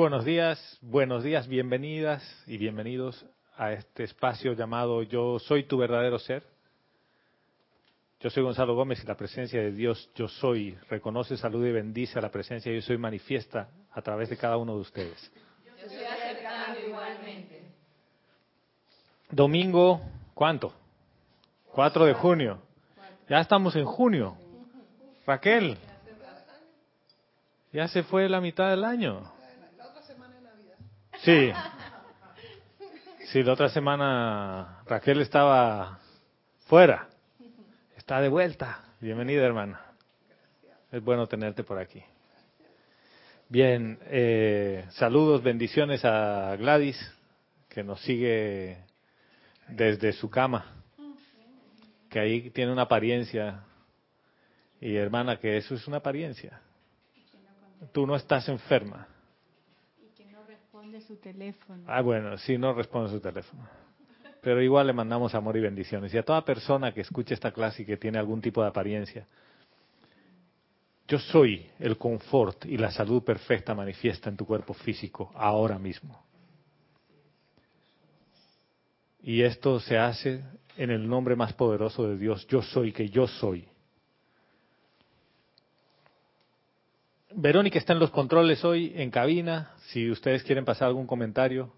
buenos 0.00 0.24
días, 0.24 0.78
buenos 0.80 1.22
días, 1.22 1.46
bienvenidas 1.46 2.22
y 2.46 2.56
bienvenidos 2.56 3.22
a 3.58 3.72
este 3.74 4.04
espacio 4.04 4.54
llamado 4.54 5.02
Yo 5.02 5.38
soy 5.38 5.64
tu 5.64 5.76
verdadero 5.76 6.18
ser. 6.18 6.42
Yo 8.18 8.30
soy 8.30 8.42
Gonzalo 8.42 8.74
Gómez 8.74 9.04
y 9.04 9.06
la 9.06 9.14
presencia 9.14 9.60
de 9.60 9.72
Dios, 9.72 10.10
yo 10.14 10.26
soy, 10.26 10.74
reconoce, 10.88 11.36
saluda 11.36 11.68
y 11.68 11.72
bendice 11.72 12.18
a 12.18 12.22
la 12.22 12.30
presencia 12.30 12.72
yo 12.72 12.80
soy 12.80 12.96
manifiesta 12.96 13.68
a 13.92 14.00
través 14.00 14.30
de 14.30 14.38
cada 14.38 14.56
uno 14.56 14.74
de 14.74 14.80
ustedes. 14.80 15.32
Yo 15.66 15.86
estoy 15.86 16.02
aceptando 16.02 16.80
igualmente. 16.80 17.62
Domingo, 19.30 20.00
¿cuánto? 20.32 20.72
4 21.72 22.06
de 22.06 22.14
junio. 22.14 22.62
Ya 23.28 23.40
estamos 23.40 23.76
en 23.76 23.84
junio. 23.84 24.34
Raquel, 25.26 25.76
ya 27.70 27.86
se 27.86 28.02
fue 28.02 28.30
la 28.30 28.40
mitad 28.40 28.70
del 28.70 28.82
año. 28.82 29.39
Sí. 31.24 31.52
Sí, 33.26 33.42
la 33.42 33.52
otra 33.52 33.68
semana 33.68 34.82
Raquel 34.86 35.20
estaba 35.20 36.00
fuera. 36.66 37.08
Está 37.94 38.22
de 38.22 38.30
vuelta. 38.30 38.82
Bienvenida, 39.00 39.44
hermana. 39.44 39.80
Es 40.90 41.04
bueno 41.04 41.26
tenerte 41.26 41.62
por 41.62 41.78
aquí. 41.78 42.02
Bien, 43.50 43.98
eh, 44.06 44.86
saludos, 44.92 45.42
bendiciones 45.42 46.06
a 46.06 46.56
Gladys, 46.56 46.98
que 47.68 47.84
nos 47.84 48.00
sigue 48.00 48.78
desde 49.68 50.12
su 50.14 50.30
cama, 50.30 50.64
que 52.08 52.18
ahí 52.18 52.50
tiene 52.50 52.72
una 52.72 52.82
apariencia. 52.82 53.64
Y 54.80 54.96
hermana, 54.96 55.38
que 55.38 55.58
eso 55.58 55.74
es 55.74 55.86
una 55.86 55.98
apariencia. 55.98 56.62
Tú 57.92 58.06
no 58.06 58.16
estás 58.16 58.48
enferma. 58.48 59.09
Su 61.06 61.16
teléfono. 61.16 61.84
Ah, 61.86 62.02
bueno, 62.02 62.36
sí, 62.38 62.58
no 62.58 62.72
responde 62.74 63.10
su 63.10 63.20
teléfono. 63.20 63.66
Pero 64.40 64.62
igual 64.62 64.86
le 64.86 64.92
mandamos 64.92 65.34
amor 65.34 65.56
y 65.56 65.60
bendiciones. 65.60 66.12
Y 66.14 66.18
a 66.18 66.22
toda 66.22 66.44
persona 66.44 66.92
que 66.92 67.02
escuche 67.02 67.34
esta 67.34 67.52
clase 67.52 67.82
y 67.82 67.86
que 67.86 67.96
tiene 67.96 68.18
algún 68.18 68.40
tipo 68.40 68.62
de 68.62 68.68
apariencia, 68.68 69.26
yo 71.06 71.18
soy 71.18 71.66
el 71.78 71.98
confort 71.98 72.64
y 72.66 72.76
la 72.78 72.90
salud 72.90 73.22
perfecta 73.22 73.74
manifiesta 73.74 74.30
en 74.30 74.36
tu 74.36 74.46
cuerpo 74.46 74.72
físico 74.74 75.32
ahora 75.34 75.78
mismo. 75.78 76.22
Y 79.22 79.42
esto 79.42 79.80
se 79.80 79.98
hace 79.98 80.42
en 80.76 80.90
el 80.90 81.06
nombre 81.08 81.36
más 81.36 81.52
poderoso 81.52 82.08
de 82.08 82.16
Dios. 82.16 82.46
Yo 82.46 82.62
soy 82.62 82.92
que 82.92 83.08
yo 83.08 83.26
soy. 83.26 83.68
Verónica 87.32 87.78
está 87.78 87.92
en 87.92 88.00
los 88.00 88.10
controles 88.10 88.64
hoy 88.64 88.92
en 88.96 89.10
cabina. 89.10 89.70
Si 89.88 90.10
ustedes 90.10 90.42
quieren 90.42 90.64
pasar 90.64 90.88
algún 90.88 91.06
comentario 91.06 91.72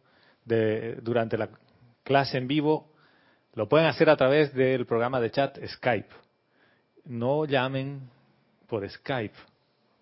de, 0.44 0.96
durante 1.02 1.36
la 1.36 1.50
clase 2.04 2.38
en 2.38 2.48
vivo, 2.48 2.90
lo 3.54 3.68
pueden 3.68 3.86
hacer 3.86 4.08
a 4.08 4.16
través 4.16 4.54
del 4.54 4.86
programa 4.86 5.20
de 5.20 5.30
chat 5.30 5.58
Skype. 5.66 6.08
No 7.04 7.44
llamen 7.44 8.08
por 8.66 8.88
Skype, 8.88 9.34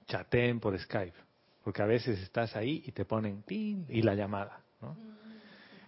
chateen 0.06 0.60
por 0.60 0.78
Skype, 0.78 1.16
porque 1.64 1.82
a 1.82 1.86
veces 1.86 2.20
estás 2.20 2.54
ahí 2.54 2.84
y 2.86 2.92
te 2.92 3.04
ponen 3.04 3.42
y 3.48 4.02
la 4.02 4.14
llamada. 4.14 4.60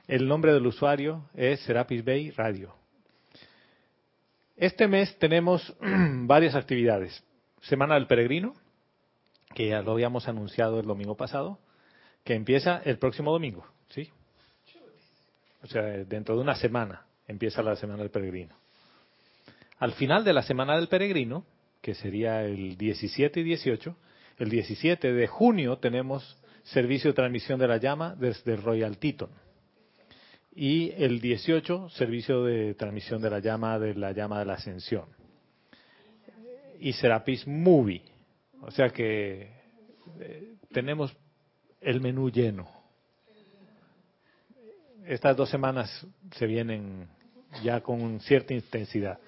El 0.08 0.26
nombre 0.26 0.52
del 0.52 0.66
usuario 0.66 1.28
es 1.34 1.60
Serapis 1.60 2.04
Bay 2.04 2.30
Radio. 2.32 2.74
Este 4.56 4.88
mes 4.88 5.16
tenemos 5.19 5.72
varias 5.80 6.56
actividades. 6.56 7.22
Semana 7.60 7.94
del 7.94 8.08
Peregrino, 8.08 8.54
que 9.55 9.69
ya 9.69 9.83
lo 9.83 9.92
habíamos 9.92 10.28
anunciado 10.28 10.81
el 10.81 10.86
domingo 10.86 11.17
pasado, 11.17 11.58
que 12.25 12.34
empieza 12.34 12.81
el 12.84 12.98
próximo 12.98 13.33
domingo, 13.33 13.67
¿sí? 13.89 14.11
O 15.62 15.67
sea, 15.67 15.83
dentro 15.83 16.36
de 16.36 16.42
una 16.42 16.55
semana 16.55 17.06
empieza 17.27 17.62
la 17.62 17.77
Semana 17.77 18.00
del 18.00 18.11
Peregrino. 18.11 18.55
Al 19.78 19.93
final 19.93 20.25
de 20.25 20.32
la 20.32 20.43
Semana 20.43 20.76
del 20.76 20.88
Peregrino, 20.88 21.44
que 21.81 21.94
sería 21.94 22.44
el 22.44 22.76
17 22.76 23.41
y 23.41 23.43
18, 23.43 23.97
el 24.38 24.49
17 24.49 25.12
de 25.12 25.26
junio 25.26 25.78
tenemos 25.78 26.38
servicio 26.65 27.10
de 27.10 27.15
transmisión 27.15 27.59
de 27.59 27.69
la 27.69 27.78
llama 27.78 28.15
desde 28.16 28.56
Royal 28.56 28.99
Teton. 28.99 29.31
Y 30.55 30.91
el 31.03 31.21
18, 31.21 31.88
servicio 31.91 32.44
de 32.44 32.75
transmisión 32.75 33.22
de 33.22 33.31
la 33.31 33.38
llama 33.38 33.78
de 33.78 33.94
la 33.94 34.12
llama 34.12 34.38
de 34.38 34.44
la 34.44 34.55
ascensión. 34.55 35.06
Y 36.78 36.93
Serapis 36.93 37.47
Movie. 37.47 38.03
O 38.62 38.71
sea 38.71 38.91
que 38.91 39.50
eh, 40.21 40.55
tenemos 40.71 41.15
el 41.81 42.00
menú 42.00 42.31
lleno. 42.31 42.69
Estas 45.05 45.37
dos 45.37 45.50
semanas 45.50 46.06
se 46.37 46.47
vienen 46.47 47.09
ya 47.65 47.81
con 47.81 48.21
cierta 48.21 48.55
intensidad. 48.55 49.19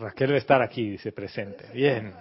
Raquel 0.00 0.28
debe 0.28 0.38
estar 0.38 0.62
aquí, 0.62 0.90
dice 0.90 1.12
presente. 1.12 1.66
Bien. 1.72 2.14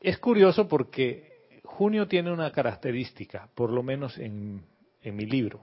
Es 0.00 0.18
curioso 0.18 0.68
porque 0.68 1.60
junio 1.64 2.06
tiene 2.06 2.30
una 2.30 2.52
característica, 2.52 3.48
por 3.54 3.70
lo 3.70 3.82
menos 3.82 4.18
en, 4.18 4.62
en, 5.02 5.16
mi 5.16 5.24
libro. 5.24 5.60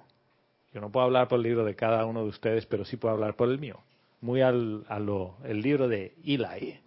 Yo 0.73 0.81
no 0.81 0.91
puedo 0.91 1.05
hablar 1.05 1.27
por 1.27 1.37
el 1.37 1.43
libro 1.43 1.63
de 1.63 1.75
cada 1.75 2.05
uno 2.07 2.23
de 2.23 2.29
ustedes, 2.29 2.65
pero 2.65 2.83
sí 2.85 2.97
puedo 2.97 3.13
hablar 3.13 3.35
por 3.35 3.49
el 3.49 3.59
mío. 3.59 3.79
Muy 4.23 4.41
al, 4.41 4.85
a 4.87 4.99
lo, 4.99 5.35
el 5.43 5.61
libro 5.61 5.89
de 5.89 6.15
Eli. 6.23 6.79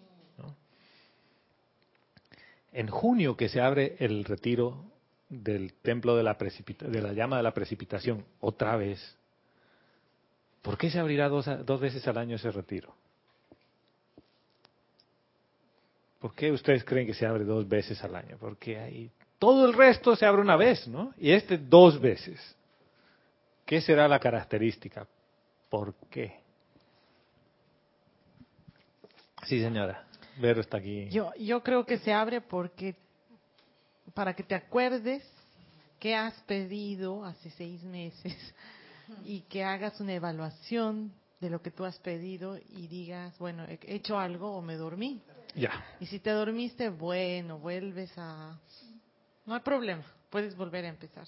En 2.72 2.88
junio 2.88 3.36
que 3.36 3.50
se 3.50 3.60
abre 3.60 3.96
el 3.98 4.24
retiro 4.24 4.86
del 5.28 5.74
templo 5.74 6.16
de 6.16 6.22
la, 6.22 6.34
de 6.34 7.02
la 7.02 7.12
llama 7.12 7.36
de 7.36 7.42
la 7.42 7.52
precipitación, 7.52 8.24
otra 8.40 8.76
vez, 8.76 9.16
¿Por 10.62 10.78
qué 10.78 10.90
se 10.90 10.98
abrirá 10.98 11.28
dos, 11.28 11.46
dos, 11.66 11.78
veces 11.78 12.08
al 12.08 12.16
año 12.16 12.36
ese 12.36 12.50
retiro? 12.50 12.92
¿Por 16.18 16.34
qué 16.34 16.50
ustedes 16.50 16.84
creen 16.84 17.06
que 17.06 17.14
se 17.14 17.26
abre 17.26 17.44
dos 17.44 17.68
veces 17.68 18.02
al 18.02 18.16
año? 18.16 18.38
Porque 18.40 18.78
ahí 18.78 19.10
todo 19.38 19.66
el 19.66 19.74
resto 19.74 20.16
se 20.16 20.24
abre 20.24 20.40
una 20.40 20.56
vez, 20.56 20.88
¿no? 20.88 21.12
Y 21.18 21.32
este 21.32 21.58
dos 21.58 22.00
veces. 22.00 22.56
¿Qué 23.66 23.80
será 23.80 24.08
la 24.08 24.18
característica? 24.18 25.06
¿Por 25.68 25.94
qué? 26.10 26.45
Sí, 29.46 29.60
señora. 29.60 30.04
Vero 30.38 30.60
está 30.60 30.78
aquí. 30.78 31.08
Yo, 31.08 31.32
yo 31.38 31.62
creo 31.62 31.86
que 31.86 31.98
se 31.98 32.12
abre 32.12 32.40
porque 32.40 32.96
para 34.12 34.34
que 34.34 34.42
te 34.42 34.54
acuerdes 34.54 35.22
qué 35.98 36.14
has 36.14 36.34
pedido 36.42 37.24
hace 37.24 37.50
seis 37.50 37.82
meses 37.82 38.36
y 39.24 39.40
que 39.42 39.64
hagas 39.64 40.00
una 40.00 40.14
evaluación 40.14 41.12
de 41.40 41.50
lo 41.50 41.62
que 41.62 41.70
tú 41.70 41.84
has 41.84 41.98
pedido 41.98 42.58
y 42.58 42.86
digas, 42.88 43.38
bueno, 43.38 43.64
he 43.64 43.78
hecho 43.94 44.18
algo 44.18 44.56
o 44.56 44.62
me 44.62 44.74
dormí. 44.74 45.22
Ya. 45.54 45.84
Y 46.00 46.06
si 46.06 46.18
te 46.18 46.30
dormiste, 46.30 46.88
bueno, 46.88 47.58
vuelves 47.58 48.12
a... 48.16 48.58
No 49.46 49.54
hay 49.54 49.60
problema, 49.60 50.04
puedes 50.28 50.56
volver 50.56 50.84
a 50.84 50.88
empezar. 50.88 51.26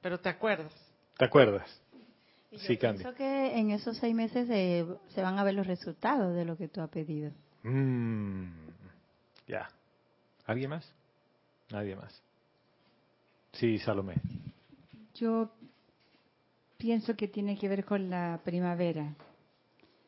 Pero 0.00 0.18
te 0.18 0.28
acuerdas. 0.28 0.72
¿Te 1.16 1.24
acuerdas? 1.24 1.68
Y 2.50 2.56
yo 2.56 2.62
sí, 2.66 2.76
Candy. 2.76 3.02
pienso 3.02 3.16
que 3.16 3.58
en 3.58 3.70
esos 3.70 3.96
seis 3.98 4.14
meses 4.14 4.48
eh, 4.50 4.84
se 5.14 5.22
van 5.22 5.38
a 5.38 5.44
ver 5.44 5.54
los 5.54 5.66
resultados 5.66 6.34
de 6.34 6.44
lo 6.44 6.56
que 6.56 6.68
tú 6.68 6.80
has 6.80 6.90
pedido. 6.90 7.30
Mm, 7.62 8.48
ya. 9.46 9.68
¿Alguien 10.46 10.70
más? 10.70 10.92
Nadie 11.70 11.94
más. 11.94 12.20
Sí, 13.52 13.78
Salomé. 13.78 14.14
Yo 15.14 15.50
pienso 16.76 17.14
que 17.14 17.28
tiene 17.28 17.56
que 17.58 17.68
ver 17.68 17.84
con 17.84 18.10
la 18.10 18.40
primavera. 18.44 19.14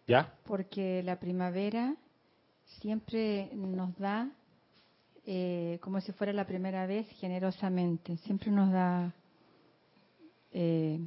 ¿Ya? 0.08 0.34
Porque 0.44 1.02
la 1.04 1.20
primavera 1.20 1.94
siempre 2.80 3.50
nos 3.54 3.96
da, 3.98 4.28
eh, 5.26 5.78
como 5.80 6.00
si 6.00 6.10
fuera 6.12 6.32
la 6.32 6.46
primera 6.46 6.86
vez, 6.86 7.08
generosamente. 7.20 8.16
Siempre 8.18 8.50
nos 8.50 8.72
da 8.72 9.12
eh, 10.52 10.98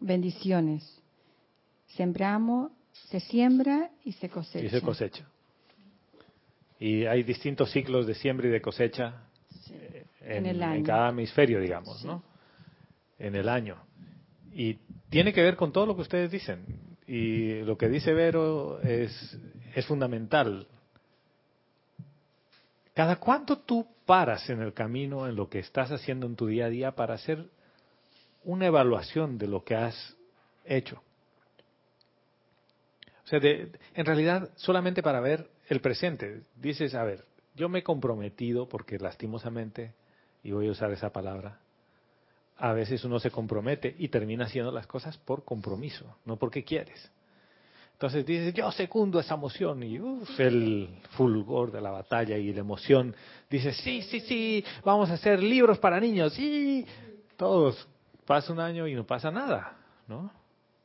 bendiciones. 0.00 1.00
Sembramos, 1.96 2.70
se 3.10 3.20
siembra 3.20 3.90
y 4.04 4.12
se 4.12 4.28
cosecha. 4.28 4.64
Y 4.66 4.70
se 4.70 4.80
cosecha. 4.80 5.24
Y 6.80 7.06
hay 7.06 7.22
distintos 7.22 7.70
ciclos 7.72 8.06
de 8.06 8.14
siembra 8.14 8.46
y 8.48 8.50
de 8.50 8.60
cosecha 8.60 9.22
Sí. 9.64 9.74
eh, 9.74 10.04
En 10.20 10.36
en, 10.38 10.46
el 10.46 10.62
año. 10.62 10.74
en 10.76 10.84
cada 10.84 11.08
hemisferio, 11.10 11.60
digamos, 11.60 12.00
Sí. 12.00 12.06
¿no? 12.06 12.22
En 13.18 13.34
el 13.34 13.48
año. 13.48 13.76
Y 14.54 14.78
tiene 15.10 15.32
que 15.32 15.42
ver 15.42 15.56
con 15.56 15.72
todo 15.72 15.86
lo 15.86 15.94
que 15.96 16.02
ustedes 16.02 16.30
dicen. 16.30 16.64
Y 17.06 17.60
lo 17.62 17.76
que 17.78 17.88
dice 17.88 18.12
Vero 18.12 18.80
es, 18.82 19.36
es 19.74 19.86
fundamental. 19.86 20.66
¿Cada 22.94 23.16
cuánto 23.16 23.58
tú 23.58 23.86
paras 24.04 24.48
en 24.50 24.60
el 24.60 24.72
camino, 24.72 25.26
en 25.26 25.36
lo 25.36 25.48
que 25.48 25.60
estás 25.60 25.90
haciendo 25.92 26.26
en 26.26 26.36
tu 26.36 26.46
día 26.46 26.66
a 26.66 26.68
día, 26.70 26.92
para 26.92 27.14
hacer 27.14 27.46
una 28.44 28.66
evaluación 28.66 29.38
de 29.38 29.46
lo 29.46 29.64
que 29.64 29.74
has 29.74 30.16
hecho? 30.64 31.02
O 33.24 33.28
sea, 33.28 33.40
en 33.42 34.06
realidad, 34.06 34.50
solamente 34.56 35.02
para 35.02 35.20
ver 35.20 35.50
el 35.68 35.80
presente. 35.80 36.42
Dices, 36.56 36.94
a 36.94 37.04
ver, 37.04 37.26
yo 37.54 37.68
me 37.68 37.80
he 37.80 37.82
comprometido, 37.82 38.68
porque 38.68 38.98
lastimosamente, 38.98 39.92
y 40.42 40.52
voy 40.52 40.68
a 40.68 40.70
usar 40.70 40.90
esa 40.92 41.12
palabra, 41.12 41.58
a 42.56 42.72
veces 42.72 43.04
uno 43.04 43.20
se 43.20 43.30
compromete 43.30 43.94
y 43.98 44.08
termina 44.08 44.46
haciendo 44.46 44.72
las 44.72 44.86
cosas 44.86 45.16
por 45.18 45.44
compromiso, 45.44 46.16
no 46.24 46.36
porque 46.36 46.64
quieres. 46.64 47.10
Entonces 47.92 48.24
dices, 48.24 48.54
yo 48.54 48.70
secundo 48.70 49.18
esa 49.18 49.34
emoción 49.34 49.82
y 49.82 49.96
el 50.38 50.88
fulgor 51.10 51.72
de 51.72 51.80
la 51.80 51.90
batalla 51.90 52.38
y 52.38 52.52
la 52.52 52.60
emoción. 52.60 53.14
Dices, 53.50 53.76
sí, 53.78 54.02
sí, 54.02 54.20
sí, 54.20 54.64
vamos 54.84 55.10
a 55.10 55.14
hacer 55.14 55.42
libros 55.42 55.78
para 55.80 55.98
niños, 55.98 56.32
sí. 56.32 56.86
Todos. 57.36 57.88
Pasa 58.28 58.52
un 58.52 58.60
año 58.60 58.86
y 58.86 58.94
no 58.94 59.06
pasa 59.06 59.30
nada, 59.30 59.74
¿no? 60.06 60.30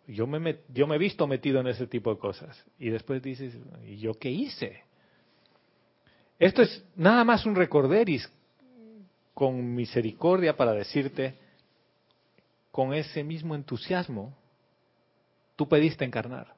Yo 0.07 0.25
me, 0.25 0.59
yo 0.69 0.87
me 0.87 0.95
he 0.95 0.97
visto 0.97 1.27
metido 1.27 1.59
en 1.59 1.67
ese 1.67 1.87
tipo 1.87 2.09
de 2.13 2.17
cosas. 2.17 2.65
Y 2.79 2.89
después 2.89 3.21
dices, 3.21 3.53
¿y 3.85 3.97
yo 3.97 4.13
qué 4.13 4.31
hice? 4.31 4.81
Esto 6.39 6.61
es 6.61 6.85
nada 6.95 7.25
más 7.25 7.45
un 7.45 7.53
recorderis 7.53 8.31
con 9.33 9.75
misericordia 9.75 10.55
para 10.55 10.71
decirte, 10.71 11.37
con 12.71 12.93
ese 12.93 13.25
mismo 13.25 13.55
entusiasmo, 13.55 14.33
tú 15.57 15.67
pediste 15.67 16.05
encarnar. 16.05 16.55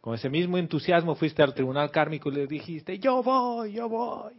Con 0.00 0.14
ese 0.14 0.30
mismo 0.30 0.58
entusiasmo 0.58 1.16
fuiste 1.16 1.42
al 1.42 1.54
tribunal 1.54 1.90
kármico 1.90 2.28
y 2.28 2.34
le 2.34 2.46
dijiste, 2.46 3.00
yo 3.00 3.20
voy, 3.20 3.72
yo 3.72 3.88
voy. 3.88 4.32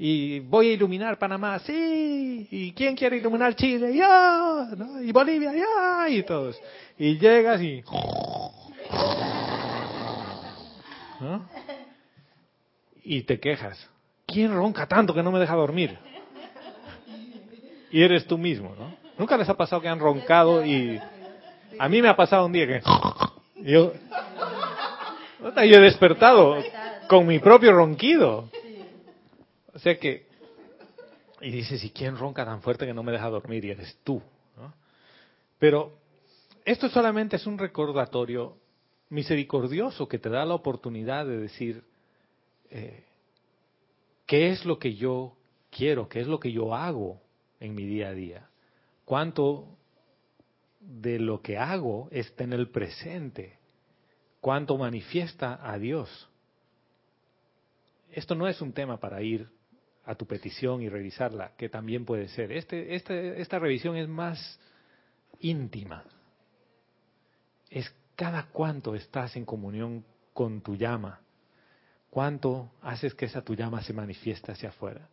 Y 0.00 0.38
voy 0.40 0.68
a 0.68 0.72
iluminar 0.74 1.18
Panamá, 1.18 1.58
sí. 1.58 2.46
¿Y 2.52 2.72
quién 2.72 2.94
quiere 2.94 3.16
iluminar 3.16 3.56
Chile? 3.56 3.96
Yo. 3.96 4.66
Y 5.02 5.10
Bolivia, 5.10 5.52
ya. 5.52 6.08
Y 6.08 6.22
todos. 6.22 6.60
Y 6.96 7.18
llegas 7.18 7.60
y... 7.60 7.82
Y 13.02 13.22
te 13.22 13.40
quejas. 13.40 13.90
¿Quién 14.24 14.54
ronca 14.54 14.86
tanto 14.86 15.12
que 15.12 15.22
no 15.22 15.32
me 15.32 15.40
deja 15.40 15.56
dormir? 15.56 15.98
Y 17.90 18.02
eres 18.02 18.24
tú 18.26 18.38
mismo, 18.38 18.76
¿no? 18.78 18.94
Nunca 19.18 19.36
les 19.36 19.48
ha 19.48 19.56
pasado 19.56 19.82
que 19.82 19.88
han 19.88 19.98
roncado 19.98 20.64
y... 20.64 21.00
A 21.80 21.88
mí 21.88 22.00
me 22.00 22.08
ha 22.08 22.14
pasado 22.14 22.46
un 22.46 22.52
día 22.52 22.68
que... 22.68 22.82
Yo, 23.62 23.92
yo 25.42 25.78
he 25.78 25.80
despertado 25.80 26.56
con 27.08 27.26
mi 27.26 27.40
propio 27.40 27.72
ronquido. 27.72 28.48
O 29.78 29.80
sea 29.80 29.96
que, 29.96 30.26
y 31.40 31.52
dices, 31.52 31.84
¿y 31.84 31.90
quién 31.90 32.16
ronca 32.16 32.44
tan 32.44 32.62
fuerte 32.62 32.84
que 32.84 32.92
no 32.92 33.04
me 33.04 33.12
deja 33.12 33.28
dormir? 33.28 33.64
Y 33.64 33.70
eres 33.70 33.96
tú. 34.02 34.20
¿no? 34.56 34.74
Pero 35.60 35.96
esto 36.64 36.88
solamente 36.88 37.36
es 37.36 37.46
un 37.46 37.58
recordatorio 37.58 38.56
misericordioso 39.08 40.08
que 40.08 40.18
te 40.18 40.30
da 40.30 40.44
la 40.44 40.54
oportunidad 40.54 41.26
de 41.26 41.38
decir, 41.38 41.84
eh, 42.70 43.04
¿qué 44.26 44.50
es 44.50 44.64
lo 44.64 44.80
que 44.80 44.96
yo 44.96 45.36
quiero? 45.70 46.08
¿Qué 46.08 46.18
es 46.22 46.26
lo 46.26 46.40
que 46.40 46.50
yo 46.50 46.74
hago 46.74 47.22
en 47.60 47.76
mi 47.76 47.86
día 47.86 48.08
a 48.08 48.14
día? 48.14 48.50
¿Cuánto 49.04 49.68
de 50.80 51.20
lo 51.20 51.40
que 51.40 51.56
hago 51.56 52.08
está 52.10 52.42
en 52.42 52.52
el 52.52 52.68
presente? 52.70 53.60
¿Cuánto 54.40 54.76
manifiesta 54.76 55.60
a 55.62 55.78
Dios? 55.78 56.28
Esto 58.10 58.34
no 58.34 58.48
es 58.48 58.60
un 58.60 58.72
tema 58.72 58.98
para 58.98 59.22
ir 59.22 59.56
a 60.08 60.14
tu 60.14 60.24
petición 60.26 60.80
y 60.80 60.88
revisarla, 60.88 61.52
que 61.58 61.68
también 61.68 62.06
puede 62.06 62.28
ser. 62.28 62.50
Este, 62.50 62.94
este, 62.94 63.42
esta 63.42 63.58
revisión 63.58 63.94
es 63.94 64.08
más 64.08 64.58
íntima. 65.40 66.02
Es 67.68 67.94
cada 68.16 68.46
cuánto 68.46 68.94
estás 68.94 69.36
en 69.36 69.44
comunión 69.44 70.02
con 70.32 70.62
tu 70.62 70.76
llama, 70.76 71.20
cuánto 72.08 72.72
haces 72.80 73.14
que 73.14 73.26
esa 73.26 73.42
tu 73.42 73.54
llama 73.54 73.82
se 73.82 73.92
manifieste 73.92 74.50
hacia 74.50 74.70
afuera 74.70 75.06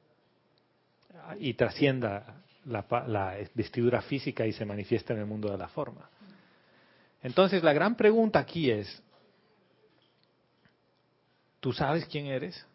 y 1.39 1.53
trascienda 1.55 2.41
la, 2.63 2.85
la 3.07 3.35
vestidura 3.53 4.01
física 4.01 4.47
y 4.47 4.53
se 4.53 4.63
manifiesta 4.63 5.13
en 5.13 5.19
el 5.19 5.25
mundo 5.25 5.51
de 5.51 5.57
la 5.57 5.67
forma. 5.67 6.09
Entonces 7.21 7.63
la 7.63 7.73
gran 7.73 7.97
pregunta 7.97 8.39
aquí 8.39 8.71
es, 8.71 9.03
¿tú 11.59 11.73
sabes 11.73 12.05
quién 12.05 12.27
eres? 12.27 12.65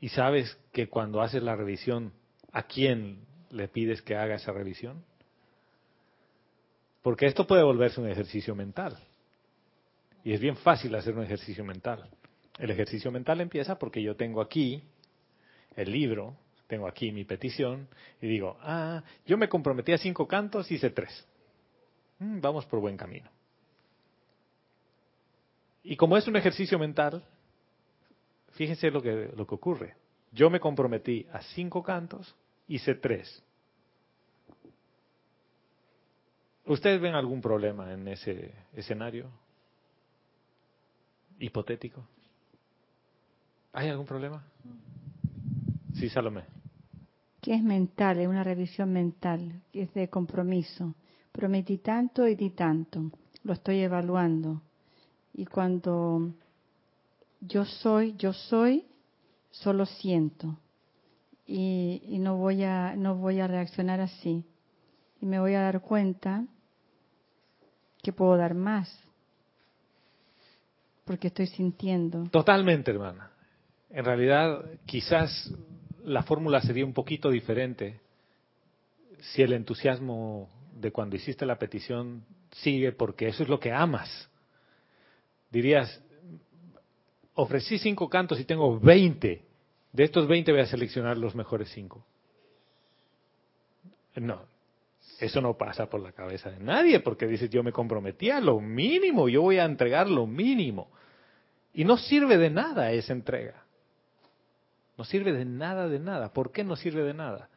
Y 0.00 0.08
sabes 0.08 0.58
que 0.72 0.88
cuando 0.88 1.20
haces 1.20 1.42
la 1.42 1.54
revisión, 1.54 2.12
¿a 2.52 2.62
quién 2.62 3.20
le 3.50 3.68
pides 3.68 4.00
que 4.02 4.16
haga 4.16 4.36
esa 4.36 4.52
revisión? 4.52 5.04
Porque 7.02 7.26
esto 7.26 7.46
puede 7.46 7.62
volverse 7.62 8.00
un 8.00 8.08
ejercicio 8.08 8.54
mental. 8.54 8.98
Y 10.24 10.32
es 10.32 10.40
bien 10.40 10.56
fácil 10.56 10.94
hacer 10.94 11.16
un 11.16 11.24
ejercicio 11.24 11.64
mental. 11.64 12.08
El 12.58 12.70
ejercicio 12.70 13.10
mental 13.10 13.40
empieza 13.40 13.78
porque 13.78 14.02
yo 14.02 14.16
tengo 14.16 14.40
aquí 14.40 14.82
el 15.76 15.90
libro, 15.90 16.36
tengo 16.66 16.86
aquí 16.86 17.10
mi 17.12 17.24
petición 17.24 17.88
y 18.20 18.26
digo, 18.26 18.58
ah, 18.60 19.02
yo 19.26 19.36
me 19.36 19.48
comprometí 19.48 19.92
a 19.92 19.98
cinco 19.98 20.26
cantos, 20.26 20.70
hice 20.70 20.90
tres. 20.90 21.26
Mm, 22.18 22.40
vamos 22.40 22.66
por 22.66 22.80
buen 22.80 22.96
camino. 22.96 23.30
Y 25.82 25.96
como 25.96 26.16
es 26.16 26.28
un 26.28 26.36
ejercicio 26.36 26.78
mental, 26.78 27.24
Fíjense 28.60 28.90
lo 28.90 29.00
que, 29.00 29.32
lo 29.34 29.46
que 29.46 29.54
ocurre. 29.54 29.94
Yo 30.32 30.50
me 30.50 30.60
comprometí 30.60 31.26
a 31.32 31.40
cinco 31.40 31.82
cantos, 31.82 32.36
hice 32.68 32.94
tres. 32.94 33.42
¿Ustedes 36.66 37.00
ven 37.00 37.14
algún 37.14 37.40
problema 37.40 37.90
en 37.90 38.06
ese 38.06 38.52
escenario 38.74 39.30
hipotético? 41.38 42.04
¿Hay 43.72 43.88
algún 43.88 44.04
problema? 44.04 44.44
Sí, 45.94 46.10
Salomé. 46.10 46.44
Que 47.40 47.54
es 47.54 47.62
mental, 47.62 48.20
es 48.20 48.28
una 48.28 48.44
revisión 48.44 48.92
mental, 48.92 49.62
es 49.72 49.90
de 49.94 50.10
compromiso. 50.10 50.94
Prometí 51.32 51.78
tanto 51.78 52.28
y 52.28 52.34
di 52.34 52.50
tanto, 52.50 53.10
lo 53.42 53.54
estoy 53.54 53.78
evaluando. 53.78 54.60
Y 55.32 55.46
cuando 55.46 56.34
yo 57.40 57.64
soy, 57.64 58.14
yo 58.16 58.32
soy, 58.32 58.86
solo 59.50 59.86
siento. 59.86 60.58
Y, 61.46 62.18
no 62.20 62.36
voy 62.36 62.62
a 62.62 62.94
no 62.96 63.16
voy 63.16 63.40
a 63.40 63.48
reaccionar 63.48 64.00
así. 64.00 64.44
Y 65.20 65.26
me 65.26 65.40
voy 65.40 65.54
a 65.54 65.62
dar 65.62 65.80
cuenta 65.80 66.46
que 68.02 68.12
puedo 68.12 68.36
dar 68.36 68.54
más. 68.54 68.88
Porque 71.04 71.28
estoy 71.28 71.46
sintiendo. 71.46 72.24
Totalmente, 72.30 72.92
hermana. 72.92 73.30
En 73.90 74.04
realidad, 74.04 74.64
quizás 74.86 75.52
la 76.04 76.22
fórmula 76.22 76.60
sería 76.60 76.86
un 76.86 76.94
poquito 76.94 77.30
diferente 77.30 78.00
si 79.18 79.42
el 79.42 79.52
entusiasmo 79.52 80.48
de 80.74 80.92
cuando 80.92 81.16
hiciste 81.16 81.44
la 81.44 81.58
petición 81.58 82.24
sigue 82.52 82.92
porque 82.92 83.28
eso 83.28 83.42
es 83.42 83.48
lo 83.48 83.58
que 83.58 83.72
amas. 83.72 84.30
Dirías, 85.50 86.00
ofrecí 87.40 87.78
cinco 87.78 88.08
cantos 88.08 88.38
y 88.38 88.44
tengo 88.44 88.78
20. 88.78 89.42
De 89.92 90.04
estos 90.04 90.26
20 90.28 90.52
voy 90.52 90.60
a 90.60 90.66
seleccionar 90.66 91.16
los 91.16 91.34
mejores 91.34 91.70
cinco. 91.70 92.04
No, 94.16 94.42
eso 95.18 95.40
no 95.40 95.54
pasa 95.54 95.88
por 95.88 96.00
la 96.00 96.12
cabeza 96.12 96.50
de 96.50 96.60
nadie 96.60 97.00
porque 97.00 97.26
dices 97.26 97.50
yo 97.50 97.62
me 97.62 97.72
comprometí 97.72 98.30
a 98.30 98.40
lo 98.40 98.60
mínimo, 98.60 99.28
yo 99.28 99.42
voy 99.42 99.58
a 99.58 99.64
entregar 99.64 100.08
lo 100.08 100.26
mínimo. 100.26 100.88
Y 101.72 101.84
no 101.84 101.96
sirve 101.96 102.36
de 102.36 102.50
nada 102.50 102.90
esa 102.92 103.12
entrega. 103.12 103.64
No 104.98 105.04
sirve 105.04 105.32
de 105.32 105.44
nada, 105.44 105.88
de 105.88 105.98
nada. 105.98 106.32
¿Por 106.32 106.52
qué 106.52 106.64
no 106.64 106.76
sirve 106.76 107.02
de 107.04 107.14
nada? 107.14 107.48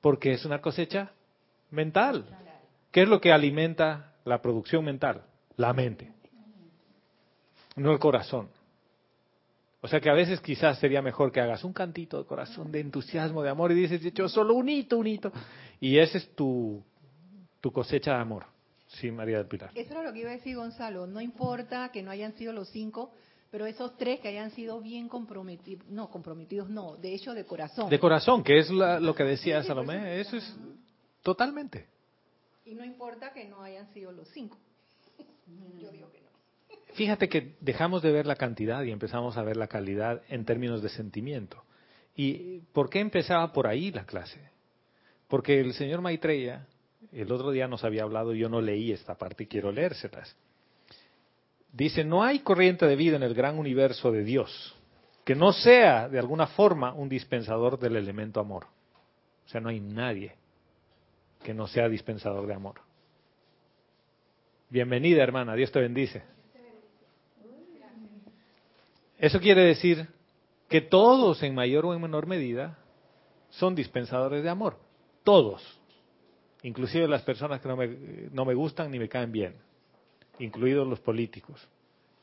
Porque 0.00 0.32
es 0.32 0.44
una 0.44 0.60
cosecha 0.60 1.12
mental. 1.70 2.24
¿Qué 2.90 3.02
es 3.02 3.08
lo 3.08 3.20
que 3.20 3.32
alimenta 3.32 4.14
la 4.24 4.42
producción 4.42 4.84
mental? 4.84 5.22
La 5.56 5.72
mente, 5.72 6.10
no 7.76 7.92
el 7.92 7.98
corazón. 7.98 8.48
O 9.84 9.88
sea 9.88 10.00
que 10.00 10.08
a 10.08 10.14
veces 10.14 10.40
quizás 10.40 10.78
sería 10.78 11.02
mejor 11.02 11.32
que 11.32 11.40
hagas 11.40 11.64
un 11.64 11.72
cantito 11.72 12.16
de 12.16 12.24
corazón, 12.24 12.70
de 12.70 12.78
entusiasmo, 12.78 13.42
de 13.42 13.50
amor, 13.50 13.72
y 13.72 13.74
dices, 13.74 14.00
yo 14.14 14.28
solo 14.28 14.54
un 14.54 14.68
hito, 14.68 14.96
un 14.96 15.08
hito. 15.08 15.32
Y 15.80 15.98
ese 15.98 16.18
es 16.18 16.34
tu, 16.36 16.80
tu 17.60 17.72
cosecha 17.72 18.12
de 18.14 18.20
amor. 18.20 18.46
Sí, 18.86 19.10
María 19.10 19.38
del 19.38 19.48
Pilar. 19.48 19.72
Eso 19.74 19.92
era 19.92 20.04
lo 20.04 20.12
que 20.12 20.20
iba 20.20 20.30
a 20.30 20.34
decir 20.34 20.54
Gonzalo. 20.54 21.08
No 21.08 21.20
importa 21.20 21.90
que 21.90 22.00
no 22.00 22.12
hayan 22.12 22.32
sido 22.34 22.52
los 22.52 22.68
cinco, 22.68 23.10
pero 23.50 23.66
esos 23.66 23.96
tres 23.96 24.20
que 24.20 24.28
hayan 24.28 24.52
sido 24.52 24.80
bien 24.80 25.08
comprometidos, 25.08 25.84
no, 25.88 26.08
comprometidos 26.10 26.68
no, 26.70 26.96
de 26.96 27.14
hecho 27.14 27.34
de 27.34 27.44
corazón. 27.44 27.90
De 27.90 27.98
corazón, 27.98 28.44
que 28.44 28.60
es 28.60 28.70
lo 28.70 29.14
que 29.16 29.24
decía 29.24 29.64
Salomé, 29.64 30.20
eso 30.20 30.36
es 30.36 30.56
totalmente. 31.22 31.88
Y 32.64 32.74
no 32.74 32.84
importa 32.84 33.32
que 33.32 33.48
no 33.48 33.62
hayan 33.62 33.92
sido 33.92 34.12
los 34.12 34.28
cinco. 34.28 34.58
Yo 35.80 35.90
digo 35.90 36.10
que 36.12 36.21
Fíjate 36.94 37.28
que 37.28 37.54
dejamos 37.60 38.02
de 38.02 38.12
ver 38.12 38.26
la 38.26 38.36
cantidad 38.36 38.82
y 38.82 38.90
empezamos 38.90 39.36
a 39.36 39.42
ver 39.42 39.56
la 39.56 39.66
calidad 39.66 40.22
en 40.28 40.44
términos 40.44 40.82
de 40.82 40.90
sentimiento. 40.90 41.62
¿Y 42.14 42.58
por 42.72 42.90
qué 42.90 43.00
empezaba 43.00 43.52
por 43.52 43.66
ahí 43.66 43.90
la 43.90 44.04
clase? 44.04 44.40
Porque 45.28 45.60
el 45.60 45.72
señor 45.72 46.02
Maitreya, 46.02 46.66
el 47.10 47.32
otro 47.32 47.50
día 47.50 47.66
nos 47.66 47.84
había 47.84 48.02
hablado, 48.02 48.34
yo 48.34 48.50
no 48.50 48.60
leí 48.60 48.92
esta 48.92 49.16
parte 49.16 49.44
y 49.44 49.46
quiero 49.46 49.72
leérselas. 49.72 50.36
Dice, 51.72 52.04
no 52.04 52.22
hay 52.22 52.40
corriente 52.40 52.84
de 52.86 52.96
vida 52.96 53.16
en 53.16 53.22
el 53.22 53.32
gran 53.32 53.58
universo 53.58 54.12
de 54.12 54.24
Dios, 54.24 54.76
que 55.24 55.34
no 55.34 55.54
sea 55.54 56.10
de 56.10 56.18
alguna 56.18 56.48
forma 56.48 56.92
un 56.92 57.08
dispensador 57.08 57.78
del 57.78 57.96
elemento 57.96 58.40
amor. 58.40 58.66
O 59.46 59.48
sea, 59.48 59.62
no 59.62 59.70
hay 59.70 59.80
nadie 59.80 60.34
que 61.42 61.54
no 61.54 61.66
sea 61.66 61.88
dispensador 61.88 62.46
de 62.46 62.54
amor. 62.54 62.82
Bienvenida, 64.68 65.22
hermana, 65.22 65.54
Dios 65.54 65.72
te 65.72 65.80
bendice. 65.80 66.22
Eso 69.22 69.38
quiere 69.38 69.62
decir 69.62 70.08
que 70.68 70.80
todos, 70.80 71.44
en 71.44 71.54
mayor 71.54 71.86
o 71.86 71.94
en 71.94 72.02
menor 72.02 72.26
medida, 72.26 72.76
son 73.50 73.76
dispensadores 73.76 74.42
de 74.42 74.50
amor. 74.50 74.80
Todos. 75.22 75.62
Inclusive 76.64 77.06
las 77.06 77.22
personas 77.22 77.60
que 77.60 77.68
no 77.68 77.76
me, 77.76 77.86
no 78.32 78.44
me 78.44 78.54
gustan 78.54 78.90
ni 78.90 78.98
me 78.98 79.08
caen 79.08 79.30
bien. 79.30 79.54
Incluidos 80.40 80.88
los 80.88 80.98
políticos. 80.98 81.68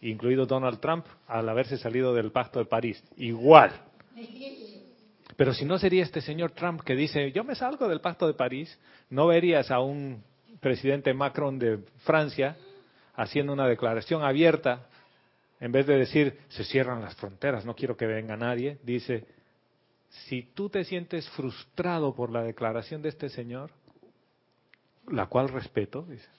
Incluido 0.02 0.46
Donald 0.46 0.82
Trump 0.82 1.06
al 1.26 1.48
haberse 1.48 1.78
salido 1.78 2.14
del 2.14 2.34
pacto 2.34 2.60
de 2.60 2.66
París. 2.66 3.02
Igual. 3.16 3.72
Pero 5.38 5.54
si 5.54 5.64
no 5.64 5.80
sería 5.80 6.04
este 6.04 6.20
señor 6.20 6.52
Trump 6.52 6.82
que 6.82 6.98
dice, 6.98 7.32
yo 7.32 7.46
me 7.46 7.56
salgo 7.56 7.88
del 7.88 8.02
pacto 8.02 8.28
de 8.28 8.34
París, 8.34 8.78
no 9.10 9.28
verías 9.28 9.72
a 9.72 9.80
un 9.80 10.22
presidente 10.60 11.14
Macron 11.14 11.60
de 11.60 11.78
Francia 12.00 12.58
haciendo 13.16 13.54
una 13.54 13.70
declaración 13.70 14.22
abierta, 14.22 14.89
en 15.60 15.72
vez 15.72 15.86
de 15.86 15.98
decir, 15.98 16.40
se 16.50 16.64
cierran 16.64 17.02
las 17.02 17.16
fronteras, 17.16 17.66
no 17.66 17.76
quiero 17.76 17.98
que 17.98 18.08
venga 18.08 18.38
nadie, 18.38 18.80
dice, 18.84 19.26
si 20.10 20.44
tú 20.54 20.70
te 20.70 20.84
sientes 20.84 21.30
frustrado 21.30 22.16
por 22.16 22.32
la 22.32 22.44
declaración 22.44 23.02
de 23.02 23.10
este 23.10 23.30
señor, 23.30 23.72
la 25.08 25.28
cual 25.28 25.50
respeto, 25.50 26.04
dice, 26.04 26.30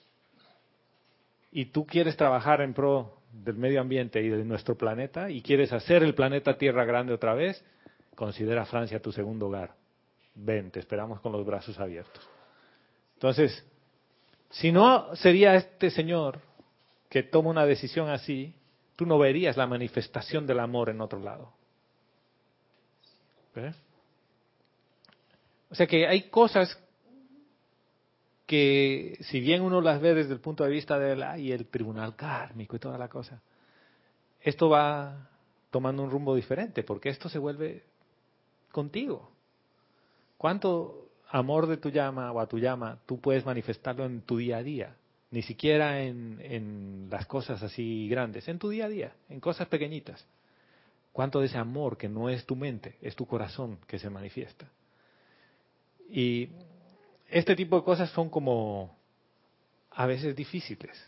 y 1.51 1.65
tú 1.65 1.85
quieres 1.85 2.17
trabajar 2.17 2.61
en 2.61 2.73
pro 2.73 3.21
del 3.31 3.55
medio 3.55 3.81
ambiente 3.81 4.21
y 4.21 4.29
de 4.29 4.43
nuestro 4.43 4.75
planeta 4.75 5.29
y 5.29 5.41
quieres 5.41 5.71
hacer 5.73 6.03
el 6.03 6.15
planeta 6.15 6.57
Tierra 6.57 6.85
grande 6.85 7.13
otra 7.13 7.33
vez, 7.33 7.63
considera 8.15 8.65
Francia 8.65 9.01
tu 9.01 9.11
segundo 9.11 9.47
hogar. 9.47 9.75
Ven, 10.35 10.71
te 10.71 10.79
esperamos 10.79 11.19
con 11.21 11.31
los 11.31 11.45
brazos 11.45 11.79
abiertos. 11.79 12.27
Entonces, 13.15 13.65
si 14.49 14.71
no 14.71 15.15
sería 15.15 15.55
este 15.55 15.89
señor 15.89 16.39
que 17.09 17.23
toma 17.23 17.49
una 17.49 17.65
decisión 17.65 18.09
así, 18.09 18.53
tú 19.01 19.07
no 19.07 19.17
verías 19.17 19.57
la 19.57 19.65
manifestación 19.65 20.45
del 20.45 20.59
amor 20.59 20.89
en 20.89 21.01
otro 21.01 21.17
lado. 21.17 21.51
O 25.71 25.73
sea 25.73 25.87
que 25.87 26.05
hay 26.05 26.29
cosas 26.29 26.77
que 28.45 29.17
si 29.21 29.39
bien 29.39 29.63
uno 29.63 29.81
las 29.81 29.99
ve 30.01 30.13
desde 30.13 30.33
el 30.33 30.39
punto 30.39 30.63
de 30.63 30.69
vista 30.69 30.99
del 30.99 31.23
y 31.39 31.51
el 31.51 31.65
tribunal 31.65 32.15
kármico 32.15 32.75
y 32.75 32.79
toda 32.79 32.99
la 32.99 33.07
cosa, 33.07 33.41
esto 34.39 34.69
va 34.69 35.31
tomando 35.71 36.03
un 36.03 36.11
rumbo 36.11 36.35
diferente, 36.35 36.83
porque 36.83 37.09
esto 37.09 37.27
se 37.27 37.39
vuelve 37.39 37.83
contigo. 38.71 39.31
¿Cuánto 40.37 41.09
amor 41.31 41.65
de 41.65 41.77
tu 41.77 41.89
llama 41.89 42.31
o 42.31 42.39
a 42.39 42.45
tu 42.45 42.59
llama 42.59 42.99
tú 43.07 43.19
puedes 43.19 43.43
manifestarlo 43.47 44.05
en 44.05 44.21
tu 44.21 44.37
día 44.37 44.57
a 44.57 44.63
día? 44.63 44.95
Ni 45.31 45.41
siquiera 45.41 46.01
en, 46.01 46.39
en 46.43 47.07
las 47.09 47.25
cosas 47.25 47.63
así 47.63 48.07
grandes, 48.09 48.47
en 48.47 48.59
tu 48.59 48.69
día 48.69 48.85
a 48.85 48.89
día, 48.89 49.13
en 49.29 49.39
cosas 49.39 49.67
pequeñitas. 49.67 50.25
¿Cuánto 51.13 51.39
de 51.39 51.47
ese 51.47 51.57
amor 51.57 51.97
que 51.97 52.07
no 52.07 52.29
es 52.29 52.45
tu 52.45 52.55
mente, 52.55 52.97
es 53.01 53.15
tu 53.15 53.25
corazón 53.25 53.79
que 53.87 53.99
se 53.99 54.09
manifiesta? 54.09 54.67
Y 56.09 56.49
este 57.29 57.55
tipo 57.55 57.77
de 57.77 57.83
cosas 57.83 58.09
son 58.11 58.29
como 58.29 58.95
a 59.91 60.05
veces 60.05 60.35
difíciles. 60.35 61.01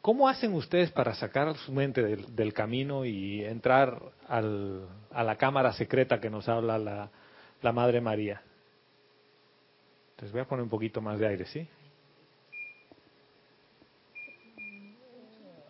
¿Cómo 0.00 0.28
hacen 0.28 0.54
ustedes 0.54 0.90
para 0.90 1.14
sacar 1.14 1.56
su 1.58 1.72
mente 1.72 2.02
del, 2.02 2.54
camino 2.54 3.04
y 3.04 3.44
entrar 3.44 4.00
al, 4.26 4.88
a 5.10 5.22
la 5.22 5.36
cámara 5.36 5.72
secreta 5.74 6.20
que 6.20 6.30
nos 6.30 6.48
habla 6.48 6.78
la, 6.78 7.10
la 7.60 7.72
Madre 7.72 8.00
María? 8.00 8.42
Entonces 10.12 10.32
voy 10.32 10.40
a 10.40 10.46
poner 10.46 10.62
un 10.62 10.70
poquito 10.70 11.02
más 11.02 11.18
de 11.18 11.26
aire, 11.26 11.46
¿sí? 11.46 11.68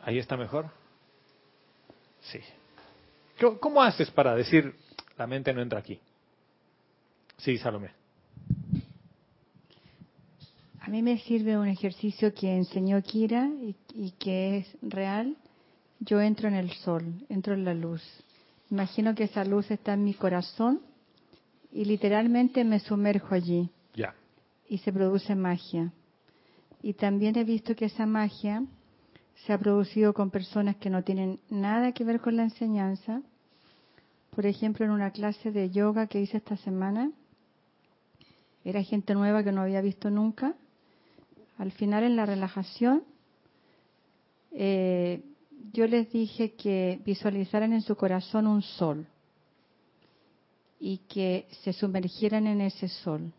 ¿Ahí 0.03 0.19
está 0.19 0.37
mejor? 0.37 0.71
Sí. 2.21 2.41
¿Cómo 3.61 3.83
haces 3.83 4.11
para 4.11 4.35
decir 4.35 4.75
la 5.17 5.27
mente 5.27 5.53
no 5.53 5.63
entra 5.63 5.79
aquí? 5.79 5.99
Sí, 7.39 7.57
Salomé. 7.59 7.91
A 10.81 10.89
mí 10.89 11.03
me 11.03 11.19
sirve 11.19 11.59
un 11.59 11.69
ejercicio 11.69 12.35
que 12.35 12.55
enseñó 12.55 13.01
Kira 13.03 13.49
y, 13.95 14.11
que 14.19 14.59
es 14.59 14.77
real. 14.83 15.37
Yo 16.01 16.21
entro 16.21 16.49
en 16.49 16.55
el 16.55 16.71
sol, 16.73 17.05
entro 17.29 17.55
en 17.55 17.65
la 17.65 17.75
luz. 17.75 18.03
Imagino 18.71 19.15
que 19.15 19.25
esa 19.25 19.45
luz 19.45 19.71
está 19.71 19.95
en 19.95 20.05
mi 20.05 20.15
corazón 20.15 20.81
y 21.73 21.85
literalmente 21.85 22.65
me 22.65 22.81
sumerjo 22.81 23.35
allí. 23.35 23.71
Ya. 23.95 24.15
Y 24.69 24.79
se 24.79 24.93
produce 24.93 25.35
magia. 25.35 25.93
Y 26.83 26.95
también 26.95 27.37
he 27.37 27.45
visto 27.45 27.75
que 27.77 27.87
esa 27.87 28.07
magia 28.07 28.65
se 29.45 29.53
ha 29.53 29.59
producido 29.59 30.13
con 30.15 30.31
personas 30.31 30.77
que 30.77 30.91
no 30.91 31.03
tienen 31.03 31.41
nada 31.49 31.93
que 31.93 32.05
ver 32.05 32.21
con 32.21 32.37
la 32.37 32.45
enseñanza. 32.45 33.23
Por 34.35 34.47
ejemplo, 34.47 34.85
en 34.85 34.93
una 34.93 35.11
clase 35.11 35.51
de 35.51 35.71
yoga 35.71 36.07
que 36.07 36.21
hice 36.21 36.37
esta 36.37 36.57
semana, 36.59 37.11
era 38.65 38.83
gente 38.83 39.15
nueva 39.15 39.43
que 39.43 39.53
no 39.53 39.63
había 39.63 39.81
visto 39.81 40.11
nunca 40.11 40.55
al 41.61 41.73
final 41.73 42.05
en 42.05 42.17
la 42.17 42.25
relajación, 42.25 43.05
eh, 44.53 45.23
yo 45.75 45.87
les 45.87 46.11
dije 46.11 46.55
que 46.55 46.99
visualizaran 47.05 47.75
en 47.75 47.83
su 47.83 47.97
corazón 47.97 48.47
un 48.47 48.63
sol 48.63 49.07
y 50.81 50.97
que 51.07 51.47
se 51.63 51.75
sumergieran 51.75 52.47
en 52.47 52.63
ese 52.63 52.89
sol. 52.89 53.31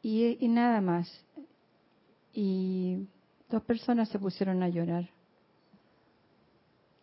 Y, 0.00 0.38
y, 0.38 0.46
nada 0.46 0.80
más. 0.80 1.12
Y 2.32 3.08
dos 3.52 3.62
personas 3.62 4.08
se 4.08 4.18
pusieron 4.18 4.62
a 4.62 4.68
llorar. 4.68 5.08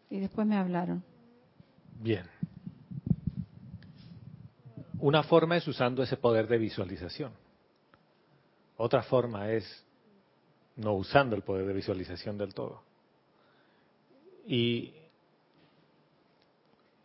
Y 0.09 0.19
después 0.19 0.45
me 0.45 0.57
hablaron. 0.57 1.03
Bien. 2.01 2.25
Una 4.99 5.23
forma 5.23 5.55
es 5.55 5.67
usando 5.67 6.03
ese 6.03 6.17
poder 6.17 6.47
de 6.47 6.57
visualización. 6.57 7.31
Otra 8.77 9.03
forma 9.03 9.51
es 9.51 9.85
no 10.75 10.93
usando 10.93 11.35
el 11.35 11.43
poder 11.43 11.67
de 11.67 11.73
visualización 11.73 12.37
del 12.37 12.53
todo. 12.53 12.81
Y 14.47 14.93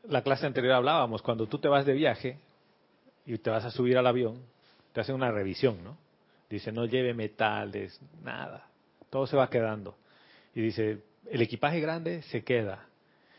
la 0.09 0.23
clase 0.23 0.47
anterior 0.47 0.75
hablábamos, 0.75 1.23
cuando 1.23 1.47
tú 1.47 1.59
te 1.59 1.69
vas 1.69 1.85
de 1.85 1.93
viaje 1.93 2.39
y 3.27 3.37
te 3.39 3.51
vas 3.51 3.65
a 3.65 3.71
subir 3.71 3.99
al 3.99 4.07
avión, 4.07 4.41
te 4.93 5.01
hacen 5.01 5.15
una 5.15 5.31
revisión, 5.31 5.83
¿no? 5.85 5.99
Dice, 6.49 6.73
no 6.73 6.87
lleve 6.87 7.15
metales, 7.15 8.01
nada, 8.23 8.69
todo 9.15 9.29
se 9.29 9.37
va 9.37 9.49
quedando. 9.49 9.95
Y 10.57 10.61
dice, 10.61 10.99
el 11.31 11.41
equipaje 11.41 11.79
grande 11.79 12.23
se 12.23 12.43
queda. 12.43 12.89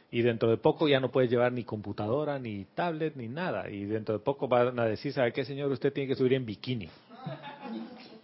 Y 0.10 0.22
dentro 0.22 0.50
de 0.50 0.55
poco 0.55 0.88
ya 0.88 1.01
no 1.01 1.12
puedes 1.12 1.29
llevar 1.29 1.51
ni 1.51 1.65
computadora, 1.65 2.39
ni 2.39 2.63
tablet, 2.63 3.17
ni 3.17 3.27
nada. 3.27 3.70
Y 3.70 3.84
dentro 3.84 4.17
de 4.17 4.24
poco 4.24 4.48
van 4.48 4.79
a 4.79 4.86
decir, 4.86 5.12
¿sabe 5.12 5.34
qué, 5.34 5.44
señor? 5.44 5.70
Usted 5.70 5.91
tiene 5.91 6.08
que 6.08 6.15
subir 6.15 6.32
en 6.32 6.46
bikini 6.46 6.89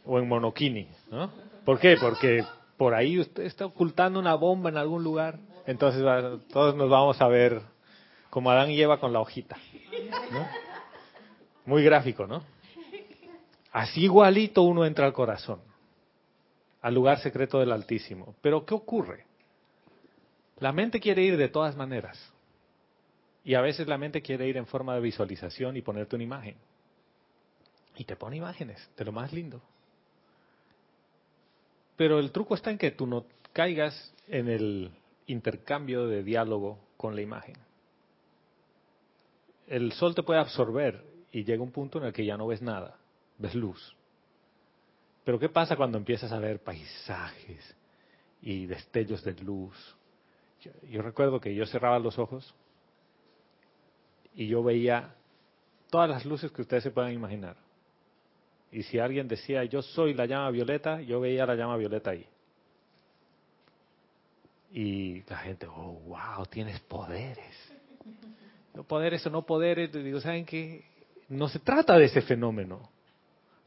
o 0.05 0.17
en 0.17 0.29
monokini, 0.29 0.87
¿no? 1.11 1.29
¿Por 1.65 1.77
qué? 1.77 1.97
Porque 1.99 2.45
por 2.77 2.93
ahí 2.93 3.19
usted 3.19 3.43
está 3.43 3.65
ocultando 3.65 4.17
una 4.17 4.35
bomba 4.35 4.69
en 4.69 4.77
algún 4.77 5.03
lugar, 5.03 5.37
entonces 5.67 6.01
todos 6.53 6.73
nos 6.77 6.89
vamos 6.89 7.19
a 7.21 7.27
ver 7.27 7.61
como 8.29 8.49
Adán 8.49 8.71
y 8.71 8.81
Eva 8.81 8.97
con 8.97 9.11
la 9.11 9.19
hojita, 9.19 9.57
¿no? 10.31 10.47
Muy 11.65 11.83
gráfico, 11.83 12.25
¿no? 12.25 12.43
Así 13.73 14.05
igualito 14.05 14.61
uno 14.61 14.85
entra 14.85 15.05
al 15.05 15.11
corazón, 15.11 15.59
al 16.81 16.93
lugar 16.93 17.19
secreto 17.19 17.59
del 17.59 17.71
Altísimo. 17.71 18.35
Pero 18.41 18.65
¿qué 18.65 18.73
ocurre? 18.73 19.25
La 20.59 20.71
mente 20.71 20.99
quiere 20.99 21.23
ir 21.23 21.37
de 21.37 21.49
todas 21.49 21.75
maneras. 21.75 22.17
Y 23.43 23.55
a 23.55 23.61
veces 23.61 23.87
la 23.87 23.97
mente 23.97 24.21
quiere 24.21 24.47
ir 24.47 24.57
en 24.57 24.67
forma 24.67 24.93
de 24.93 25.01
visualización 25.01 25.75
y 25.77 25.81
ponerte 25.81 26.15
una 26.15 26.23
imagen. 26.23 26.55
Y 27.95 28.05
te 28.05 28.15
pone 28.15 28.37
imágenes 28.37 28.89
de 28.95 29.05
lo 29.05 29.11
más 29.11 29.33
lindo. 29.33 29.61
Pero 31.97 32.19
el 32.19 32.31
truco 32.31 32.55
está 32.55 32.71
en 32.71 32.77
que 32.77 32.91
tú 32.91 33.05
no 33.05 33.25
caigas 33.53 34.13
en 34.27 34.47
el 34.47 34.91
intercambio 35.27 36.07
de 36.07 36.23
diálogo 36.23 36.79
con 36.97 37.15
la 37.15 37.21
imagen. 37.21 37.55
El 39.67 39.91
sol 39.93 40.15
te 40.15 40.23
puede 40.23 40.39
absorber 40.39 41.03
y 41.31 41.43
llega 41.43 41.63
un 41.63 41.71
punto 41.71 41.97
en 41.97 42.05
el 42.05 42.13
que 42.13 42.25
ya 42.25 42.37
no 42.37 42.47
ves 42.47 42.61
nada, 42.61 42.97
ves 43.37 43.55
luz. 43.55 43.95
Pero 45.23 45.39
¿qué 45.39 45.49
pasa 45.49 45.75
cuando 45.75 45.97
empiezas 45.97 46.31
a 46.31 46.39
ver 46.39 46.59
paisajes 46.59 47.75
y 48.41 48.65
destellos 48.65 49.23
de 49.23 49.33
luz? 49.33 49.77
Yo, 50.61 50.71
yo 50.89 51.01
recuerdo 51.01 51.39
que 51.39 51.53
yo 51.53 51.65
cerraba 51.65 51.99
los 51.99 52.17
ojos 52.17 52.53
y 54.35 54.47
yo 54.47 54.63
veía 54.63 55.15
todas 55.89 56.09
las 56.09 56.25
luces 56.25 56.51
que 56.51 56.61
ustedes 56.61 56.83
se 56.83 56.91
puedan 56.91 57.13
imaginar 57.13 57.55
y 58.71 58.83
si 58.83 58.99
alguien 58.99 59.27
decía, 59.27 59.65
yo 59.65 59.81
soy 59.81 60.13
la 60.13 60.25
llama 60.25 60.49
violeta, 60.49 61.01
yo 61.01 61.19
veía 61.19 61.45
la 61.45 61.55
llama 61.55 61.75
violeta 61.75 62.11
ahí. 62.11 62.25
Y 64.71 65.23
la 65.23 65.37
gente, 65.39 65.67
oh, 65.67 65.99
wow, 66.07 66.45
tienes 66.49 66.79
poderes. 66.79 67.73
No 68.73 68.83
poderes 68.83 69.25
o 69.27 69.29
no 69.29 69.45
poderes, 69.45 69.91
digo, 69.91 70.21
¿saben 70.21 70.45
qué? 70.45 70.85
No 71.27 71.49
se 71.49 71.59
trata 71.59 71.97
de 71.97 72.05
ese 72.05 72.21
fenómeno. 72.21 72.89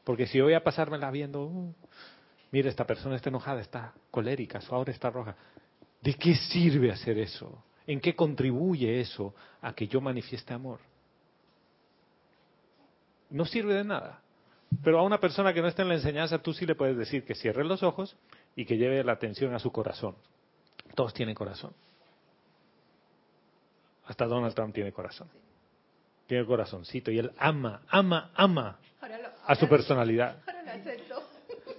Porque 0.05 0.27
si 0.27 0.39
voy 0.39 0.53
a 0.53 0.63
pasármela 0.63 1.11
viendo, 1.11 1.43
uh, 1.43 1.73
mira, 2.51 2.69
esta 2.69 2.85
persona 2.85 3.17
está 3.17 3.29
enojada, 3.29 3.59
está 3.59 3.93
colérica, 4.11 4.61
su 4.61 4.73
aura 4.73 4.91
está 4.91 5.09
roja. 5.09 5.35
¿De 6.01 6.13
qué 6.13 6.35
sirve 6.35 6.91
hacer 6.91 7.17
eso? 7.17 7.63
¿En 7.87 7.99
qué 7.99 8.15
contribuye 8.15 9.01
eso 9.01 9.33
a 9.61 9.73
que 9.73 9.87
yo 9.87 9.99
manifieste 9.99 10.53
amor? 10.53 10.79
No 13.31 13.45
sirve 13.45 13.73
de 13.73 13.83
nada. 13.83 14.21
Pero 14.83 14.99
a 14.99 15.03
una 15.03 15.19
persona 15.19 15.53
que 15.53 15.61
no 15.61 15.67
está 15.67 15.81
en 15.81 15.89
la 15.89 15.95
enseñanza, 15.95 16.37
tú 16.37 16.53
sí 16.53 16.67
le 16.67 16.75
puedes 16.75 16.95
decir 16.95 17.25
que 17.25 17.33
cierre 17.33 17.63
los 17.63 17.81
ojos 17.81 18.15
y 18.55 18.65
que 18.65 18.77
lleve 18.77 19.03
la 19.03 19.13
atención 19.13 19.55
a 19.55 19.59
su 19.59 19.71
corazón. 19.71 20.15
Todos 20.93 21.15
tienen 21.15 21.33
corazón. 21.33 21.73
Hasta 24.05 24.25
Donald 24.25 24.53
Trump 24.53 24.73
tiene 24.73 24.91
corazón. 24.91 25.29
Tiene 26.27 26.45
corazoncito 26.45 27.09
y 27.09 27.17
él 27.17 27.31
ama, 27.37 27.81
ama, 27.87 28.31
ama 28.35 28.79
a 29.45 29.55
su 29.55 29.67
personalidad. 29.67 30.37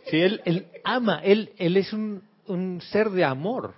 Sí, 0.06 0.20
él, 0.20 0.40
él 0.44 0.66
ama, 0.84 1.20
él, 1.22 1.52
él 1.58 1.76
es 1.76 1.92
un, 1.92 2.22
un 2.46 2.80
ser 2.80 3.10
de 3.10 3.24
amor. 3.24 3.74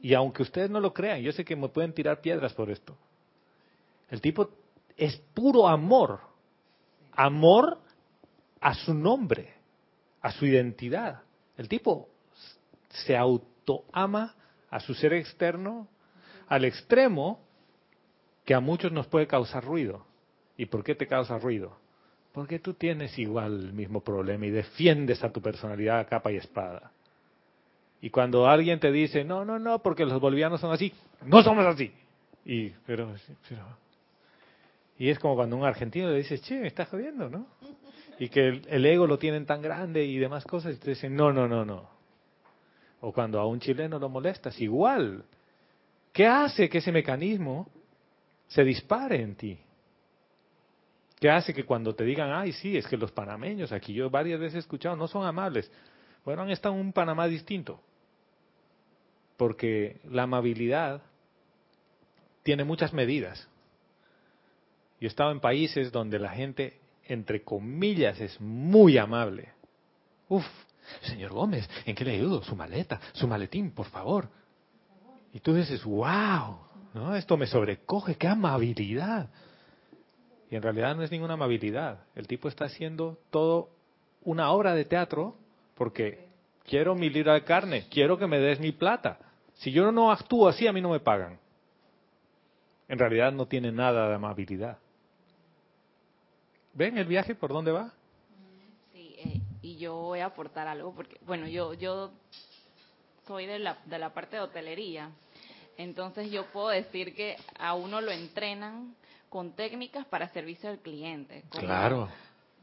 Y 0.00 0.14
aunque 0.14 0.42
ustedes 0.42 0.70
no 0.70 0.80
lo 0.80 0.92
crean, 0.92 1.20
yo 1.20 1.32
sé 1.32 1.44
que 1.44 1.56
me 1.56 1.68
pueden 1.68 1.92
tirar 1.92 2.20
piedras 2.20 2.52
por 2.54 2.70
esto. 2.70 2.96
El 4.10 4.20
tipo 4.20 4.50
es 4.96 5.16
puro 5.34 5.68
amor. 5.68 6.20
Amor 7.12 7.78
a 8.60 8.74
su 8.74 8.94
nombre, 8.94 9.54
a 10.20 10.32
su 10.32 10.46
identidad. 10.46 11.22
El 11.56 11.68
tipo 11.68 12.08
se 12.88 13.16
autoama 13.16 14.34
a 14.70 14.80
su 14.80 14.94
ser 14.94 15.12
externo 15.14 15.88
al 16.48 16.64
extremo 16.64 17.40
que 18.44 18.54
a 18.54 18.60
muchos 18.60 18.92
nos 18.92 19.06
puede 19.06 19.26
causar 19.26 19.64
ruido. 19.64 20.06
¿Y 20.56 20.66
por 20.66 20.82
qué 20.82 20.94
te 20.94 21.06
causa 21.06 21.38
ruido? 21.38 21.76
Porque 22.32 22.58
tú 22.58 22.74
tienes 22.74 23.18
igual 23.18 23.66
el 23.66 23.72
mismo 23.72 24.00
problema 24.00 24.46
y 24.46 24.50
defiendes 24.50 25.24
a 25.24 25.32
tu 25.32 25.40
personalidad 25.40 26.00
a 26.00 26.06
capa 26.06 26.30
y 26.30 26.36
espada. 26.36 26.92
Y 28.00 28.10
cuando 28.10 28.46
alguien 28.46 28.78
te 28.78 28.92
dice, 28.92 29.24
no, 29.24 29.44
no, 29.44 29.58
no, 29.58 29.80
porque 29.80 30.04
los 30.04 30.20
bolivianos 30.20 30.60
son 30.60 30.72
así, 30.72 30.92
no 31.24 31.42
somos 31.42 31.66
así. 31.66 31.92
Y, 32.44 32.70
pero, 32.86 33.12
y 34.98 35.08
es 35.08 35.18
como 35.18 35.34
cuando 35.34 35.56
un 35.56 35.64
argentino 35.64 36.08
le 36.10 36.18
dice, 36.18 36.38
che, 36.38 36.60
me 36.60 36.68
estás 36.68 36.88
jodiendo, 36.88 37.28
¿no? 37.28 37.46
Y 38.18 38.28
que 38.28 38.48
el, 38.48 38.62
el 38.68 38.86
ego 38.86 39.06
lo 39.06 39.18
tienen 39.18 39.46
tan 39.46 39.62
grande 39.62 40.04
y 40.04 40.18
demás 40.18 40.44
cosas, 40.44 40.74
y 40.74 40.78
te 40.78 40.90
dicen, 40.90 41.14
no, 41.14 41.32
no, 41.32 41.48
no, 41.48 41.64
no. 41.64 41.88
O 43.00 43.12
cuando 43.12 43.40
a 43.40 43.46
un 43.46 43.60
chileno 43.60 43.98
lo 43.98 44.08
molestas, 44.08 44.60
igual. 44.60 45.24
¿Qué 46.12 46.26
hace 46.26 46.68
que 46.68 46.78
ese 46.78 46.90
mecanismo 46.90 47.68
se 48.48 48.64
dispare 48.64 49.22
en 49.22 49.34
ti? 49.36 49.58
¿Qué 51.20 51.30
hace 51.30 51.52
que 51.52 51.64
cuando 51.64 51.94
te 51.94 52.04
digan, 52.04 52.30
ay, 52.32 52.52
sí, 52.52 52.76
es 52.76 52.86
que 52.86 52.96
los 52.96 53.10
panameños, 53.10 53.72
aquí 53.72 53.92
yo 53.92 54.08
varias 54.08 54.38
veces 54.38 54.56
he 54.56 54.58
escuchado, 54.60 54.96
no 54.96 55.08
son 55.08 55.26
amables? 55.26 55.70
Bueno, 56.24 56.42
han 56.42 56.50
estado 56.50 56.74
en 56.74 56.80
un 56.80 56.92
Panamá 56.92 57.26
distinto. 57.26 57.80
Porque 59.36 60.00
la 60.10 60.24
amabilidad 60.24 61.02
tiene 62.42 62.64
muchas 62.64 62.92
medidas. 62.92 63.48
Yo 65.00 65.06
he 65.06 65.08
estado 65.08 65.32
en 65.32 65.40
países 65.40 65.92
donde 65.92 66.18
la 66.18 66.30
gente, 66.30 66.80
entre 67.04 67.42
comillas, 67.42 68.20
es 68.20 68.40
muy 68.40 68.98
amable. 68.98 69.52
Uf, 70.28 70.44
señor 71.02 71.32
Gómez, 71.32 71.68
¿en 71.84 71.94
qué 71.94 72.04
le 72.04 72.14
ayudo? 72.14 72.42
Su 72.42 72.54
maleta, 72.54 73.00
su 73.12 73.26
maletín, 73.26 73.72
por 73.72 73.86
favor. 73.86 74.28
Y 75.32 75.40
tú 75.40 75.54
dices, 75.54 75.84
wow, 75.84 76.58
¿no? 76.94 77.14
Esto 77.16 77.36
me 77.36 77.46
sobrecoge, 77.46 78.16
qué 78.16 78.28
amabilidad. 78.28 79.30
Y 80.50 80.56
en 80.56 80.62
realidad 80.62 80.96
no 80.96 81.02
es 81.02 81.10
ninguna 81.10 81.34
amabilidad. 81.34 82.00
El 82.14 82.26
tipo 82.26 82.48
está 82.48 82.64
haciendo 82.64 83.18
todo 83.30 83.70
una 84.22 84.50
obra 84.50 84.74
de 84.74 84.84
teatro 84.84 85.36
porque 85.74 86.26
quiero 86.64 86.94
mi 86.94 87.10
libra 87.10 87.34
de 87.34 87.44
carne, 87.44 87.86
quiero 87.90 88.18
que 88.18 88.26
me 88.26 88.38
des 88.38 88.58
mi 88.58 88.72
plata. 88.72 89.18
Si 89.54 89.72
yo 89.72 89.90
no 89.92 90.10
actúo 90.10 90.48
así, 90.48 90.66
a 90.66 90.72
mí 90.72 90.80
no 90.80 90.90
me 90.90 91.00
pagan. 91.00 91.38
En 92.88 92.98
realidad 92.98 93.32
no 93.32 93.46
tiene 93.46 93.70
nada 93.70 94.08
de 94.08 94.14
amabilidad. 94.14 94.78
¿Ven 96.72 96.96
el 96.96 97.06
viaje 97.06 97.34
por 97.34 97.52
dónde 97.52 97.72
va? 97.72 97.92
Sí, 98.92 99.14
eh, 99.18 99.40
y 99.62 99.76
yo 99.76 99.96
voy 99.96 100.20
a 100.20 100.26
aportar 100.26 100.68
algo 100.68 100.94
porque, 100.94 101.18
bueno, 101.26 101.46
yo 101.48 101.74
yo 101.74 102.12
soy 103.26 103.46
de 103.46 103.58
la, 103.58 103.78
de 103.84 103.98
la 103.98 104.14
parte 104.14 104.36
de 104.36 104.42
hotelería, 104.42 105.10
entonces 105.76 106.30
yo 106.30 106.46
puedo 106.46 106.68
decir 106.68 107.14
que 107.14 107.36
a 107.58 107.74
uno 107.74 108.00
lo 108.00 108.10
entrenan 108.10 108.94
con 109.28 109.52
técnicas 109.52 110.06
para 110.06 110.28
servicio 110.28 110.70
al 110.70 110.78
cliente. 110.78 111.44
Como, 111.50 111.64
claro. 111.64 112.08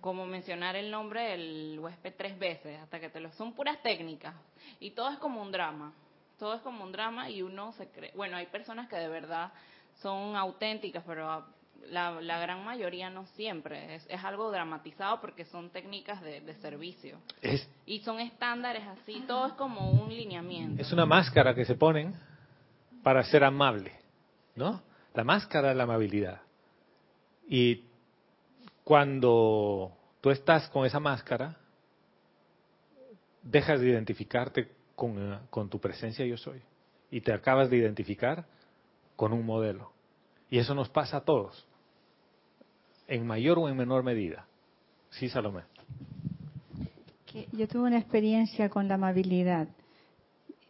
Como 0.02 0.26
mencionar 0.26 0.76
el 0.76 0.92
nombre 0.92 1.30
del 1.30 1.80
huésped 1.80 2.14
tres 2.18 2.38
veces, 2.38 2.80
hasta 2.80 3.00
que 3.00 3.10
te 3.10 3.20
lo... 3.20 3.32
Son 3.34 3.54
puras 3.54 3.82
técnicas. 3.82 4.36
Y 4.80 4.92
todo 4.92 5.10
es 5.10 5.18
como 5.20 5.42
un 5.42 5.52
drama. 5.52 5.94
Todo 6.38 6.56
es 6.56 6.62
como 6.62 6.84
un 6.84 6.92
drama 6.92 7.30
y 7.30 7.42
uno 7.42 7.72
se 7.74 7.88
cree... 7.90 8.12
Bueno, 8.16 8.38
hay 8.38 8.48
personas 8.48 8.88
que 8.88 8.98
de 8.98 9.08
verdad 9.08 9.52
son 10.02 10.36
auténticas, 10.36 11.04
pero 11.06 11.46
la, 11.90 12.22
la 12.22 12.40
gran 12.40 12.64
mayoría 12.64 13.10
no 13.10 13.26
siempre. 13.28 13.96
Es, 13.96 14.06
es, 14.10 14.24
algo 14.24 14.52
dramatizado 14.52 15.22
porque 15.22 15.46
son 15.46 15.70
técnicas 15.70 16.22
de, 16.22 16.42
de 16.42 16.56
servicio. 16.56 17.20
Es, 17.42 17.68
y 17.86 18.00
son 18.00 18.20
estándares 18.20 18.84
así, 18.88 19.24
todo 19.28 19.48
es 19.48 19.54
como 19.54 19.92
un 19.92 20.10
lineamiento. 20.10 20.82
Es 20.82 20.92
una 20.92 21.06
máscara 21.06 21.54
que 21.56 21.66
se 21.66 21.76
ponen 21.76 22.14
para 23.04 23.24
ser 23.24 23.44
amable, 23.44 23.92
¿no? 24.56 24.82
La 25.14 25.24
máscara 25.24 25.70
de 25.70 25.76
la 25.76 25.84
amabilidad. 25.84 26.42
Y 27.48 27.84
cuando 28.84 29.92
tú 30.22 30.30
estás 30.32 30.68
con 30.70 30.86
esa 30.86 31.00
máscara, 31.00 31.58
dejas 33.44 33.80
de 33.80 33.90
identificarte 33.90 34.70
con, 34.96 35.40
con, 35.50 35.70
tu 35.70 35.80
presencia 35.80 36.26
yo 36.26 36.38
soy. 36.38 36.62
Y 37.12 37.22
te 37.22 37.34
acabas 37.34 37.70
de 37.70 37.78
identificar 37.78 38.46
con 39.16 39.34
un 39.34 39.46
modelo. 39.46 39.92
Y 40.50 40.60
eso 40.60 40.74
nos 40.76 40.90
pasa 40.90 41.18
a 41.18 41.22
todos, 41.22 41.68
en 43.08 43.26
mayor 43.26 43.60
o 43.60 43.70
en 43.70 43.78
menor 43.78 44.04
medida. 44.04 44.48
Sí, 45.10 45.30
Salomé. 45.30 45.64
Yo 47.52 47.68
tuve 47.68 47.84
una 47.84 47.98
experiencia 47.98 48.70
con 48.70 48.88
la 48.88 48.96
amabilidad. 48.96 49.68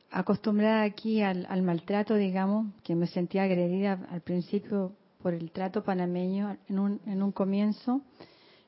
Acostumbrada 0.09 0.83
aquí 0.83 1.21
al, 1.21 1.45
al 1.49 1.61
maltrato, 1.61 2.15
digamos, 2.15 2.67
que 2.83 2.95
me 2.95 3.07
sentía 3.07 3.43
agredida 3.43 3.99
al 4.09 4.21
principio 4.21 4.93
por 5.25 5.33
el 5.33 5.49
trato 5.49 5.83
panameño 5.83 6.55
en 6.69 6.77
un, 6.77 7.01
en 7.07 7.23
un 7.23 7.31
comienzo. 7.31 8.01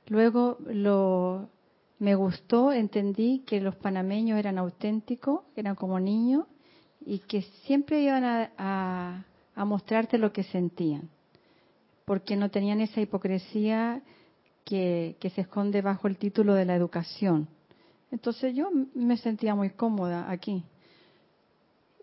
Luego 0.07 0.57
lo, 0.65 1.49
me 1.99 2.15
gustó, 2.15 2.71
entendí 2.71 3.43
que 3.45 3.61
los 3.61 3.75
panameños 3.75 4.39
eran 4.39 4.57
auténticos, 4.57 5.41
eran 5.55 5.75
como 5.75 5.99
niños 5.99 6.45
y 7.05 7.19
que 7.19 7.43
siempre 7.67 8.01
iban 8.01 8.23
a, 8.57 9.23
mostrarte 9.55 10.17
lo 10.17 10.33
que 10.33 10.41
sentían, 10.41 11.11
porque 12.05 12.35
no 12.35 12.49
tenían 12.49 12.81
esa 12.81 13.01
hipocresía 13.01 14.01
que, 14.65 15.15
se 15.35 15.41
esconde 15.41 15.83
bajo 15.83 16.07
el 16.07 16.17
título 16.17 16.55
de 16.55 16.65
la 16.65 16.73
educación. 16.73 17.47
Entonces 18.09 18.55
yo 18.55 18.71
me 18.95 19.17
sentía 19.17 19.53
muy 19.53 19.69
cómoda 19.69 20.31
aquí. 20.31 20.63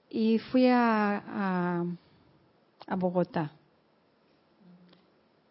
Y 0.08 0.38
fui 0.38 0.68
a, 0.68 1.84
a 2.86 2.94
Bogotá 2.94 3.50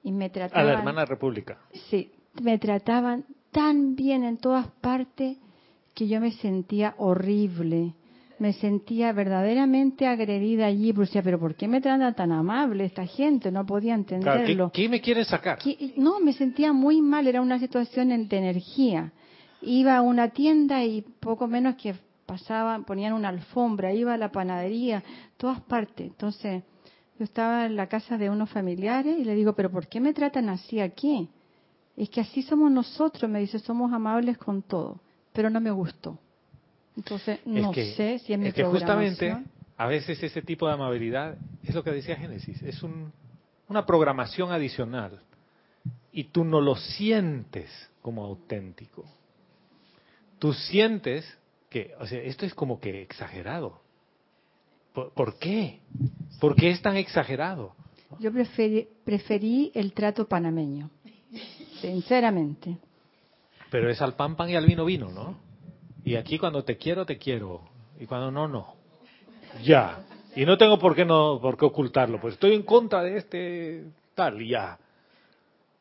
y 0.03 0.11
me 0.11 0.29
trataban... 0.29 0.65
A 0.65 0.71
la 0.71 0.77
hermana 0.77 1.05
república. 1.05 1.57
Sí, 1.89 2.11
me 2.41 2.57
trataban 2.57 3.25
tan 3.51 3.95
bien 3.95 4.23
en 4.23 4.37
todas 4.37 4.67
partes 4.81 5.37
que 5.93 6.07
yo 6.07 6.19
me 6.19 6.31
sentía 6.31 6.95
horrible. 6.97 7.93
Me 8.39 8.51
sentía 8.53 9.13
verdaderamente 9.13 10.07
agredida 10.07 10.65
allí, 10.65 10.91
pero 10.91 11.05
decía, 11.05 11.21
pero 11.21 11.39
¿por 11.39 11.55
qué 11.55 11.67
me 11.67 11.79
tratan 11.79 12.13
tan 12.15 12.31
amable 12.31 12.83
esta 12.85 13.05
gente? 13.05 13.51
No 13.51 13.65
podía 13.65 13.93
entenderlo. 13.93 14.43
Claro, 14.43 14.71
¿qué, 14.73 14.83
¿qué, 14.83 14.89
me 14.89 15.01
quieren 15.01 15.23
sacar? 15.23 15.59
¿Qué? 15.59 15.93
No, 15.95 16.19
me 16.19 16.33
sentía 16.33 16.73
muy 16.73 17.01
mal, 17.01 17.27
era 17.27 17.41
una 17.41 17.59
situación 17.59 18.09
de 18.27 18.37
energía. 18.37 19.11
Iba 19.61 19.97
a 19.97 20.01
una 20.01 20.29
tienda 20.29 20.83
y 20.83 21.01
poco 21.01 21.47
menos 21.47 21.75
que 21.75 21.95
pasaban, 22.25 22.83
ponían 22.83 23.13
una 23.13 23.29
alfombra, 23.29 23.93
iba 23.93 24.15
a 24.15 24.17
la 24.17 24.31
panadería, 24.31 25.03
todas 25.37 25.61
partes. 25.61 26.07
Entonces, 26.07 26.63
yo 27.17 27.25
estaba 27.25 27.65
en 27.65 27.75
la 27.75 27.87
casa 27.87 28.17
de 28.17 28.29
unos 28.29 28.49
familiares 28.49 29.17
y 29.19 29.23
le 29.23 29.35
digo, 29.35 29.53
pero 29.53 29.69
¿por 29.69 29.87
qué 29.87 29.99
me 29.99 30.13
tratan 30.13 30.49
así 30.49 30.79
aquí? 30.79 31.29
Es 31.95 32.09
que 32.09 32.21
así 32.21 32.41
somos 32.41 32.71
nosotros, 32.71 33.29
me 33.29 33.39
dice, 33.39 33.59
somos 33.59 33.93
amables 33.93 34.37
con 34.37 34.63
todo, 34.63 34.99
pero 35.31 35.49
no 35.49 35.61
me 35.61 35.71
gustó. 35.71 36.17
Entonces, 36.97 37.39
no 37.45 37.69
es 37.69 37.75
que, 37.75 37.93
sé 37.93 38.19
si 38.19 38.33
es 38.33 38.39
mi 38.39 38.47
es 38.47 38.53
que 38.53 38.63
justamente 38.63 39.35
a 39.77 39.87
veces 39.87 40.21
ese 40.21 40.41
tipo 40.41 40.67
de 40.67 40.73
amabilidad 40.73 41.37
es 41.63 41.73
lo 41.73 41.83
que 41.83 41.91
decía 41.91 42.15
Génesis, 42.15 42.61
es 42.61 42.81
un, 42.83 43.11
una 43.67 43.85
programación 43.85 44.51
adicional 44.51 45.19
y 46.11 46.25
tú 46.25 46.43
no 46.43 46.61
lo 46.61 46.75
sientes 46.75 47.69
como 48.01 48.23
auténtico. 48.23 49.05
Tú 50.39 50.53
sientes 50.53 51.25
que, 51.69 51.95
o 51.99 52.05
sea, 52.05 52.21
esto 52.21 52.45
es 52.45 52.53
como 52.53 52.79
que 52.79 53.01
exagerado. 53.01 53.81
¿Por, 54.93 55.11
por 55.13 55.37
qué? 55.37 55.79
¿Por 56.39 56.55
qué 56.55 56.69
es 56.69 56.81
tan 56.81 56.97
exagerado? 56.97 57.75
Yo 58.19 58.31
preferí, 58.31 58.87
preferí 59.03 59.71
el 59.73 59.93
trato 59.93 60.27
panameño, 60.27 60.89
sinceramente. 61.81 62.77
Pero 63.71 63.89
es 63.89 64.01
al 64.01 64.15
pan 64.15 64.35
pan 64.35 64.49
y 64.49 64.55
al 64.55 64.65
vino 64.65 64.85
vino, 64.85 65.11
¿no? 65.11 65.35
Y 66.03 66.15
aquí 66.15 66.37
cuando 66.37 66.63
te 66.63 66.77
quiero, 66.77 67.05
te 67.05 67.17
quiero. 67.17 67.61
Y 67.99 68.05
cuando 68.05 68.31
no, 68.31 68.47
no. 68.47 68.75
Ya. 69.63 70.03
Y 70.35 70.45
no 70.45 70.57
tengo 70.57 70.77
por 70.77 70.95
qué 70.95 71.05
no 71.05 71.39
por 71.41 71.57
qué 71.57 71.65
ocultarlo. 71.65 72.19
Pues 72.19 72.35
estoy 72.35 72.53
en 72.53 72.63
contra 72.63 73.01
de 73.03 73.17
este 73.17 73.85
tal 74.13 74.41
y 74.41 74.49
ya. 74.49 74.77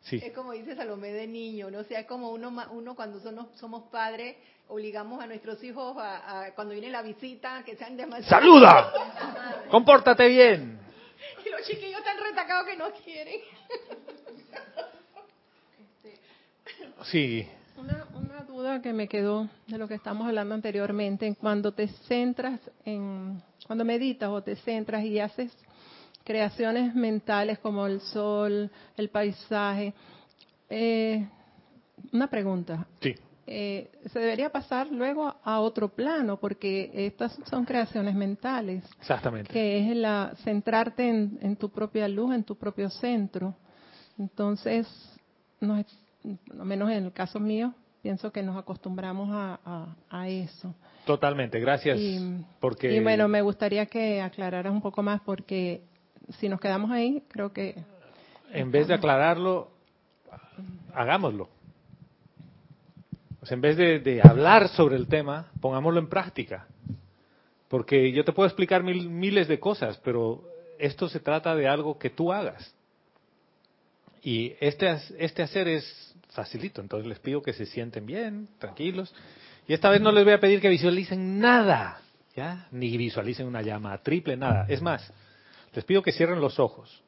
Sí. 0.03 0.21
Es 0.23 0.33
como 0.33 0.53
dice 0.53 0.75
Salomé 0.75 1.13
de 1.13 1.27
niño, 1.27 1.71
¿no? 1.71 1.79
O 1.79 1.85
sea, 1.85 2.01
es 2.01 2.07
como 2.07 2.31
uno, 2.31 2.53
uno 2.73 2.95
cuando 2.97 3.21
somos, 3.21 3.47
somos 3.59 3.85
padres, 3.91 4.37
obligamos 4.69 5.23
a 5.23 5.27
nuestros 5.27 5.63
hijos 5.63 5.97
a, 5.97 6.47
a- 6.47 6.55
cuando 6.55 6.73
viene 6.75 6.91
la 6.91 7.03
visita, 7.03 7.63
que 7.65 7.77
sean 7.77 7.97
demasiado... 7.97 8.29
¡Saluda! 8.29 8.93
¡Compórtate 9.71 10.27
bien! 10.29 10.79
Y 11.47 11.51
los 11.51 11.63
chiquillos 11.67 12.01
están 12.01 12.17
retacados 12.23 12.67
que 12.67 12.77
no 12.77 12.91
quieren. 13.05 13.41
Sí. 17.05 17.47
Una, 17.77 18.07
una 18.15 18.43
duda 18.45 18.81
que 18.81 18.93
me 18.93 19.09
quedó 19.09 19.49
de 19.67 19.77
lo 19.79 19.89
que 19.89 19.95
estamos 19.95 20.27
hablando 20.27 20.55
anteriormente, 20.55 21.35
cuando 21.41 21.73
te 21.73 21.89
centras 21.89 22.61
en, 22.85 23.43
cuando 23.67 23.85
meditas 23.85 24.29
o 24.29 24.41
te 24.43 24.55
centras 24.57 25.03
y 25.05 25.19
haces 25.19 25.53
creaciones 26.25 26.95
mentales 26.95 27.59
como 27.59 27.87
el 27.87 28.01
sol, 28.01 28.71
el 28.97 29.09
paisaje, 29.11 29.93
eh, 30.71 31.27
una 32.13 32.29
pregunta, 32.29 32.87
Sí. 33.01 33.15
eh, 33.47 33.91
se 34.13 34.19
debería 34.19 34.51
pasar 34.51 34.89
luego 34.91 35.35
a 35.45 35.61
otro 35.61 35.89
plano 35.89 36.39
porque 36.39 36.91
estas 36.95 37.39
son 37.49 37.65
creaciones 37.65 38.15
mentales, 38.15 38.85
Exactamente. 39.01 39.53
que 39.53 39.91
es 39.91 39.97
la 39.97 40.33
centrarte 40.45 41.09
en, 41.09 41.39
en 41.43 41.57
tu 41.57 41.71
propia 41.71 42.09
luz, 42.09 42.35
en 42.35 42.45
tu 42.45 42.57
propio 42.57 42.89
centro. 42.91 43.55
Entonces, 44.19 44.87
nos, 45.61 45.85
menos 46.53 46.91
en 46.91 47.05
el 47.05 47.13
caso 47.13 47.41
mío, 47.41 47.75
pienso 48.03 48.31
que 48.33 48.43
nos 48.43 48.57
acostumbramos 48.57 49.29
a, 49.33 49.61
a- 49.65 49.97
a 50.11 50.29
eso. 50.29 50.75
Totalmente. 51.05 51.59
Gracias. 51.61 51.99
Y, 51.99 52.45
porque 52.61 52.93
y 52.95 53.01
bueno, 53.01 53.27
me 53.29 53.43
gustaría 53.43 53.87
que 53.87 54.21
aclararas 54.21 54.73
un 54.73 54.81
poco 54.83 55.03
más 55.03 55.21
porque 55.23 55.83
si 56.39 56.49
nos 56.49 56.61
quedamos 56.61 56.91
ahí, 56.91 57.23
creo 57.29 57.53
que 57.53 57.77
en 58.53 58.71
vez 58.71 58.89
de 58.89 58.95
aclararlo, 58.95 59.71
hagámoslo. 60.95 61.49
O 63.41 63.47
sea, 63.47 63.55
en 63.55 63.61
vez 63.61 63.77
de, 63.77 63.99
de 63.99 64.23
hablar 64.23 64.69
sobre 64.69 64.97
el 64.97 65.09
tema, 65.09 65.51
pongámoslo 65.61 65.99
en 65.99 66.09
práctica. 66.09 66.67
Porque 67.69 68.13
yo 68.13 68.25
te 68.25 68.33
puedo 68.33 68.47
explicar 68.47 68.83
mil- 68.83 69.09
miles 69.09 69.49
de 69.49 69.59
cosas, 69.59 69.99
pero 70.05 70.45
esto 70.79 71.09
se 71.09 71.19
trata 71.21 71.57
de 71.57 71.67
algo 71.67 71.99
que 71.99 72.11
tú 72.11 72.33
hagas. 72.33 72.75
Y 74.23 74.55
este, 74.61 74.95
este 75.19 75.43
hacer 75.43 75.67
es 75.67 76.15
facilito, 76.31 76.81
entonces 76.81 77.09
les 77.09 77.19
pido 77.19 77.43
que 77.43 77.53
se 77.53 77.67
sienten 77.67 78.07
bien, 78.07 78.49
tranquilos. 78.59 79.13
Y 79.67 79.73
esta 79.73 79.91
vez 79.91 80.01
no 80.01 80.13
les 80.13 80.25
voy 80.25 80.35
a 80.35 80.41
pedir 80.41 80.61
que 80.61 80.69
visualicen 80.69 81.41
nada, 81.41 82.01
¿ya? 82.37 82.69
Ni 82.71 82.97
visualicen 82.97 83.47
una 83.47 83.63
llama 83.63 83.97
triple, 83.99 84.37
nada. 84.37 84.67
Es 84.69 84.81
más, 84.83 85.11
les 85.73 85.85
pido 85.85 86.03
que 86.03 86.13
cierren 86.13 86.41
los 86.41 86.59
ojos. 86.59 87.03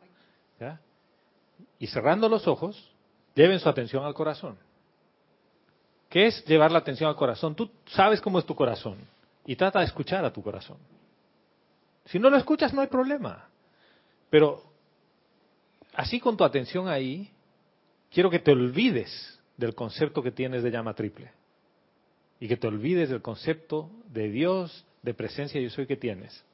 Y 1.79 1.87
cerrando 1.87 2.29
los 2.29 2.47
ojos, 2.49 2.91
lleven 3.35 3.61
su 3.61 3.69
atención 3.69 4.05
al 4.05 4.15
corazón. 4.15 4.57
¿Qué 6.09 6.27
es 6.27 6.45
llevar 6.47 6.71
la 6.71 6.79
atención 6.79 7.09
al 7.09 7.17
corazón? 7.17 7.55
Tú 7.55 7.71
sabes 7.87 8.21
cómo 8.21 8.39
es 8.39 8.47
tu 8.47 8.55
corazón 8.55 8.99
y 9.45 9.57
trata 9.57 9.81
de 9.81 9.87
escuchar 9.87 10.25
a 10.25 10.33
tu 10.33 10.43
corazón. 10.43 10.79
Si 12.07 12.19
no 12.19 12.31
lo 12.31 12.37
escuchas, 12.37 12.73
no 12.73 12.81
hay 12.81 12.87
problema. 12.87 13.49
Pero 14.31 14.63
así 15.95 16.21
con 16.21 16.37
tu 16.37 16.45
atención 16.45 16.89
ahí, 16.89 17.31
quiero 18.11 18.31
que 18.31 18.39
te 18.39 18.53
olvides 18.53 19.41
del 19.57 19.75
concepto 19.75 20.23
que 20.23 20.31
tienes 20.31 20.63
de 20.63 20.71
llama 20.71 20.95
triple. 20.95 21.33
Y 22.41 22.49
que 22.49 22.57
te 22.57 22.67
olvides 22.67 23.09
del 23.09 23.23
concepto 23.23 23.91
de 24.07 24.29
Dios, 24.29 24.85
de 25.03 25.15
presencia 25.15 25.61
yo 25.61 25.71
soy 25.71 25.87
que 25.87 25.97
tienes. 25.97 26.45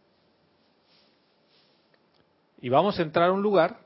Y 2.61 2.69
vamos 2.69 2.99
a 2.99 3.03
entrar 3.03 3.31
a 3.31 3.33
un 3.33 3.43
lugar, 3.43 3.79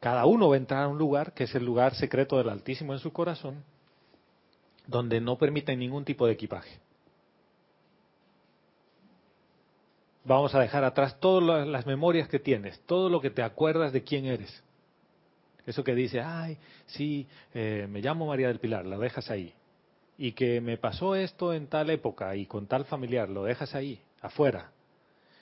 cada 0.00 0.24
uno 0.26 0.48
va 0.48 0.54
a 0.54 0.58
entrar 0.58 0.84
a 0.84 0.88
un 0.88 0.98
lugar 0.98 1.32
que 1.34 1.44
es 1.44 1.54
el 1.54 1.64
lugar 1.64 1.94
secreto 1.94 2.38
del 2.38 2.48
Altísimo 2.48 2.92
en 2.92 2.98
su 3.00 3.12
corazón, 3.12 3.64
donde 4.86 5.20
no 5.20 5.36
permiten 5.36 5.78
ningún 5.78 6.04
tipo 6.04 6.26
de 6.26 6.32
equipaje. 6.32 6.78
Vamos 10.24 10.54
a 10.54 10.60
dejar 10.60 10.84
atrás 10.84 11.18
todas 11.18 11.42
la- 11.42 11.64
las 11.64 11.86
memorias 11.86 12.28
que 12.28 12.38
tienes, 12.38 12.78
todo 12.86 13.08
lo 13.08 13.20
que 13.20 13.30
te 13.30 13.42
acuerdas 13.42 13.92
de 13.92 14.04
quién 14.04 14.26
eres. 14.26 14.62
Eso 15.66 15.82
que 15.84 15.94
dice, 15.94 16.20
ay, 16.20 16.58
sí, 16.86 17.26
eh, 17.54 17.86
me 17.88 18.00
llamo 18.00 18.26
María 18.26 18.48
del 18.48 18.58
Pilar, 18.60 18.86
lo 18.86 18.98
dejas 18.98 19.30
ahí. 19.30 19.54
Y 20.18 20.32
que 20.32 20.60
me 20.60 20.76
pasó 20.76 21.14
esto 21.14 21.52
en 21.54 21.66
tal 21.68 21.90
época 21.90 22.36
y 22.36 22.46
con 22.46 22.66
tal 22.66 22.84
familiar, 22.84 23.28
lo 23.28 23.44
dejas 23.44 23.74
ahí, 23.74 24.00
afuera. 24.20 24.70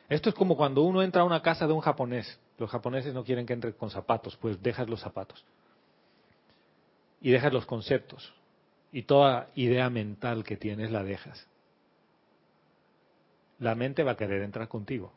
Esto 0.08 0.30
es 0.30 0.34
como 0.34 0.56
cuando 0.56 0.82
uno 0.82 1.02
entra 1.02 1.22
a 1.22 1.24
una 1.24 1.42
casa 1.42 1.66
de 1.66 1.72
un 1.72 1.80
japonés. 1.80 2.38
Los 2.56 2.70
japoneses 2.70 3.12
no 3.12 3.24
quieren 3.24 3.44
que 3.44 3.52
entre 3.52 3.74
con 3.74 3.90
zapatos, 3.90 4.36
pues 4.36 4.62
dejas 4.62 4.88
los 4.88 5.00
zapatos. 5.00 5.44
Y 7.20 7.30
dejas 7.30 7.52
los 7.52 7.66
conceptos. 7.66 8.32
Y 8.90 9.02
toda 9.02 9.48
idea 9.54 9.90
mental 9.90 10.44
que 10.44 10.56
tienes 10.56 10.90
la 10.90 11.02
dejas. 11.02 11.46
La 13.58 13.74
mente 13.74 14.02
va 14.02 14.12
a 14.12 14.16
querer 14.16 14.42
entrar 14.42 14.68
contigo. 14.68 15.12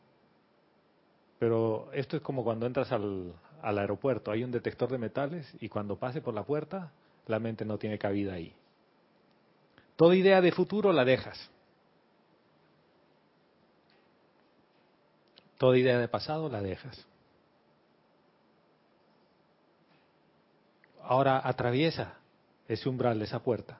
Pero 1.38 1.90
esto 1.92 2.16
es 2.16 2.22
como 2.22 2.44
cuando 2.44 2.66
entras 2.66 2.92
al, 2.92 3.32
al 3.62 3.78
aeropuerto. 3.78 4.30
Hay 4.30 4.44
un 4.44 4.50
detector 4.50 4.90
de 4.90 4.98
metales 4.98 5.50
y 5.60 5.68
cuando 5.68 5.96
pase 5.96 6.20
por 6.20 6.34
la 6.34 6.42
puerta, 6.42 6.92
la 7.26 7.38
mente 7.38 7.64
no 7.64 7.78
tiene 7.78 7.98
cabida 7.98 8.34
ahí. 8.34 8.54
Toda 9.96 10.16
idea 10.16 10.40
de 10.40 10.52
futuro 10.52 10.92
la 10.92 11.04
dejas. 11.04 11.50
Toda 15.62 15.78
idea 15.78 15.96
de 15.96 16.08
pasado 16.08 16.48
la 16.48 16.60
dejas. 16.60 17.06
Ahora 21.04 21.40
atraviesa 21.44 22.18
ese 22.66 22.88
umbral 22.88 23.20
de 23.20 23.26
esa 23.26 23.38
puerta 23.44 23.78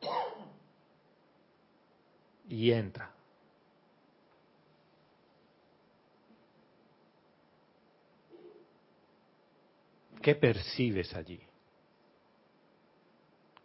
y 2.48 2.70
entra. 2.70 3.10
¿Qué 10.22 10.36
percibes 10.36 11.12
allí? 11.16 11.40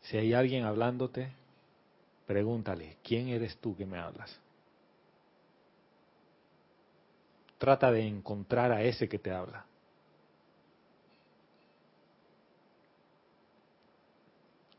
Si 0.01 0.17
hay 0.17 0.34
alguien 0.34 0.65
hablándote, 0.65 1.32
pregúntale, 2.25 2.97
¿quién 3.03 3.27
eres 3.27 3.58
tú 3.58 3.77
que 3.77 3.86
me 3.86 3.99
hablas? 3.99 4.39
Trata 7.58 7.91
de 7.91 8.08
encontrar 8.08 8.72
a 8.72 8.84
ese 8.84 9.10
que 9.10 9.20
te 9.20 9.32
habla. 9.32 9.65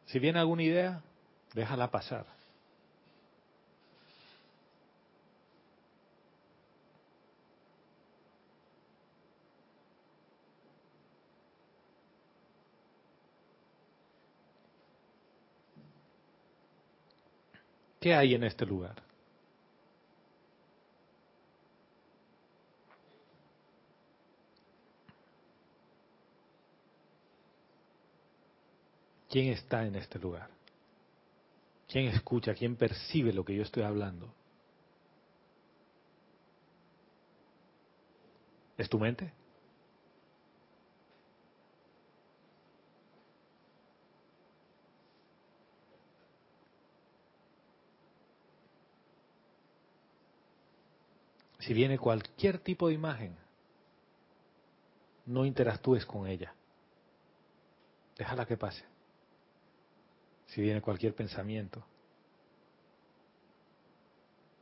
Si 0.07 0.19
viene 0.19 0.38
alguna 0.38 0.62
idea, 0.62 1.03
déjala 1.55 1.91
pasar. 1.91 2.25
¿Qué 18.01 18.14
hay 18.14 18.35
en 18.35 18.45
este 18.45 18.64
lugar? 18.64 19.08
¿Quién 29.38 29.53
está 29.53 29.87
en 29.87 29.94
este 29.94 30.18
lugar? 30.18 30.51
¿Quién 31.87 32.09
escucha? 32.09 32.55
¿Quién 32.55 32.74
percibe 32.74 33.33
lo 33.33 33.44
que 33.44 33.55
yo 33.55 33.62
estoy 33.62 33.85
hablando? 33.85 34.35
¿Es 38.77 38.88
tu 38.88 38.98
mente? 38.98 39.33
Si 51.61 51.72
viene 51.72 51.96
cualquier 51.96 52.59
tipo 52.59 52.88
de 52.88 52.94
imagen, 52.94 53.37
no 55.27 55.44
interactúes 55.44 56.05
con 56.05 56.27
ella. 56.27 56.53
Déjala 58.16 58.44
que 58.44 58.57
pase. 58.57 58.97
Si 60.48 60.61
viene 60.61 60.80
cualquier 60.80 61.14
pensamiento, 61.14 61.84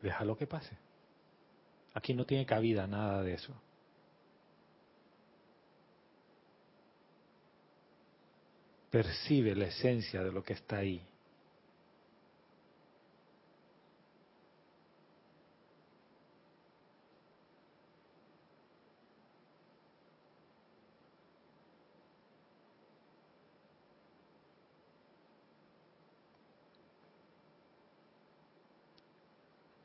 déjalo 0.03 0.37
que 0.37 0.47
pase. 0.47 0.77
Aquí 1.95 2.13
no 2.13 2.27
tiene 2.27 2.45
cabida 2.45 2.87
nada 2.87 3.23
de 3.23 3.35
eso. 3.35 3.55
Percibe 8.91 9.55
la 9.55 9.67
esencia 9.67 10.23
de 10.23 10.33
lo 10.33 10.43
que 10.43 10.53
está 10.55 10.79
ahí. 10.79 11.03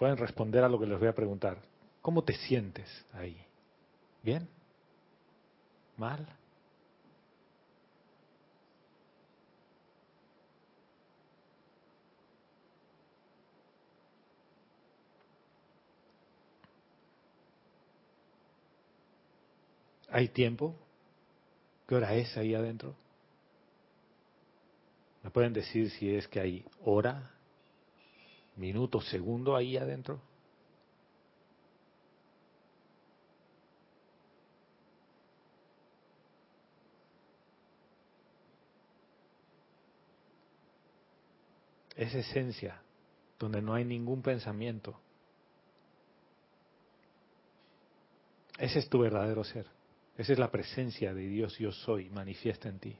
Pueden 0.01 0.17
responder 0.17 0.63
a 0.63 0.67
lo 0.67 0.79
que 0.79 0.87
les 0.87 0.97
voy 0.97 1.09
a 1.09 1.13
preguntar. 1.13 1.59
¿Cómo 2.01 2.23
te 2.23 2.33
sientes 2.33 2.89
ahí? 3.13 3.37
¿Bien? 4.23 4.49
¿Mal? 5.95 6.25
¿Hay 20.09 20.29
tiempo? 20.29 20.75
¿Qué 21.87 21.93
hora 21.93 22.15
es 22.15 22.35
ahí 22.37 22.55
adentro? 22.55 22.95
¿Me 25.21 25.29
pueden 25.29 25.53
decir 25.53 25.91
si 25.91 26.15
es 26.15 26.27
que 26.27 26.39
hay 26.39 26.65
hora, 26.83 27.29
minuto, 28.55 29.01
segundo 29.01 29.55
ahí 29.55 29.77
adentro? 29.77 30.21
Es 41.95 42.15
esencia, 42.15 42.81
donde 43.37 43.61
no 43.61 43.73
hay 43.73 43.85
ningún 43.85 44.21
pensamiento. 44.21 44.99
Ese 48.57 48.79
es 48.79 48.89
tu 48.89 48.99
verdadero 48.99 49.43
ser. 49.43 49.67
Esa 50.17 50.33
es 50.33 50.39
la 50.39 50.51
presencia 50.51 51.13
de 51.13 51.27
Dios 51.27 51.57
yo 51.57 51.71
soy, 51.71 52.09
manifiesta 52.09 52.69
en 52.69 52.79
ti. 52.79 52.97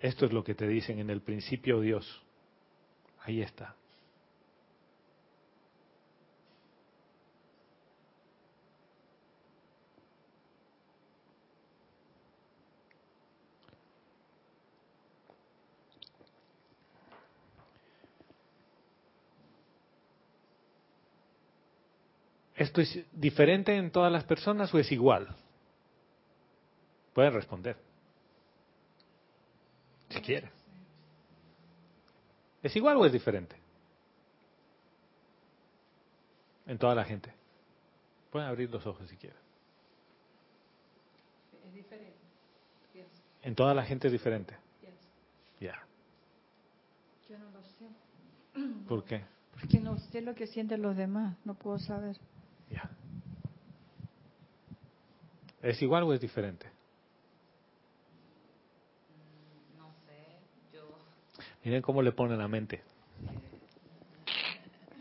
Esto 0.00 0.26
es 0.26 0.32
lo 0.32 0.44
que 0.44 0.54
te 0.54 0.66
dicen 0.66 0.98
en 1.00 1.10
el 1.10 1.20
principio 1.20 1.80
Dios. 1.80 2.22
Ahí 3.24 3.42
está. 3.42 3.74
¿Esto 22.58 22.80
es 22.80 23.04
diferente 23.12 23.76
en 23.76 23.92
todas 23.92 24.10
las 24.10 24.24
personas 24.24 24.74
o 24.74 24.78
es 24.80 24.90
igual? 24.90 25.28
Pueden 27.14 27.32
responder. 27.32 27.87
Si 30.08 30.20
quiere. 30.20 30.50
¿Es 32.62 32.74
igual 32.76 32.96
o 32.96 33.06
es 33.06 33.12
diferente? 33.12 33.56
En 36.66 36.78
toda 36.78 36.94
la 36.94 37.04
gente. 37.04 37.32
Pueden 38.30 38.48
abrir 38.48 38.70
los 38.70 38.86
ojos 38.86 39.08
si 39.08 39.16
quieren. 39.16 39.38
Es 41.66 41.74
diferente. 41.74 42.18
En 43.42 43.54
toda 43.54 43.74
la 43.74 43.84
gente 43.84 44.08
es 44.08 44.12
diferente. 44.12 44.56
Ya. 45.60 45.74
Yo 47.28 47.38
no 47.38 47.50
lo 47.50 47.62
sé. 47.62 48.84
¿Por 48.88 49.04
qué? 49.04 49.24
Porque 49.52 49.80
no 49.80 49.98
sé 49.98 50.20
lo 50.20 50.34
que 50.34 50.46
sienten 50.46 50.82
los 50.82 50.96
demás, 50.96 51.36
no 51.44 51.54
puedo 51.54 51.78
saber. 51.78 52.16
Ya. 52.70 52.90
¿Es 55.62 55.82
igual 55.82 56.04
o 56.04 56.12
es 56.12 56.20
diferente? 56.20 56.66
No 59.76 59.90
sé, 60.06 60.38
yo 60.72 60.96
Miren 61.68 61.82
cómo 61.82 62.00
le 62.00 62.12
ponen 62.12 62.38
la 62.38 62.48
mente. 62.48 62.80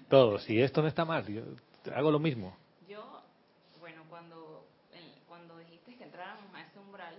Todos. 0.10 0.49
Y 0.49 0.60
esto 0.62 0.82
no 0.82 0.89
está 0.89 1.06
mal. 1.06 1.25
Yo 1.25 1.43
hago 1.95 2.12
lo 2.12 2.19
mismo. 2.19 2.58
Yo, 2.89 3.21
bueno, 3.80 4.03
cuando, 4.10 4.65
cuando 5.30 5.58
dijiste 5.60 5.95
que 5.95 6.03
entráramos 6.03 6.53
a 6.53 6.63
ese 6.63 6.77
umbral, 6.77 7.15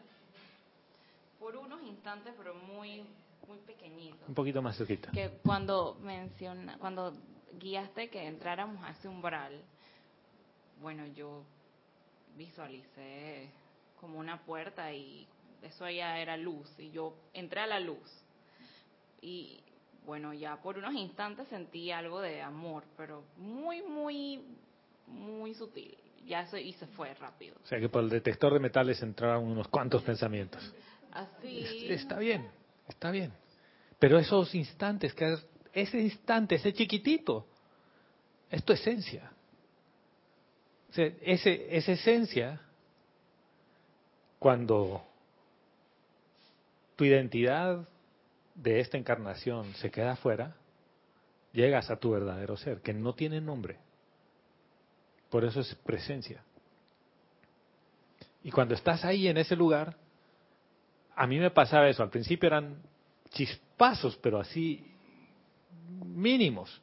por 1.41 1.57
unos 1.57 1.83
instantes, 1.83 2.35
pero 2.37 2.57
muy, 2.57 3.07
muy 3.47 3.57
pequeñitos, 3.67 4.29
Un 4.29 4.35
poquito 4.35 4.61
más 4.61 4.77
cerquita. 4.77 5.13
que 5.13 5.31
cuando 5.43 5.97
menciona, 6.03 6.77
cuando 6.77 7.15
guiaste 7.59 8.11
que 8.11 8.27
entráramos 8.27 8.85
a 8.85 8.91
ese 8.91 9.09
umbral, 9.09 9.63
bueno, 10.83 11.07
yo 11.07 11.43
visualicé 12.37 13.49
como 13.99 14.19
una 14.19 14.43
puerta 14.43 14.93
y 14.93 15.27
eso 15.63 15.89
ya 15.89 16.19
era 16.19 16.37
luz 16.37 16.69
y 16.79 16.91
yo 16.91 17.15
entré 17.33 17.63
a 17.63 17.67
la 17.67 17.81
luz 17.81 18.27
y 19.21 19.61
bueno, 20.07 20.33
ya 20.33 20.57
por 20.57 20.79
unos 20.79 20.95
instantes 20.95 21.49
sentí 21.49 21.91
algo 21.91 22.21
de 22.21 22.41
amor, 22.41 22.85
pero 22.97 23.25
muy, 23.37 23.83
muy, 23.83 24.43
muy 25.07 25.55
sutil. 25.55 25.97
Ya 26.27 26.47
se, 26.47 26.61
y 26.61 26.73
se 26.75 26.87
fue 26.89 27.13
rápido. 27.15 27.57
O 27.63 27.67
sea 27.67 27.79
que 27.79 27.89
por 27.89 28.03
el 28.03 28.09
detector 28.09 28.53
de 28.53 28.61
metales 28.61 29.03
entraron 29.03 29.45
unos 29.45 29.69
cuantos 29.69 30.03
pensamientos. 30.03 30.75
Así. 31.13 31.87
Está 31.91 32.19
bien, 32.19 32.49
está 32.87 33.11
bien. 33.11 33.33
Pero 33.99 34.19
esos 34.19 34.55
instantes, 34.55 35.15
que 35.15 35.37
ese 35.73 36.01
instante, 36.01 36.55
ese 36.55 36.73
chiquitito, 36.73 37.47
es 38.51 38.65
tu 38.65 38.73
esencia. 38.73 39.31
O 40.91 40.93
sea, 40.93 41.07
ese, 41.23 41.77
esa 41.77 41.93
esencia, 41.93 42.61
cuando 44.39 45.03
tu 46.97 47.05
identidad 47.05 47.87
de 48.63 48.81
esta 48.81 48.99
encarnación 48.99 49.73
se 49.75 49.91
queda 49.91 50.13
afuera, 50.13 50.57
llegas 51.53 51.91
a 51.91 51.97
tu 51.97 52.11
verdadero 52.11 52.57
ser, 52.57 52.81
que 52.81 52.93
no 52.93 53.15
tiene 53.15 53.41
nombre. 53.41 53.79
Por 55.31 55.45
eso 55.45 55.61
es 55.61 55.75
presencia. 55.77 56.43
Y 58.43 58.51
cuando 58.51 58.75
estás 58.75 59.05
ahí 59.05 59.29
en 59.29 59.37
ese 59.37 59.55
lugar, 59.55 59.97
a 61.15 61.27
mí 61.27 61.39
me 61.39 61.51
pasaba 61.51 61.89
eso. 61.89 62.03
Al 62.03 62.11
principio 62.11 62.47
eran 62.47 62.83
chispazos, 63.31 64.17
pero 64.17 64.41
así 64.41 64.85
mínimos. 66.05 66.81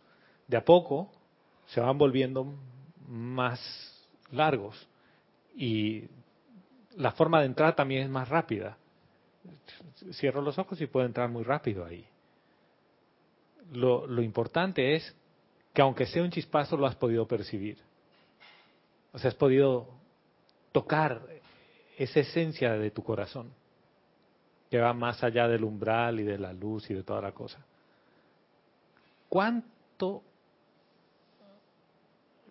De 0.47 0.57
a 0.57 0.63
poco 0.63 1.11
se 1.67 1.81
van 1.81 1.97
volviendo 1.97 2.53
más 3.07 3.59
largos. 4.31 4.87
Y 5.55 6.03
la 6.95 7.11
forma 7.11 7.39
de 7.39 7.47
entrar 7.47 7.75
también 7.75 8.03
es 8.03 8.09
más 8.09 8.29
rápida. 8.29 8.77
Cierro 10.13 10.41
los 10.41 10.57
ojos 10.57 10.79
y 10.81 10.87
puedo 10.87 11.05
entrar 11.05 11.29
muy 11.29 11.43
rápido 11.43 11.85
ahí. 11.85 12.05
Lo, 13.73 14.05
lo 14.05 14.21
importante 14.21 14.95
es 14.95 15.15
que 15.73 15.81
aunque 15.81 16.05
sea 16.05 16.23
un 16.23 16.31
chispazo 16.31 16.77
lo 16.77 16.85
has 16.85 16.95
podido 16.95 17.27
percibir. 17.27 17.77
O 19.11 19.19
sea, 19.19 19.29
has 19.29 19.35
podido 19.35 19.87
tocar 20.71 21.21
esa 21.97 22.19
esencia 22.19 22.73
de 22.73 22.91
tu 22.91 23.03
corazón 23.03 23.51
que 24.69 24.79
va 24.79 24.93
más 24.93 25.23
allá 25.23 25.47
del 25.47 25.63
umbral 25.63 26.19
y 26.19 26.23
de 26.23 26.37
la 26.37 26.51
luz 26.51 26.89
y 26.89 26.93
de 26.93 27.03
toda 27.03 27.21
la 27.21 27.31
cosa. 27.31 27.63
¿Cuánto, 29.29 30.23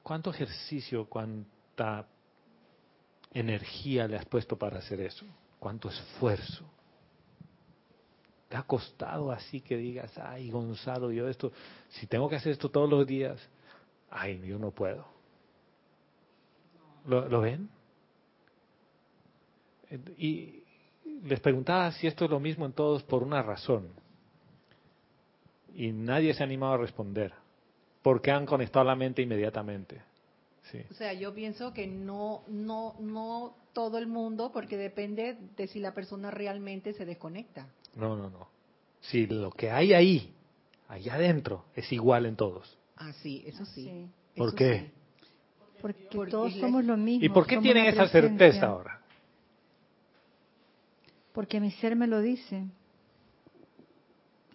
cuánto 0.02 0.30
ejercicio, 0.30 1.06
cuánta 1.06 2.06
energía 3.32 4.06
le 4.06 4.16
has 4.16 4.26
puesto 4.26 4.56
para 4.56 4.78
hacer 4.78 5.00
eso? 5.00 5.26
¿Cuánto 5.58 5.88
esfuerzo? 5.88 6.64
¿Te 8.48 8.56
ha 8.56 8.62
costado 8.62 9.32
así 9.32 9.60
que 9.60 9.76
digas, 9.76 10.16
ay 10.18 10.50
Gonzalo, 10.50 11.10
yo 11.10 11.28
esto, 11.28 11.52
si 11.88 12.06
tengo 12.06 12.28
que 12.28 12.36
hacer 12.36 12.52
esto 12.52 12.70
todos 12.70 12.88
los 12.88 13.06
días, 13.06 13.40
ay, 14.10 14.40
yo 14.46 14.58
no 14.58 14.70
puedo? 14.70 15.06
¿Lo, 17.06 17.28
¿lo 17.28 17.40
ven? 17.40 17.68
Y 20.16 20.62
les 21.24 21.40
preguntaba 21.40 21.90
si 21.92 22.06
esto 22.06 22.24
es 22.24 22.30
lo 22.30 22.40
mismo 22.40 22.66
en 22.66 22.72
todos 22.72 23.02
por 23.02 23.22
una 23.22 23.42
razón. 23.42 23.88
Y 25.74 25.92
nadie 25.92 26.34
se 26.34 26.42
ha 26.42 26.46
animado 26.46 26.74
a 26.74 26.78
responder. 26.78 27.32
Porque 28.02 28.30
han 28.30 28.46
conectado 28.46 28.84
la 28.84 28.94
mente 28.94 29.22
inmediatamente. 29.22 30.00
Sí. 30.70 30.82
O 30.90 30.94
sea, 30.94 31.12
yo 31.12 31.34
pienso 31.34 31.72
que 31.72 31.86
no, 31.86 32.42
no, 32.48 32.94
no 33.00 33.54
todo 33.72 33.98
el 33.98 34.06
mundo, 34.06 34.50
porque 34.52 34.76
depende 34.76 35.36
de 35.56 35.66
si 35.66 35.80
la 35.80 35.92
persona 35.92 36.30
realmente 36.30 36.92
se 36.92 37.04
desconecta. 37.04 37.66
No, 37.96 38.16
no, 38.16 38.30
no. 38.30 38.48
si 39.00 39.26
lo 39.26 39.50
que 39.50 39.70
hay 39.70 39.92
ahí, 39.92 40.34
allá 40.88 41.14
adentro, 41.14 41.64
es 41.74 41.92
igual 41.92 42.26
en 42.26 42.36
todos. 42.36 42.76
Ah, 42.96 43.12
sí, 43.22 43.42
eso 43.46 43.64
sí. 43.66 43.84
Sí. 43.84 44.06
¿Por 44.36 44.48
Eso 44.48 44.56
qué? 44.56 44.78
sí. 44.80 44.90
Porque, 45.80 46.08
Porque 46.12 46.30
todos 46.30 46.54
somos 46.54 46.84
lo 46.84 46.96
mismo. 46.96 47.24
¿Y 47.24 47.28
por 47.28 47.46
qué 47.46 47.58
tienen 47.58 47.86
esa 47.86 48.08
certeza 48.08 48.66
ahora? 48.66 49.00
Porque 51.32 51.60
mi 51.60 51.70
ser 51.72 51.96
me 51.96 52.06
lo 52.06 52.20
dice. 52.20 52.64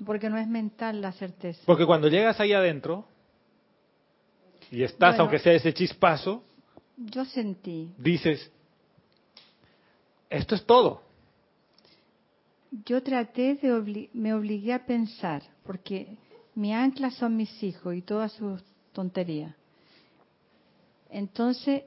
Porque 0.05 0.29
no 0.29 0.37
es 0.37 0.47
mental 0.47 1.01
la 1.01 1.11
certeza. 1.11 1.61
Porque 1.65 1.85
cuando 1.85 2.07
llegas 2.07 2.39
ahí 2.39 2.53
adentro 2.53 3.05
y 4.71 4.83
estás, 4.83 5.11
Bueno. 5.11 5.23
aunque 5.23 5.39
sea 5.39 5.53
ese 5.53 5.73
chispazo, 5.73 6.43
Yo 6.97 7.25
sentí, 7.25 7.93
dices, 7.97 8.51
esto 10.29 10.55
es 10.55 10.65
todo. 10.65 11.01
Yo 12.71 13.01
traté 13.03 13.55
de, 13.55 14.09
me 14.13 14.33
obligué 14.33 14.73
a 14.73 14.85
pensar, 14.85 15.43
porque 15.63 16.17
mi 16.55 16.73
ancla 16.73 17.11
son 17.11 17.35
mis 17.35 17.63
hijos 17.63 17.95
y 17.95 18.01
todas 18.01 18.31
sus 18.33 18.63
tonterías. 18.93 19.55
Entonces, 21.09 21.83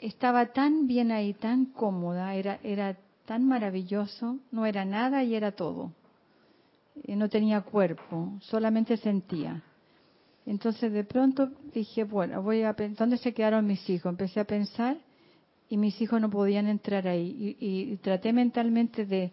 estaba 0.00 0.46
tan 0.46 0.86
bien 0.86 1.12
ahí, 1.12 1.34
tan 1.34 1.66
cómoda, 1.66 2.34
era, 2.34 2.58
era 2.62 2.96
tan 3.26 3.46
maravilloso, 3.46 4.38
no 4.50 4.66
era 4.66 4.84
nada 4.84 5.22
y 5.22 5.34
era 5.34 5.52
todo. 5.52 5.92
Eh, 7.04 7.14
No 7.14 7.28
tenía 7.28 7.60
cuerpo, 7.60 8.32
solamente 8.40 8.96
sentía. 8.96 9.62
Entonces 10.46 10.92
de 10.92 11.04
pronto 11.04 11.50
dije, 11.74 12.04
bueno, 12.04 12.42
voy 12.42 12.62
a 12.62 12.72
¿dónde 12.72 13.18
se 13.18 13.34
quedaron 13.34 13.66
mis 13.66 13.88
hijos? 13.90 14.10
Empecé 14.10 14.40
a 14.40 14.44
pensar 14.44 14.96
y 15.68 15.76
mis 15.76 16.00
hijos 16.00 16.22
no 16.22 16.30
podían 16.30 16.66
entrar 16.68 17.06
ahí. 17.06 17.56
Y 17.60 17.96
traté 17.98 18.32
mentalmente 18.32 19.04
de, 19.04 19.30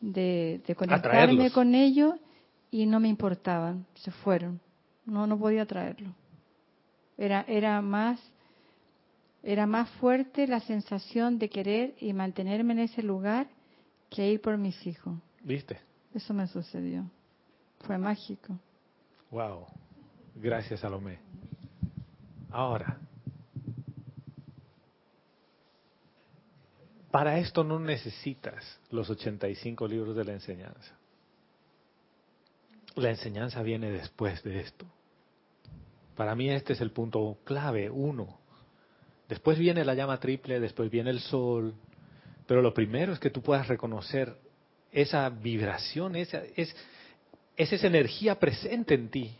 de, 0.00 0.60
de 0.66 0.74
conectarme 0.74 1.20
Atraerlos. 1.20 1.52
con 1.52 1.74
ellos 1.74 2.14
y 2.70 2.86
no 2.86 3.00
me 3.00 3.08
importaban, 3.08 3.86
se 3.94 4.10
fueron. 4.10 4.60
No, 5.06 5.26
no 5.26 5.38
podía 5.38 5.64
traerlo. 5.66 6.14
Era, 7.16 7.44
era 7.48 7.80
más, 7.80 8.20
era 9.42 9.66
más 9.66 9.88
fuerte 9.92 10.46
la 10.46 10.60
sensación 10.60 11.38
de 11.38 11.48
querer 11.48 11.94
y 12.00 12.12
mantenerme 12.12 12.74
en 12.74 12.80
ese 12.80 13.02
lugar 13.02 13.48
que 14.10 14.30
ir 14.30 14.40
por 14.40 14.56
mis 14.58 14.86
hijos. 14.86 15.14
¿Viste? 15.42 15.78
Eso 16.14 16.34
me 16.34 16.46
sucedió. 16.46 17.04
Fue 17.80 17.96
mágico. 17.98 18.58
Wow. 19.30 19.66
Gracias, 20.36 20.80
Salomé. 20.80 21.18
Ahora, 22.50 22.98
para 27.18 27.40
esto 27.40 27.64
no 27.64 27.80
necesitas 27.80 28.78
los 28.92 29.10
85 29.10 29.88
libros 29.88 30.14
de 30.14 30.24
la 30.24 30.34
enseñanza. 30.34 30.96
La 32.94 33.10
enseñanza 33.10 33.60
viene 33.64 33.90
después 33.90 34.40
de 34.44 34.60
esto. 34.60 34.86
Para 36.14 36.36
mí 36.36 36.48
este 36.48 36.74
es 36.74 36.80
el 36.80 36.92
punto 36.92 37.38
clave, 37.42 37.90
uno. 37.90 38.38
Después 39.28 39.58
viene 39.58 39.84
la 39.84 39.94
llama 39.94 40.20
triple, 40.20 40.60
después 40.60 40.92
viene 40.92 41.10
el 41.10 41.18
sol, 41.18 41.74
pero 42.46 42.62
lo 42.62 42.72
primero 42.72 43.12
es 43.12 43.18
que 43.18 43.30
tú 43.30 43.42
puedas 43.42 43.66
reconocer 43.66 44.36
esa 44.92 45.28
vibración, 45.28 46.14
esa, 46.14 46.44
es, 46.54 46.72
es 47.56 47.72
esa 47.72 47.88
energía 47.88 48.38
presente 48.38 48.94
en 48.94 49.08
ti, 49.08 49.36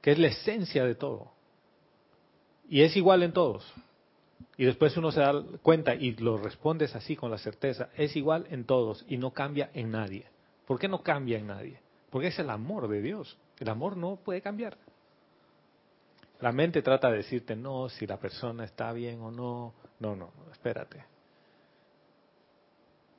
que 0.00 0.12
es 0.12 0.18
la 0.20 0.28
esencia 0.28 0.84
de 0.84 0.94
todo. 0.94 1.32
Y 2.68 2.82
es 2.82 2.96
igual 2.96 3.24
en 3.24 3.32
todos. 3.32 3.66
Y 4.56 4.64
después 4.64 4.96
uno 4.96 5.12
se 5.12 5.20
da 5.20 5.32
cuenta 5.62 5.94
y 5.94 6.12
lo 6.16 6.36
respondes 6.36 6.94
así 6.94 7.16
con 7.16 7.30
la 7.30 7.38
certeza, 7.38 7.90
es 7.96 8.16
igual 8.16 8.46
en 8.50 8.64
todos 8.64 9.04
y 9.08 9.16
no 9.16 9.32
cambia 9.32 9.70
en 9.74 9.92
nadie. 9.92 10.26
¿Por 10.66 10.78
qué 10.78 10.88
no 10.88 11.02
cambia 11.02 11.38
en 11.38 11.46
nadie? 11.46 11.80
Porque 12.10 12.28
es 12.28 12.38
el 12.38 12.50
amor 12.50 12.88
de 12.88 13.00
Dios. 13.00 13.38
El 13.58 13.68
amor 13.68 13.96
no 13.96 14.16
puede 14.16 14.40
cambiar. 14.40 14.76
La 16.40 16.52
mente 16.52 16.82
trata 16.82 17.10
de 17.10 17.18
decirte, 17.18 17.56
no, 17.56 17.88
si 17.88 18.06
la 18.06 18.18
persona 18.18 18.64
está 18.64 18.92
bien 18.92 19.20
o 19.20 19.30
no. 19.30 19.74
No, 19.98 20.14
no, 20.14 20.30
espérate. 20.52 21.04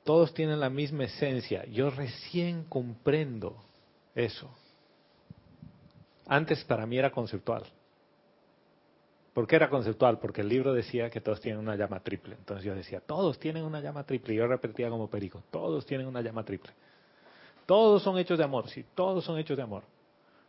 Todos 0.04 0.32
tienen 0.32 0.60
la 0.60 0.70
misma 0.70 1.04
esencia. 1.04 1.64
Yo 1.66 1.90
recién 1.90 2.64
comprendo 2.64 3.56
eso. 4.14 4.50
Antes 6.26 6.64
para 6.64 6.86
mí 6.86 6.96
era 6.98 7.10
conceptual. 7.10 7.64
¿Por 9.40 9.46
qué 9.46 9.56
era 9.56 9.70
conceptual? 9.70 10.18
Porque 10.18 10.42
el 10.42 10.50
libro 10.50 10.74
decía 10.74 11.08
que 11.08 11.22
todos 11.22 11.40
tienen 11.40 11.62
una 11.62 11.74
llama 11.74 12.00
triple. 12.00 12.34
Entonces 12.34 12.62
yo 12.62 12.74
decía, 12.74 13.00
todos 13.00 13.38
tienen 13.38 13.64
una 13.64 13.80
llama 13.80 14.04
triple. 14.04 14.34
Y 14.34 14.36
yo 14.36 14.46
repetía 14.46 14.90
como 14.90 15.08
perico, 15.08 15.42
todos 15.50 15.86
tienen 15.86 16.06
una 16.06 16.20
llama 16.20 16.44
triple. 16.44 16.70
Todos 17.64 18.02
son 18.02 18.18
hechos 18.18 18.36
de 18.36 18.44
amor, 18.44 18.68
sí, 18.68 18.84
todos 18.94 19.24
son 19.24 19.38
hechos 19.38 19.56
de 19.56 19.62
amor. 19.62 19.84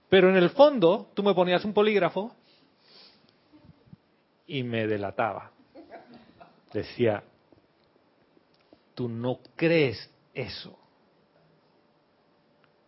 Pero 0.09 0.29
en 0.29 0.35
el 0.35 0.49
fondo, 0.49 1.07
tú 1.13 1.23
me 1.23 1.33
ponías 1.33 1.63
un 1.63 1.73
polígrafo 1.73 2.35
y 4.45 4.61
me 4.61 4.85
delataba. 4.85 5.51
Decía, 6.73 7.23
tú 8.93 9.07
no 9.07 9.39
crees 9.55 10.11
eso. 10.33 10.77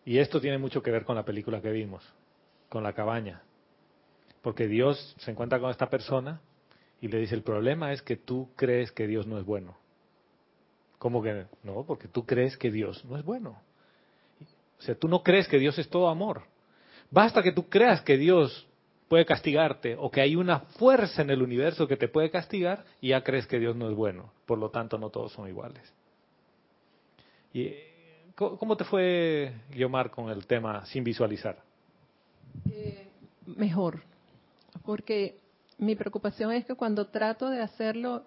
Y 0.04 0.18
esto 0.18 0.38
tiene 0.38 0.58
mucho 0.58 0.82
que 0.82 0.90
ver 0.90 1.06
con 1.06 1.16
la 1.16 1.24
película 1.24 1.62
que 1.62 1.70
vimos, 1.70 2.04
con 2.68 2.82
la 2.82 2.92
cabaña. 2.92 3.43
Porque 4.44 4.68
Dios 4.68 5.16
se 5.20 5.30
encuentra 5.30 5.58
con 5.58 5.70
esta 5.70 5.88
persona 5.88 6.42
y 7.00 7.08
le 7.08 7.18
dice, 7.18 7.34
el 7.34 7.42
problema 7.42 7.94
es 7.94 8.02
que 8.02 8.16
tú 8.16 8.50
crees 8.56 8.92
que 8.92 9.06
Dios 9.06 9.26
no 9.26 9.38
es 9.38 9.44
bueno. 9.46 9.74
¿Cómo 10.98 11.22
que 11.22 11.46
no? 11.62 11.84
Porque 11.86 12.08
tú 12.08 12.26
crees 12.26 12.58
que 12.58 12.70
Dios 12.70 13.02
no 13.06 13.16
es 13.16 13.24
bueno. 13.24 13.58
O 14.78 14.82
sea, 14.82 14.96
tú 14.96 15.08
no 15.08 15.22
crees 15.22 15.48
que 15.48 15.58
Dios 15.58 15.78
es 15.78 15.88
todo 15.88 16.10
amor. 16.10 16.42
Basta 17.10 17.42
que 17.42 17.52
tú 17.52 17.70
creas 17.70 18.02
que 18.02 18.18
Dios 18.18 18.68
puede 19.08 19.24
castigarte 19.24 19.96
o 19.98 20.10
que 20.10 20.20
hay 20.20 20.36
una 20.36 20.60
fuerza 20.60 21.22
en 21.22 21.30
el 21.30 21.40
universo 21.40 21.88
que 21.88 21.96
te 21.96 22.08
puede 22.08 22.30
castigar 22.30 22.84
y 23.00 23.08
ya 23.08 23.24
crees 23.24 23.46
que 23.46 23.58
Dios 23.58 23.74
no 23.74 23.88
es 23.88 23.96
bueno. 23.96 24.30
Por 24.44 24.58
lo 24.58 24.68
tanto, 24.68 24.98
no 24.98 25.08
todos 25.08 25.32
son 25.32 25.48
iguales. 25.48 25.90
¿Y 27.54 27.62
eh, 27.62 28.32
cómo 28.34 28.76
te 28.76 28.84
fue, 28.84 29.54
Guiomar, 29.70 30.10
con 30.10 30.28
el 30.28 30.46
tema 30.46 30.84
sin 30.84 31.02
visualizar? 31.02 31.62
Eh, 32.70 33.08
mejor, 33.46 34.02
porque 34.84 35.38
mi 35.78 35.94
preocupación 35.96 36.52
es 36.52 36.64
que 36.64 36.74
cuando 36.74 37.06
trato 37.06 37.50
de 37.50 37.60
hacerlo 37.60 38.24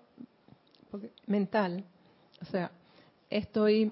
mental, 1.25 1.83
o 2.41 2.45
sea, 2.45 2.71
estoy 3.29 3.91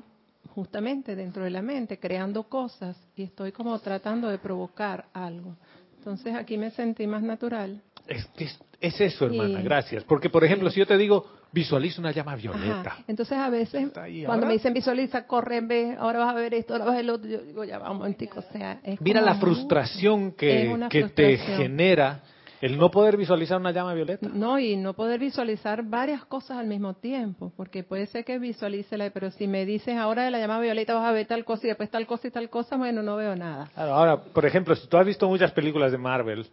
justamente 0.54 1.16
dentro 1.16 1.44
de 1.44 1.50
la 1.50 1.62
mente 1.62 2.00
creando 2.00 2.44
cosas 2.44 2.98
y 3.16 3.24
estoy 3.24 3.52
como 3.52 3.78
tratando 3.80 4.30
de 4.30 4.38
provocar 4.38 5.06
algo. 5.14 5.56
Entonces 5.98 6.36
aquí 6.36 6.58
me 6.58 6.72
sentí 6.72 7.08
más 7.08 7.24
natural. 7.24 7.82
Es, 8.08 8.30
es, 8.38 8.60
es 8.80 9.02
eso, 9.02 9.26
hermana, 9.26 9.60
Y- 9.60 9.64
gracias. 9.64 10.04
Porque, 10.04 10.30
por 10.30 10.44
ejemplo, 10.44 10.70
si 10.70 10.80
yo 10.80 10.86
te 10.86 10.98
digo, 10.98 11.26
visualiza 11.52 12.00
una 12.00 12.12
llama 12.12 12.36
violeta. 12.36 12.92
Ajá. 12.92 13.04
Entonces 13.08 13.38
a 13.38 13.50
veces 13.50 13.98
ahí, 13.98 14.24
cuando 14.24 14.46
me 14.46 14.54
dicen 14.54 14.74
visualiza, 14.74 15.26
corre, 15.26 15.62
ve, 15.62 15.96
ahora 15.98 16.20
vas 16.20 16.36
a 16.36 16.38
ver 16.38 16.54
esto, 16.54 16.74
ahora 16.74 16.86
vas 16.86 16.94
a 16.94 16.98
ver 16.98 17.06
lo 17.06 17.14
otro, 17.16 17.30
yo 17.30 17.42
digo 17.42 17.64
ya 17.64 17.80
va 17.80 17.92
un 17.92 17.98
momentico, 17.98 18.40
o 18.40 18.54
sea, 18.54 18.80
es 18.84 19.02
Mira 19.02 19.22
como 19.22 19.34
la 19.34 19.40
frustración 19.40 20.34
que, 20.34 20.88
que 20.90 21.10
te 21.10 21.38
genera 21.38 22.22
el 22.66 22.80
no 22.80 22.90
poder 22.90 23.16
visualizar 23.16 23.60
una 23.60 23.72
llama 23.72 23.94
violeta. 23.94 24.28
No, 24.34 24.58
y 24.58 24.76
no 24.76 24.94
poder 24.94 25.20
visualizar 25.20 25.84
varias 25.84 26.26
cosas 26.26 26.58
al 26.58 26.66
mismo 26.66 26.96
tiempo, 26.96 27.54
porque 27.56 27.84
puede 27.84 28.08
ser 28.08 28.26
que 28.26 28.40
visualice 28.40 28.98
la, 28.98 29.12
pero 29.12 29.30
si 29.30 29.48
me 29.48 29.68
dices 29.68 29.96
ahora 29.96 30.24
de 30.24 30.32
la 30.32 30.40
llamada 30.40 30.62
violeta 30.62 30.96
vas 30.96 31.06
a 31.06 31.12
ver 31.12 31.28
tal 31.28 31.46
cosa 31.46 31.68
y 31.68 31.70
después 31.70 31.92
tal 31.92 32.08
cosa 32.08 32.28
y 32.28 32.32
tal 32.32 32.50
cosa, 32.50 32.76
bueno, 32.76 33.04
no 33.04 33.18
veo 33.18 33.36
nada. 33.36 33.70
Claro, 33.76 33.94
ahora, 33.94 34.18
por 34.18 34.48
ejemplo, 34.48 34.76
si 34.76 34.88
tú 34.88 34.98
has 34.98 35.06
visto 35.06 35.30
muchas 35.30 35.52
películas 35.52 35.92
de 35.92 36.00
Marvel, 36.00 36.48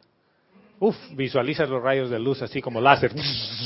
uff, 0.80 0.94
visualizas 1.16 1.66
los 1.70 1.82
rayos 1.82 2.10
de 2.10 2.18
luz 2.18 2.42
así 2.42 2.60
como 2.60 2.78
láser, 2.78 3.12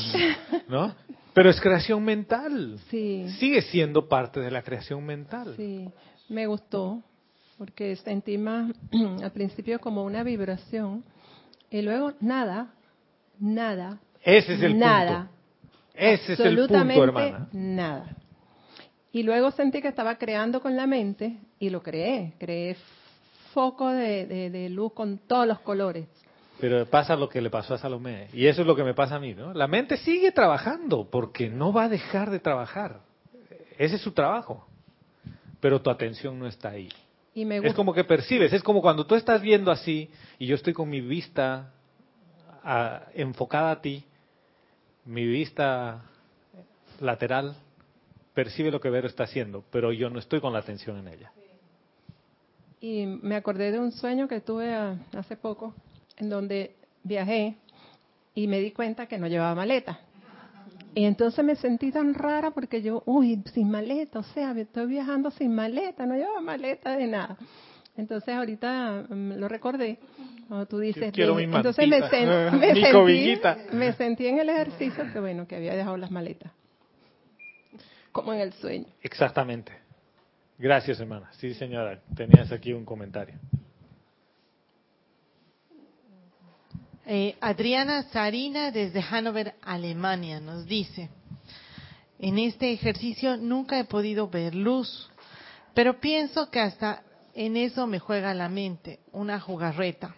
¿no? 0.68 0.94
Pero 1.34 1.50
es 1.50 1.60
creación 1.60 2.04
mental. 2.04 2.78
Sí, 2.90 3.26
Sigue 3.40 3.60
siendo 3.62 4.06
parte 4.06 4.38
de 4.38 4.52
la 4.52 4.62
creación 4.62 5.04
mental. 5.04 5.54
sí, 5.56 5.88
me 6.28 6.46
gustó, 6.46 7.02
porque 7.58 7.96
sentí 7.96 8.38
más 8.38 8.70
al 9.20 9.32
principio 9.32 9.80
como 9.80 10.04
una 10.04 10.22
vibración 10.22 11.02
y 11.70 11.82
luego 11.82 12.12
nada, 12.20 12.68
nada, 13.38 13.98
Ese 14.22 14.54
es 14.54 14.62
el 14.62 14.78
nada. 14.78 15.18
punto. 15.18 15.32
Ese 15.94 16.32
es 16.34 16.40
el 16.40 16.56
punto, 16.56 16.62
absolutamente 16.76 17.02
hermana. 17.02 17.48
Nada. 17.52 18.16
Y 19.12 19.22
luego 19.22 19.50
sentí 19.50 19.80
que 19.80 19.88
estaba 19.88 20.16
creando 20.16 20.60
con 20.60 20.76
la 20.76 20.86
mente 20.86 21.38
y 21.58 21.70
lo 21.70 21.82
creé. 21.82 22.34
Creé 22.38 22.76
foco 23.54 23.88
de, 23.90 24.26
de- 24.26 24.50
de 24.50 24.68
luz 24.68 24.92
con 24.92 25.16
todos 25.18 25.46
los 25.46 25.60
colores. 25.60 26.06
Pero 26.60 26.84
pasa 26.86 27.16
lo 27.16 27.28
que 27.28 27.40
le 27.40 27.48
pasó 27.50 27.74
a 27.74 27.78
Salomé. 27.78 28.28
Y 28.34 28.46
eso 28.46 28.60
es 28.62 28.66
lo 28.66 28.76
que 28.76 28.84
me 28.84 28.92
pasa 28.94 29.16
a 29.16 29.18
mí, 29.20 29.34
¿no? 29.34 29.54
La 29.54 29.66
mente 29.66 29.96
sigue 29.98 30.32
trabajando 30.32 31.08
porque 31.10 31.48
no 31.48 31.72
va 31.72 31.84
a 31.84 31.88
dejar 31.88 32.30
de 32.30 32.38
trabajar. 32.40 33.00
Ese 33.78 33.96
es 33.96 34.02
su 34.02 34.12
trabajo. 34.12 34.66
Pero 35.60 35.80
tu 35.80 35.88
atención 35.90 36.38
no 36.38 36.46
está 36.46 36.70
ahí. 36.70 36.90
Y 37.36 37.44
me 37.44 37.58
Es 37.58 37.74
como 37.74 37.92
que 37.92 38.02
percibes, 38.02 38.50
es 38.54 38.62
como 38.62 38.80
cuando 38.80 39.04
tú 39.06 39.14
estás 39.14 39.42
viendo 39.42 39.70
así 39.70 40.08
y 40.38 40.46
yo 40.46 40.54
estoy 40.54 40.72
con 40.72 40.88
mi 40.88 41.02
vista 41.02 41.70
ah, 42.64 43.02
enfocada 43.12 43.72
a 43.72 43.82
ti, 43.82 44.02
mi 45.04 45.26
vista 45.26 46.02
lateral 46.98 47.54
percibe 48.32 48.70
lo 48.70 48.80
que 48.80 48.88
Vero 48.88 49.06
está 49.06 49.24
haciendo, 49.24 49.62
pero 49.70 49.92
yo 49.92 50.08
no 50.08 50.18
estoy 50.18 50.40
con 50.40 50.54
la 50.54 50.60
atención 50.60 50.96
en 50.96 51.08
ella. 51.08 51.30
y 52.80 53.04
me 53.04 53.36
acordé 53.36 53.70
de 53.70 53.80
un 53.80 53.92
sueño 53.92 54.28
que 54.28 54.40
tuve 54.40 54.72
ah, 54.72 54.96
hace 55.14 55.36
poco, 55.36 55.74
en 56.16 56.30
donde 56.30 56.74
viajé 57.02 57.56
y 58.34 58.46
me 58.46 58.60
di 58.60 58.70
cuenta 58.70 59.08
que 59.08 59.18
no 59.18 59.26
llevaba 59.26 59.54
maleta. 59.54 60.00
Y 60.96 61.04
entonces 61.04 61.44
me 61.44 61.56
sentí 61.56 61.92
tan 61.92 62.14
rara 62.14 62.52
porque 62.52 62.80
yo, 62.80 63.02
uy, 63.04 63.42
sin 63.52 63.70
maleta, 63.70 64.20
o 64.20 64.22
sea, 64.22 64.52
estoy 64.52 64.86
viajando 64.86 65.30
sin 65.30 65.54
maleta, 65.54 66.06
no 66.06 66.14
llevaba 66.14 66.40
maleta 66.40 66.96
de 66.96 67.06
nada. 67.06 67.36
Entonces 67.98 68.34
ahorita 68.34 69.04
mm, 69.06 69.32
lo 69.32 69.46
recordé, 69.46 69.98
cuando 70.48 70.64
tú 70.64 70.78
dices, 70.78 71.12
quiero 71.12 71.34
mi 71.34 71.42
entonces 71.44 71.86
me, 71.86 72.00
sen- 72.00 72.50
mi 72.72 72.80
me 72.80 72.90
sentí, 72.90 73.40
me 73.76 73.92
sentí 73.92 74.26
en 74.26 74.38
el 74.38 74.48
ejercicio 74.48 75.04
que 75.12 75.20
bueno, 75.20 75.46
que 75.46 75.56
había 75.56 75.74
dejado 75.76 75.98
las 75.98 76.10
maletas, 76.10 76.50
como 78.10 78.32
en 78.32 78.40
el 78.40 78.54
sueño. 78.54 78.86
Exactamente. 79.02 79.72
Gracias, 80.56 80.98
hermana. 80.98 81.28
Sí, 81.32 81.52
señora, 81.52 82.00
tenías 82.14 82.50
aquí 82.52 82.72
un 82.72 82.86
comentario. 82.86 83.34
Eh, 87.08 87.36
Adriana 87.40 88.02
Sarina 88.10 88.72
desde 88.72 89.00
Hannover, 89.00 89.54
Alemania, 89.62 90.40
nos 90.40 90.66
dice, 90.66 91.08
en 92.18 92.36
este 92.40 92.72
ejercicio 92.72 93.36
nunca 93.36 93.78
he 93.78 93.84
podido 93.84 94.28
ver 94.28 94.56
luz, 94.56 95.08
pero 95.72 96.00
pienso 96.00 96.50
que 96.50 96.58
hasta 96.58 97.04
en 97.32 97.56
eso 97.56 97.86
me 97.86 98.00
juega 98.00 98.34
la 98.34 98.48
mente, 98.48 98.98
una 99.12 99.38
jugarreta, 99.38 100.16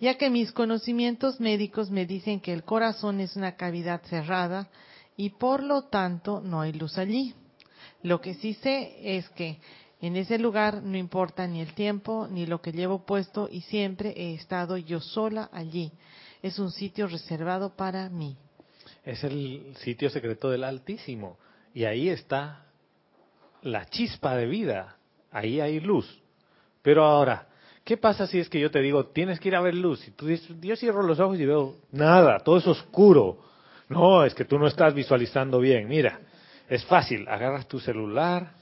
ya 0.00 0.16
que 0.16 0.30
mis 0.30 0.52
conocimientos 0.52 1.38
médicos 1.38 1.90
me 1.90 2.06
dicen 2.06 2.40
que 2.40 2.54
el 2.54 2.64
corazón 2.64 3.20
es 3.20 3.36
una 3.36 3.56
cavidad 3.56 4.00
cerrada 4.04 4.70
y 5.18 5.28
por 5.28 5.62
lo 5.62 5.82
tanto 5.82 6.40
no 6.40 6.62
hay 6.62 6.72
luz 6.72 6.96
allí. 6.96 7.34
Lo 8.02 8.22
que 8.22 8.32
sí 8.32 8.54
sé 8.54 9.16
es 9.18 9.28
que 9.30 9.58
en 10.00 10.16
ese 10.16 10.38
lugar 10.38 10.82
no 10.82 10.96
importa 10.96 11.46
ni 11.46 11.60
el 11.60 11.72
tiempo 11.72 12.28
ni 12.30 12.46
lo 12.46 12.60
que 12.60 12.72
llevo 12.72 13.06
puesto 13.06 13.48
y 13.50 13.62
siempre 13.62 14.12
he 14.16 14.34
estado 14.34 14.76
yo 14.76 15.00
sola 15.00 15.48
allí. 15.52 15.92
Es 16.42 16.58
un 16.58 16.70
sitio 16.70 17.06
reservado 17.06 17.74
para 17.74 18.08
mí. 18.10 18.36
Es 19.04 19.24
el 19.24 19.74
sitio 19.78 20.10
secreto 20.10 20.50
del 20.50 20.64
Altísimo. 20.64 21.38
Y 21.72 21.84
ahí 21.84 22.08
está 22.08 22.66
la 23.62 23.86
chispa 23.86 24.36
de 24.36 24.46
vida. 24.46 24.96
Ahí 25.30 25.60
hay 25.60 25.80
luz. 25.80 26.22
Pero 26.82 27.04
ahora, 27.04 27.48
¿qué 27.84 27.96
pasa 27.96 28.26
si 28.26 28.38
es 28.38 28.48
que 28.48 28.60
yo 28.60 28.70
te 28.70 28.80
digo, 28.80 29.06
tienes 29.06 29.40
que 29.40 29.48
ir 29.48 29.56
a 29.56 29.60
ver 29.60 29.74
luz? 29.74 30.06
Y 30.06 30.10
tú 30.12 30.26
dices, 30.26 30.48
yo 30.60 30.76
cierro 30.76 31.02
los 31.02 31.18
ojos 31.20 31.38
y 31.38 31.46
veo 31.46 31.76
nada, 31.90 32.38
todo 32.40 32.58
es 32.58 32.66
oscuro. 32.66 33.38
No, 33.88 34.24
es 34.24 34.34
que 34.34 34.44
tú 34.44 34.58
no 34.58 34.66
estás 34.66 34.94
visualizando 34.94 35.58
bien. 35.58 35.88
Mira, 35.88 36.20
es 36.68 36.84
fácil. 36.84 37.26
Agarras 37.28 37.66
tu 37.66 37.80
celular, 37.80 38.55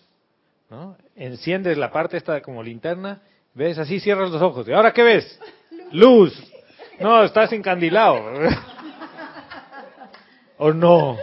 ¿no? 0.75 0.97
Enciendes 1.15 1.79
la 1.79 1.91
parte 1.93 2.17
esta 2.17 2.41
como 2.43 2.63
linterna, 2.63 3.23
ves 3.55 3.79
así, 3.79 4.01
cierras 4.01 4.31
los 4.31 4.43
ojos. 4.43 4.67
¿Y 4.69 4.73
ahora 4.73 4.93
qué 4.93 5.03
ves? 5.03 5.41
Luz. 5.93 6.33
No, 6.99 7.23
estás 7.23 7.53
encandilado. 7.53 8.19
¿O 10.59 10.73
no? 10.73 11.17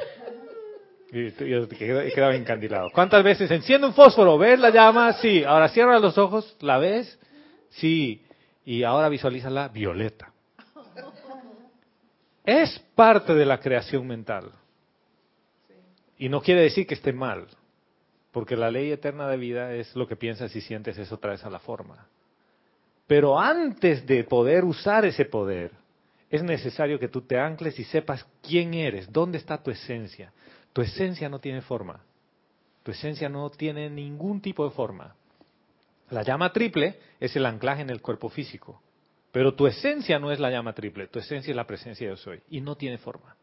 Yo 1.12 1.68
qued- 1.68 2.08
he 2.08 2.14
quedado 2.14 2.32
encandilado. 2.32 2.90
¿Cuántas 2.94 3.24
veces 3.24 3.52
enciende 3.52 3.88
un 3.88 3.94
fósforo? 3.94 4.38
¿Ves 4.38 4.60
la 4.60 4.70
llama? 4.70 5.12
Sí. 5.14 5.44
Ahora 5.44 5.68
cierra 5.70 6.00
los 6.00 6.18
ojos, 6.18 6.56
¿la 6.62 6.78
ves? 6.78 7.20
Sí. 7.72 8.24
Y 8.64 8.84
ahora 8.84 9.10
visualízala 9.10 9.68
violeta. 9.68 10.32
Es 12.46 12.80
parte 12.96 13.34
de 13.36 13.46
la 13.46 13.60
creación 13.60 14.08
mental. 14.08 14.52
Y 16.18 16.30
no 16.30 16.42
quiere 16.42 16.62
decir 16.62 16.88
que 16.88 16.94
esté 16.94 17.12
mal, 17.14 17.48
porque 18.32 18.56
la 18.56 18.72
ley 18.72 18.92
eterna 18.92 19.28
de 19.28 19.38
vida 19.38 19.74
es 19.74 19.96
lo 19.96 20.08
que 20.08 20.16
piensas 20.16 20.56
y 20.56 20.62
sientes, 20.62 20.98
eso 20.98 21.18
traes 21.18 21.44
a 21.44 21.50
la 21.50 21.60
forma. 21.60 22.08
Pero 23.08 23.40
antes 23.40 24.06
de 24.06 24.24
poder 24.24 24.64
usar 24.64 25.06
ese 25.06 25.26
poder, 25.26 25.72
es 26.30 26.42
necesario 26.42 26.98
que 26.98 27.10
tú 27.10 27.22
te 27.22 27.38
ancles 27.38 27.78
y 27.78 27.84
sepas 27.84 28.26
quién 28.42 28.74
eres, 28.74 29.12
dónde 29.12 29.38
está 29.38 29.62
tu 29.62 29.70
esencia. 29.70 30.32
Tu 30.72 30.82
esencia 30.82 31.28
no 31.28 31.40
tiene 31.40 31.62
forma. 31.62 32.02
Tu 32.84 32.92
esencia 32.92 33.28
no 33.28 33.50
tiene 33.50 33.90
ningún 33.90 34.42
tipo 34.42 34.64
de 34.64 34.72
forma. 34.72 35.14
La 36.10 36.24
llama 36.24 36.54
triple 36.54 37.00
es 37.20 37.36
el 37.36 37.46
anclaje 37.46 37.82
en 37.82 37.90
el 37.90 38.02
cuerpo 38.02 38.30
físico. 38.30 38.82
Pero 39.32 39.56
tu 39.56 39.68
esencia 39.68 40.20
no 40.20 40.32
es 40.32 40.40
la 40.40 40.50
llama 40.50 40.74
triple, 40.74 41.08
tu 41.08 41.20
esencia 41.20 41.52
es 41.52 41.56
la 41.56 41.68
presencia 41.68 42.08
de 42.08 42.14
yo 42.14 42.18
soy 42.18 42.42
y 42.50 42.60
no 42.60 42.76
tiene 42.76 42.98
forma. 42.98 43.36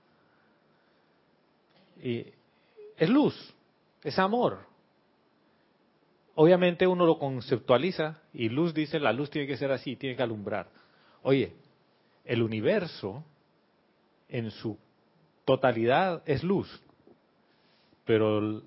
Y 2.02 2.26
es 2.96 3.08
luz, 3.08 3.54
es 4.02 4.18
amor. 4.18 4.67
Obviamente 6.40 6.86
uno 6.86 7.04
lo 7.04 7.18
conceptualiza 7.18 8.22
y 8.32 8.48
luz 8.48 8.72
dice, 8.72 9.00
la 9.00 9.12
luz 9.12 9.28
tiene 9.28 9.48
que 9.48 9.56
ser 9.56 9.72
así, 9.72 9.96
tiene 9.96 10.14
que 10.14 10.22
alumbrar. 10.22 10.68
Oye, 11.24 11.52
el 12.24 12.42
universo 12.44 13.24
en 14.28 14.52
su 14.52 14.78
totalidad 15.44 16.22
es 16.26 16.44
luz, 16.44 16.80
pero 18.04 18.62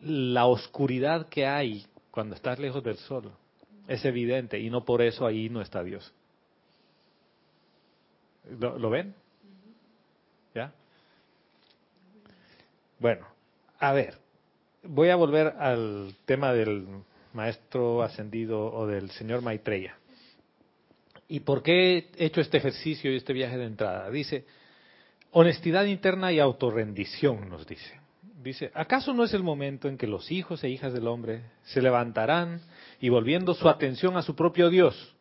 la 0.00 0.46
oscuridad 0.46 1.28
que 1.28 1.46
hay 1.46 1.86
cuando 2.10 2.34
estás 2.34 2.58
lejos 2.58 2.82
del 2.82 2.96
sol 2.96 3.30
es 3.86 4.04
evidente 4.04 4.58
y 4.58 4.70
no 4.70 4.84
por 4.84 5.02
eso 5.02 5.24
ahí 5.24 5.48
no 5.48 5.60
está 5.60 5.84
Dios. 5.84 6.12
¿Lo, 8.58 8.76
lo 8.76 8.90
ven? 8.90 9.14
¿Ya? 10.52 10.72
Bueno, 12.98 13.24
a 13.78 13.92
ver, 13.92 14.18
voy 14.82 15.10
a 15.10 15.16
volver 15.16 15.54
al 15.58 16.14
tema 16.24 16.52
del 16.52 16.86
maestro 17.32 18.02
ascendido 18.02 18.72
o 18.72 18.86
del 18.86 19.10
señor 19.10 19.42
Maitreya. 19.42 19.96
¿Y 21.28 21.40
por 21.40 21.62
qué 21.62 22.10
he 22.16 22.24
hecho 22.24 22.40
este 22.40 22.56
ejercicio 22.56 23.12
y 23.12 23.16
este 23.16 23.32
viaje 23.32 23.58
de 23.58 23.66
entrada? 23.66 24.10
Dice, 24.10 24.46
honestidad 25.30 25.84
interna 25.84 26.32
y 26.32 26.40
autorrendición, 26.40 27.48
nos 27.48 27.66
dice. 27.66 28.00
Dice, 28.42 28.70
¿acaso 28.72 29.12
no 29.12 29.24
es 29.24 29.34
el 29.34 29.42
momento 29.42 29.88
en 29.88 29.98
que 29.98 30.06
los 30.06 30.30
hijos 30.30 30.64
e 30.64 30.70
hijas 30.70 30.92
del 30.92 31.08
hombre 31.08 31.42
se 31.64 31.82
levantarán 31.82 32.62
y 33.00 33.08
volviendo 33.08 33.52
su 33.52 33.68
atención 33.68 34.16
a 34.16 34.22
su 34.22 34.34
propio 34.34 34.70
Dios, 34.70 35.14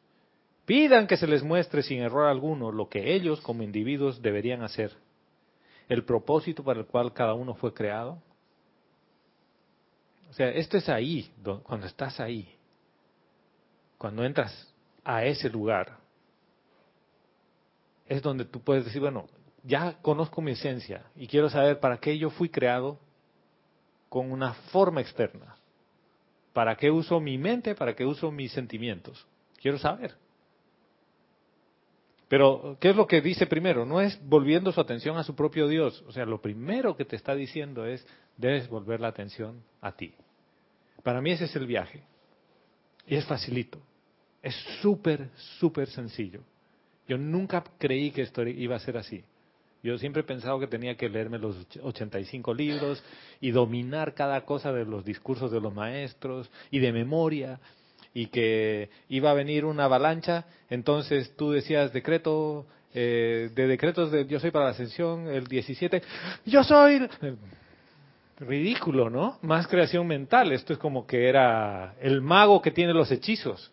pidan 0.65 1.07
que 1.07 1.17
se 1.17 1.27
les 1.27 1.43
muestre 1.43 1.81
sin 1.81 1.99
error 1.99 2.27
alguno 2.27 2.71
lo 2.71 2.89
que 2.89 3.15
ellos 3.15 3.41
como 3.41 3.63
individuos 3.63 4.21
deberían 4.21 4.61
hacer, 4.61 4.91
el 5.89 6.03
propósito 6.03 6.63
para 6.63 6.79
el 6.79 6.85
cual 6.85 7.11
cada 7.11 7.33
uno 7.33 7.55
fue 7.55 7.73
creado? 7.73 8.21
O 10.29 10.33
sea, 10.33 10.49
esto 10.49 10.77
es 10.77 10.89
ahí, 10.89 11.31
do- 11.41 11.63
cuando 11.63 11.87
estás 11.87 12.19
ahí, 12.19 12.53
cuando 13.97 14.23
entras 14.23 14.73
a 15.03 15.23
ese 15.25 15.49
lugar, 15.49 15.97
es 18.05 18.21
donde 18.21 18.45
tú 18.45 18.61
puedes 18.61 18.85
decir, 18.85 19.01
bueno, 19.01 19.27
ya 19.63 19.97
conozco 20.01 20.41
mi 20.41 20.51
esencia 20.51 21.03
y 21.15 21.27
quiero 21.27 21.49
saber 21.49 21.79
para 21.79 21.97
qué 21.97 22.17
yo 22.17 22.29
fui 22.29 22.49
creado 22.49 22.99
con 24.09 24.31
una 24.31 24.53
forma 24.71 25.01
externa. 25.01 25.55
¿Para 26.53 26.75
qué 26.75 26.89
uso 26.89 27.19
mi 27.19 27.37
mente? 27.37 27.75
¿Para 27.75 27.95
qué 27.95 28.05
uso 28.05 28.31
mis 28.31 28.51
sentimientos? 28.51 29.27
Quiero 29.61 29.77
saber. 29.77 30.15
Pero, 32.27 32.77
¿qué 32.79 32.89
es 32.89 32.95
lo 32.95 33.07
que 33.07 33.21
dice 33.21 33.47
primero? 33.47 33.85
No 33.85 34.01
es 34.01 34.19
volviendo 34.27 34.71
su 34.71 34.81
atención 34.81 35.17
a 35.17 35.23
su 35.23 35.35
propio 35.35 35.67
Dios. 35.67 36.03
O 36.07 36.11
sea, 36.11 36.25
lo 36.25 36.41
primero 36.41 36.97
que 36.97 37.05
te 37.05 37.15
está 37.15 37.33
diciendo 37.35 37.85
es, 37.85 38.05
debes 38.35 38.67
volver 38.67 38.99
la 38.99 39.07
atención 39.07 39.63
a 39.81 39.93
ti. 39.93 40.13
Para 41.03 41.21
mí 41.21 41.31
ese 41.31 41.45
es 41.45 41.55
el 41.55 41.65
viaje. 41.65 42.03
Y 43.07 43.15
es 43.15 43.25
facilito. 43.25 43.79
Es 44.43 44.55
súper, 44.81 45.29
súper 45.59 45.87
sencillo. 45.87 46.41
Yo 47.07 47.17
nunca 47.17 47.63
creí 47.77 48.11
que 48.11 48.23
esto 48.23 48.43
iba 48.43 48.75
a 48.75 48.79
ser 48.79 48.97
así. 48.97 49.23
Yo 49.81 49.97
siempre 49.97 50.21
he 50.21 50.25
pensado 50.25 50.59
que 50.59 50.67
tenía 50.67 50.97
que 50.97 51.07
leerme 51.07 51.37
los 51.37 51.55
85 51.81 52.53
libros 52.53 53.01
y 53.39 53.51
dominar 53.51 54.13
cada 54.13 54.41
cosa 54.43 54.73
de 54.73 54.83
los 54.83 55.05
discursos 55.05 55.51
de 55.51 55.61
los 55.61 55.73
maestros 55.73 56.49
y 56.71 56.79
de 56.79 56.91
memoria 56.91 57.59
y 58.13 58.27
que 58.27 58.89
iba 59.09 59.31
a 59.31 59.33
venir 59.33 59.65
una 59.65 59.85
avalancha, 59.85 60.45
entonces 60.69 61.35
tú 61.35 61.51
decías 61.51 61.93
decreto 61.93 62.65
eh, 62.93 63.49
de 63.53 63.67
decretos 63.67 64.11
de 64.11 64.25
yo 64.25 64.39
soy 64.39 64.51
para 64.51 64.65
la 64.65 64.71
ascensión 64.71 65.27
el 65.27 65.47
17, 65.47 66.01
yo 66.45 66.63
soy 66.63 67.07
ridículo, 68.39 69.09
¿no? 69.09 69.37
Más 69.41 69.67
creación 69.67 70.07
mental, 70.07 70.51
esto 70.51 70.73
es 70.73 70.79
como 70.79 71.05
que 71.05 71.27
era 71.27 71.95
el 72.01 72.21
mago 72.21 72.61
que 72.61 72.71
tiene 72.71 72.93
los 72.93 73.11
hechizos. 73.11 73.71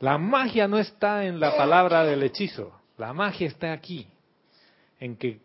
La 0.00 0.18
magia 0.18 0.68
no 0.68 0.78
está 0.78 1.24
en 1.24 1.40
la 1.40 1.56
palabra 1.56 2.04
del 2.04 2.22
hechizo, 2.22 2.78
la 2.98 3.12
magia 3.12 3.46
está 3.46 3.72
aquí 3.72 4.06
en 5.00 5.16
que 5.16 5.40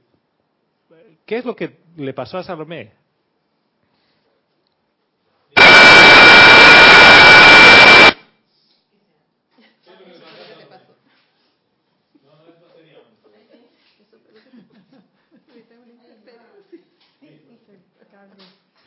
¿qué 1.25 1.37
es 1.37 1.45
lo 1.45 1.55
que 1.55 1.77
le 1.95 2.13
pasó 2.13 2.37
a 2.37 2.43
Salomé? 2.43 2.98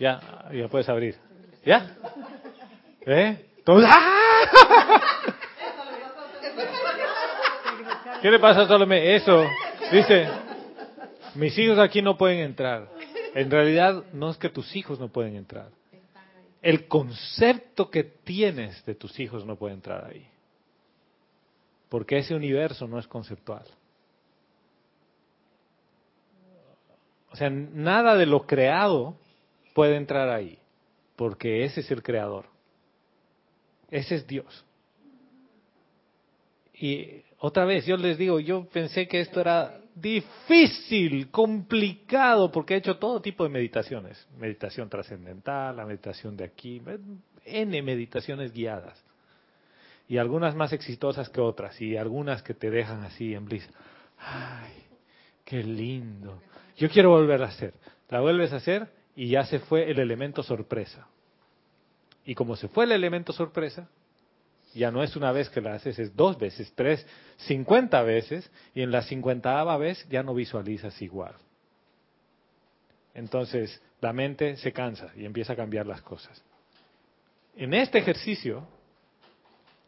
Ya, 0.03 0.49
ya 0.53 0.67
puedes 0.67 0.89
abrir. 0.89 1.17
¿Ya? 1.65 1.97
¿Eh? 3.07 3.47
¡ah! 3.87 5.01
¿Qué 8.21 8.29
le 8.29 8.41
pasa 8.41 8.63
a 8.63 8.67
Salomé? 8.67 9.15
Eso. 9.15 9.45
Dice, 9.93 10.27
mis 11.37 11.57
hijos 11.57 11.79
aquí 11.79 12.03
no 12.03 12.19
pueden 12.19 12.41
entrar. 12.41 12.89
En 13.33 13.49
realidad 13.49 14.03
no 14.13 14.31
es 14.31 14.39
que 14.39 14.49
tus 14.49 14.75
hijos 14.75 14.99
no 14.99 15.07
pueden 15.07 15.37
entrar. 15.37 15.69
El 16.63 16.89
concepto 16.89 17.89
que 17.89 18.03
tienes 18.03 18.85
de 18.85 18.97
tus 18.97 19.21
hijos 19.21 19.47
no 19.47 19.55
puede 19.55 19.75
entrar 19.75 20.05
ahí. 20.11 20.27
Porque 21.89 22.19
ese 22.19 22.35
universo 22.35 22.89
no 22.89 22.99
es 22.99 23.07
conceptual. 23.07 23.67
O 27.31 27.37
sea, 27.37 27.51
nada 27.51 28.17
de 28.17 28.27
lo 28.27 28.49
creado 28.49 29.22
puede 29.75 29.97
entrar 29.97 30.29
ahí. 30.29 30.59
Porque 31.17 31.65
ese 31.65 31.81
es 31.81 31.91
el 31.91 32.03
creador. 32.03 32.47
Ese 33.91 34.17
es 34.17 34.27
Dios. 34.27 34.65
Y 36.75 37.23
otra 37.39 37.65
vez, 37.65 37.87
yo 37.87 37.97
les 37.97 38.19
digo, 38.19 38.41
yo 38.41 38.65
pensé 38.65 39.07
que 39.07 39.21
esto 39.21 39.41
era 39.41 39.79
difícil, 39.95 41.31
complicado, 41.31 42.51
porque 42.51 42.75
he 42.75 42.79
hecho 42.79 42.97
todo 42.99 43.21
tipo 43.21 43.45
de 43.45 43.51
meditaciones. 43.51 44.27
Meditación 44.39 44.89
trascendental, 44.89 45.77
la 45.77 45.85
meditación 45.85 46.37
de 46.37 46.45
aquí, 46.45 46.81
N 47.45 47.83
meditaciones 47.83 48.53
guiadas. 48.53 49.03
Y 50.09 50.19
algunas 50.19 50.55
más 50.55 50.73
exitosas 50.73 51.29
que 51.29 51.41
otras, 51.41 51.81
y 51.81 51.97
algunas 51.97 52.43
que 52.43 52.55
te 52.55 52.71
dejan 52.71 53.05
así 53.05 53.35
en 53.35 53.45
bliss. 53.45 53.69
Ay, 54.19 54.73
qué 55.45 55.63
lindo. 55.63 56.41
Yo 56.77 56.89
quiero 56.89 57.11
volver 57.11 57.43
a 57.43 57.47
hacer. 57.47 57.75
La 58.09 58.21
vuelves 58.21 58.53
a 58.53 58.57
hacer 58.57 58.89
y 59.15 59.29
ya 59.29 59.45
se 59.45 59.59
fue 59.59 59.91
el 59.91 59.99
elemento 59.99 60.43
sorpresa. 60.43 61.07
Y 62.25 62.35
como 62.35 62.57
se 62.57 62.69
fue 62.69 62.85
el 62.85 62.93
elemento 62.93 63.33
sorpresa, 63.33 63.89
ya 64.75 64.91
no 64.91 65.03
es 65.03 65.17
una 65.17 65.33
vez 65.33 65.51
que 65.51 65.61
la 65.61 65.75
haces, 65.75 65.99
es 65.99 66.17
dos 66.17 66.39
veces, 66.39 66.73
tres, 66.75 67.07
cincuenta 67.37 68.03
veces, 68.03 68.51
y 68.75 68.83
en 68.83 68.91
la 68.91 69.03
cincuentava 69.03 69.77
vez 69.77 70.07
ya 70.09 70.23
no 70.23 70.35
visualizas 70.35 71.01
igual. 71.03 71.35
Entonces, 73.15 73.83
la 74.01 74.13
mente 74.13 74.57
se 74.57 74.73
cansa 74.73 75.13
y 75.15 75.27
empieza 75.27 75.53
a 75.53 75.57
cambiar 75.57 75.87
las 75.87 76.01
cosas. 76.01 76.43
En 77.55 77.75
este 77.75 77.99
ejercicio, 77.99 78.67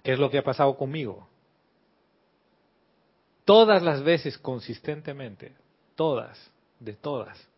¿qué 0.02 0.12
es 0.12 0.18
lo 0.18 0.30
que 0.30 0.38
ha 0.38 0.44
pasado 0.44 0.76
conmigo? 0.76 1.26
Todas 3.46 3.82
las 3.82 4.02
veces 4.02 4.36
consistentemente, 4.36 5.52
todas, 5.94 6.50
de 6.80 6.92
todas, 6.94 7.48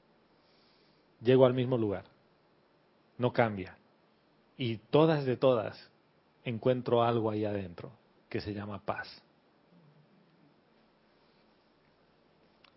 llego 1.20 1.46
al 1.46 1.54
mismo 1.54 1.78
lugar. 1.78 2.04
No 3.18 3.32
cambia. 3.32 3.76
Y 4.56 4.78
todas 4.90 5.24
de 5.24 5.36
todas 5.36 5.90
encuentro 6.44 7.02
algo 7.02 7.30
ahí 7.30 7.44
adentro 7.44 7.92
que 8.28 8.40
se 8.40 8.54
llama 8.54 8.80
paz. 8.84 9.22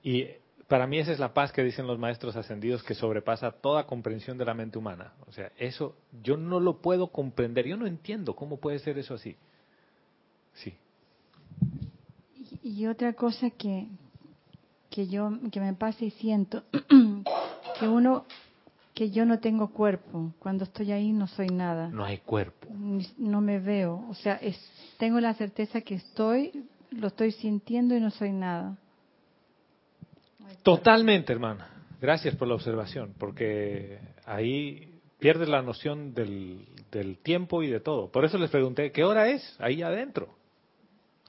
Y 0.04 0.28
para 0.68 0.88
mí 0.88 1.00
esa 1.00 1.12
es 1.12 1.20
la 1.20 1.34
paz 1.34 1.52
que 1.52 1.64
dicen 1.64 1.88
los 1.88 2.00
maestros 2.00 2.36
ascendidos 2.36 2.84
que 2.84 2.94
sobrepasa 2.94 3.52
toda 3.52 3.86
comprensión 3.86 4.38
de 4.38 4.46
la 4.46 4.54
mente 4.54 4.78
humana. 4.78 5.14
O 5.28 5.32
sea, 5.32 5.52
eso 5.58 5.96
yo 6.24 6.38
no 6.38 6.60
lo 6.60 6.78
puedo 6.78 7.08
comprender, 7.08 7.68
yo 7.68 7.76
no 7.76 7.88
entiendo 7.88 8.36
cómo 8.36 8.58
puede 8.58 8.80
ser 8.80 8.98
eso 8.98 9.16
así. 9.16 9.36
Sí. 10.54 10.74
Y, 12.64 12.86
otra 12.88 13.14
cosa 13.14 13.50
que, 13.50 13.88
que 14.90 15.08
yo 15.08 15.32
que 15.52 15.60
me 15.60 15.74
pasa 15.74 16.06
y 16.06 16.12
siento 16.12 16.64
que 17.80 17.88
uno 17.88 18.26
que 18.94 19.12
yo 19.12 19.26
no 19.26 19.40
tengo 19.40 19.72
cuerpo. 19.72 20.34
Cuando 20.40 20.66
estoy 20.66 20.92
ahí 20.92 21.14
no 21.14 21.28
soy 21.28 21.48
nada. 21.48 21.88
No 21.88 22.04
hay 22.04 22.18
cuerpo. 22.18 22.68
No 23.18 23.40
me 23.40 23.60
veo. 23.60 24.06
O 24.10 24.14
sea, 24.14 24.36
es, 24.36 24.60
tengo 24.98 25.20
la 25.22 25.34
certeza 25.36 25.82
que 25.82 25.96
estoy, 25.96 26.66
lo 26.92 27.08
estoy 27.08 27.32
sintiendo 27.32 27.96
y 27.96 28.02
no 28.02 28.12
soy 28.12 28.32
nada. 28.32 28.78
Totalmente, 30.64 31.32
hermana. 31.32 31.70
Gracias 32.02 32.36
por 32.36 32.48
la 32.48 32.56
observación, 32.56 33.14
porque 33.18 34.00
ahí 34.26 35.00
pierdes 35.18 35.48
la 35.48 35.62
noción 35.62 36.14
del, 36.14 36.66
del 36.92 37.18
tiempo 37.18 37.64
y 37.64 37.68
de 37.68 37.80
todo. 37.80 38.10
Por 38.10 38.26
eso 38.26 38.38
les 38.38 38.50
pregunté, 38.50 38.92
¿qué 38.92 39.04
hora 39.04 39.30
es 39.30 39.56
ahí 39.60 39.82
adentro? 39.82 40.30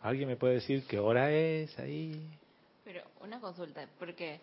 ¿Alguien 0.01 0.29
me 0.29 0.37
puede 0.37 0.55
decir 0.55 0.85
qué 0.89 0.99
hora 0.99 1.31
es 1.31 1.79
ahí? 1.79 2.21
Pero 2.85 3.03
una 3.21 3.39
consulta, 3.41 3.87
porque 3.99 4.41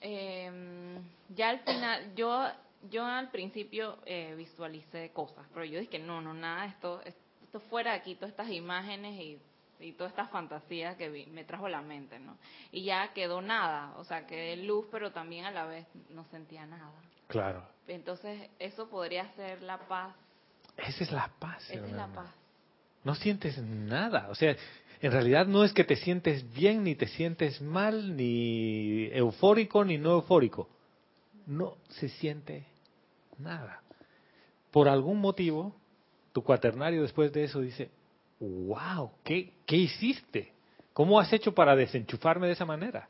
eh, 0.00 1.00
ya 1.34 1.50
al 1.50 1.60
final, 1.60 2.14
yo 2.14 2.48
yo 2.90 3.04
al 3.04 3.30
principio 3.30 3.98
eh, 4.06 4.34
visualicé 4.36 5.10
cosas, 5.10 5.46
pero 5.52 5.64
yo 5.64 5.80
dije, 5.80 5.98
no, 5.98 6.20
no, 6.20 6.34
nada, 6.34 6.66
esto, 6.66 7.00
esto 7.04 7.60
fuera 7.60 7.92
aquí, 7.92 8.14
todas 8.14 8.30
estas 8.30 8.50
imágenes 8.50 9.20
y, 9.20 9.38
y 9.80 9.92
toda 9.92 10.10
esta 10.10 10.26
fantasía 10.28 10.96
que 10.96 11.08
vi, 11.08 11.26
me 11.26 11.44
trajo 11.44 11.68
la 11.68 11.82
mente, 11.82 12.18
¿no? 12.18 12.36
Y 12.70 12.84
ya 12.84 13.12
quedó 13.12 13.40
nada, 13.42 13.94
o 13.96 14.04
sea, 14.04 14.26
quedé 14.26 14.56
luz, 14.56 14.86
pero 14.90 15.12
también 15.12 15.44
a 15.44 15.50
la 15.50 15.66
vez 15.66 15.86
no 16.10 16.24
sentía 16.26 16.66
nada. 16.66 16.92
Claro. 17.26 17.66
Entonces, 17.86 18.48
eso 18.58 18.88
podría 18.88 19.28
ser 19.34 19.62
la 19.62 19.78
paz. 19.78 20.14
Esa 20.76 21.04
es 21.04 21.12
la 21.12 21.30
paz. 21.38 21.70
Esa 21.70 21.84
es 21.84 21.92
la 21.92 22.06
paz. 22.06 22.30
No 23.04 23.14
sientes 23.14 23.58
nada, 23.58 24.28
o 24.30 24.34
sea, 24.34 24.56
en 25.00 25.12
realidad 25.12 25.46
no 25.46 25.64
es 25.64 25.72
que 25.72 25.84
te 25.84 25.96
sientes 25.96 26.52
bien, 26.52 26.82
ni 26.82 26.94
te 26.94 27.06
sientes 27.06 27.60
mal, 27.62 28.16
ni 28.16 29.06
eufórico, 29.12 29.84
ni 29.84 29.96
no 29.96 30.12
eufórico. 30.12 30.68
No 31.46 31.76
se 31.88 32.08
siente 32.08 32.66
nada. 33.38 33.82
Por 34.72 34.88
algún 34.88 35.20
motivo, 35.20 35.74
tu 36.32 36.42
cuaternario 36.42 37.02
después 37.02 37.32
de 37.32 37.44
eso 37.44 37.60
dice, 37.60 37.90
wow, 38.40 39.12
¿qué, 39.24 39.52
hiciste? 39.68 40.52
¿Cómo 40.92 41.20
has 41.20 41.32
hecho 41.32 41.54
para 41.54 41.76
desenchufarme 41.76 42.48
de 42.48 42.54
esa 42.54 42.64
manera? 42.64 43.08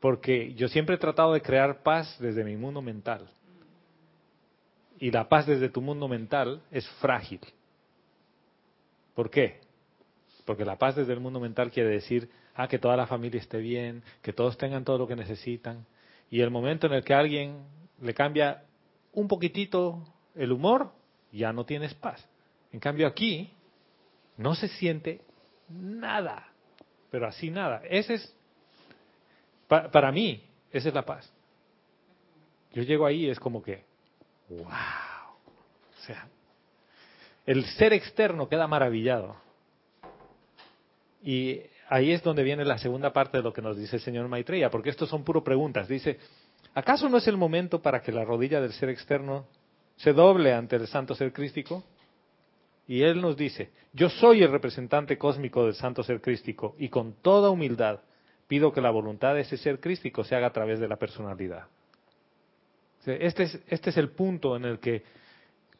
Porque 0.00 0.54
yo 0.54 0.68
siempre 0.68 0.94
he 0.94 0.98
tratado 0.98 1.32
de 1.32 1.42
crear 1.42 1.82
paz 1.82 2.16
desde 2.20 2.44
mi 2.44 2.56
mundo 2.56 2.80
mental. 2.82 3.28
Y 5.00 5.10
la 5.10 5.28
paz 5.28 5.46
desde 5.46 5.68
tu 5.68 5.80
mundo 5.80 6.06
mental 6.06 6.62
es 6.70 6.88
frágil. 7.00 7.40
¿Por 9.14 9.28
qué? 9.28 9.60
Porque 10.48 10.64
la 10.64 10.78
paz 10.78 10.96
desde 10.96 11.12
el 11.12 11.20
mundo 11.20 11.40
mental 11.40 11.70
quiere 11.70 11.90
decir, 11.90 12.30
ah, 12.54 12.68
que 12.68 12.78
toda 12.78 12.96
la 12.96 13.06
familia 13.06 13.38
esté 13.38 13.58
bien, 13.58 14.02
que 14.22 14.32
todos 14.32 14.56
tengan 14.56 14.82
todo 14.82 14.96
lo 14.96 15.06
que 15.06 15.14
necesitan. 15.14 15.84
Y 16.30 16.40
el 16.40 16.50
momento 16.50 16.86
en 16.86 16.94
el 16.94 17.04
que 17.04 17.12
alguien 17.12 17.66
le 18.00 18.14
cambia 18.14 18.62
un 19.12 19.28
poquitito 19.28 20.02
el 20.34 20.52
humor, 20.52 20.90
ya 21.32 21.52
no 21.52 21.66
tienes 21.66 21.92
paz. 21.92 22.26
En 22.72 22.80
cambio 22.80 23.06
aquí 23.06 23.52
no 24.38 24.54
se 24.54 24.68
siente 24.68 25.20
nada, 25.68 26.48
pero 27.10 27.26
así 27.26 27.50
nada. 27.50 27.82
Ese 27.84 28.14
es, 28.14 28.34
para 29.66 30.10
mí, 30.10 30.48
esa 30.72 30.88
es 30.88 30.94
la 30.94 31.04
paz. 31.04 31.30
Yo 32.72 32.82
llego 32.84 33.04
ahí 33.04 33.26
y 33.26 33.28
es 33.28 33.38
como 33.38 33.62
que, 33.62 33.84
wow. 34.48 34.62
O 34.62 36.06
sea, 36.06 36.26
el 37.44 37.66
ser 37.66 37.92
externo 37.92 38.48
queda 38.48 38.66
maravillado 38.66 39.46
y 41.28 41.60
ahí 41.90 42.12
es 42.12 42.22
donde 42.22 42.42
viene 42.42 42.64
la 42.64 42.78
segunda 42.78 43.12
parte 43.12 43.36
de 43.36 43.42
lo 43.42 43.52
que 43.52 43.60
nos 43.60 43.76
dice 43.76 43.96
el 43.96 44.02
señor 44.02 44.28
Maitreya, 44.28 44.70
porque 44.70 44.88
estos 44.88 45.10
son 45.10 45.24
puro 45.24 45.44
preguntas. 45.44 45.86
Dice, 45.86 46.18
¿acaso 46.72 47.10
no 47.10 47.18
es 47.18 47.28
el 47.28 47.36
momento 47.36 47.82
para 47.82 48.00
que 48.00 48.12
la 48.12 48.24
rodilla 48.24 48.62
del 48.62 48.72
ser 48.72 48.88
externo 48.88 49.44
se 49.96 50.14
doble 50.14 50.54
ante 50.54 50.76
el 50.76 50.86
santo 50.86 51.14
ser 51.14 51.34
crístico? 51.34 51.84
Y 52.86 53.02
él 53.02 53.20
nos 53.20 53.36
dice, 53.36 53.72
yo 53.92 54.08
soy 54.08 54.42
el 54.42 54.50
representante 54.50 55.18
cósmico 55.18 55.66
del 55.66 55.74
santo 55.74 56.02
ser 56.02 56.22
crístico 56.22 56.74
y 56.78 56.88
con 56.88 57.12
toda 57.20 57.50
humildad 57.50 58.00
pido 58.46 58.72
que 58.72 58.80
la 58.80 58.88
voluntad 58.88 59.34
de 59.34 59.42
ese 59.42 59.58
ser 59.58 59.80
crístico 59.80 60.24
se 60.24 60.34
haga 60.34 60.46
a 60.46 60.52
través 60.54 60.80
de 60.80 60.88
la 60.88 60.96
personalidad. 60.96 61.66
Este 63.04 63.42
es, 63.42 63.60
este 63.68 63.90
es 63.90 63.98
el 63.98 64.12
punto 64.12 64.56
en 64.56 64.64
el 64.64 64.78
que, 64.78 65.02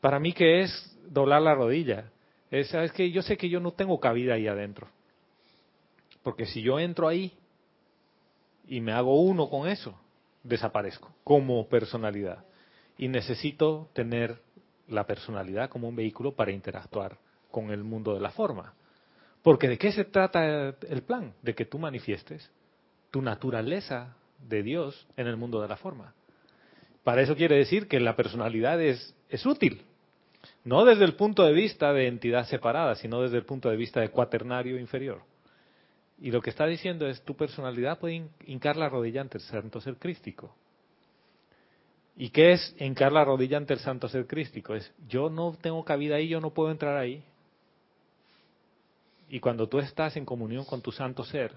para 0.02 0.20
mí 0.20 0.34
que 0.34 0.60
es 0.60 0.94
doblar 1.08 1.40
la 1.40 1.54
rodilla, 1.54 2.10
es, 2.50 2.68
¿sabes 2.68 2.92
que 2.92 3.10
Yo 3.10 3.22
sé 3.22 3.38
que 3.38 3.48
yo 3.48 3.60
no 3.60 3.72
tengo 3.72 3.98
cabida 3.98 4.34
ahí 4.34 4.46
adentro. 4.46 4.88
Porque 6.28 6.44
si 6.44 6.60
yo 6.60 6.78
entro 6.78 7.08
ahí 7.08 7.32
y 8.66 8.82
me 8.82 8.92
hago 8.92 9.18
uno 9.18 9.48
con 9.48 9.66
eso, 9.66 9.98
desaparezco 10.42 11.10
como 11.24 11.66
personalidad. 11.70 12.44
Y 12.98 13.08
necesito 13.08 13.88
tener 13.94 14.38
la 14.88 15.06
personalidad 15.06 15.70
como 15.70 15.88
un 15.88 15.96
vehículo 15.96 16.32
para 16.32 16.52
interactuar 16.52 17.16
con 17.50 17.70
el 17.70 17.82
mundo 17.82 18.12
de 18.12 18.20
la 18.20 18.30
forma. 18.30 18.74
Porque 19.42 19.68
¿de 19.68 19.78
qué 19.78 19.90
se 19.90 20.04
trata 20.04 20.74
el 20.86 21.02
plan? 21.02 21.32
De 21.40 21.54
que 21.54 21.64
tú 21.64 21.78
manifiestes 21.78 22.50
tu 23.10 23.22
naturaleza 23.22 24.14
de 24.46 24.62
Dios 24.62 25.08
en 25.16 25.28
el 25.28 25.38
mundo 25.38 25.62
de 25.62 25.68
la 25.68 25.78
forma. 25.78 26.12
Para 27.04 27.22
eso 27.22 27.36
quiere 27.36 27.56
decir 27.56 27.88
que 27.88 28.00
la 28.00 28.16
personalidad 28.16 28.78
es, 28.82 29.16
es 29.30 29.46
útil. 29.46 29.80
No 30.62 30.84
desde 30.84 31.06
el 31.06 31.14
punto 31.14 31.44
de 31.44 31.54
vista 31.54 31.94
de 31.94 32.06
entidad 32.06 32.44
separada, 32.48 32.96
sino 32.96 33.22
desde 33.22 33.38
el 33.38 33.46
punto 33.46 33.70
de 33.70 33.78
vista 33.78 34.02
de 34.02 34.10
cuaternario 34.10 34.78
inferior. 34.78 35.22
Y 36.20 36.30
lo 36.30 36.42
que 36.42 36.50
está 36.50 36.66
diciendo 36.66 37.06
es, 37.06 37.22
tu 37.22 37.36
personalidad 37.36 37.98
puede 37.98 38.28
hincar 38.46 38.76
la 38.76 38.88
rodilla 38.88 39.20
ante 39.20 39.38
el 39.38 39.44
santo 39.44 39.80
ser 39.80 39.96
crístico. 39.96 40.54
¿Y 42.16 42.30
qué 42.30 42.52
es 42.52 42.74
hincar 42.80 43.12
la 43.12 43.24
rodilla 43.24 43.58
ante 43.58 43.74
el 43.74 43.78
santo 43.78 44.08
ser 44.08 44.26
crístico? 44.26 44.74
Es, 44.74 44.92
yo 45.08 45.30
no 45.30 45.56
tengo 45.60 45.84
cabida 45.84 46.16
ahí, 46.16 46.28
yo 46.28 46.40
no 46.40 46.50
puedo 46.50 46.72
entrar 46.72 46.96
ahí. 46.96 47.22
Y 49.28 49.38
cuando 49.38 49.68
tú 49.68 49.78
estás 49.78 50.16
en 50.16 50.24
comunión 50.24 50.64
con 50.64 50.82
tu 50.82 50.90
santo 50.90 51.22
ser, 51.22 51.54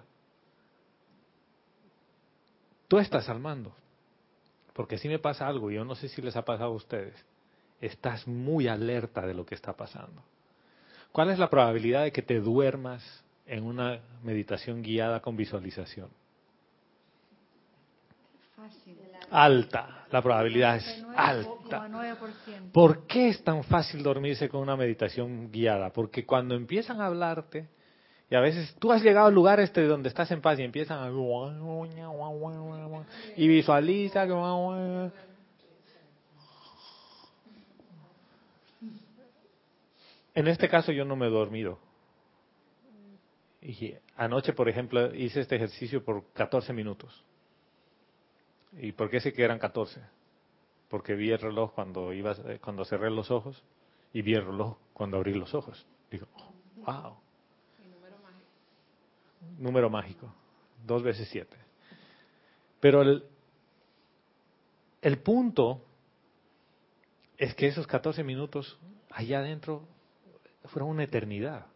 tú 2.88 3.00
estás 3.00 3.28
al 3.30 3.40
mando. 3.40 3.74
Porque 4.74 5.00
si 5.00 5.08
me 5.10 5.18
pasa 5.18 5.48
algo, 5.48 5.72
y 5.72 5.76
yo 5.76 5.86
no 5.86 5.96
sé 5.96 6.08
si 6.08 6.22
les 6.22 6.36
ha 6.36 6.46
pasado 6.46 6.72
a 6.72 6.76
ustedes, 6.76 7.16
estás 7.80 8.28
muy 8.28 8.68
alerta 8.68 9.26
de 9.26 9.34
lo 9.34 9.46
que 9.46 9.56
está 9.56 9.74
pasando. 9.74 10.22
¿Cuál 11.12 11.32
es 11.32 11.40
la 11.40 11.50
probabilidad 11.50 12.04
de 12.04 12.12
que 12.12 12.22
te 12.22 12.40
duermas 12.40 13.24
en 13.52 13.66
una 13.66 14.00
meditación 14.24 14.82
guiada 14.82 15.20
con 15.20 15.36
visualización? 15.36 16.10
Alta, 19.30 20.06
la 20.10 20.22
probabilidad 20.22 20.78
es 20.78 21.06
alta. 21.16 21.90
¿Por 22.72 23.06
qué 23.08 23.28
es 23.28 23.44
tan 23.44 23.64
fácil 23.66 24.04
dormirse 24.04 24.48
con 24.48 24.62
una 24.62 24.78
meditación 24.78 25.52
guiada? 25.52 25.92
Porque 25.92 26.26
cuando 26.26 26.56
empiezan 26.56 27.02
a 27.02 27.08
hablarte, 27.08 27.68
y 28.30 28.36
a 28.36 28.40
veces 28.40 28.74
tú 28.80 28.94
has 28.94 29.04
llegado 29.04 29.28
al 29.28 29.34
lugar 29.34 29.60
este 29.60 29.84
donde 29.86 30.08
estás 30.08 30.32
en 30.32 30.40
paz 30.40 30.58
y 30.58 30.64
empiezan 30.64 31.00
a... 31.00 31.10
Y 33.36 33.48
visualiza. 33.50 34.24
En 40.34 40.48
este 40.48 40.70
caso 40.70 40.94
yo 40.94 41.04
no 41.04 41.18
me 41.18 41.28
he 41.28 41.30
dormido. 41.30 41.91
Y 43.62 43.94
anoche, 44.16 44.54
por 44.54 44.70
ejemplo, 44.70 45.14
hice 45.14 45.42
este 45.42 45.56
ejercicio 45.56 46.04
por 46.04 46.26
14 46.34 46.74
minutos. 46.74 47.24
¿Y 48.74 48.94
por 48.94 49.10
qué 49.10 49.20
sé 49.20 49.34
que 49.34 49.44
eran 49.44 49.60
14? 49.60 50.02
Porque 50.90 51.14
vi 51.14 51.32
el 51.32 51.40
reloj 51.40 51.74
cuando, 51.74 52.12
iba, 52.14 52.36
cuando 52.62 52.86
cerré 52.86 53.12
los 53.12 53.30
ojos 53.30 53.64
y 54.14 54.22
vi 54.22 54.34
el 54.34 54.46
reloj 54.46 54.78
cuando 54.94 55.18
abrí 55.18 55.34
los 55.34 55.54
ojos. 55.54 55.86
Digo, 56.10 56.28
wow 56.86 57.18
número 59.58 59.90
mágico, 59.90 60.34
dos 60.86 61.04
veces 61.04 61.28
siete. 61.30 61.56
Pero 62.80 63.02
el, 63.02 63.24
el 65.02 65.20
punto 65.20 65.84
es 67.38 67.54
que 67.56 67.68
esos 67.68 67.88
14 67.88 68.24
minutos 68.24 68.80
allá 69.10 69.40
adentro 69.40 69.88
fueron 70.66 70.90
una 70.90 71.04
eternidad. 71.04 71.68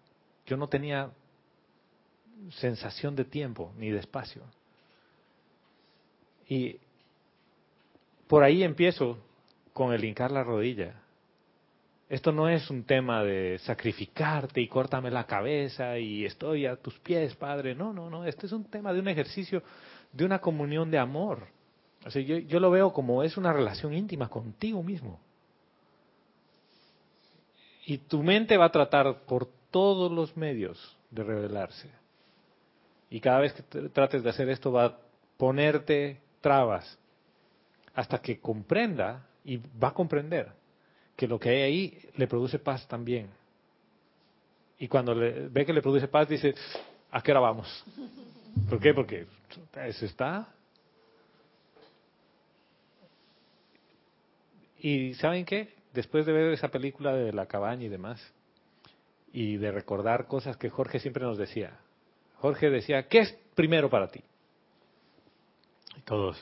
Yo 0.46 0.58
no 0.58 0.68
tenía 0.68 1.12
sensación 2.52 3.16
de 3.16 3.26
tiempo 3.26 3.74
ni 3.78 3.90
de 3.90 4.00
espacio. 4.00 4.44
Y 6.48 6.78
por 8.28 8.44
ahí 8.44 8.64
empiezo 8.64 9.18
con 9.74 9.94
el 9.94 10.04
hincar 10.04 10.32
la 10.32 10.44
rodilla. 10.44 11.02
Esto 12.08 12.32
no 12.32 12.48
es 12.48 12.70
un 12.70 12.84
tema 12.84 13.24
de 13.24 13.58
sacrificarte 13.60 14.62
y 14.62 14.68
córtame 14.68 15.10
la 15.10 15.26
cabeza 15.26 15.98
y 15.98 16.24
estoy 16.24 16.68
a 16.68 16.76
tus 16.76 17.00
pies, 17.00 17.36
Padre. 17.36 17.74
No, 17.74 17.94
no, 17.94 18.10
no. 18.10 18.26
Este 18.26 18.46
es 18.46 18.52
un 18.52 18.66
tema 18.66 18.94
de 18.94 19.00
un 19.00 19.08
ejercicio, 19.08 19.64
de 20.12 20.24
una 20.24 20.40
comunión 20.40 20.92
de 20.92 21.00
amor. 21.00 21.48
O 22.06 22.12
sea, 22.12 22.22
yo, 22.22 22.38
yo 22.38 22.60
lo 22.60 22.70
veo 22.70 22.94
como 22.94 23.24
es 23.24 23.38
una 23.38 23.52
relación 23.52 23.94
íntima 23.94 24.30
contigo 24.30 24.84
mismo. 24.84 25.20
Y 27.88 27.98
tu 27.98 28.22
mente 28.22 28.56
va 28.58 28.66
a 28.66 28.72
tratar 28.72 29.22
por 29.26 29.48
todos 29.72 30.12
los 30.12 30.38
medios 30.38 30.96
de 31.10 31.24
revelarse. 31.24 31.90
Y 33.10 33.20
cada 33.20 33.40
vez 33.40 33.54
que 33.54 33.64
trates 33.90 34.24
de 34.24 34.30
hacer 34.30 34.50
esto 34.50 34.72
va 34.72 34.86
a 34.86 34.98
ponerte 35.38 36.20
trabas 36.42 36.98
hasta 37.94 38.20
que 38.20 38.40
comprenda 38.40 39.26
y 39.44 39.58
va 39.58 39.90
a 39.90 39.94
comprender 39.94 40.52
que 41.16 41.28
lo 41.28 41.40
que 41.40 41.50
hay 41.50 41.62
ahí 41.62 42.00
le 42.16 42.28
produce 42.28 42.60
paz 42.60 42.88
también. 42.88 43.30
Y 44.78 44.88
cuando 44.88 45.16
le, 45.16 45.48
ve 45.48 45.66
que 45.66 45.74
le 45.74 45.82
produce 45.82 46.08
paz, 46.08 46.28
dice, 46.28 46.54
¿a 47.12 47.22
qué 47.22 47.32
hora 47.32 47.40
vamos? 47.40 47.86
¿Por 48.70 48.80
qué? 48.80 48.94
Porque 48.94 49.26
eso 49.86 50.06
está. 50.06 50.48
Y 54.80 55.14
¿saben 55.16 55.46
qué? 55.46 55.74
Después 55.94 56.26
de 56.26 56.34
ver 56.34 56.52
esa 56.54 56.68
película 56.68 57.14
de 57.14 57.32
la 57.32 57.46
cabaña 57.46 57.86
y 57.86 57.90
demás, 57.90 58.22
y 59.32 59.58
de 59.58 59.72
recordar 59.72 60.28
cosas 60.28 60.58
que 60.58 60.70
Jorge 60.70 61.00
siempre 61.00 61.24
nos 61.24 61.38
decía. 61.38 61.80
Jorge 62.46 62.70
decía, 62.70 63.08
¿qué 63.08 63.22
es 63.22 63.36
primero 63.56 63.90
para 63.90 64.08
ti? 64.08 64.22
Y 65.98 66.02
todos. 66.02 66.38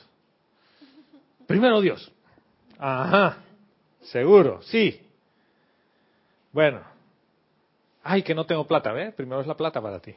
Primero 1.46 1.80
Dios. 1.80 2.12
Ajá. 2.78 3.38
Seguro, 4.02 4.60
sí. 4.64 5.00
Bueno. 6.52 6.82
Ay, 8.02 8.22
que 8.22 8.34
no 8.34 8.44
tengo 8.44 8.66
plata, 8.66 8.92
¿ves? 8.92 9.14
Primero 9.14 9.40
es 9.40 9.46
la 9.46 9.56
plata 9.56 9.80
para 9.80 9.98
ti. 9.98 10.14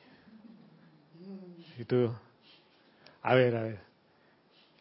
Y 1.80 1.86
tú, 1.86 2.14
a 3.22 3.34
ver, 3.34 3.56
a 3.56 3.62
ver. 3.62 3.80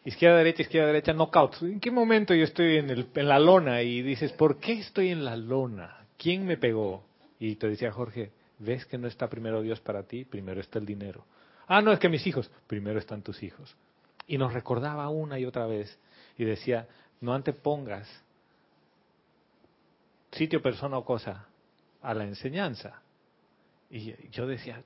Izquierda, 0.03 0.37
derecha, 0.39 0.63
izquierda, 0.63 0.87
derecha, 0.87 1.13
knockout. 1.13 1.61
¿En 1.61 1.79
qué 1.79 1.89
momento 1.89 2.33
yo 2.33 2.43
estoy 2.43 2.79
en, 2.79 2.89
el, 2.89 3.07
en 3.15 3.27
la 3.29 3.39
lona 3.39 3.81
y 3.81 4.01
dices, 4.01 4.33
¿por 4.33 4.59
qué 4.59 4.73
estoy 4.73 5.09
en 5.11 5.23
la 5.23 5.37
lona? 5.37 6.05
¿Quién 6.17 6.45
me 6.45 6.57
pegó? 6.57 7.05
Y 7.39 7.55
te 7.55 7.69
decía 7.69 7.93
Jorge, 7.93 8.31
¿ves 8.59 8.85
que 8.85 8.97
no 8.97 9.07
está 9.07 9.29
primero 9.29 9.61
Dios 9.61 9.79
para 9.79 10.03
ti? 10.03 10.25
Primero 10.25 10.61
está 10.61 10.79
el 10.79 10.85
dinero. 10.85 11.25
Ah, 11.67 11.81
no, 11.81 11.91
es 11.91 11.99
que 11.99 12.09
mis 12.09 12.25
hijos. 12.25 12.49
Primero 12.67 12.99
están 12.99 13.21
tus 13.21 13.43
hijos. 13.43 13.75
Y 14.27 14.37
nos 14.37 14.53
recordaba 14.53 15.09
una 15.09 15.39
y 15.39 15.45
otra 15.45 15.65
vez 15.65 15.97
y 16.37 16.45
decía, 16.45 16.87
no 17.21 17.33
antepongas 17.33 18.07
sitio, 20.31 20.61
persona 20.61 20.97
o 20.97 21.05
cosa 21.05 21.47
a 22.01 22.13
la 22.13 22.25
enseñanza. 22.25 23.01
Y 23.89 24.29
yo 24.29 24.45
decía, 24.45 24.83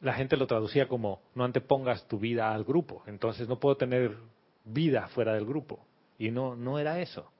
la 0.00 0.14
gente 0.14 0.36
lo 0.36 0.46
traducía 0.46 0.88
como, 0.88 1.20
no 1.34 1.44
antepongas 1.44 2.06
tu 2.06 2.18
vida 2.18 2.52
al 2.52 2.64
grupo, 2.64 3.02
entonces 3.06 3.48
no 3.48 3.58
puedo 3.58 3.76
tener 3.76 4.16
vida 4.64 5.08
fuera 5.08 5.34
del 5.34 5.44
grupo. 5.44 5.84
Y 6.18 6.30
no, 6.30 6.54
no 6.54 6.78
era 6.78 7.00
eso. 7.00 7.30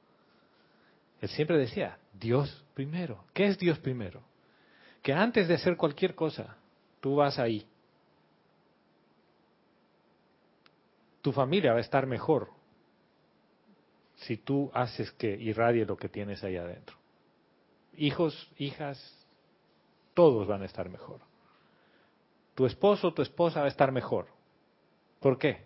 Él 1.21 1.29
siempre 1.29 1.59
decía, 1.59 1.99
Dios 2.12 2.64
primero. 2.75 3.25
¿Qué 3.35 3.47
es 3.47 3.59
Dios 3.59 3.79
primero? 3.79 4.23
Que 5.03 5.12
antes 5.12 5.49
de 5.49 5.55
hacer 5.55 5.77
cualquier 5.77 6.14
cosa, 6.14 6.57
tú 7.01 7.16
vas 7.16 7.39
ahí. 7.39 7.66
Tu 11.21 11.33
familia 11.33 11.73
va 11.73 11.79
a 11.79 11.83
estar 11.83 12.07
mejor 12.07 12.49
si 14.16 14.37
tú 14.39 14.71
haces 14.75 15.11
que 15.12 15.31
irradie 15.31 15.85
lo 15.85 15.97
que 15.97 16.09
tienes 16.09 16.43
ahí 16.43 16.57
adentro. 16.57 16.97
Hijos, 17.97 18.51
hijas, 18.59 18.99
todos 20.14 20.47
van 20.47 20.62
a 20.62 20.66
estar 20.66 20.89
mejor. 20.89 21.21
Tu 22.55 22.66
esposo, 22.66 23.12
tu 23.12 23.23
esposa 23.23 23.61
va 23.61 23.66
a 23.66 23.71
estar 23.71 23.93
mejor. 23.93 24.29
¿Por 25.21 25.39
qué? 25.39 25.64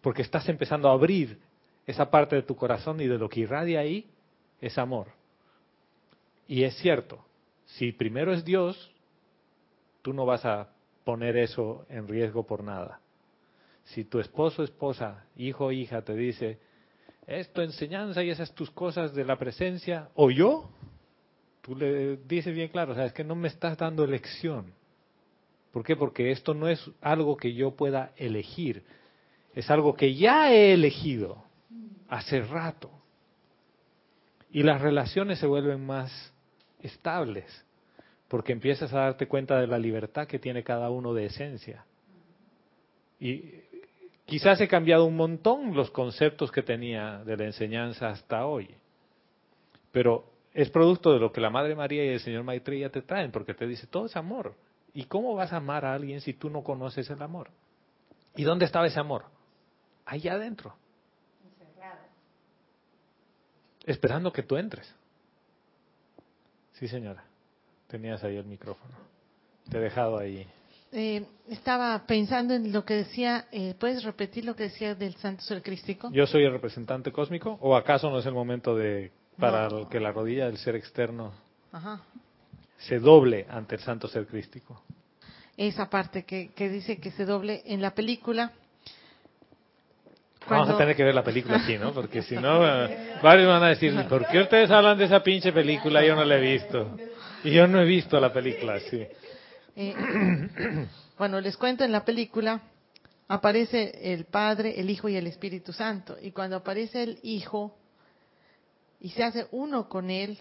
Porque 0.00 0.22
estás 0.22 0.48
empezando 0.48 0.88
a 0.88 0.92
abrir 0.92 1.40
esa 1.86 2.10
parte 2.10 2.36
de 2.36 2.42
tu 2.42 2.56
corazón 2.56 3.00
y 3.00 3.06
de 3.06 3.18
lo 3.18 3.28
que 3.28 3.40
irradia 3.40 3.80
ahí 3.80 4.11
es 4.62 4.78
amor. 4.78 5.08
Y 6.48 6.62
es 6.62 6.74
cierto, 6.76 7.22
si 7.66 7.92
primero 7.92 8.32
es 8.32 8.44
Dios, 8.44 8.90
tú 10.00 10.14
no 10.14 10.24
vas 10.24 10.46
a 10.46 10.70
poner 11.04 11.36
eso 11.36 11.84
en 11.88 12.08
riesgo 12.08 12.46
por 12.46 12.62
nada. 12.62 13.00
Si 13.84 14.04
tu 14.04 14.20
esposo, 14.20 14.62
esposa, 14.62 15.24
hijo, 15.36 15.72
hija 15.72 16.02
te 16.02 16.14
dice, 16.14 16.60
es 17.26 17.52
tu 17.52 17.60
enseñanza 17.60 18.22
y 18.22 18.30
esas 18.30 18.54
tus 18.54 18.70
cosas 18.70 19.14
de 19.14 19.24
la 19.24 19.36
presencia, 19.36 20.08
o 20.14 20.30
yo, 20.30 20.70
tú 21.60 21.74
le 21.74 22.16
dices 22.18 22.54
bien 22.54 22.68
claro, 22.68 22.92
o 22.92 22.94
sea, 22.94 23.06
es 23.06 23.12
que 23.12 23.24
no 23.24 23.34
me 23.34 23.48
estás 23.48 23.76
dando 23.76 24.04
elección. 24.04 24.72
¿Por 25.72 25.82
qué? 25.84 25.96
Porque 25.96 26.30
esto 26.30 26.54
no 26.54 26.68
es 26.68 26.88
algo 27.00 27.36
que 27.36 27.52
yo 27.54 27.72
pueda 27.72 28.12
elegir, 28.16 28.84
es 29.54 29.70
algo 29.70 29.94
que 29.94 30.14
ya 30.14 30.52
he 30.52 30.72
elegido 30.72 31.42
hace 32.08 32.42
rato. 32.42 33.01
Y 34.52 34.62
las 34.62 34.80
relaciones 34.80 35.38
se 35.38 35.46
vuelven 35.46 35.84
más 35.84 36.32
estables, 36.80 37.64
porque 38.28 38.52
empiezas 38.52 38.92
a 38.92 39.00
darte 39.00 39.26
cuenta 39.26 39.58
de 39.58 39.66
la 39.66 39.78
libertad 39.78 40.26
que 40.26 40.38
tiene 40.38 40.62
cada 40.62 40.90
uno 40.90 41.14
de 41.14 41.26
esencia. 41.26 41.84
Y 43.18 43.62
Quizás 44.32 44.58
he 44.62 44.66
cambiado 44.68 45.04
un 45.04 45.14
montón 45.16 45.74
los 45.74 45.90
conceptos 45.90 46.50
que 46.50 46.62
tenía 46.62 47.22
de 47.24 47.36
la 47.36 47.44
enseñanza 47.44 48.08
hasta 48.08 48.46
hoy, 48.46 48.74
pero 49.90 50.24
es 50.54 50.70
producto 50.70 51.12
de 51.12 51.18
lo 51.18 51.32
que 51.32 51.40
la 51.42 51.50
Madre 51.50 51.74
María 51.74 52.04
y 52.04 52.08
el 52.08 52.20
Señor 52.20 52.42
Maitreya 52.42 52.90
te 52.90 53.02
traen, 53.02 53.30
porque 53.30 53.52
te 53.52 53.66
dice, 53.66 53.86
todo 53.86 54.06
es 54.06 54.16
amor. 54.16 54.54
¿Y 54.94 55.04
cómo 55.04 55.34
vas 55.34 55.52
a 55.52 55.56
amar 55.56 55.84
a 55.84 55.92
alguien 55.92 56.22
si 56.22 56.34
tú 56.34 56.50
no 56.50 56.62
conoces 56.62 57.10
el 57.10 57.20
amor? 57.20 57.50
¿Y 58.36 58.42
dónde 58.42 58.64
estaba 58.64 58.86
ese 58.86 59.00
amor? 59.00 59.24
Allá 60.06 60.32
adentro. 60.32 60.74
Esperando 63.86 64.32
que 64.32 64.42
tú 64.42 64.56
entres. 64.56 64.92
Sí, 66.74 66.88
señora. 66.88 67.24
Tenías 67.88 68.22
ahí 68.24 68.36
el 68.36 68.44
micrófono. 68.46 68.94
Te 69.70 69.78
he 69.78 69.80
dejado 69.80 70.18
ahí. 70.18 70.46
eh, 70.92 71.24
estaba 71.48 72.04
pensando 72.06 72.52
en 72.54 72.70
lo 72.72 72.84
que 72.84 72.94
decía, 72.94 73.46
eh, 73.50 73.74
¿puedes 73.78 74.02
repetir 74.04 74.44
lo 74.44 74.54
que 74.54 74.64
decía 74.64 74.94
del 74.94 75.14
Santo 75.16 75.42
Ser 75.42 75.62
Crístico? 75.62 76.10
Yo 76.12 76.26
soy 76.26 76.44
el 76.44 76.52
representante 76.52 77.10
cósmico, 77.12 77.56
o 77.62 77.76
acaso 77.76 78.10
no 78.10 78.18
es 78.18 78.26
el 78.26 78.34
momento 78.34 78.76
de 78.76 79.10
para 79.38 79.68
No. 79.70 79.88
que 79.88 79.98
la 80.00 80.12
rodilla 80.12 80.46
del 80.46 80.58
ser 80.58 80.76
externo 80.76 81.32
Ajá. 81.72 82.02
se 82.78 82.98
doble 82.98 83.46
ante 83.48 83.76
el 83.76 83.80
santo 83.80 84.06
ser 84.08 84.26
crístico. 84.26 84.82
Esa 85.56 85.88
parte 85.88 86.24
que, 86.24 86.48
que 86.48 86.68
dice 86.68 86.98
que 86.98 87.10
se 87.10 87.24
doble 87.24 87.62
en 87.64 87.80
la 87.80 87.94
película. 87.94 88.52
Vamos 90.48 90.70
a 90.70 90.76
tener 90.76 90.96
que 90.96 91.04
ver 91.04 91.14
la 91.14 91.22
película 91.22 91.58
aquí, 91.58 91.78
¿no? 91.78 91.92
Porque 91.92 92.22
si 92.22 92.36
no, 92.36 92.66
eh, 92.66 93.18
varios 93.22 93.48
van 93.48 93.62
a 93.62 93.68
decir, 93.68 93.94
¿por 94.08 94.26
qué 94.26 94.40
ustedes 94.40 94.70
hablan 94.70 94.98
de 94.98 95.04
esa 95.04 95.22
pinche 95.22 95.52
película? 95.52 96.04
Yo 96.04 96.14
no 96.14 96.24
la 96.24 96.36
he 96.36 96.40
visto. 96.40 96.96
Y 97.44 97.50
yo 97.52 97.66
no 97.66 97.80
he 97.80 97.84
visto 97.84 98.20
la 98.20 98.32
película, 98.32 98.78
sí. 98.80 99.06
Eh, 99.76 99.94
bueno, 101.18 101.40
les 101.40 101.56
cuento 101.56 101.84
en 101.84 101.92
la 101.92 102.04
película, 102.04 102.60
aparece 103.28 104.12
el 104.12 104.24
Padre, 104.24 104.78
el 104.78 104.90
Hijo 104.90 105.08
y 105.08 105.16
el 105.16 105.26
Espíritu 105.26 105.72
Santo. 105.72 106.16
Y 106.20 106.32
cuando 106.32 106.56
aparece 106.56 107.02
el 107.02 107.18
Hijo 107.22 107.76
y 109.00 109.10
se 109.10 109.24
hace 109.24 109.46
uno 109.50 109.88
con 109.88 110.10
Él 110.10 110.38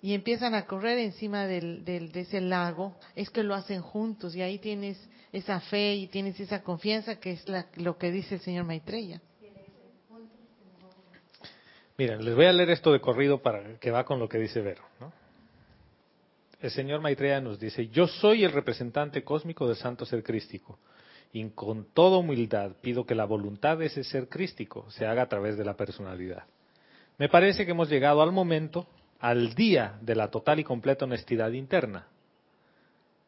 y 0.00 0.14
empiezan 0.14 0.54
a 0.54 0.66
correr 0.66 0.98
encima 0.98 1.46
del, 1.46 1.84
del- 1.84 2.12
de 2.12 2.20
ese 2.20 2.40
lago, 2.40 2.96
es 3.16 3.30
que 3.30 3.42
lo 3.42 3.54
hacen 3.54 3.82
juntos 3.82 4.34
y 4.36 4.42
ahí 4.42 4.58
tienes 4.58 4.98
esa 5.32 5.60
fe 5.60 5.94
y 5.96 6.06
tienes 6.06 6.38
esa 6.40 6.62
confianza 6.62 7.18
que 7.18 7.32
es 7.32 7.48
la- 7.48 7.66
lo 7.76 7.98
que 7.98 8.10
dice 8.10 8.36
el 8.36 8.40
señor 8.40 8.64
Maitreya. 8.64 9.20
Miren, 11.96 12.24
les 12.24 12.34
voy 12.36 12.44
a 12.46 12.52
leer 12.52 12.70
esto 12.70 12.92
de 12.92 13.00
corrido 13.00 13.42
para 13.42 13.76
que 13.80 13.90
va 13.90 14.04
con 14.04 14.20
lo 14.20 14.28
que 14.28 14.38
dice 14.38 14.60
Vero. 14.60 14.82
El 16.60 16.70
señor 16.70 17.00
Maitreya 17.00 17.40
nos 17.40 17.58
dice, 17.58 17.88
yo 17.88 18.06
soy 18.06 18.44
el 18.44 18.52
representante 18.52 19.22
cósmico 19.24 19.66
del 19.66 19.76
santo 19.76 20.04
ser 20.06 20.22
crístico, 20.22 20.78
y 21.32 21.48
con 21.50 21.86
toda 21.92 22.18
humildad 22.18 22.72
pido 22.80 23.04
que 23.04 23.14
la 23.14 23.24
voluntad 23.24 23.78
de 23.78 23.86
ese 23.86 24.02
ser 24.04 24.28
crístico 24.28 24.88
se 24.90 25.06
haga 25.06 25.22
a 25.22 25.28
través 25.28 25.56
de 25.58 25.64
la 25.64 25.76
personalidad. 25.76 26.44
Me 27.16 27.28
parece 27.28 27.64
que 27.64 27.72
hemos 27.72 27.88
llegado 27.90 28.22
al 28.22 28.32
momento, 28.32 28.86
al 29.20 29.54
día 29.54 29.98
de 30.00 30.14
la 30.14 30.30
total 30.30 30.60
y 30.60 30.64
completa 30.64 31.04
honestidad 31.04 31.50
interna 31.52 32.06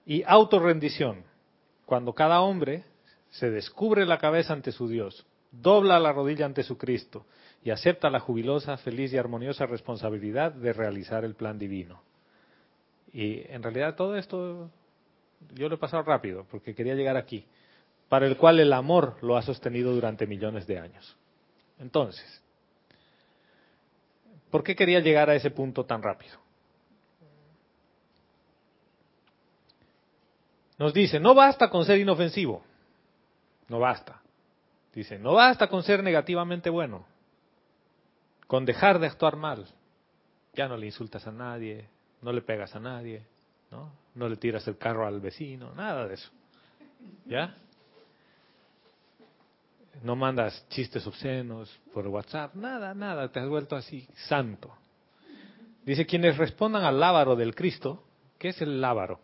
y 0.06 0.22
autorrendición, 0.26 1.24
cuando 1.86 2.14
cada 2.14 2.40
hombre 2.40 2.84
se 3.30 3.50
descubre 3.50 4.06
la 4.06 4.18
cabeza 4.18 4.52
ante 4.52 4.72
su 4.72 4.88
Dios, 4.88 5.26
dobla 5.50 5.98
la 5.98 6.12
rodilla 6.12 6.46
ante 6.46 6.62
su 6.62 6.78
Cristo 6.78 7.26
y 7.62 7.70
acepta 7.70 8.10
la 8.10 8.20
jubilosa, 8.20 8.76
feliz 8.76 9.12
y 9.12 9.18
armoniosa 9.18 9.66
responsabilidad 9.66 10.52
de 10.52 10.72
realizar 10.72 11.24
el 11.24 11.34
plan 11.34 11.58
divino. 11.58 12.02
Y 13.12 13.42
en 13.52 13.62
realidad 13.62 13.96
todo 13.96 14.16
esto 14.16 14.70
yo 15.54 15.68
lo 15.68 15.74
he 15.74 15.78
pasado 15.78 16.02
rápido 16.02 16.46
porque 16.50 16.74
quería 16.74 16.94
llegar 16.94 17.16
aquí, 17.16 17.46
para 18.08 18.26
el 18.26 18.36
cual 18.36 18.60
el 18.60 18.72
amor 18.72 19.16
lo 19.22 19.36
ha 19.36 19.42
sostenido 19.42 19.92
durante 19.92 20.26
millones 20.26 20.66
de 20.66 20.78
años. 20.78 21.16
Entonces, 21.78 22.42
¿por 24.50 24.62
qué 24.62 24.74
quería 24.74 25.00
llegar 25.00 25.30
a 25.30 25.34
ese 25.34 25.50
punto 25.50 25.84
tan 25.84 26.02
rápido? 26.02 26.38
Nos 30.78 30.94
dice, 30.94 31.20
no 31.20 31.34
basta 31.34 31.68
con 31.68 31.84
ser 31.84 31.98
inofensivo, 31.98 32.62
no 33.68 33.78
basta. 33.78 34.20
Dice, 34.94 35.18
no 35.18 35.34
basta 35.34 35.68
con 35.68 35.82
ser 35.82 36.02
negativamente 36.02 36.70
bueno, 36.70 37.06
con 38.46 38.64
dejar 38.64 38.98
de 38.98 39.06
actuar 39.06 39.36
mal. 39.36 39.66
Ya 40.54 40.66
no 40.68 40.76
le 40.76 40.86
insultas 40.86 41.26
a 41.26 41.32
nadie, 41.32 41.88
no 42.22 42.32
le 42.32 42.42
pegas 42.42 42.74
a 42.74 42.80
nadie, 42.80 43.22
¿no? 43.70 43.92
No 44.14 44.28
le 44.28 44.36
tiras 44.36 44.66
el 44.66 44.78
carro 44.78 45.06
al 45.06 45.20
vecino, 45.20 45.72
nada 45.74 46.08
de 46.08 46.14
eso. 46.14 46.30
¿Ya? 47.26 47.54
No 50.02 50.16
mandas 50.16 50.66
chistes 50.68 51.06
obscenos 51.06 51.68
por 51.92 52.06
WhatsApp, 52.06 52.54
nada, 52.54 52.94
nada, 52.94 53.30
te 53.30 53.40
has 53.40 53.48
vuelto 53.48 53.76
así 53.76 54.06
santo. 54.28 54.72
Dice, 55.84 56.06
quienes 56.06 56.36
respondan 56.38 56.84
al 56.84 56.98
lábaro 56.98 57.36
del 57.36 57.54
Cristo, 57.54 58.02
¿qué 58.38 58.48
es 58.48 58.62
el 58.62 58.80
lábaro? 58.80 59.20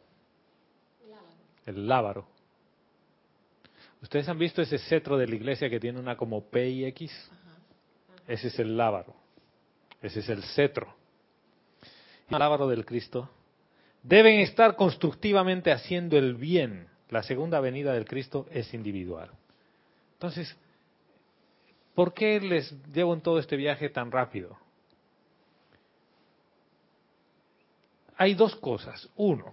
El 1.64 1.86
lábaro. 1.86 2.26
¿Ustedes 4.02 4.28
han 4.28 4.38
visto 4.38 4.62
ese 4.62 4.78
cetro 4.78 5.16
de 5.16 5.26
la 5.26 5.34
iglesia 5.34 5.70
que 5.70 5.80
tiene 5.80 5.98
una 5.98 6.16
como 6.16 6.44
P 6.48 6.68
y 6.68 6.84
X? 6.86 7.30
Ese 8.28 8.48
es 8.48 8.58
el 8.58 8.76
lábaro. 8.76 9.14
Ese 10.02 10.20
es 10.20 10.28
el 10.28 10.42
cetro. 10.42 10.94
El 12.28 12.38
lábaro 12.38 12.68
del 12.68 12.84
Cristo. 12.84 13.30
Deben 14.02 14.40
estar 14.40 14.76
constructivamente 14.76 15.72
haciendo 15.72 16.16
el 16.16 16.34
bien. 16.34 16.88
La 17.08 17.22
segunda 17.22 17.60
venida 17.60 17.92
del 17.92 18.04
Cristo 18.04 18.46
es 18.50 18.72
individual. 18.74 19.30
Entonces, 20.16 20.56
¿por 21.94 22.14
qué 22.14 22.40
les 22.40 22.74
llevo 22.92 23.12
en 23.12 23.20
todo 23.20 23.38
este 23.38 23.56
viaje 23.56 23.90
tan 23.90 24.10
rápido? 24.10 24.56
Hay 28.16 28.34
dos 28.34 28.56
cosas. 28.56 29.10
Uno, 29.14 29.52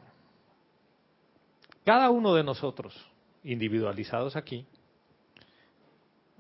cada 1.84 2.10
uno 2.10 2.34
de 2.34 2.46
nosotros, 2.46 2.96
individualizados 3.44 4.38
aquí, 4.38 4.66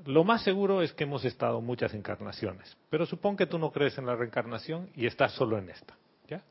lo 0.05 0.23
más 0.23 0.41
seguro 0.43 0.81
es 0.81 0.93
que 0.93 1.03
hemos 1.03 1.25
estado 1.25 1.59
muchas 1.59 1.93
encarnaciones, 1.93 2.77
pero 2.89 3.05
supón 3.05 3.35
que 3.35 3.45
tú 3.45 3.59
no 3.59 3.71
crees 3.71 3.97
en 3.97 4.05
la 4.05 4.15
reencarnación 4.15 4.89
y 4.95 5.05
estás 5.05 5.33
solo 5.33 5.57
en 5.57 5.69
esta. 5.69 5.97
¿Ya? 6.29 6.41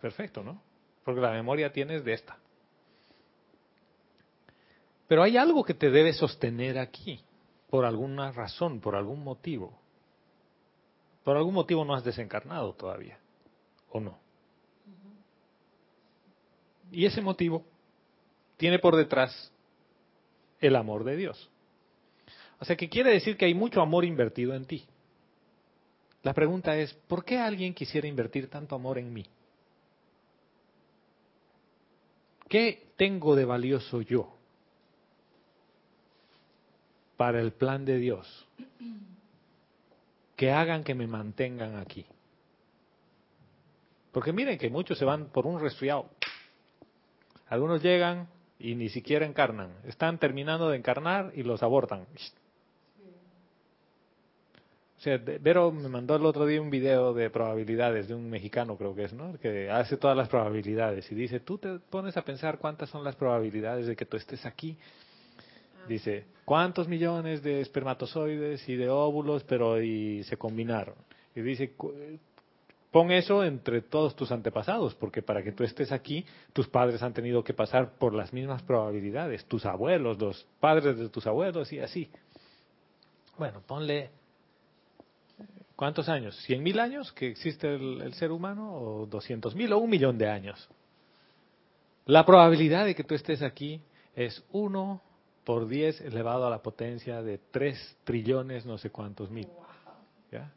Perfecto, 0.00 0.42
¿no? 0.42 0.60
Porque 1.04 1.20
la 1.20 1.30
memoria 1.30 1.72
tienes 1.72 2.04
de 2.04 2.14
esta. 2.14 2.38
Pero 5.08 5.22
hay 5.22 5.36
algo 5.36 5.64
que 5.64 5.74
te 5.74 5.90
debe 5.90 6.12
sostener 6.12 6.78
aquí, 6.78 7.20
por 7.70 7.84
alguna 7.84 8.32
razón, 8.32 8.80
por 8.80 8.96
algún 8.96 9.22
motivo. 9.22 9.78
Por 11.22 11.36
algún 11.36 11.54
motivo 11.54 11.84
no 11.84 11.94
has 11.94 12.04
desencarnado 12.04 12.72
todavía, 12.74 13.18
¿o 13.90 14.00
no? 14.00 14.18
Y 16.90 17.04
ese 17.04 17.20
motivo 17.20 17.64
tiene 18.56 18.78
por 18.78 18.96
detrás 18.96 19.52
el 20.60 20.76
amor 20.76 21.04
de 21.04 21.16
Dios. 21.16 21.50
O 22.58 22.64
sea 22.64 22.76
que 22.76 22.88
quiere 22.88 23.10
decir 23.10 23.36
que 23.36 23.44
hay 23.44 23.54
mucho 23.54 23.80
amor 23.80 24.04
invertido 24.04 24.54
en 24.54 24.64
ti. 24.64 24.86
La 26.22 26.32
pregunta 26.32 26.76
es, 26.76 26.92
¿por 26.92 27.24
qué 27.24 27.38
alguien 27.38 27.74
quisiera 27.74 28.08
invertir 28.08 28.48
tanto 28.48 28.74
amor 28.74 28.98
en 28.98 29.12
mí? 29.12 29.26
¿Qué 32.48 32.88
tengo 32.96 33.36
de 33.36 33.44
valioso 33.44 34.00
yo 34.00 34.35
para 37.16 37.40
el 37.40 37.52
plan 37.52 37.84
de 37.84 37.98
Dios 37.98 38.46
que 40.36 40.50
hagan 40.50 40.84
que 40.84 40.94
me 40.94 41.06
mantengan 41.06 41.76
aquí? 41.76 42.04
Porque 44.12 44.32
miren 44.32 44.58
que 44.58 44.70
muchos 44.70 44.98
se 44.98 45.04
van 45.04 45.26
por 45.26 45.46
un 45.46 45.60
resfriado. 45.60 46.08
Algunos 47.48 47.82
llegan 47.82 48.28
y 48.58 48.74
ni 48.74 48.88
siquiera 48.88 49.26
encarnan. 49.26 49.70
Están 49.84 50.18
terminando 50.18 50.70
de 50.70 50.78
encarnar 50.78 51.32
y 51.34 51.42
los 51.42 51.62
abortan. 51.62 52.06
O 54.98 55.00
sea, 55.00 55.18
Vero 55.18 55.70
me 55.70 55.88
mandó 55.88 56.16
el 56.16 56.24
otro 56.24 56.46
día 56.46 56.60
un 56.62 56.70
video 56.70 57.12
de 57.12 57.28
probabilidades 57.28 58.08
de 58.08 58.14
un 58.14 58.30
mexicano, 58.30 58.78
creo 58.78 58.94
que 58.94 59.04
es, 59.04 59.12
¿no? 59.12 59.38
Que 59.38 59.70
hace 59.70 59.98
todas 59.98 60.16
las 60.16 60.28
probabilidades 60.28 61.12
y 61.12 61.14
dice, 61.14 61.40
tú 61.40 61.58
te 61.58 61.78
pones 61.78 62.16
a 62.16 62.22
pensar 62.22 62.58
cuántas 62.58 62.88
son 62.88 63.04
las 63.04 63.14
probabilidades 63.14 63.86
de 63.86 63.94
que 63.94 64.06
tú 64.06 64.16
estés 64.16 64.46
aquí. 64.46 64.78
Dice, 65.88 66.26
¿cuántos 66.44 66.88
millones 66.88 67.42
de 67.42 67.60
espermatozoides 67.60 68.68
y 68.68 68.76
de 68.76 68.88
óvulos, 68.88 69.44
pero 69.44 69.80
y 69.80 70.22
se 70.24 70.36
combinaron? 70.36 70.94
Y 71.34 71.40
dice, 71.40 71.74
pon 72.90 73.10
eso 73.10 73.44
entre 73.44 73.82
todos 73.82 74.16
tus 74.16 74.32
antepasados, 74.32 74.94
porque 74.94 75.22
para 75.22 75.42
que 75.42 75.52
tú 75.52 75.64
estés 75.64 75.92
aquí, 75.92 76.24
tus 76.52 76.68
padres 76.68 77.02
han 77.02 77.12
tenido 77.12 77.44
que 77.44 77.54
pasar 77.54 77.98
por 77.98 78.14
las 78.14 78.32
mismas 78.32 78.62
probabilidades, 78.62 79.44
tus 79.44 79.66
abuelos, 79.66 80.18
los 80.18 80.46
padres 80.60 80.96
de 80.98 81.08
tus 81.08 81.26
abuelos 81.26 81.72
y 81.72 81.80
así. 81.80 82.10
Bueno, 83.38 83.62
ponle 83.66 84.10
¿Cuántos 85.76 86.08
años? 86.08 86.34
¿Cien 86.46 86.62
mil 86.62 86.80
años 86.80 87.12
que 87.12 87.28
existe 87.28 87.74
el, 87.74 88.00
el 88.00 88.14
ser 88.14 88.32
humano? 88.32 88.74
¿O 88.74 89.06
doscientos 89.06 89.54
mil? 89.54 89.70
¿O 89.74 89.78
un 89.78 89.90
millón 89.90 90.16
de 90.16 90.26
años? 90.26 90.66
La 92.06 92.24
probabilidad 92.24 92.86
de 92.86 92.94
que 92.94 93.04
tú 93.04 93.14
estés 93.14 93.42
aquí 93.42 93.82
es 94.14 94.42
uno 94.52 95.02
por 95.46 95.68
diez 95.68 96.00
elevado 96.00 96.46
a 96.46 96.50
la 96.50 96.60
potencia 96.60 97.22
de 97.22 97.38
tres 97.38 97.96
trillones 98.02 98.66
no 98.66 98.76
sé 98.76 98.90
cuántos 98.90 99.30
mil. 99.30 99.48
¿Ya? 100.30 100.52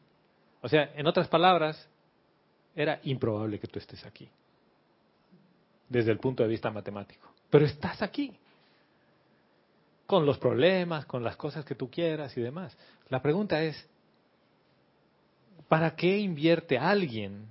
O 0.61 0.67
sea, 0.67 0.91
en 0.95 1.05
otras 1.05 1.27
palabras, 1.27 1.87
era 2.75 2.99
improbable 3.03 3.59
que 3.59 3.67
tú 3.67 3.77
estés 3.79 4.03
aquí. 4.05 4.27
Desde 5.87 6.11
el 6.11 6.17
punto 6.17 6.43
de 6.43 6.49
vista 6.49 6.71
matemático. 6.71 7.31
Pero 7.49 7.65
estás 7.65 8.01
aquí. 8.01 8.35
Con 10.07 10.25
los 10.25 10.39
problemas, 10.39 11.05
con 11.05 11.23
las 11.23 11.37
cosas 11.37 11.63
que 11.63 11.75
tú 11.75 11.89
quieras 11.89 12.35
y 12.35 12.41
demás. 12.41 12.75
La 13.09 13.21
pregunta 13.21 13.61
es, 13.61 13.87
¿Para 15.69 15.95
qué 15.95 16.17
invierte 16.17 16.79
alguien? 16.79 17.45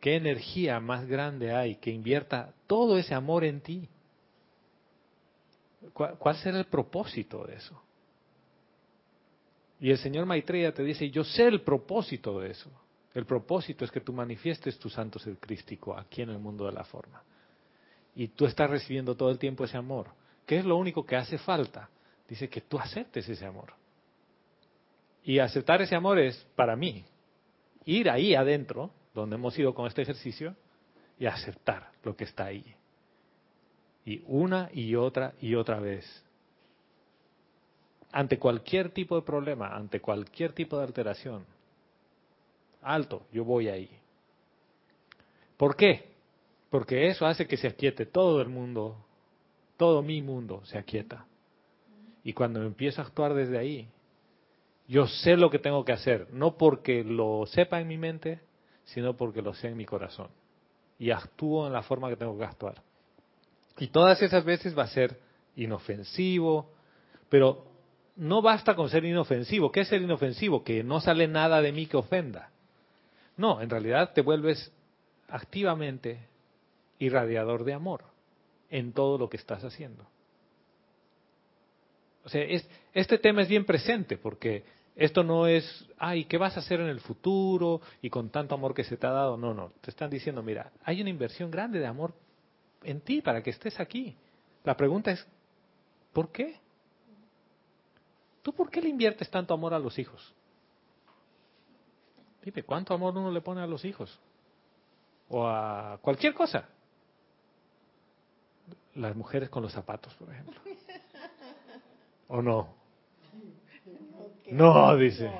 ¿Qué 0.00 0.14
energía 0.14 0.78
más 0.78 1.04
grande 1.06 1.52
hay 1.52 1.74
que 1.74 1.90
invierta 1.90 2.54
todo 2.68 2.96
ese 2.96 3.12
amor 3.12 3.44
en 3.44 3.60
ti? 3.60 3.88
¿Cuál, 5.92 6.36
será 6.36 6.58
el 6.58 6.66
propósito 6.66 7.46
de 7.46 7.56
eso? 7.56 7.80
Y 9.80 9.90
el 9.90 9.98
Señor 9.98 10.26
Maitreya 10.26 10.72
te 10.72 10.82
dice, 10.82 11.08
yo 11.10 11.22
sé 11.22 11.46
el 11.46 11.62
propósito 11.62 12.40
de 12.40 12.50
eso. 12.50 12.70
El 13.14 13.26
propósito 13.26 13.84
es 13.84 13.90
que 13.90 14.00
tú 14.00 14.12
manifiestes 14.12 14.78
tu 14.78 14.90
santo 14.90 15.18
ser 15.18 15.38
crístico 15.38 15.96
aquí 15.96 16.22
en 16.22 16.30
el 16.30 16.38
mundo 16.38 16.66
de 16.66 16.72
la 16.72 16.84
forma. 16.84 17.22
Y 18.14 18.28
tú 18.28 18.46
estás 18.46 18.68
recibiendo 18.68 19.16
todo 19.16 19.30
el 19.30 19.38
tiempo 19.38 19.64
ese 19.64 19.76
amor. 19.76 20.08
¿Qué 20.44 20.58
es 20.58 20.64
lo 20.64 20.76
único 20.76 21.06
que 21.06 21.16
hace 21.16 21.38
falta? 21.38 21.88
Dice 22.28 22.48
que 22.48 22.60
tú 22.60 22.78
aceptes 22.78 23.28
ese 23.28 23.46
amor. 23.46 23.72
Y 25.22 25.38
aceptar 25.38 25.80
ese 25.82 25.94
amor 25.94 26.18
es, 26.18 26.36
para 26.56 26.74
mí, 26.74 27.04
ir 27.84 28.10
ahí 28.10 28.34
adentro, 28.34 28.90
donde 29.14 29.36
hemos 29.36 29.58
ido 29.58 29.74
con 29.74 29.86
este 29.86 30.02
ejercicio, 30.02 30.56
y 31.18 31.26
aceptar 31.26 31.90
lo 32.02 32.16
que 32.16 32.24
está 32.24 32.46
ahí. 32.46 32.64
Y 34.08 34.22
una 34.26 34.70
y 34.72 34.94
otra 34.94 35.34
y 35.38 35.54
otra 35.54 35.80
vez. 35.80 36.24
Ante 38.10 38.38
cualquier 38.38 38.88
tipo 38.88 39.16
de 39.16 39.20
problema, 39.20 39.76
ante 39.76 40.00
cualquier 40.00 40.54
tipo 40.54 40.78
de 40.78 40.84
alteración, 40.84 41.44
alto, 42.80 43.26
yo 43.30 43.44
voy 43.44 43.68
ahí. 43.68 43.90
¿Por 45.58 45.76
qué? 45.76 46.08
Porque 46.70 47.08
eso 47.08 47.26
hace 47.26 47.46
que 47.46 47.58
se 47.58 47.66
aquiete 47.66 48.06
todo 48.06 48.40
el 48.40 48.48
mundo, 48.48 48.96
todo 49.76 50.00
mi 50.02 50.22
mundo 50.22 50.62
se 50.64 50.78
aquieta. 50.78 51.26
Y 52.24 52.32
cuando 52.32 52.62
empiezo 52.62 53.02
a 53.02 53.04
actuar 53.04 53.34
desde 53.34 53.58
ahí, 53.58 53.90
yo 54.86 55.06
sé 55.06 55.36
lo 55.36 55.50
que 55.50 55.58
tengo 55.58 55.84
que 55.84 55.92
hacer, 55.92 56.32
no 56.32 56.56
porque 56.56 57.04
lo 57.04 57.44
sepa 57.44 57.78
en 57.78 57.88
mi 57.88 57.98
mente, 57.98 58.40
sino 58.84 59.18
porque 59.18 59.42
lo 59.42 59.52
sé 59.52 59.68
en 59.68 59.76
mi 59.76 59.84
corazón. 59.84 60.28
Y 60.98 61.10
actúo 61.10 61.66
en 61.66 61.74
la 61.74 61.82
forma 61.82 62.08
que 62.08 62.16
tengo 62.16 62.38
que 62.38 62.44
actuar. 62.44 62.87
Y 63.78 63.88
todas 63.88 64.20
esas 64.22 64.44
veces 64.44 64.76
va 64.76 64.84
a 64.84 64.88
ser 64.88 65.18
inofensivo, 65.56 66.70
pero 67.28 67.64
no 68.16 68.42
basta 68.42 68.74
con 68.74 68.88
ser 68.88 69.04
inofensivo. 69.04 69.70
¿Qué 69.70 69.80
es 69.80 69.88
ser 69.88 70.02
inofensivo? 70.02 70.64
Que 70.64 70.82
no 70.82 71.00
sale 71.00 71.28
nada 71.28 71.62
de 71.62 71.72
mí 71.72 71.86
que 71.86 71.96
ofenda. 71.96 72.50
No, 73.36 73.60
en 73.60 73.70
realidad 73.70 74.12
te 74.12 74.22
vuelves 74.22 74.72
activamente 75.28 76.18
irradiador 76.98 77.64
de 77.64 77.74
amor 77.74 78.02
en 78.70 78.92
todo 78.92 79.18
lo 79.18 79.28
que 79.28 79.36
estás 79.36 79.64
haciendo. 79.64 80.04
O 82.24 82.28
sea, 82.28 82.42
es, 82.42 82.68
este 82.92 83.18
tema 83.18 83.42
es 83.42 83.48
bien 83.48 83.64
presente 83.64 84.18
porque 84.18 84.64
esto 84.96 85.22
no 85.22 85.46
es, 85.46 85.86
ay, 85.96 86.24
¿qué 86.24 86.36
vas 86.36 86.56
a 86.56 86.60
hacer 86.60 86.80
en 86.80 86.88
el 86.88 86.98
futuro? 86.98 87.80
Y 88.02 88.10
con 88.10 88.30
tanto 88.30 88.56
amor 88.56 88.74
que 88.74 88.82
se 88.82 88.96
te 88.96 89.06
ha 89.06 89.12
dado. 89.12 89.36
No, 89.36 89.54
no, 89.54 89.72
te 89.80 89.90
están 89.90 90.10
diciendo, 90.10 90.42
mira, 90.42 90.72
hay 90.82 91.00
una 91.00 91.10
inversión 91.10 91.50
grande 91.52 91.78
de 91.78 91.86
amor 91.86 92.12
en 92.88 93.02
ti 93.02 93.20
para 93.20 93.42
que 93.42 93.50
estés 93.50 93.78
aquí. 93.80 94.16
La 94.64 94.74
pregunta 94.74 95.10
es, 95.10 95.26
¿por 96.12 96.32
qué? 96.32 96.58
¿Tú 98.42 98.54
por 98.54 98.70
qué 98.70 98.80
le 98.80 98.88
inviertes 98.88 99.30
tanto 99.30 99.52
amor 99.52 99.74
a 99.74 99.78
los 99.78 99.98
hijos? 99.98 100.34
Dime, 102.42 102.62
¿cuánto 102.62 102.94
amor 102.94 103.16
uno 103.16 103.30
le 103.30 103.42
pone 103.42 103.60
a 103.60 103.66
los 103.66 103.84
hijos? 103.84 104.18
O 105.28 105.46
a 105.46 105.98
cualquier 106.00 106.32
cosa. 106.32 106.66
Las 108.94 109.14
mujeres 109.14 109.50
con 109.50 109.62
los 109.62 109.72
zapatos, 109.72 110.14
por 110.14 110.30
ejemplo. 110.30 110.58
¿O 112.28 112.40
no? 112.40 112.74
No, 114.50 114.96
dice. 114.96 115.30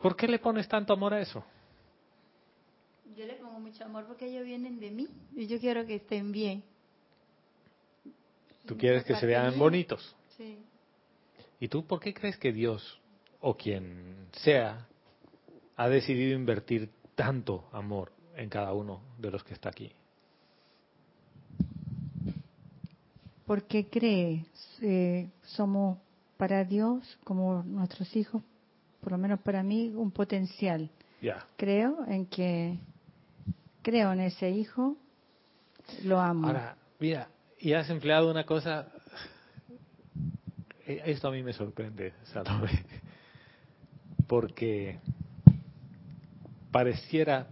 ¿Por 0.00 0.16
qué 0.16 0.26
le 0.26 0.38
pones 0.38 0.66
tanto 0.68 0.94
amor 0.94 1.12
a 1.12 1.20
eso? 1.20 1.44
Yo 3.16 3.24
le 3.26 3.34
pongo 3.34 3.58
mucho 3.60 3.82
amor 3.84 4.04
porque 4.06 4.26
ellos 4.26 4.44
vienen 4.44 4.78
de 4.78 4.90
mí 4.90 5.08
y 5.34 5.46
yo 5.46 5.58
quiero 5.58 5.86
que 5.86 5.96
estén 5.96 6.32
bien. 6.32 6.62
Tú 8.66 8.76
quieres 8.76 9.04
que 9.04 9.16
se 9.16 9.24
vean 9.24 9.58
bonitos. 9.58 10.14
Sí. 10.36 10.58
¿Y 11.58 11.68
tú 11.68 11.86
por 11.86 12.00
qué 12.00 12.12
crees 12.12 12.36
que 12.36 12.52
Dios, 12.52 13.00
o 13.40 13.56
quien 13.56 14.28
sea, 14.32 14.86
ha 15.76 15.88
decidido 15.88 16.36
invertir 16.36 16.90
tanto 17.14 17.68
amor 17.72 18.12
en 18.36 18.50
cada 18.50 18.74
uno 18.74 19.00
de 19.18 19.30
los 19.30 19.42
que 19.44 19.54
está 19.54 19.70
aquí? 19.70 19.90
Porque 23.46 23.86
cree, 23.86 24.44
eh, 24.82 25.30
somos 25.42 25.98
para 26.36 26.64
Dios, 26.64 27.18
como 27.24 27.62
nuestros 27.62 28.14
hijos, 28.14 28.42
por 29.00 29.12
lo 29.12 29.18
menos 29.18 29.40
para 29.40 29.62
mí, 29.62 29.92
un 29.94 30.10
potencial. 30.10 30.90
Ya. 31.22 31.46
Creo 31.56 32.04
en 32.08 32.26
que, 32.26 32.76
creo 33.86 34.12
en 34.12 34.20
ese 34.20 34.50
hijo, 34.50 34.96
lo 36.02 36.18
amo. 36.18 36.48
Ahora, 36.48 36.76
mira, 36.98 37.28
y 37.60 37.72
has 37.72 37.88
empleado 37.88 38.28
una 38.28 38.44
cosa, 38.44 38.88
eh, 40.84 41.02
esto 41.04 41.28
a 41.28 41.30
mí 41.30 41.40
me 41.44 41.52
sorprende, 41.52 42.12
Salome, 42.24 42.84
porque 44.26 44.98
pareciera 46.72 47.46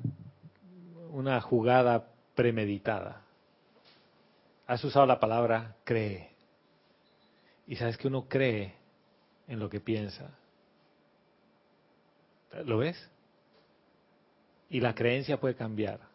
una 1.13 1.41
jugada 1.41 2.09
premeditada. 2.35 3.23
Has 4.67 4.83
usado 4.83 5.07
la 5.07 5.21
palabra 5.21 5.77
cree. 5.85 6.31
Y 7.69 7.77
sabes 7.77 7.97
que 7.97 8.09
uno 8.09 8.27
cree 8.29 8.75
en 9.47 9.61
lo 9.61 9.71
que 9.71 9.79
piensa. 9.79 10.31
¿Lo 12.65 12.79
ves? 12.79 13.09
Y 14.69 14.81
la 14.81 14.97
creencia 14.97 15.39
puede 15.39 15.55
cambiar. 15.55 16.13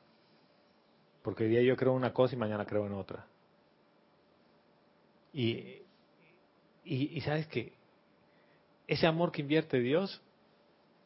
Porque 1.21 1.43
hoy 1.43 1.49
día 1.49 1.61
yo 1.61 1.75
creo 1.75 1.93
una 1.93 2.13
cosa 2.13 2.35
y 2.35 2.37
mañana 2.37 2.65
creo 2.65 2.85
en 2.85 2.93
otra. 2.93 3.25
Y, 5.33 5.81
y, 6.83 7.11
y 7.17 7.21
sabes 7.21 7.47
que 7.47 7.73
ese 8.87 9.05
amor 9.05 9.31
que 9.31 9.41
invierte 9.41 9.79
Dios 9.79 10.21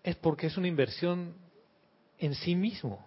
es 0.03 0.15
porque 0.15 0.47
es 0.47 0.57
una 0.57 0.67
inversión 0.67 1.33
en 2.19 2.35
sí 2.35 2.55
mismo. 2.55 3.05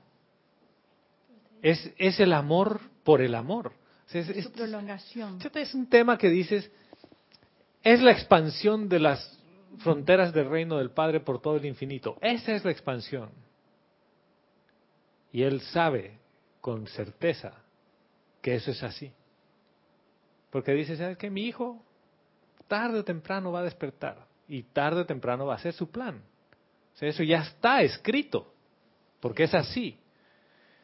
Es, 1.62 1.90
es 1.96 2.20
el 2.20 2.32
amor 2.32 2.80
por 3.02 3.20
el 3.22 3.34
amor. 3.34 3.72
O 4.06 4.08
sea, 4.10 4.20
es, 4.20 4.26
Su 4.26 4.32
es- 4.32 4.48
prolongación. 4.48 5.38
es 5.54 5.74
un 5.74 5.88
tema 5.88 6.18
que 6.18 6.28
dices, 6.28 6.70
es 7.82 8.02
la 8.02 8.12
expansión 8.12 8.88
de 8.88 9.00
las 9.00 9.38
fronteras 9.78 10.32
del 10.32 10.48
reino 10.50 10.76
del 10.78 10.90
Padre 10.90 11.20
por 11.20 11.40
todo 11.40 11.56
el 11.56 11.64
infinito. 11.64 12.16
Esa 12.20 12.52
es 12.54 12.64
la 12.64 12.70
expansión. 12.70 13.30
Y 15.32 15.42
Él 15.42 15.60
sabe 15.60 16.18
con 16.66 16.88
certeza 16.88 17.52
que 18.42 18.56
eso 18.56 18.72
es 18.72 18.82
así. 18.82 19.12
Porque 20.50 20.72
dice, 20.72 20.96
¿sabes 20.96 21.16
qué? 21.16 21.30
Mi 21.30 21.42
hijo 21.42 21.80
tarde 22.66 22.98
o 22.98 23.04
temprano 23.04 23.52
va 23.52 23.60
a 23.60 23.62
despertar 23.62 24.26
y 24.48 24.64
tarde 24.64 25.02
o 25.02 25.06
temprano 25.06 25.46
va 25.46 25.54
a 25.54 25.58
ser 25.60 25.74
su 25.74 25.92
plan. 25.92 26.16
O 26.92 26.98
sea, 26.98 27.08
eso 27.08 27.22
ya 27.22 27.42
está 27.42 27.82
escrito, 27.82 28.52
porque 29.20 29.44
es 29.44 29.54
así. 29.54 29.96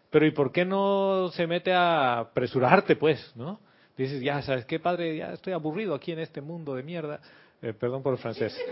Pero 0.08 0.24
¿y 0.24 0.30
por 0.30 0.52
qué 0.52 0.64
no 0.64 1.32
se 1.32 1.48
mete 1.48 1.72
a 1.72 2.20
apresurarte, 2.20 2.94
pues, 2.94 3.34
no? 3.34 3.58
Dices, 3.96 4.22
ya, 4.22 4.40
¿sabes 4.42 4.64
qué, 4.66 4.78
padre? 4.78 5.16
Ya 5.16 5.32
estoy 5.32 5.52
aburrido 5.52 5.96
aquí 5.96 6.12
en 6.12 6.20
este 6.20 6.40
mundo 6.40 6.76
de 6.76 6.84
mierda. 6.84 7.18
Eh, 7.60 7.72
perdón 7.72 8.04
por 8.04 8.12
el 8.12 8.20
francés. 8.20 8.56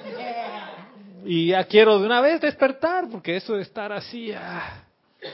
Y 1.23 1.49
ya 1.49 1.65
quiero 1.65 1.99
de 1.99 2.07
una 2.07 2.23
vez 2.23 2.41
despertar, 2.41 3.07
porque 3.11 3.37
eso 3.37 3.55
de 3.55 3.61
estar 3.61 3.93
así, 3.93 4.33
ah, 4.33 4.87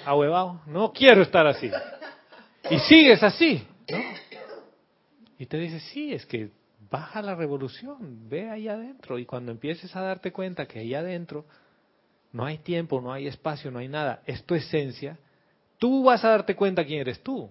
ahuevado, 0.05 0.61
no 0.67 0.93
quiero 0.93 1.23
estar 1.23 1.47
así. 1.47 1.71
Y 2.71 2.79
sigues 2.81 3.23
así. 3.23 3.67
Y 5.39 5.47
te 5.47 5.59
dices, 5.59 5.83
sí, 5.93 6.13
es 6.13 6.25
que 6.27 6.51
baja 6.91 7.23
la 7.23 7.35
revolución, 7.35 8.29
ve 8.29 8.51
ahí 8.51 8.69
adentro. 8.69 9.19
Y 9.19 9.27
cuando 9.27 9.53
empieces 9.53 9.95
a 9.95 10.01
darte 10.01 10.33
cuenta 10.33 10.67
que 10.67 10.81
ahí 10.81 10.95
adentro 10.95 11.45
no 12.33 12.45
hay 12.45 12.59
tiempo, 12.59 13.01
no 13.01 13.13
hay 13.13 13.27
espacio, 13.27 13.71
no 13.71 13.79
hay 13.79 13.89
nada, 13.89 14.23
es 14.27 14.45
tu 14.45 14.55
esencia, 14.55 15.19
tú 15.79 16.05
vas 16.05 16.25
a 16.25 16.31
darte 16.31 16.57
cuenta 16.57 16.85
quién 16.85 17.01
eres 17.01 17.23
tú. 17.23 17.51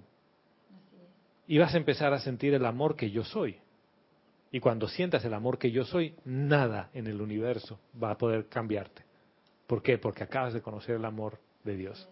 Y 1.47 1.59
vas 1.59 1.73
a 1.73 1.77
empezar 1.77 2.11
a 2.11 2.19
sentir 2.19 2.53
el 2.53 2.65
amor 2.65 2.95
que 2.95 3.11
yo 3.11 3.23
soy. 3.23 3.57
Y 4.51 4.59
cuando 4.59 4.87
sientas 4.87 5.23
el 5.25 5.33
amor 5.33 5.57
que 5.59 5.69
yo 5.69 5.85
soy, 5.85 6.15
nada 6.23 6.89
en 6.93 7.07
el 7.07 7.21
universo 7.21 7.79
va 8.01 8.11
a 8.11 8.17
poder 8.17 8.47
cambiarte. 8.47 9.03
¿Por 9.67 9.81
qué? 9.81 9.97
Porque 9.97 10.23
acabas 10.23 10.53
de 10.53 10.61
conocer 10.61 10.95
el 10.95 11.05
amor 11.05 11.39
de 11.63 11.75
Dios. 11.75 12.07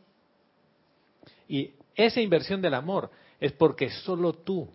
Y 1.47 1.73
esa 1.95 2.21
inversión 2.21 2.61
del 2.61 2.73
amor 2.73 3.11
es 3.39 3.51
porque 3.51 3.89
solo 3.89 4.33
tú, 4.33 4.69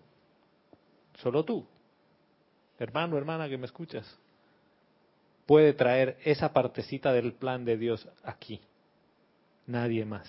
solo 1.14 1.44
tú, 1.44 1.66
hermano, 2.78 3.16
hermana 3.16 3.48
que 3.48 3.58
me 3.58 3.66
escuchas, 3.66 4.18
puede 5.46 5.72
traer 5.72 6.18
esa 6.24 6.52
partecita 6.52 7.12
del 7.12 7.32
plan 7.32 7.64
de 7.64 7.76
Dios 7.76 8.08
aquí. 8.22 8.60
Nadie 9.66 10.04
más. 10.04 10.28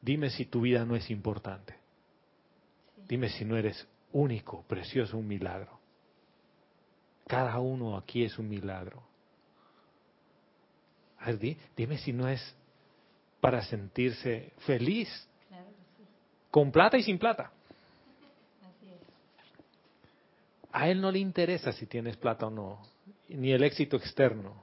Dime 0.00 0.30
si 0.30 0.44
tu 0.44 0.62
vida 0.62 0.84
no 0.84 0.96
es 0.96 1.10
importante. 1.10 1.76
Dime 3.08 3.28
si 3.28 3.44
no 3.44 3.56
eres 3.56 3.86
único, 4.12 4.62
precioso, 4.62 5.18
un 5.18 5.28
milagro. 5.28 5.78
Cada 7.26 7.58
uno 7.60 7.96
aquí 7.96 8.24
es 8.24 8.38
un 8.38 8.48
milagro. 8.48 9.02
Dime 11.76 11.98
si 11.98 12.12
no 12.12 12.28
es 12.28 12.54
para 13.42 13.60
sentirse 13.62 14.52
feliz 14.58 15.08
con 16.48 16.70
plata 16.70 16.96
y 16.96 17.02
sin 17.02 17.18
plata. 17.18 17.50
A 20.70 20.88
él 20.88 21.00
no 21.00 21.10
le 21.10 21.18
interesa 21.18 21.72
si 21.72 21.86
tienes 21.86 22.16
plata 22.16 22.46
o 22.46 22.50
no, 22.50 22.80
ni 23.30 23.50
el 23.50 23.64
éxito 23.64 23.96
externo. 23.96 24.62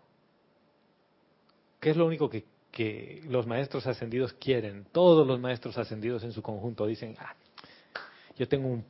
¿Qué 1.82 1.90
es 1.90 1.98
lo 1.98 2.06
único 2.06 2.30
que, 2.30 2.46
que 2.72 3.22
los 3.28 3.46
maestros 3.46 3.86
ascendidos 3.86 4.32
quieren? 4.32 4.86
Todos 4.94 5.28
los 5.28 5.42
maestros 5.42 5.78
ascendidos 5.78 6.24
en 6.24 6.32
su 6.32 6.42
conjunto 6.42 6.86
dicen, 6.86 7.18
ah, 7.20 7.36
yo 8.38 8.48
tengo 8.48 8.70
un, 8.70 8.86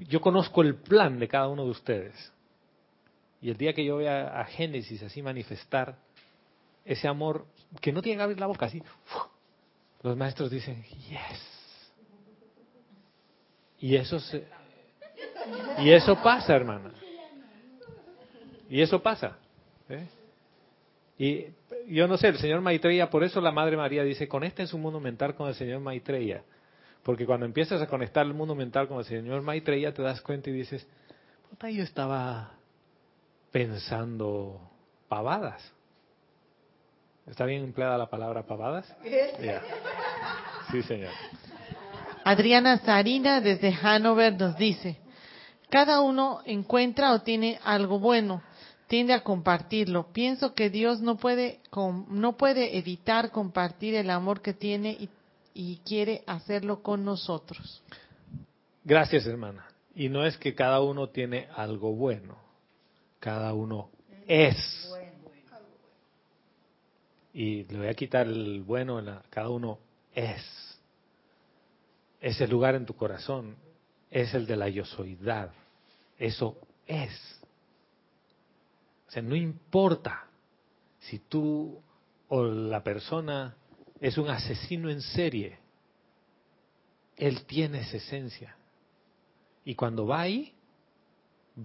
yo 0.00 0.20
conozco 0.20 0.60
el 0.60 0.74
plan 0.74 1.18
de 1.18 1.28
cada 1.28 1.48
uno 1.48 1.64
de 1.64 1.70
ustedes. 1.70 2.32
Y 3.40 3.48
el 3.48 3.56
día 3.56 3.72
que 3.72 3.86
yo 3.86 3.96
vea 3.96 4.38
a 4.38 4.44
Génesis 4.44 5.02
así 5.02 5.22
manifestar 5.22 5.96
ese 6.84 7.08
amor 7.08 7.46
que 7.80 7.92
no 7.92 8.02
tiene 8.02 8.18
que 8.18 8.22
abrir 8.22 8.40
la 8.40 8.46
boca 8.46 8.66
así, 8.66 8.82
los 10.02 10.16
maestros 10.16 10.50
dicen, 10.50 10.82
yes. 10.82 11.92
Y 13.78 13.96
eso 13.96 14.20
se, 14.20 14.46
y 15.78 15.90
eso 15.90 16.16
pasa, 16.22 16.54
hermana. 16.54 16.92
Y 18.68 18.80
eso 18.80 19.02
pasa. 19.02 19.36
¿eh? 19.88 20.06
Y 21.18 21.46
yo 21.94 22.06
no 22.06 22.16
sé, 22.16 22.28
el 22.28 22.38
señor 22.38 22.60
Maitreya, 22.60 23.10
por 23.10 23.24
eso 23.24 23.40
la 23.40 23.50
Madre 23.50 23.76
María 23.76 24.02
dice, 24.04 24.28
conecten 24.28 24.66
su 24.66 24.78
mundo 24.78 25.00
mental 25.00 25.34
con 25.34 25.48
el 25.48 25.54
señor 25.54 25.80
Maitreya. 25.80 26.42
Porque 27.02 27.26
cuando 27.26 27.46
empiezas 27.46 27.80
a 27.80 27.86
conectar 27.86 28.26
el 28.26 28.34
mundo 28.34 28.54
mental 28.54 28.86
con 28.86 28.98
el 28.98 29.04
señor 29.04 29.42
Maitreya, 29.42 29.92
te 29.92 30.02
das 30.02 30.20
cuenta 30.20 30.50
y 30.50 30.52
dices, 30.52 30.86
puta, 31.48 31.70
yo 31.70 31.82
estaba 31.82 32.52
pensando 33.50 34.60
pavadas. 35.08 35.72
¿Está 37.30 37.44
bien 37.44 37.62
empleada 37.62 37.96
la 37.96 38.10
palabra 38.10 38.42
pavadas? 38.42 38.92
Sí, 40.72 40.82
señor. 40.82 41.12
Adriana 42.24 42.78
Sarina 42.78 43.40
desde 43.40 43.72
Hanover 43.72 44.36
nos 44.36 44.56
dice, 44.56 44.98
cada 45.70 46.00
uno 46.00 46.40
encuentra 46.44 47.12
o 47.12 47.22
tiene 47.22 47.60
algo 47.62 48.00
bueno, 48.00 48.42
tiende 48.88 49.14
a 49.14 49.22
compartirlo. 49.22 50.12
Pienso 50.12 50.54
que 50.54 50.70
Dios 50.70 51.00
no 51.00 51.18
puede, 51.18 51.60
no 52.08 52.36
puede 52.36 52.76
evitar 52.76 53.30
compartir 53.30 53.94
el 53.94 54.10
amor 54.10 54.42
que 54.42 54.52
tiene 54.52 54.90
y, 54.90 55.08
y 55.54 55.76
quiere 55.86 56.24
hacerlo 56.26 56.82
con 56.82 57.04
nosotros. 57.04 57.80
Gracias, 58.84 59.24
hermana. 59.26 59.66
Y 59.94 60.08
no 60.08 60.26
es 60.26 60.36
que 60.36 60.54
cada 60.56 60.80
uno 60.80 61.08
tiene 61.10 61.46
algo 61.54 61.92
bueno, 61.92 62.36
cada 63.20 63.54
uno 63.54 63.88
es. 64.26 64.56
Y 67.32 67.64
le 67.64 67.78
voy 67.78 67.86
a 67.88 67.94
quitar 67.94 68.26
el 68.26 68.62
bueno, 68.62 68.98
en 68.98 69.06
la, 69.06 69.22
cada 69.30 69.48
uno 69.48 69.78
es. 70.14 70.42
Ese 72.20 72.46
lugar 72.46 72.74
en 72.74 72.86
tu 72.86 72.94
corazón 72.94 73.56
es 74.10 74.34
el 74.34 74.46
de 74.46 74.56
la 74.56 74.68
yosoidad. 74.68 75.52
Eso 76.18 76.58
es. 76.86 77.40
O 79.08 79.10
sea, 79.10 79.22
no 79.22 79.34
importa 79.34 80.26
si 80.98 81.18
tú 81.18 81.80
o 82.28 82.44
la 82.44 82.82
persona 82.82 83.56
es 84.00 84.18
un 84.18 84.28
asesino 84.28 84.90
en 84.90 85.00
serie. 85.00 85.58
Él 87.16 87.44
tiene 87.44 87.80
esa 87.80 87.96
esencia. 87.96 88.56
Y 89.64 89.74
cuando 89.74 90.06
va 90.06 90.20
ahí, 90.20 90.54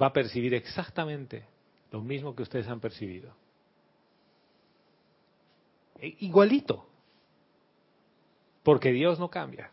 va 0.01 0.07
a 0.07 0.13
percibir 0.13 0.53
exactamente 0.53 1.45
lo 1.91 2.01
mismo 2.01 2.35
que 2.35 2.43
ustedes 2.43 2.67
han 2.67 2.79
percibido. 2.79 3.33
E, 5.99 6.15
igualito. 6.19 6.87
Porque 8.63 8.91
Dios 8.91 9.19
no 9.19 9.29
cambia. 9.29 9.71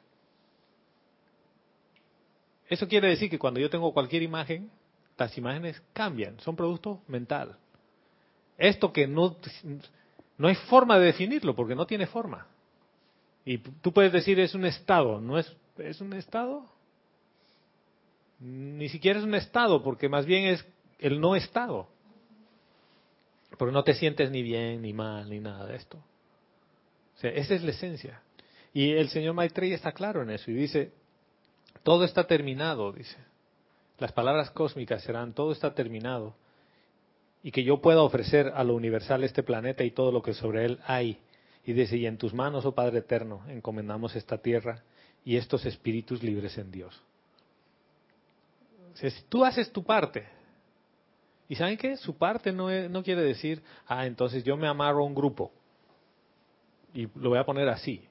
Eso 2.68 2.88
quiere 2.88 3.08
decir 3.08 3.28
que 3.28 3.38
cuando 3.38 3.60
yo 3.60 3.68
tengo 3.68 3.92
cualquier 3.92 4.22
imagen, 4.22 4.70
las 5.18 5.36
imágenes 5.36 5.82
cambian, 5.92 6.40
son 6.40 6.56
producto 6.56 7.02
mental. 7.06 7.56
Esto 8.58 8.92
que 8.92 9.06
no, 9.06 9.36
no 10.38 10.48
hay 10.48 10.54
forma 10.54 10.98
de 10.98 11.06
definirlo 11.06 11.54
porque 11.54 11.74
no 11.74 11.86
tiene 11.86 12.06
forma. 12.06 12.46
Y 13.44 13.58
tú 13.58 13.92
puedes 13.92 14.12
decir 14.12 14.38
es 14.40 14.54
un 14.54 14.64
estado, 14.64 15.20
¿no 15.20 15.38
es, 15.38 15.54
es 15.78 16.00
un 16.00 16.12
estado? 16.12 16.66
Ni 18.40 18.88
siquiera 18.88 19.18
es 19.18 19.24
un 19.24 19.34
estado 19.34 19.82
porque 19.82 20.08
más 20.08 20.26
bien 20.26 20.46
es 20.46 20.64
el 20.98 21.20
no 21.20 21.36
estado. 21.36 21.88
Porque 23.58 23.72
no 23.72 23.84
te 23.84 23.94
sientes 23.94 24.30
ni 24.30 24.42
bien, 24.42 24.82
ni 24.82 24.92
mal, 24.92 25.28
ni 25.28 25.40
nada 25.40 25.66
de 25.66 25.76
esto. 25.76 26.02
Esa 27.28 27.54
es 27.54 27.62
la 27.62 27.70
esencia. 27.70 28.20
Y 28.72 28.92
el 28.92 29.08
señor 29.08 29.34
Maitreya 29.34 29.74
está 29.74 29.92
claro 29.92 30.22
en 30.22 30.30
eso 30.30 30.50
y 30.50 30.54
dice, 30.54 30.92
todo 31.82 32.04
está 32.04 32.26
terminado, 32.26 32.92
dice. 32.92 33.16
Las 33.98 34.12
palabras 34.12 34.50
cósmicas 34.50 35.02
serán, 35.02 35.34
todo 35.34 35.52
está 35.52 35.74
terminado. 35.74 36.34
Y 37.42 37.50
que 37.50 37.64
yo 37.64 37.80
pueda 37.80 38.02
ofrecer 38.02 38.52
a 38.54 38.64
lo 38.64 38.74
universal 38.74 39.24
este 39.24 39.42
planeta 39.42 39.84
y 39.84 39.90
todo 39.90 40.12
lo 40.12 40.22
que 40.22 40.32
sobre 40.32 40.64
él 40.64 40.78
hay. 40.86 41.18
Y 41.64 41.72
dice, 41.72 41.96
y 41.96 42.06
en 42.06 42.18
tus 42.18 42.32
manos, 42.32 42.64
oh 42.64 42.72
Padre 42.72 43.00
Eterno, 43.00 43.42
encomendamos 43.48 44.16
esta 44.16 44.38
tierra 44.38 44.82
y 45.24 45.36
estos 45.36 45.66
espíritus 45.66 46.22
libres 46.22 46.56
en 46.58 46.70
Dios. 46.70 47.00
si 48.94 49.08
tú 49.28 49.44
haces 49.44 49.70
tu 49.70 49.84
parte, 49.84 50.26
y 51.48 51.54
saben 51.54 51.76
qué, 51.76 51.96
su 51.96 52.16
parte 52.16 52.50
no, 52.50 52.70
no 52.88 53.02
quiere 53.02 53.22
decir, 53.22 53.62
ah, 53.86 54.06
entonces 54.06 54.42
yo 54.42 54.56
me 54.56 54.66
amarro 54.66 55.00
a 55.00 55.06
un 55.06 55.14
grupo. 55.14 55.52
Y 56.94 57.08
lo 57.16 57.30
voy 57.30 57.38
a 57.38 57.44
poner 57.44 57.68
así 57.68 58.06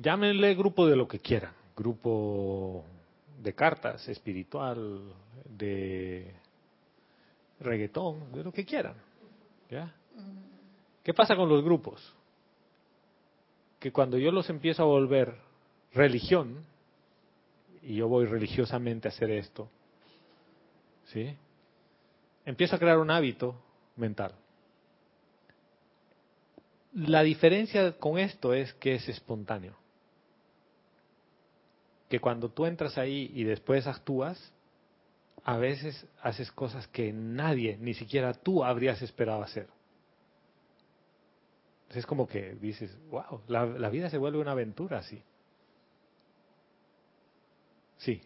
llámenle 0.00 0.54
grupo 0.54 0.86
de 0.86 0.96
lo 0.96 1.08
que 1.08 1.18
quieran, 1.18 1.52
grupo 1.76 2.84
de 3.42 3.54
cartas, 3.54 4.06
espiritual, 4.08 5.12
de 5.44 6.32
reggaetón, 7.60 8.32
de 8.32 8.44
lo 8.44 8.52
que 8.52 8.64
quieran. 8.64 8.94
¿ya? 9.70 9.92
¿Qué 11.02 11.12
pasa 11.12 11.34
con 11.34 11.48
los 11.48 11.64
grupos? 11.64 12.14
Que 13.80 13.90
cuando 13.90 14.18
yo 14.18 14.30
los 14.30 14.48
empiezo 14.48 14.82
a 14.82 14.86
volver 14.86 15.34
religión, 15.92 16.64
y 17.82 17.96
yo 17.96 18.06
voy 18.06 18.26
religiosamente 18.26 19.08
a 19.08 19.10
hacer 19.10 19.30
esto, 19.32 19.68
¿sí? 21.06 21.36
Empiezo 22.44 22.76
a 22.76 22.78
crear 22.78 22.98
un 22.98 23.10
hábito 23.10 23.56
mental. 23.96 24.32
La 26.94 27.22
diferencia 27.22 27.92
con 27.98 28.18
esto 28.18 28.52
es 28.52 28.74
que 28.74 28.94
es 28.94 29.08
espontáneo. 29.08 29.74
Que 32.08 32.20
cuando 32.20 32.50
tú 32.50 32.66
entras 32.66 32.98
ahí 32.98 33.30
y 33.34 33.44
después 33.44 33.86
actúas, 33.86 34.52
a 35.44 35.56
veces 35.56 36.06
haces 36.20 36.52
cosas 36.52 36.86
que 36.88 37.12
nadie, 37.12 37.78
ni 37.80 37.94
siquiera 37.94 38.34
tú 38.34 38.62
habrías 38.62 39.00
esperado 39.02 39.42
hacer. 39.42 39.68
Es 41.90 42.06
como 42.06 42.26
que 42.26 42.54
dices, 42.54 42.96
wow, 43.10 43.40
la, 43.48 43.88
vida 43.90 44.08
se 44.08 44.18
vuelve 44.18 44.38
una 44.38 44.52
aventura 44.52 44.98
así. 44.98 45.22
Sí. 47.98 48.22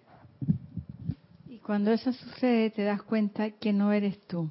Y 1.49 1.59
cuando 1.59 1.91
eso 1.93 2.12
sucede 2.12 2.71
te 2.71 2.83
das 2.83 3.03
cuenta 3.03 3.51
que 3.51 3.73
no 3.73 3.93
eres 3.93 4.21
tú 4.27 4.51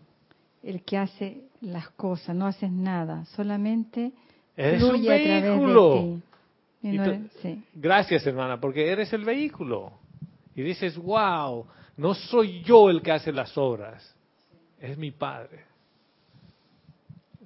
el 0.64 0.84
que 0.84 0.98
hace 0.98 1.45
las 1.62 1.90
cosas, 1.92 2.36
no 2.36 2.46
haces 2.48 2.72
nada, 2.72 3.26
solamente 3.36 4.12
es 4.56 4.80
fluye 4.82 5.08
un 5.10 5.14
a 5.14 5.24
través 5.24 5.44
vehículo. 5.44 5.94
de 5.94 6.02
ti. 6.02 6.22
Y 6.84 6.90
Y 6.90 6.98
no 6.98 7.04
tú- 7.06 7.10
es- 7.12 7.32
sí. 7.42 7.64
Gracias, 7.74 8.28
hermana, 8.28 8.60
porque 8.60 8.90
eres 8.92 9.12
el 9.14 9.24
vehículo. 9.26 9.92
Y 10.56 10.62
dices, 10.62 10.98
wow, 10.98 11.66
no 11.98 12.14
soy 12.14 12.62
yo 12.64 12.90
el 12.90 13.02
que 13.02 13.12
hace 13.12 13.32
las 13.34 13.58
obras, 13.58 14.16
es 14.80 14.98
mi 14.98 15.12
Padre. 15.12 15.64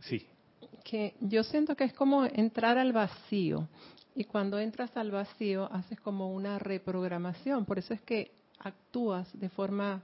Sí, 0.01 0.25
que 0.83 1.13
yo 1.19 1.43
siento 1.43 1.75
que 1.75 1.83
es 1.83 1.93
como 1.93 2.25
entrar 2.25 2.77
al 2.77 2.93
vacío 2.93 3.67
y 4.15 4.23
cuando 4.23 4.57
entras 4.59 4.95
al 4.97 5.11
vacío 5.11 5.71
haces 5.71 5.99
como 5.99 6.33
una 6.33 6.57
reprogramación, 6.57 7.65
por 7.65 7.77
eso 7.79 7.93
es 7.93 8.01
que 8.01 8.31
actúas 8.59 9.27
de 9.39 9.49
forma 9.49 10.01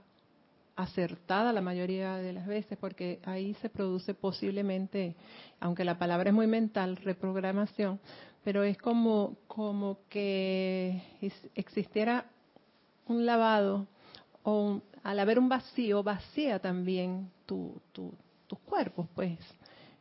acertada 0.76 1.52
la 1.52 1.60
mayoría 1.62 2.16
de 2.16 2.32
las 2.32 2.46
veces, 2.46 2.76
porque 2.78 3.20
ahí 3.24 3.54
se 3.62 3.68
produce 3.70 4.14
posiblemente, 4.14 5.16
aunque 5.60 5.84
la 5.84 5.98
palabra 5.98 6.30
es 6.30 6.34
muy 6.34 6.46
mental, 6.46 6.96
reprogramación, 6.96 7.98
pero 8.44 8.62
es 8.62 8.76
como, 8.78 9.36
como 9.48 9.98
que 10.08 11.02
existiera 11.54 12.26
un 13.08 13.24
lavado 13.26 13.86
o 14.42 14.60
un- 14.62 14.82
al 15.02 15.18
haber 15.20 15.38
un 15.38 15.48
vacío, 15.48 16.02
vacía 16.02 16.58
también 16.58 17.30
tu, 17.46 17.80
tu- 17.92 18.14
tus 18.46 18.58
cuerpos, 18.60 19.06
pues. 19.14 19.38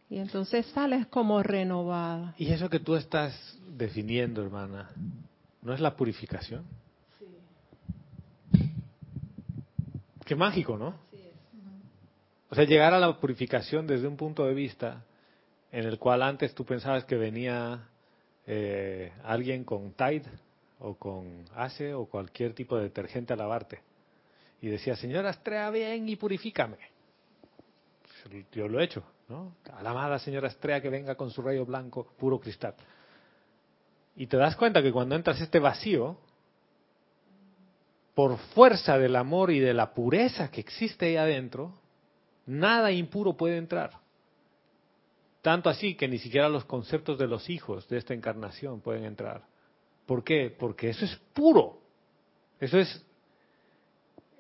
Y 0.10 0.18
entonces 0.18 0.66
sales 0.68 1.08
como 1.08 1.42
renovada. 1.42 2.36
y 2.38 2.52
eso 2.52 2.70
que 2.70 2.80
tú 2.80 2.96
estás 2.96 3.34
definiendo, 3.76 4.44
hermana, 4.44 4.90
¿no 5.64 5.74
es 5.74 5.80
la 5.80 5.96
purificación? 5.96 6.64
Qué 10.26 10.36
mágico, 10.36 10.76
¿no? 10.76 10.96
O 12.50 12.56
sea, 12.56 12.66
llegar 12.66 12.94
a 12.94 13.00
la 13.00 13.20
purificación 13.20 13.86
desde 13.86 14.08
un 14.08 14.18
punto 14.18 14.46
de 14.46 14.54
vista 14.54 15.04
en 15.72 15.86
el 15.86 16.00
cual 16.00 16.24
antes 16.24 16.56
tú 16.56 16.66
pensabas 16.66 17.06
que 17.06 17.16
venía 17.16 17.88
eh, 18.48 19.12
alguien 19.24 19.64
con 19.64 19.92
Tide 19.94 20.26
o 20.80 20.96
con 20.96 21.46
Ace 21.56 21.94
o 21.94 22.06
cualquier 22.06 22.54
tipo 22.54 22.76
de 22.78 22.84
detergente 22.84 23.34
a 23.34 23.36
lavarte. 23.36 23.82
Y 24.62 24.68
decía, 24.68 24.96
señora 24.96 25.30
Astrea, 25.30 25.70
ven 25.70 26.10
y 26.10 26.16
purifícame. 26.16 26.78
Yo 28.52 28.68
lo 28.68 28.80
he 28.80 28.86
hecho, 28.86 29.04
¿no? 29.30 29.56
A 29.72 29.84
la 29.84 29.92
amada 29.92 30.18
señora 30.18 30.48
Astrea 30.48 30.82
que 30.82 30.90
venga 30.90 31.16
con 31.16 31.30
su 31.30 31.44
rayo 31.44 31.66
blanco, 31.66 32.08
puro 32.18 32.40
cristal. 32.40 32.74
Y 34.16 34.28
te 34.28 34.38
das 34.38 34.56
cuenta 34.56 34.82
que 34.82 34.92
cuando 34.92 35.16
entras 35.16 35.40
este 35.42 35.60
vacío, 35.60 36.18
por 38.16 38.38
fuerza 38.38 38.98
del 38.98 39.16
amor 39.16 39.52
y 39.52 39.60
de 39.60 39.74
la 39.74 39.94
pureza 39.94 40.50
que 40.50 40.62
existe 40.62 41.06
ahí 41.06 41.18
adentro, 41.18 41.78
nada 42.46 42.92
impuro 42.92 43.34
puede 43.34 43.58
entrar. 43.58 43.92
Tanto 45.42 45.70
así 45.70 45.96
que 45.96 46.08
ni 46.08 46.18
siquiera 46.18 46.50
los 46.50 46.66
conceptos 46.66 47.20
de 47.20 47.28
los 47.28 47.50
hijos 47.50 47.88
de 47.88 47.98
esta 47.98 48.14
encarnación 48.14 48.82
pueden 48.82 49.04
entrar. 49.04 49.44
¿Por 50.08 50.24
qué? 50.24 50.56
Porque 50.58 50.90
eso 50.90 51.06
es 51.06 51.16
puro. 51.34 51.82
Eso 52.60 52.80
es 52.80 53.06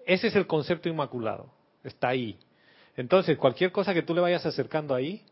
ese 0.05 0.28
es 0.28 0.36
el 0.36 0.47
concepto 0.47 0.88
inmaculado. 0.88 1.51
Está 1.84 2.09
ahí. 2.09 2.38
Entonces, 2.95 3.38
cualquier 3.38 3.71
cosa 3.71 3.93
que 3.93 4.03
tú 4.03 4.13
le 4.13 4.21
vayas 4.21 4.45
acercando 4.45 4.93
ahí 4.93 5.23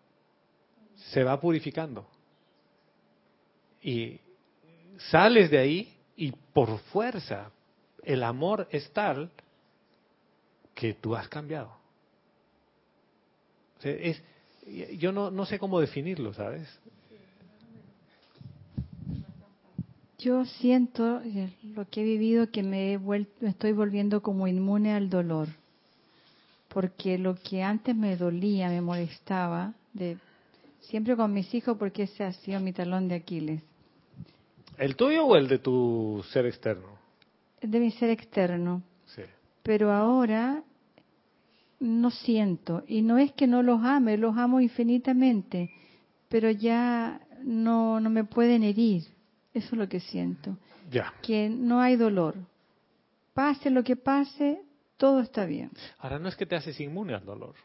se 0.96 1.24
va 1.24 1.40
purificando. 1.40 2.08
Y 3.82 4.20
sales 5.12 5.50
de 5.50 5.58
ahí 5.60 5.98
y 6.16 6.32
por 6.32 6.78
fuerza 6.80 7.52
el 8.04 8.24
amor 8.24 8.68
es 8.72 8.90
tal 8.92 9.32
que 10.76 10.94
tú 10.94 11.16
has 11.16 11.28
cambiado. 11.28 11.72
es, 13.84 14.22
yo 14.98 15.12
no, 15.12 15.30
no 15.32 15.46
sé 15.46 15.60
cómo 15.60 15.80
definirlo, 15.80 16.34
¿sabes? 16.34 16.68
Yo 20.20 20.46
siento 20.46 21.22
lo 21.76 21.86
que 21.90 22.00
he 22.00 22.04
vivido 22.06 22.50
que 22.50 22.64
me, 22.64 22.94
he 22.94 22.98
vuelto, 22.98 23.32
me 23.42 23.50
estoy 23.50 23.74
volviendo 23.74 24.22
como 24.22 24.48
inmune 24.48 24.94
al 24.94 25.10
dolor, 25.10 25.50
porque 26.70 27.18
lo 27.18 27.36
que 27.36 27.62
antes 27.62 27.94
me 27.94 28.16
dolía, 28.16 28.70
me 28.70 28.80
molestaba, 28.80 29.74
de 29.92 30.18
siempre 30.80 31.18
con 31.18 31.34
mis 31.34 31.54
hijos, 31.54 31.78
porque 31.78 32.04
ese 32.04 32.24
ha 32.24 32.32
sido 32.32 32.62
mi 32.62 32.72
talón 32.72 33.10
de 33.10 33.16
Aquiles. 33.16 33.62
¿El 34.78 34.96
tuyo 34.96 35.26
o 35.26 35.36
el 35.36 35.50
de 35.50 35.60
tu 35.60 36.24
ser 36.32 36.46
externo? 36.46 36.93
El 37.64 37.72
de 37.72 37.80
mi 37.80 37.90
ser 37.90 38.12
externo. 38.12 38.84
Sí. 39.06 39.24
Pero 39.64 39.92
ahora 39.92 40.64
no 41.80 42.12
siento, 42.12 42.84
y 42.88 43.02
no 43.02 43.18
es 43.18 43.32
que 43.34 43.48
no 43.48 43.64
los 43.64 43.82
ame, 43.84 44.18
los 44.18 44.38
amo 44.38 44.62
infinitamente, 44.62 45.72
pero 46.30 46.52
ya 46.52 47.20
no, 47.44 48.00
no 48.00 48.10
me 48.10 48.24
pueden 48.24 48.64
herir 48.64 49.04
eso 49.54 49.76
es 49.76 49.80
lo 49.80 49.88
que 49.88 50.00
siento. 50.00 50.58
Ya. 50.92 51.14
Que 51.22 51.50
no 51.50 51.80
hay 51.80 51.96
dolor. 51.96 52.36
Pase 53.34 53.70
lo 53.70 53.84
que 53.84 53.96
pase, 53.96 54.62
todo 54.98 55.22
está 55.22 55.46
bien. 55.46 55.72
Ahora 56.00 56.20
no 56.20 56.28
es 56.28 56.36
que 56.36 56.46
te 56.46 56.56
haces 56.56 56.80
inmune 56.80 57.14
al 57.14 57.26
dolor. 57.26 57.56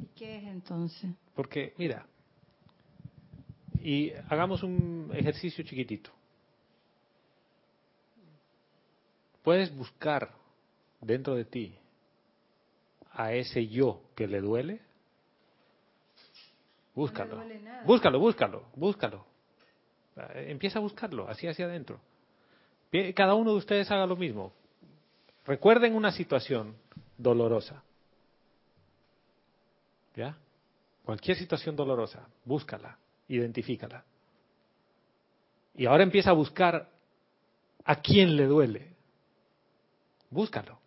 ¿Y 0.00 0.06
qué 0.16 0.38
es 0.38 0.44
entonces? 0.44 1.10
Porque, 1.34 1.74
mira, 1.78 2.06
y 3.82 4.12
hagamos 4.28 4.62
un 4.62 5.10
ejercicio 5.12 5.64
chiquitito. 5.64 6.10
Puedes 9.42 9.74
buscar 9.74 10.30
dentro 11.00 11.34
de 11.34 11.44
ti 11.44 11.74
a 13.12 13.32
ese 13.32 13.66
yo 13.66 14.02
que 14.14 14.26
le 14.26 14.40
duele. 14.40 14.80
Búscalo. 16.94 17.42
búscalo, 17.84 18.18
búscalo, 18.18 18.64
búscalo. 18.74 19.24
Empieza 20.34 20.78
a 20.78 20.82
buscarlo, 20.82 21.28
así 21.28 21.46
hacia 21.46 21.66
adentro. 21.66 22.00
Cada 23.14 23.34
uno 23.34 23.52
de 23.52 23.58
ustedes 23.58 23.90
haga 23.90 24.06
lo 24.06 24.16
mismo. 24.16 24.52
Recuerden 25.46 25.94
una 25.94 26.12
situación 26.12 26.76
dolorosa. 27.16 27.82
¿Ya? 30.16 30.36
Cualquier 31.04 31.36
situación 31.36 31.76
dolorosa, 31.76 32.28
búscala, 32.44 32.98
identifícala. 33.28 34.04
Y 35.74 35.86
ahora 35.86 36.02
empieza 36.02 36.30
a 36.30 36.34
buscar 36.34 36.88
a 37.84 37.96
quién 37.96 38.36
le 38.36 38.46
duele. 38.46 38.89
Búscalo. 40.30 40.78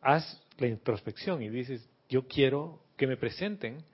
Haz 0.00 0.40
la 0.58 0.68
introspección 0.68 1.42
y 1.42 1.48
dices, 1.48 1.88
yo 2.08 2.26
quiero 2.26 2.80
que 2.96 3.06
me 3.06 3.16
presenten 3.16 3.84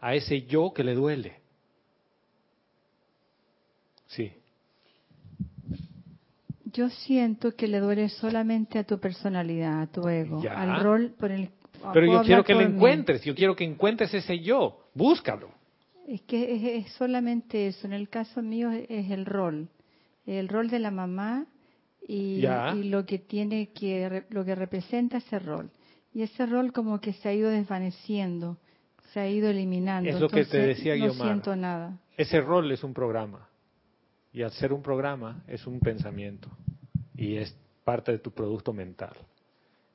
a 0.00 0.14
ese 0.14 0.42
yo 0.42 0.72
que 0.72 0.82
le 0.82 0.94
duele. 0.94 1.40
Sí. 4.06 4.32
Yo 6.72 6.88
siento 6.88 7.54
que 7.54 7.68
le 7.68 7.80
duele 7.80 8.08
solamente 8.08 8.78
a 8.78 8.84
tu 8.84 8.98
personalidad, 8.98 9.82
a 9.82 9.86
tu 9.86 10.08
ego, 10.08 10.42
al 10.48 10.82
rol 10.82 11.14
por 11.18 11.30
el. 11.30 11.50
Pero 11.92 12.06
yo 12.06 12.22
quiero 12.22 12.44
que 12.44 12.54
lo 12.54 12.60
encuentres, 12.60 13.22
yo 13.24 13.34
quiero 13.34 13.56
que 13.56 13.64
encuentres 13.64 14.12
ese 14.14 14.40
yo, 14.40 14.88
búscalo. 14.94 15.50
Es 16.06 16.22
que 16.22 16.76
es, 16.78 16.92
solamente 16.92 17.66
eso. 17.66 17.86
En 17.86 17.92
el 17.92 18.08
caso 18.08 18.42
mío 18.42 18.70
es 18.70 19.10
el 19.10 19.26
rol, 19.26 19.68
el 20.26 20.48
rol 20.48 20.68
de 20.68 20.78
la 20.78 20.90
mamá 20.90 21.46
y, 22.06 22.44
y, 22.44 22.82
lo 22.84 23.06
que 23.06 23.18
tiene 23.18 23.70
que 23.72 24.24
lo 24.30 24.44
que 24.44 24.54
representa 24.54 25.18
ese 25.18 25.38
rol. 25.38 25.70
Y 26.12 26.22
ese 26.22 26.46
rol 26.46 26.72
como 26.72 27.00
que 27.00 27.12
se 27.12 27.28
ha 27.28 27.32
ido 27.32 27.50
desvaneciendo, 27.50 28.58
se 29.12 29.20
ha 29.20 29.28
ido 29.28 29.48
eliminando. 29.48 30.08
Es 30.08 30.20
lo 30.20 30.28
que 30.28 30.44
te 30.44 30.58
decía 30.58 30.96
no 30.96 31.12
siento 31.14 31.54
nada. 31.54 31.98
Ese 32.16 32.40
rol 32.40 32.70
es 32.72 32.82
un 32.82 32.94
programa. 32.94 33.48
Y 34.32 34.42
al 34.42 34.52
ser 34.52 34.72
un 34.72 34.82
programa 34.82 35.42
es 35.48 35.66
un 35.66 35.80
pensamiento 35.80 36.48
y 37.16 37.36
es 37.36 37.56
parte 37.84 38.12
de 38.12 38.18
tu 38.18 38.30
producto 38.30 38.72
mental. 38.72 39.14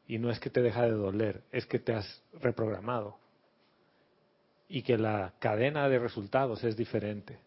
Y 0.07 0.19
no 0.19 0.29
es 0.29 0.39
que 0.39 0.49
te 0.49 0.61
deja 0.61 0.83
de 0.83 0.91
doler, 0.91 1.43
es 1.51 1.65
que 1.65 1.79
te 1.79 1.93
has 1.93 2.23
reprogramado. 2.41 3.17
Y 4.67 4.81
que 4.81 4.97
la 4.97 5.33
cadena 5.39 5.87
de 5.87 5.99
resultados 5.99 6.63
es 6.63 6.75
diferente. 6.75 7.39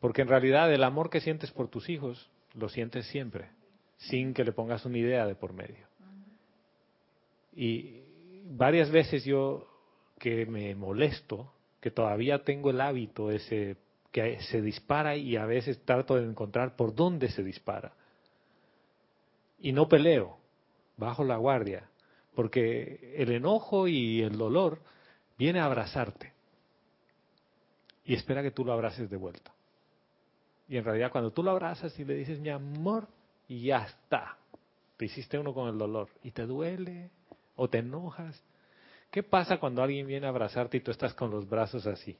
Porque 0.00 0.22
en 0.22 0.28
realidad 0.28 0.72
el 0.72 0.84
amor 0.84 1.10
que 1.10 1.20
sientes 1.20 1.50
por 1.50 1.68
tus 1.68 1.88
hijos 1.88 2.30
lo 2.54 2.68
sientes 2.68 3.06
siempre, 3.06 3.48
sin 3.98 4.32
que 4.32 4.44
le 4.44 4.52
pongas 4.52 4.84
una 4.84 4.98
idea 4.98 5.26
de 5.26 5.34
por 5.34 5.52
medio. 5.52 5.86
Y 7.54 8.00
varias 8.44 8.90
veces 8.90 9.24
yo 9.24 9.66
que 10.18 10.46
me 10.46 10.74
molesto, 10.74 11.52
que 11.80 11.90
todavía 11.90 12.42
tengo 12.44 12.70
el 12.70 12.80
hábito 12.80 13.30
ese 13.30 13.76
que 14.10 14.40
se 14.40 14.62
dispara 14.62 15.16
y 15.16 15.36
a 15.36 15.44
veces 15.44 15.84
trato 15.84 16.16
de 16.16 16.24
encontrar 16.24 16.76
por 16.76 16.94
dónde 16.94 17.28
se 17.28 17.42
dispara. 17.42 17.92
Y 19.60 19.72
no 19.72 19.88
peleo, 19.88 20.38
bajo 20.96 21.24
la 21.24 21.36
guardia, 21.36 21.88
porque 22.34 23.14
el 23.16 23.32
enojo 23.32 23.86
y 23.86 24.22
el 24.22 24.38
dolor 24.38 24.80
viene 25.36 25.60
a 25.60 25.66
abrazarte 25.66 26.32
y 28.08 28.14
espera 28.14 28.42
que 28.42 28.50
tú 28.50 28.64
lo 28.64 28.72
abraces 28.72 29.10
de 29.10 29.16
vuelta. 29.18 29.52
Y 30.66 30.78
en 30.78 30.84
realidad 30.84 31.12
cuando 31.12 31.30
tú 31.30 31.42
lo 31.42 31.50
abrazas 31.50 31.96
y 31.98 32.04
le 32.06 32.14
dices 32.14 32.40
mi 32.40 32.48
amor, 32.48 33.06
y 33.48 33.64
ya 33.64 33.84
está, 33.84 34.36
te 34.96 35.06
hiciste 35.06 35.38
uno 35.38 35.54
con 35.54 35.68
el 35.68 35.78
dolor 35.78 36.08
y 36.22 36.30
te 36.30 36.46
duele 36.46 37.10
o 37.56 37.68
te 37.68 37.78
enojas. 37.78 38.42
¿Qué 39.10 39.22
pasa 39.22 39.58
cuando 39.58 39.82
alguien 39.82 40.06
viene 40.06 40.26
a 40.26 40.30
abrazarte 40.30 40.76
y 40.76 40.80
tú 40.80 40.90
estás 40.90 41.14
con 41.14 41.30
los 41.30 41.48
brazos 41.48 41.86
así? 41.86 42.16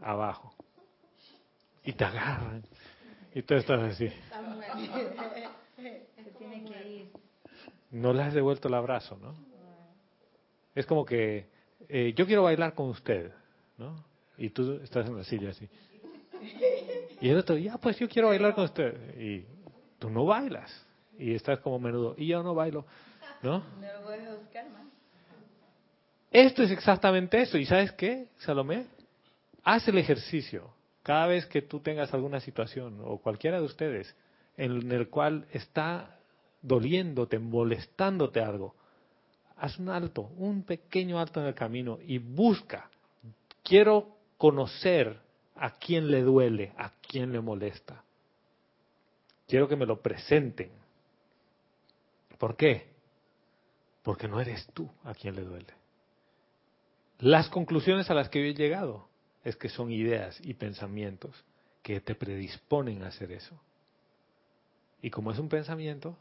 abajo. 0.00 0.52
Y 1.84 1.92
te 1.92 2.04
agarran. 2.04 2.62
Y 3.34 3.42
tú 3.42 3.54
estás 3.54 3.80
así. 3.80 4.10
No 7.90 8.12
le 8.12 8.22
has 8.22 8.34
devuelto 8.34 8.68
el 8.68 8.74
abrazo, 8.74 9.16
¿no? 9.20 9.34
Es 10.74 10.86
como 10.86 11.04
que 11.04 11.46
eh, 11.88 12.12
yo 12.14 12.26
quiero 12.26 12.42
bailar 12.42 12.74
con 12.74 12.88
usted, 12.90 13.32
¿no? 13.78 14.04
Y 14.36 14.50
tú 14.50 14.80
estás 14.82 15.06
en 15.06 15.16
la 15.16 15.24
silla 15.24 15.50
así. 15.50 15.68
Y 17.20 17.30
el 17.30 17.38
otro, 17.38 17.56
ya, 17.56 17.78
pues 17.78 17.98
yo 17.98 18.08
quiero 18.08 18.28
bailar 18.28 18.54
con 18.54 18.64
usted. 18.64 19.18
Y 19.18 19.44
tú 19.98 20.10
no 20.10 20.24
bailas. 20.24 20.86
Y 21.18 21.34
estás 21.34 21.58
como 21.60 21.78
menudo. 21.78 22.14
Y 22.16 22.28
yo 22.28 22.42
no 22.42 22.54
bailo, 22.54 22.86
¿no? 23.42 23.62
Esto 26.30 26.62
es 26.62 26.70
exactamente 26.70 27.40
eso. 27.40 27.58
¿Y 27.58 27.64
sabes 27.66 27.92
qué, 27.92 28.28
Salomé? 28.38 28.86
haz 29.68 29.86
el 29.86 29.98
ejercicio 29.98 30.70
cada 31.02 31.26
vez 31.26 31.44
que 31.44 31.60
tú 31.60 31.80
tengas 31.80 32.14
alguna 32.14 32.40
situación 32.40 33.00
o 33.04 33.18
cualquiera 33.18 33.58
de 33.58 33.66
ustedes 33.66 34.16
en 34.56 34.90
el 34.90 35.10
cual 35.10 35.46
está 35.52 36.18
doliéndote, 36.62 37.38
molestándote 37.38 38.40
algo, 38.40 38.74
haz 39.56 39.78
un 39.78 39.90
alto, 39.90 40.30
un 40.38 40.62
pequeño 40.62 41.20
alto 41.20 41.40
en 41.40 41.48
el 41.48 41.54
camino 41.54 41.98
y 42.02 42.16
busca. 42.16 42.90
Quiero 43.62 44.16
conocer 44.38 45.20
a 45.60 45.70
quién 45.78 46.10
le 46.10 46.22
duele, 46.22 46.72
a 46.76 46.90
quién 47.06 47.32
le 47.32 47.40
molesta. 47.40 48.02
Quiero 49.46 49.68
que 49.68 49.76
me 49.76 49.86
lo 49.86 50.00
presenten. 50.00 50.70
¿Por 52.38 52.56
qué? 52.56 52.88
Porque 54.02 54.28
no 54.28 54.40
eres 54.40 54.66
tú 54.74 54.90
a 55.04 55.14
quien 55.14 55.34
le 55.34 55.42
duele. 55.42 55.74
Las 57.18 57.48
conclusiones 57.48 58.10
a 58.10 58.14
las 58.14 58.28
que 58.28 58.40
yo 58.40 58.46
he 58.46 58.54
llegado 58.54 59.08
es 59.44 59.56
que 59.56 59.68
son 59.68 59.90
ideas 59.90 60.38
y 60.42 60.54
pensamientos 60.54 61.44
que 61.82 62.00
te 62.00 62.14
predisponen 62.14 63.02
a 63.02 63.08
hacer 63.08 63.32
eso. 63.32 63.58
Y 65.02 65.10
como 65.10 65.32
es 65.32 65.38
un 65.38 65.48
pensamiento, 65.48 66.16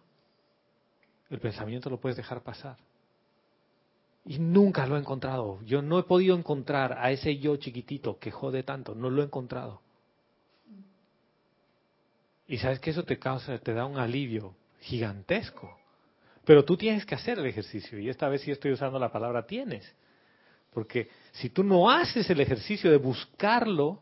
el 1.30 1.40
pensamiento 1.40 1.90
lo 1.90 2.00
puedes 2.00 2.16
dejar 2.16 2.42
pasar. 2.42 2.78
Y 4.28 4.40
nunca 4.40 4.86
lo 4.86 4.98
he 4.98 5.00
encontrado. 5.00 5.60
Yo 5.64 5.82
no 5.82 5.98
he 6.00 6.04
podido 6.04 6.38
encontrar 6.38 6.98
a 7.00 7.12
ese 7.12 7.38
yo 7.38 7.56
chiquitito 7.56 8.20
que 8.20 8.30
jode 8.30 8.62
tanto. 8.62 8.94
No 8.94 9.10
lo 9.10 9.22
he 9.22 9.26
encontrado. 9.26 9.82
Y 12.46 12.58
sabes 12.58 12.80
que 12.80 12.90
eso 12.90 13.04
te 13.04 13.18
causa, 13.18 13.58
te 13.60 13.74
da 13.74 13.86
un 13.86 13.98
alivio 13.98 14.54
gigantesco. 14.82 15.78
Pero 16.44 16.66
tú 16.66 16.76
tienes 16.76 17.06
que 17.06 17.16
hacer 17.16 17.40
el 17.40 17.46
ejercicio. 17.46 18.00
Y 18.00 18.10
esta 18.10 18.28
vez 18.28 18.42
sí 18.42 18.52
estoy 18.52 18.74
usando 18.74 19.00
la 19.00 19.12
palabra 19.12 19.46
tienes. 19.46 19.90
Porque 20.74 21.10
si 21.32 21.50
tú 21.50 21.64
no 21.64 21.90
haces 21.90 22.30
el 22.30 22.42
ejercicio 22.42 22.92
de 22.92 22.98
buscarlo 22.98 24.02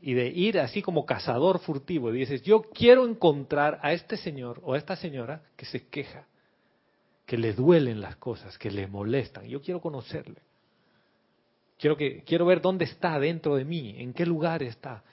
y 0.00 0.14
de 0.14 0.28
ir 0.28 0.60
así 0.60 0.82
como 0.82 1.04
cazador 1.04 1.58
furtivo, 1.58 2.14
y 2.14 2.18
dices, 2.18 2.42
yo 2.42 2.62
quiero 2.62 3.06
encontrar 3.08 3.80
a 3.82 3.92
este 3.92 4.16
señor 4.16 4.60
o 4.62 4.74
a 4.74 4.78
esta 4.78 4.94
señora 4.94 5.42
que 5.56 5.66
se 5.66 5.88
queja, 5.88 6.26
que 7.28 7.36
le 7.36 7.52
duelen 7.52 8.00
las 8.00 8.16
cosas, 8.16 8.56
que 8.56 8.70
le 8.70 8.86
molestan. 8.86 9.44
Yo 9.44 9.60
quiero 9.60 9.82
conocerle. 9.82 10.40
Quiero, 11.76 11.94
que, 11.94 12.22
quiero 12.24 12.46
ver 12.46 12.62
dónde 12.62 12.86
está 12.86 13.20
dentro 13.20 13.56
de 13.56 13.66
mí, 13.66 13.96
en 13.98 14.14
qué 14.14 14.24
lugar 14.24 14.62
está. 14.62 15.04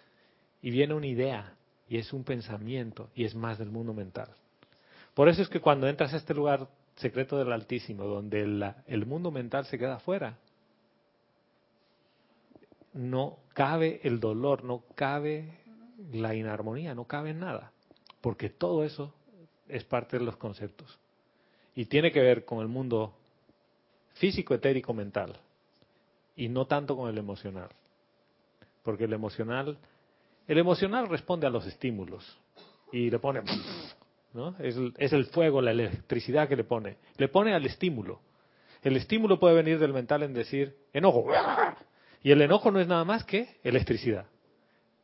Y 0.62 0.72
viene 0.72 0.94
una 0.94 1.08
idea, 1.08 1.58
y 1.90 1.98
es 1.98 2.14
un 2.14 2.24
pensamiento, 2.24 3.10
y 3.16 3.26
es 3.26 3.36
más 3.36 3.60
del 3.60 3.70
mundo 3.70 3.94
mental. 3.94 4.30
Por 5.14 5.28
eso 5.28 5.42
es 5.42 5.50
que 5.50 5.60
cuando 5.60 5.90
entras 5.90 6.14
a 6.14 6.18
este 6.18 6.34
lugar 6.34 6.70
secreto 6.96 7.38
del 7.38 7.52
Altísimo, 7.52 8.06
donde 8.06 8.44
el, 8.44 8.74
el 8.88 9.06
mundo 9.06 9.30
mental 9.30 9.66
se 9.66 9.78
queda 9.78 9.96
afuera, 9.96 10.38
no 12.94 13.40
cabe 13.54 14.00
el 14.04 14.22
dolor, 14.22 14.64
no 14.64 14.86
cabe 14.96 15.60
la 16.14 16.34
inarmonía, 16.34 16.96
no 16.96 17.04
cabe 17.04 17.34
nada, 17.34 17.74
porque 18.22 18.50
todo 18.50 18.86
eso 18.86 19.14
es 19.68 19.84
parte 19.84 20.18
de 20.18 20.24
los 20.24 20.38
conceptos 20.38 20.98
y 21.76 21.86
tiene 21.86 22.12
que 22.12 22.22
ver 22.22 22.46
con 22.46 22.60
el 22.60 22.68
mundo 22.68 23.14
físico, 24.16 24.54
etérico, 24.54 24.94
mental 24.94 25.34
y 26.36 26.48
no 26.50 26.66
tanto 26.66 26.96
con 26.96 27.10
el 27.10 27.18
emocional, 27.18 27.70
porque 28.84 29.06
el 29.06 29.14
emocional, 29.14 29.78
el 30.48 30.58
emocional 30.58 31.08
responde 31.08 31.48
a 31.48 31.50
los 31.50 31.66
estímulos 31.66 32.40
y 32.92 33.10
le 33.10 33.20
pone, 33.20 33.42
¿no? 34.34 34.56
Es, 34.60 35.14
el 35.14 35.26
fuego, 35.26 35.62
la 35.62 35.72
electricidad 35.72 36.48
que 36.48 36.56
le 36.56 36.64
pone, 36.64 36.98
le 37.18 37.28
pone 37.28 37.54
al 37.54 37.66
estímulo. 37.66 38.22
El 38.82 38.96
estímulo 38.98 39.40
puede 39.40 39.56
venir 39.56 39.80
del 39.80 39.94
mental 39.94 40.24
en 40.24 40.34
decir 40.34 40.76
enojo, 40.94 41.26
y 42.22 42.32
el 42.32 42.42
enojo 42.42 42.72
no 42.72 42.80
es 42.80 42.88
nada 42.88 43.04
más 43.04 43.24
que 43.24 43.58
electricidad. 43.64 44.28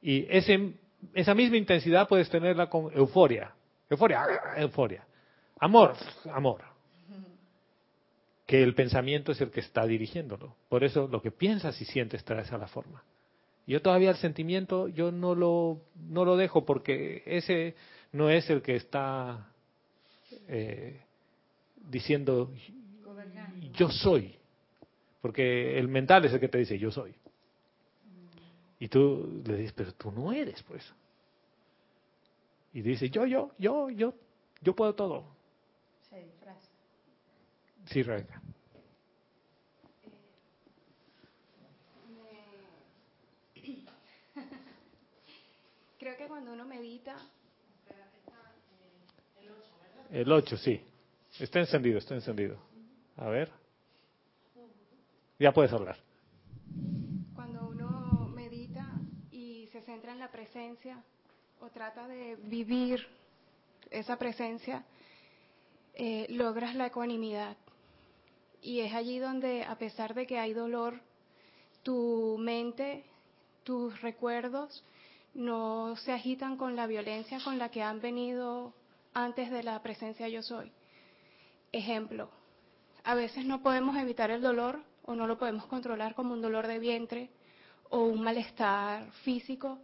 Y 0.01 0.25
esa 0.29 1.33
misma 1.33 1.57
intensidad 1.57 2.07
puedes 2.07 2.29
tenerla 2.29 2.69
con 2.69 2.91
euforia. 2.93 3.53
Euforia, 3.89 4.25
euforia. 4.57 5.05
Amor, 5.61 5.93
amor. 6.33 6.61
Que 8.47 8.63
el 8.63 8.73
pensamiento 8.73 9.31
es 9.31 9.39
el 9.41 9.51
que 9.51 9.59
está 9.59 9.85
dirigiéndolo. 9.85 10.55
Por 10.67 10.83
eso 10.83 11.07
lo 11.07 11.21
que 11.21 11.29
piensas 11.29 11.79
y 11.79 11.85
sientes 11.85 12.25
trae 12.25 12.43
a 12.43 12.57
la 12.57 12.67
forma. 12.67 13.03
Yo 13.67 13.79
todavía 13.79 14.09
el 14.09 14.17
sentimiento 14.17 14.87
yo 14.87 15.11
no 15.11 15.35
lo, 15.35 15.79
no 15.95 16.25
lo 16.25 16.35
dejo 16.35 16.65
porque 16.65 17.21
ese 17.27 17.75
no 18.11 18.31
es 18.31 18.49
el 18.49 18.63
que 18.63 18.75
está 18.75 19.51
eh, 20.47 20.99
diciendo 21.89 22.51
yo 23.73 23.89
soy. 23.91 24.35
Porque 25.21 25.77
el 25.77 25.87
mental 25.87 26.25
es 26.25 26.33
el 26.33 26.39
que 26.39 26.49
te 26.49 26.57
dice, 26.57 26.79
yo 26.79 26.89
soy. 26.89 27.13
Y 28.79 28.87
tú 28.87 29.43
le 29.45 29.57
dices, 29.57 29.73
pero 29.73 29.93
tú 29.93 30.11
no 30.11 30.33
eres, 30.33 30.63
pues. 30.63 30.91
Y 32.73 32.81
dice, 32.81 33.11
yo, 33.11 33.27
yo, 33.27 33.51
yo, 33.59 33.91
yo, 33.91 34.15
yo 34.61 34.75
puedo 34.75 34.95
todo. 34.95 35.40
Se 36.11 36.19
disfraza. 36.19 36.69
Sí, 37.85 38.03
Rebeca. 38.03 38.39
Creo 45.99 46.17
que 46.17 46.27
cuando 46.27 46.51
uno 46.51 46.65
medita... 46.65 47.15
El 50.11 50.29
8, 50.29 50.57
sí. 50.57 50.83
Está 51.39 51.59
encendido, 51.59 51.97
está 51.97 52.13
encendido. 52.13 52.57
A 53.15 53.29
ver. 53.29 53.49
Ya 55.39 55.53
puedes 55.53 55.71
hablar. 55.71 55.95
Cuando 57.33 57.69
uno 57.69 58.27
medita 58.35 58.85
y 59.31 59.69
se 59.71 59.81
centra 59.83 60.11
en 60.11 60.19
la 60.19 60.29
presencia 60.29 61.01
o 61.61 61.69
trata 61.69 62.05
de 62.09 62.35
vivir 62.35 63.07
esa 63.89 64.17
presencia, 64.17 64.83
eh, 65.93 66.27
logras 66.29 66.75
la 66.75 66.87
ecuanimidad. 66.87 67.57
Y 68.61 68.81
es 68.81 68.93
allí 68.93 69.19
donde, 69.19 69.63
a 69.63 69.75
pesar 69.77 70.13
de 70.13 70.27
que 70.27 70.37
hay 70.37 70.53
dolor, 70.53 71.01
tu 71.83 72.37
mente, 72.39 73.03
tus 73.63 73.99
recuerdos 74.01 74.83
no 75.33 75.95
se 75.97 76.11
agitan 76.11 76.57
con 76.57 76.75
la 76.75 76.87
violencia 76.87 77.39
con 77.43 77.57
la 77.57 77.69
que 77.69 77.81
han 77.81 78.01
venido 78.01 78.73
antes 79.13 79.49
de 79.49 79.63
la 79.63 79.81
presencia 79.81 80.27
yo 80.27 80.41
soy. 80.41 80.71
Ejemplo, 81.71 82.29
a 83.03 83.15
veces 83.15 83.45
no 83.45 83.61
podemos 83.61 83.95
evitar 83.95 84.29
el 84.31 84.41
dolor 84.41 84.81
o 85.03 85.15
no 85.15 85.27
lo 85.27 85.37
podemos 85.37 85.65
controlar 85.65 86.15
como 86.15 86.33
un 86.33 86.41
dolor 86.41 86.67
de 86.67 86.79
vientre 86.79 87.29
o 87.89 88.03
un 88.03 88.21
malestar 88.21 89.11
físico 89.23 89.79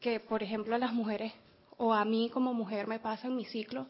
que, 0.00 0.20
por 0.20 0.42
ejemplo, 0.42 0.74
a 0.74 0.78
las 0.78 0.92
mujeres 0.92 1.32
o 1.76 1.94
a 1.94 2.04
mí 2.04 2.30
como 2.30 2.52
mujer 2.52 2.86
me 2.86 2.98
pasa 2.98 3.28
en 3.28 3.36
mi 3.36 3.44
ciclo. 3.44 3.86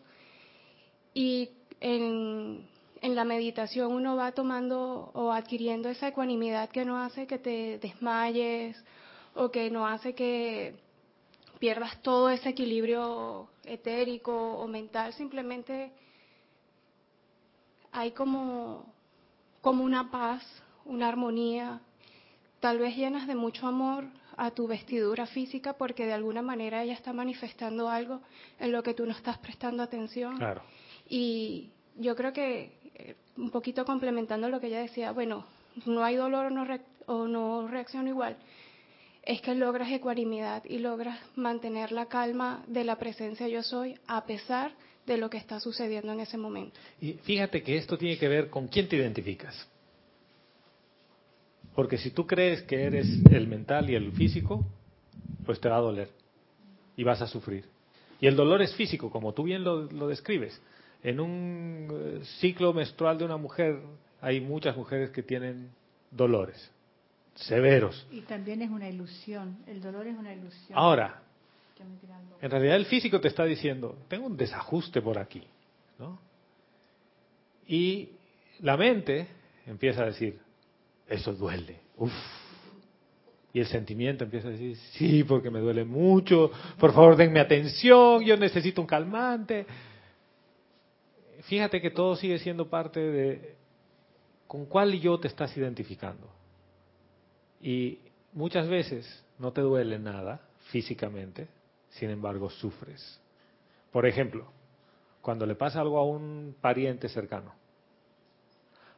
Y 1.14 1.50
en, 1.80 2.68
la 3.02 3.24
meditación 3.24 3.92
uno 3.92 4.16
va 4.16 4.32
tomando 4.32 5.10
o 5.14 5.32
adquiriendo 5.32 5.88
esa 5.88 6.08
ecuanimidad 6.08 6.68
que 6.70 6.84
no 6.84 7.02
hace 7.02 7.26
que 7.26 7.38
te 7.38 7.78
desmayes 7.78 8.76
o 9.34 9.50
que 9.50 9.70
no 9.70 9.86
hace 9.86 10.14
que 10.14 10.74
pierdas 11.58 12.00
todo 12.02 12.30
ese 12.30 12.50
equilibrio 12.50 13.48
etérico 13.64 14.32
o 14.32 14.66
mental, 14.66 15.12
simplemente 15.12 15.92
hay 17.92 18.12
como 18.12 18.86
como 19.60 19.84
una 19.84 20.10
paz, 20.10 20.42
una 20.84 21.08
armonía, 21.08 21.80
tal 22.60 22.78
vez 22.78 22.96
llenas 22.96 23.26
de 23.26 23.34
mucho 23.34 23.66
amor 23.66 24.04
a 24.36 24.50
tu 24.52 24.66
vestidura 24.66 25.26
física 25.26 25.74
porque 25.74 26.06
de 26.06 26.14
alguna 26.14 26.40
manera 26.40 26.82
ella 26.82 26.94
está 26.94 27.12
manifestando 27.12 27.88
algo 27.88 28.22
en 28.58 28.72
lo 28.72 28.82
que 28.82 28.94
tú 28.94 29.04
no 29.04 29.12
estás 29.12 29.38
prestando 29.38 29.82
atención. 29.82 30.38
Claro. 30.38 30.62
Y 31.10 31.70
yo 31.98 32.14
creo 32.16 32.32
que 32.32 32.72
eh, 32.94 33.16
un 33.36 33.50
poquito 33.50 33.84
complementando 33.84 34.48
lo 34.48 34.60
que 34.60 34.68
ella 34.68 34.80
decía, 34.80 35.10
bueno, 35.10 35.44
no 35.84 36.04
hay 36.04 36.14
dolor 36.14 36.46
o 36.46 36.50
no, 36.50 36.66
o 37.06 37.26
no 37.26 37.68
reacciono 37.68 38.08
igual, 38.08 38.36
es 39.22 39.42
que 39.42 39.54
logras 39.54 39.90
ecuanimidad 39.90 40.64
y 40.64 40.78
logras 40.78 41.18
mantener 41.36 41.92
la 41.92 42.06
calma 42.06 42.64
de 42.68 42.84
la 42.84 42.96
presencia 42.96 43.48
yo 43.48 43.62
soy 43.62 43.98
a 44.06 44.24
pesar 44.24 44.72
de 45.06 45.16
lo 45.16 45.28
que 45.28 45.36
está 45.36 45.58
sucediendo 45.58 46.12
en 46.12 46.20
ese 46.20 46.38
momento. 46.38 46.78
Y 47.00 47.14
fíjate 47.14 47.62
que 47.62 47.76
esto 47.76 47.98
tiene 47.98 48.16
que 48.16 48.28
ver 48.28 48.48
con 48.48 48.68
quién 48.68 48.88
te 48.88 48.96
identificas. 48.96 49.68
Porque 51.74 51.98
si 51.98 52.10
tú 52.10 52.26
crees 52.26 52.62
que 52.62 52.84
eres 52.84 53.06
el 53.30 53.48
mental 53.48 53.90
y 53.90 53.94
el 53.94 54.12
físico, 54.12 54.64
pues 55.44 55.60
te 55.60 55.68
va 55.68 55.76
a 55.76 55.80
doler 55.80 56.08
y 56.96 57.02
vas 57.02 57.20
a 57.20 57.26
sufrir. 57.26 57.64
Y 58.20 58.26
el 58.26 58.36
dolor 58.36 58.62
es 58.62 58.74
físico, 58.74 59.10
como 59.10 59.32
tú 59.32 59.42
bien 59.42 59.64
lo, 59.64 59.82
lo 59.84 60.06
describes. 60.06 60.60
En 61.02 61.20
un 61.20 61.88
eh, 61.90 62.24
ciclo 62.40 62.72
menstrual 62.72 63.18
de 63.18 63.24
una 63.24 63.36
mujer 63.36 63.80
hay 64.20 64.40
muchas 64.40 64.76
mujeres 64.76 65.10
que 65.10 65.22
tienen 65.22 65.70
dolores 66.10 66.70
severos. 67.34 68.06
Y 68.10 68.20
también 68.22 68.62
es 68.62 68.70
una 68.70 68.88
ilusión, 68.88 69.58
el 69.66 69.80
dolor 69.80 70.06
es 70.06 70.16
una 70.16 70.32
ilusión. 70.32 70.78
Ahora, 70.78 71.22
en 72.40 72.50
realidad 72.50 72.76
el 72.76 72.86
físico 72.86 73.20
te 73.20 73.28
está 73.28 73.44
diciendo, 73.44 73.96
tengo 74.08 74.26
un 74.26 74.36
desajuste 74.36 75.00
por 75.00 75.18
aquí, 75.18 75.42
¿no? 75.98 76.18
Y 77.66 78.10
la 78.60 78.76
mente 78.76 79.26
empieza 79.66 80.02
a 80.02 80.06
decir, 80.06 80.38
eso 81.08 81.32
duele, 81.32 81.80
uff. 81.96 82.12
Y 83.52 83.60
el 83.60 83.66
sentimiento 83.66 84.24
empieza 84.24 84.48
a 84.48 84.52
decir, 84.52 84.76
sí, 84.92 85.24
porque 85.24 85.50
me 85.50 85.58
duele 85.58 85.84
mucho, 85.84 86.52
por 86.78 86.92
favor 86.92 87.16
denme 87.16 87.40
atención, 87.40 88.22
yo 88.22 88.36
necesito 88.36 88.80
un 88.80 88.86
calmante. 88.86 89.66
Fíjate 91.50 91.80
que 91.80 91.90
todo 91.90 92.14
sigue 92.14 92.38
siendo 92.38 92.70
parte 92.70 93.00
de 93.00 93.56
con 94.46 94.66
cuál 94.66 94.92
yo 95.00 95.18
te 95.18 95.26
estás 95.26 95.56
identificando. 95.56 96.28
Y 97.60 97.98
muchas 98.32 98.68
veces 98.68 99.24
no 99.36 99.50
te 99.50 99.60
duele 99.60 99.98
nada 99.98 100.40
físicamente, 100.70 101.48
sin 101.88 102.10
embargo 102.10 102.50
sufres. 102.50 103.20
Por 103.90 104.06
ejemplo, 104.06 104.46
cuando 105.22 105.44
le 105.44 105.56
pasa 105.56 105.80
algo 105.80 105.98
a 105.98 106.06
un 106.06 106.54
pariente 106.60 107.08
cercano. 107.08 107.52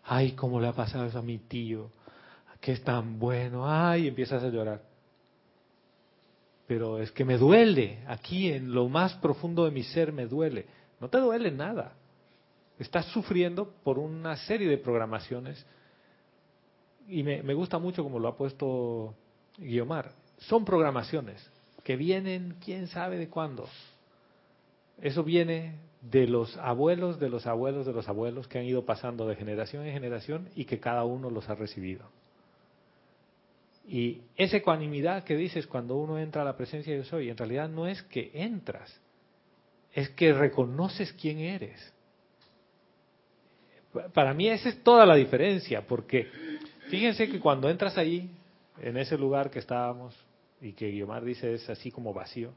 Ay, 0.05 0.33
cómo 0.33 0.61
le 0.61 0.69
ha 0.69 0.75
pasado 0.75 1.07
eso 1.07 1.21
a 1.21 1.23
mi 1.23 1.39
tío. 1.39 1.91
que 2.61 2.73
es 2.73 2.85
tan 2.85 3.19
bueno, 3.19 3.67
ay, 3.67 4.09
empiezas 4.09 4.43
a 4.43 4.51
llorar. 4.51 4.83
Pero 6.67 6.99
es 6.99 7.11
que 7.13 7.25
me 7.25 7.39
duele, 7.39 8.01
aquí 8.07 8.53
en 8.53 8.75
lo 8.75 8.91
más 8.91 9.15
profundo 9.15 9.65
de 9.65 9.71
mi 9.71 9.85
ser 9.85 10.13
me 10.13 10.27
duele. 10.27 10.67
No 11.01 11.09
te 11.09 11.17
duele 11.17 11.51
nada. 11.51 11.95
Estás 12.83 13.07
sufriendo 13.07 13.73
por 13.85 13.97
una 14.01 14.37
serie 14.37 14.69
de 14.69 14.77
programaciones. 14.77 15.65
Y 17.07 17.23
me, 17.23 17.55
gusta 17.55 17.79
mucho 17.79 18.03
como 18.03 18.19
lo 18.19 18.27
ha 18.27 18.37
puesto 18.37 19.15
Guiomar. 19.57 20.11
Son 20.39 20.65
programaciones 20.65 21.49
que 21.85 21.95
vienen 21.95 22.57
quién 22.65 22.89
sabe 22.89 23.19
de 23.19 23.29
cuándo. 23.29 23.69
Eso 25.01 25.23
viene 25.23 25.77
de 26.01 26.27
los 26.27 26.57
abuelos, 26.57 27.21
de 27.21 27.29
los 27.29 27.47
abuelos, 27.47 27.87
de 27.87 27.93
los 27.93 28.09
abuelos 28.09 28.49
que 28.49 28.59
han 28.59 28.65
ido 28.65 28.85
pasando 28.85 29.29
de 29.29 29.37
generación 29.37 29.87
en 29.87 29.93
generación 29.93 30.49
y 30.57 30.65
que 30.65 30.81
cada 30.81 31.05
uno 31.05 31.31
los 31.31 31.49
ha 31.49 31.55
recibido. 31.55 32.11
Y 33.87 34.23
esa 34.37 34.57
ecuanimidad 34.57 35.23
que 35.23 35.37
dices 35.37 35.69
cuando 35.69 35.95
uno 35.95 36.19
entra 36.19 36.43
a 36.43 36.45
la 36.45 36.57
presencia 36.57 36.93
de 36.93 36.99
yo 36.99 37.05
soy, 37.05 37.31
en 37.31 37.37
realidad 37.37 37.69
no 37.69 37.87
es 37.87 38.03
que 38.03 38.33
entras, 38.35 38.93
es 39.93 40.09
que 40.11 40.33
reconoces 40.33 41.13
quién 41.13 41.39
eres. 41.39 41.93
Para 44.15 44.33
mí 44.33 44.49
esa 44.49 44.69
es 44.71 44.83
toda 44.83 45.05
la 45.05 45.15
diferencia, 45.15 45.87
porque 45.87 46.29
fíjense 46.89 47.29
que 47.29 47.41
cuando 47.41 47.69
entras 47.69 47.99
ahí, 47.99 48.31
en 48.81 48.97
ese 48.97 49.19
lugar 49.19 49.51
que 49.51 49.59
estábamos, 49.59 50.15
y 50.61 50.73
que 50.73 50.91
Guiomar 50.91 51.25
dice 51.25 51.55
es 51.55 51.69
así 51.69 51.91
como 51.91 52.15
vacío, 52.15 52.53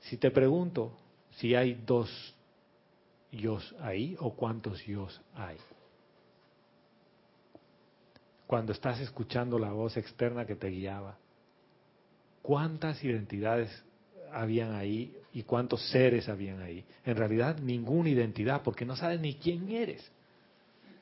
si 0.00 0.16
te 0.16 0.30
pregunto 0.30 0.96
si 1.32 1.54
hay 1.54 1.74
dos 1.74 2.34
yos 3.30 3.74
ahí 3.80 4.16
o 4.18 4.34
cuántos 4.34 4.84
yos 4.84 5.20
hay, 5.34 5.58
cuando 8.46 8.72
estás 8.72 9.00
escuchando 9.00 9.58
la 9.58 9.72
voz 9.72 9.96
externa 9.96 10.46
que 10.46 10.56
te 10.56 10.68
guiaba, 10.68 11.16
cuántas 12.42 13.02
identidades 13.04 13.84
habían 14.34 14.74
ahí 14.74 15.14
y 15.32 15.42
cuántos 15.42 15.88
seres 15.90 16.28
habían 16.28 16.60
ahí. 16.60 16.84
En 17.04 17.16
realidad 17.16 17.58
ninguna 17.58 18.08
identidad, 18.08 18.62
porque 18.62 18.84
no 18.84 18.96
sabes 18.96 19.20
ni 19.20 19.34
quién 19.34 19.70
eres. 19.70 20.10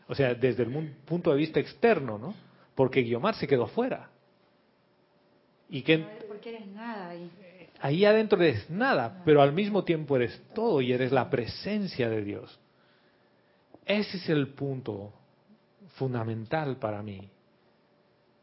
O 0.08 0.14
sea, 0.14 0.34
desde 0.34 0.64
el 0.64 0.70
punto 1.04 1.30
de 1.30 1.36
vista 1.36 1.60
externo, 1.60 2.18
¿no? 2.18 2.34
Porque 2.74 3.02
Guiomar 3.02 3.34
se 3.34 3.46
quedó 3.46 3.66
fuera. 3.66 4.10
¿Y 5.68 5.82
que 5.82 5.98
Porque 6.28 6.50
eres 6.50 6.66
nada 6.68 7.10
ahí. 7.10 7.30
Ahí 7.80 8.04
adentro 8.04 8.40
eres 8.40 8.70
nada, 8.70 9.22
pero 9.24 9.42
al 9.42 9.52
mismo 9.52 9.82
tiempo 9.82 10.14
eres 10.14 10.40
todo 10.54 10.80
y 10.80 10.92
eres 10.92 11.10
la 11.10 11.28
presencia 11.28 12.08
de 12.08 12.22
Dios. 12.22 12.60
Ese 13.84 14.18
es 14.18 14.28
el 14.28 14.48
punto 14.48 15.12
fundamental 15.96 16.76
para 16.76 17.02
mí. 17.02 17.28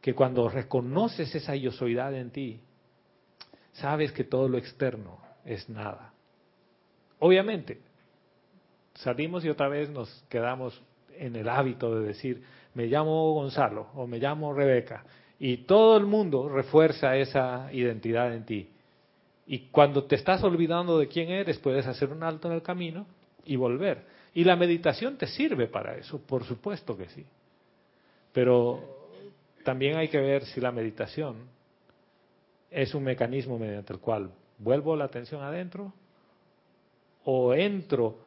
Que 0.01 0.13
cuando 0.13 0.49
reconoces 0.49 1.33
esa 1.33 1.55
yo 1.55 1.71
soidad 1.71 2.13
en 2.15 2.31
ti, 2.31 2.59
sabes 3.73 4.11
que 4.11 4.23
todo 4.23 4.47
lo 4.47 4.57
externo 4.57 5.19
es 5.45 5.69
nada. 5.69 6.13
Obviamente, 7.19 7.79
salimos 8.95 9.43
y 9.45 9.49
otra 9.49 9.67
vez 9.67 9.89
nos 9.89 10.09
quedamos 10.29 10.81
en 11.17 11.35
el 11.35 11.49
hábito 11.49 11.99
de 11.99 12.07
decir, 12.07 12.43
me 12.73 12.87
llamo 12.87 13.33
Gonzalo 13.33 13.87
o 13.95 14.07
me 14.07 14.19
llamo 14.19 14.53
Rebeca. 14.53 15.03
Y 15.39 15.57
todo 15.57 15.97
el 15.97 16.05
mundo 16.05 16.49
refuerza 16.49 17.15
esa 17.15 17.69
identidad 17.71 18.33
en 18.33 18.45
ti. 18.45 18.69
Y 19.47 19.69
cuando 19.71 20.03
te 20.03 20.15
estás 20.15 20.43
olvidando 20.43 20.99
de 20.99 21.07
quién 21.07 21.29
eres, 21.29 21.57
puedes 21.59 21.87
hacer 21.87 22.09
un 22.09 22.23
alto 22.23 22.49
en 22.49 22.55
el 22.55 22.61
camino 22.61 23.07
y 23.45 23.55
volver. 23.55 24.05
Y 24.33 24.43
la 24.43 24.55
meditación 24.55 25.17
te 25.17 25.27
sirve 25.27 25.67
para 25.67 25.97
eso, 25.97 26.21
por 26.21 26.43
supuesto 26.43 26.95
que 26.95 27.09
sí. 27.09 27.25
Pero 28.31 28.99
también 29.63 29.97
hay 29.97 30.07
que 30.09 30.19
ver 30.19 30.45
si 30.45 30.61
la 30.61 30.71
meditación 30.71 31.37
es 32.71 32.93
un 32.93 33.03
mecanismo 33.03 33.57
mediante 33.57 33.93
el 33.93 33.99
cual 33.99 34.31
vuelvo 34.57 34.95
la 34.95 35.05
atención 35.05 35.41
adentro 35.41 35.93
o 37.23 37.53
entro 37.53 38.25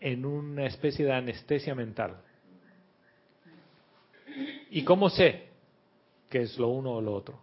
en 0.00 0.24
una 0.24 0.66
especie 0.66 1.04
de 1.04 1.12
anestesia 1.12 1.74
mental. 1.74 2.16
¿Y 4.70 4.84
cómo 4.84 5.10
sé 5.10 5.48
que 6.28 6.42
es 6.42 6.58
lo 6.58 6.68
uno 6.68 6.92
o 6.92 7.00
lo 7.00 7.14
otro? 7.14 7.38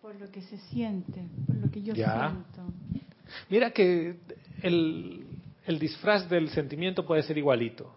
Por 0.00 0.14
lo 0.16 0.30
que 0.30 0.42
se 0.42 0.58
siente, 0.58 1.22
por 1.46 1.56
lo 1.56 1.70
que 1.70 1.82
yo 1.82 1.94
siento. 1.94 2.62
Mira 3.48 3.70
que 3.70 4.16
el, 4.62 5.26
el 5.66 5.78
disfraz 5.78 6.28
del 6.28 6.50
sentimiento 6.50 7.04
puede 7.04 7.22
ser 7.22 7.36
igualito, 7.36 7.94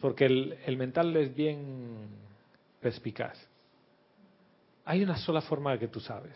porque 0.00 0.26
el, 0.26 0.58
el 0.64 0.76
mental 0.76 1.16
es 1.16 1.34
bien 1.34 2.08
perspicaz. 2.80 3.36
Hay 4.86 5.02
una 5.02 5.16
sola 5.16 5.42
forma 5.42 5.72
de 5.72 5.80
que 5.80 5.88
tú 5.88 6.00
sabes. 6.00 6.32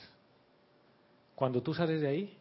Cuando 1.37 1.63
tú 1.63 1.73
sales 1.73 2.01
de 2.01 2.09
ahí, 2.09 2.37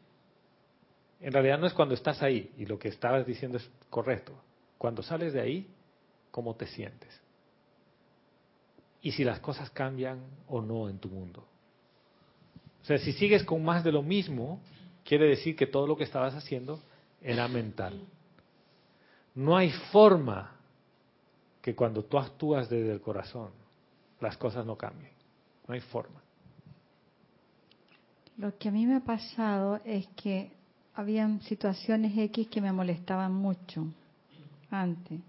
en 1.22 1.32
realidad 1.32 1.60
no 1.60 1.68
es 1.68 1.74
cuando 1.74 1.94
estás 1.94 2.22
ahí, 2.24 2.52
y 2.58 2.66
lo 2.66 2.80
que 2.80 2.90
estabas 2.90 3.26
diciendo 3.26 3.58
es 3.58 3.70
correcto. 3.90 4.34
Cuando 4.80 5.04
sales 5.04 5.34
de 5.34 5.42
ahí, 5.42 5.68
¿cómo 6.32 6.56
te 6.56 6.66
sientes? 6.66 7.22
Y 9.02 9.12
si 9.12 9.24
las 9.24 9.40
cosas 9.40 9.70
cambian 9.70 10.20
o 10.48 10.62
no 10.62 10.90
en 10.90 10.98
tu 10.98 11.10
mundo. 11.10 11.46
O 12.82 12.86
sea, 12.86 12.98
si 12.98 13.14
sigues 13.14 13.44
con 13.44 13.64
más 13.64 13.84
de 13.84 13.92
lo 13.92 14.02
mismo, 14.02 14.60
quiere 15.06 15.28
decir 15.28 15.56
que 15.56 15.68
todo 15.68 15.86
lo 15.86 15.96
que 15.96 16.06
estabas 16.06 16.34
haciendo 16.34 16.82
era 17.22 17.48
mental. 17.48 18.02
No 19.36 19.56
hay 19.56 19.70
forma 19.92 20.56
que 21.62 21.76
cuando 21.76 22.04
tú 22.04 22.18
actúas 22.18 22.68
desde 22.68 22.92
el 22.92 23.00
corazón, 23.00 23.52
las 24.20 24.36
cosas 24.38 24.66
no 24.66 24.76
cambien. 24.76 25.19
No 25.70 25.76
hay 25.76 25.82
forma. 25.82 26.20
Lo 28.38 28.58
que 28.58 28.70
a 28.70 28.72
mí 28.72 28.88
me 28.88 28.96
ha 28.96 29.02
pasado 29.02 29.80
es 29.86 30.08
que 30.16 30.52
habían 30.96 31.42
situaciones 31.42 32.18
X 32.18 32.48
que 32.48 32.60
me 32.60 32.74
molestaban 32.74 33.32
mucho 33.32 33.86
antes. 34.72 35.20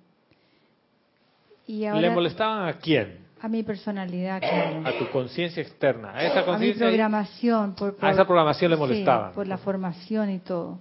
Y 1.66 1.84
ahora, 1.84 2.00
¿Le 2.00 2.10
molestaban 2.10 2.68
a 2.68 2.78
quién? 2.78 3.18
A 3.42 3.48
mi 3.48 3.62
personalidad, 3.62 4.40
claro. 4.40 4.88
A 4.88 4.98
tu 4.98 5.10
conciencia 5.10 5.62
externa. 5.62 6.12
A, 6.14 6.24
esa 6.24 6.54
a 6.54 6.58
mi 6.58 6.72
programación. 6.72 7.74
Por, 7.74 7.98
a 8.00 8.10
esa 8.10 8.24
programación 8.24 8.70
le 8.70 8.76
molestaban. 8.78 9.32
Sí, 9.32 9.34
por 9.34 9.46
la 9.46 9.58
formación 9.58 10.30
y 10.30 10.38
todo. 10.38 10.78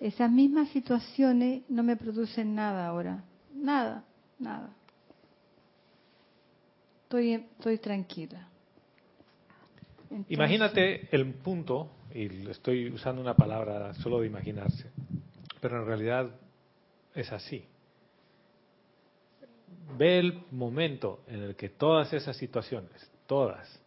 Esas 0.00 0.30
mismas 0.30 0.70
situaciones 0.70 1.64
no 1.68 1.82
me 1.82 1.96
producen 1.96 2.54
nada 2.54 2.86
ahora. 2.86 3.22
Nada, 3.54 4.04
nada. 4.38 4.70
Estoy, 7.02 7.34
estoy 7.34 7.76
tranquila. 7.76 8.48
Imagínate 10.28 11.08
el 11.14 11.34
punto, 11.34 11.90
y 12.12 12.48
estoy 12.48 12.90
usando 12.90 13.20
una 13.20 13.34
palabra 13.34 13.94
solo 13.94 14.20
de 14.20 14.26
imaginarse, 14.26 14.90
pero 15.60 15.80
en 15.80 15.86
realidad 15.86 16.30
es 17.14 17.32
así. 17.32 17.64
Ve 19.96 20.18
el 20.18 20.42
momento 20.50 21.20
en 21.26 21.42
el 21.42 21.56
que 21.56 21.68
todas 21.68 22.12
esas 22.12 22.36
situaciones, 22.36 23.10
todas, 23.26 23.80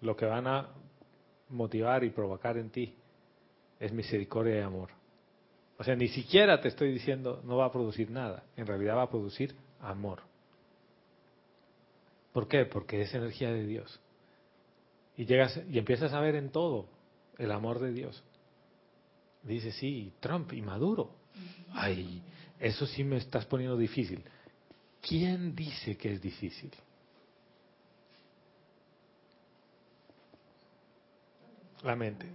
lo 0.00 0.16
que 0.16 0.26
van 0.26 0.46
a 0.46 0.68
motivar 1.50 2.04
y 2.04 2.10
provocar 2.10 2.56
en 2.56 2.70
ti 2.70 2.94
es 3.78 3.92
misericordia 3.92 4.58
y 4.58 4.62
amor. 4.62 4.90
O 5.78 5.84
sea, 5.84 5.96
ni 5.96 6.08
siquiera 6.08 6.60
te 6.60 6.68
estoy 6.68 6.92
diciendo 6.92 7.40
no 7.44 7.56
va 7.56 7.66
a 7.66 7.72
producir 7.72 8.10
nada, 8.10 8.44
en 8.56 8.66
realidad 8.66 8.96
va 8.96 9.02
a 9.04 9.10
producir 9.10 9.54
amor. 9.80 10.20
¿Por 12.32 12.46
qué? 12.48 12.64
Porque 12.64 13.02
es 13.02 13.14
energía 13.14 13.50
de 13.50 13.66
Dios. 13.66 14.00
Y 15.20 15.26
llegas 15.26 15.60
y 15.70 15.76
empiezas 15.76 16.14
a 16.14 16.20
ver 16.20 16.34
en 16.34 16.48
todo 16.48 16.86
el 17.36 17.52
amor 17.52 17.78
de 17.78 17.92
Dios. 17.92 18.24
Dice, 19.42 19.70
sí, 19.70 20.14
Trump 20.18 20.50
y 20.54 20.62
Maduro. 20.62 21.10
Ay, 21.74 22.22
eso 22.58 22.86
sí 22.86 23.04
me 23.04 23.18
estás 23.18 23.44
poniendo 23.44 23.76
difícil. 23.76 24.24
¿Quién 25.06 25.54
dice 25.54 25.98
que 25.98 26.14
es 26.14 26.22
difícil? 26.22 26.70
La 31.82 31.94
mente. 31.96 32.26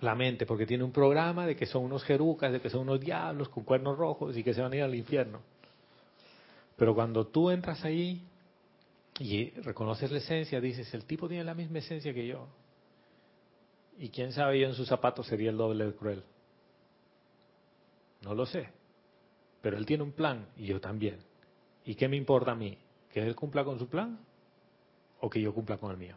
La 0.00 0.14
mente, 0.14 0.46
porque 0.46 0.64
tiene 0.64 0.82
un 0.82 0.92
programa 0.92 1.44
de 1.44 1.56
que 1.56 1.66
son 1.66 1.84
unos 1.84 2.04
jerucas, 2.04 2.52
de 2.52 2.60
que 2.62 2.70
son 2.70 2.80
unos 2.80 3.00
diablos 3.00 3.50
con 3.50 3.64
cuernos 3.64 3.98
rojos 3.98 4.34
y 4.34 4.42
que 4.42 4.54
se 4.54 4.62
van 4.62 4.72
a 4.72 4.76
ir 4.76 4.82
al 4.82 4.94
infierno. 4.94 5.42
Pero 6.78 6.94
cuando 6.94 7.26
tú 7.26 7.50
entras 7.50 7.84
ahí 7.84 8.29
y 9.18 9.50
reconoces 9.50 10.10
la 10.10 10.18
esencia, 10.18 10.60
dices, 10.60 10.92
el 10.94 11.04
tipo 11.04 11.28
tiene 11.28 11.44
la 11.44 11.54
misma 11.54 11.78
esencia 11.78 12.14
que 12.14 12.26
yo. 12.26 12.46
Y 13.98 14.08
quién 14.08 14.32
sabe 14.32 14.60
yo 14.60 14.66
en 14.66 14.74
sus 14.74 14.88
zapatos 14.88 15.26
sería 15.26 15.50
el 15.50 15.58
doble 15.58 15.84
de 15.84 15.94
cruel. 15.94 16.24
No 18.22 18.34
lo 18.34 18.46
sé. 18.46 18.68
Pero 19.60 19.76
él 19.76 19.84
tiene 19.84 20.02
un 20.02 20.12
plan 20.12 20.46
y 20.56 20.66
yo 20.66 20.80
también. 20.80 21.18
¿Y 21.84 21.94
qué 21.94 22.08
me 22.08 22.16
importa 22.16 22.52
a 22.52 22.54
mí? 22.54 22.78
¿Que 23.12 23.20
él 23.20 23.34
cumpla 23.34 23.64
con 23.64 23.78
su 23.78 23.88
plan 23.88 24.18
o 25.20 25.28
que 25.28 25.40
yo 25.40 25.52
cumpla 25.52 25.76
con 25.76 25.90
el 25.90 25.98
mío? 25.98 26.16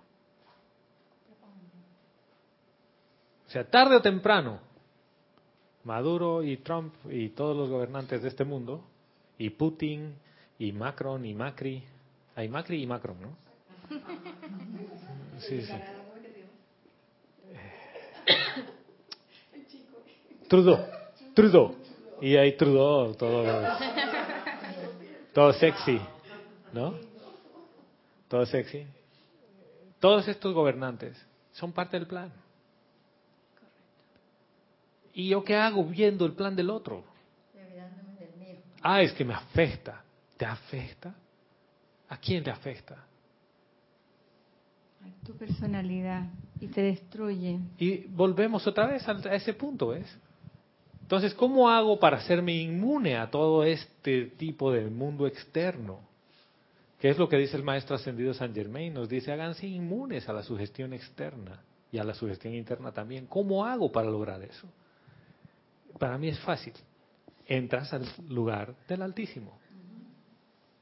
O 3.48 3.49
sea, 3.49 3.70
tarde 3.70 3.98
o 3.98 4.02
temprano, 4.02 4.61
Maduro 5.84 6.41
y 6.44 6.57
Trump 6.57 6.94
y 7.10 7.30
todos 7.30 7.56
los 7.56 7.70
gobernantes 7.70 8.22
de 8.22 8.30
este 8.30 8.45
mundo 8.45 8.84
y 9.38 9.49
Putin, 9.49 10.15
y 10.57 10.72
Macron, 10.72 11.26
y 11.26 11.34
Macri. 11.34 11.84
Hay 12.35 12.49
Macri 12.49 12.81
y 12.81 12.88
Macron, 12.88 13.18
¿no? 13.22 13.38
Sí, 15.39 15.61
sí. 15.61 15.73
Trudeau, 20.47 20.85
Trudeau. 21.34 21.76
Y 22.22 22.35
hay 22.35 22.55
Trudeau, 22.55 23.14
todo, 23.15 23.43
todo 25.34 25.53
sexy, 25.53 25.99
¿no? 26.72 26.95
Todo 28.27 28.45
sexy. 28.45 28.85
Todos 29.99 30.27
estos 30.27 30.53
gobernantes 30.53 31.18
son 31.51 31.72
parte 31.72 31.97
del 31.97 32.07
plan. 32.07 32.31
¿Y 35.14 35.30
yo 35.30 35.43
qué 35.43 35.55
hago 35.55 35.84
viendo 35.84 36.26
el 36.26 36.34
plan 36.34 36.55
del 36.55 36.69
otro? 36.69 37.03
Ah, 38.81 39.01
es 39.01 39.14
que 39.14 39.23
me 39.23 39.34
afecta. 39.34 40.03
¿Te 40.38 40.45
afecta? 40.45 41.14
¿A 42.10 42.18
quién 42.18 42.44
le 42.44 42.52
afecta? 42.52 42.96
A 45.02 45.26
tu 45.26 45.36
personalidad 45.36 46.28
y 46.60 46.68
te 46.68 46.82
destruye. 46.82 47.60
Y 47.78 48.06
volvemos 48.08 48.66
otra 48.68 48.88
vez 48.88 49.08
a 49.08 49.36
ese 49.36 49.54
punto, 49.54 49.90
¿ves? 49.90 50.18
Entonces, 51.02 51.34
¿cómo 51.34 51.70
hago 51.70 52.00
para 52.00 52.18
hacerme 52.18 52.56
inmune 52.56 53.18
a 53.18 53.30
todo 53.30 53.64
este 53.64 54.28
tipo 54.38 54.72
de 54.72 54.90
mundo 54.90 55.28
externo? 55.28 56.00
¿Qué 57.00 57.10
es 57.10 57.18
lo 57.18 57.28
que 57.28 57.38
dice 57.38 57.58
el 57.58 57.64
maestro 57.64 57.98
ascendido 57.98 58.34
San 58.34 58.54
Germain? 58.54 58.94
Nos 58.94 59.10
dice, 59.10 59.32
háganse 59.32 59.68
inmunes 59.68 60.30
a 60.30 60.34
la 60.34 60.42
sugestión 60.42 60.94
externa 60.94 61.62
y 61.92 61.98
a 61.98 62.04
la 62.06 62.14
sugestión 62.14 62.54
interna 62.54 62.94
también. 62.94 63.28
¿Cómo 63.28 63.66
hago 63.66 63.92
para 63.92 64.10
lograr 64.10 64.42
eso? 64.42 64.68
Para 66.00 66.18
mí 66.18 66.30
es 66.30 66.40
fácil. 66.40 66.74
Entras 67.46 67.94
al 67.94 68.08
lugar 68.30 68.74
del 68.88 69.02
Altísimo. 69.02 69.60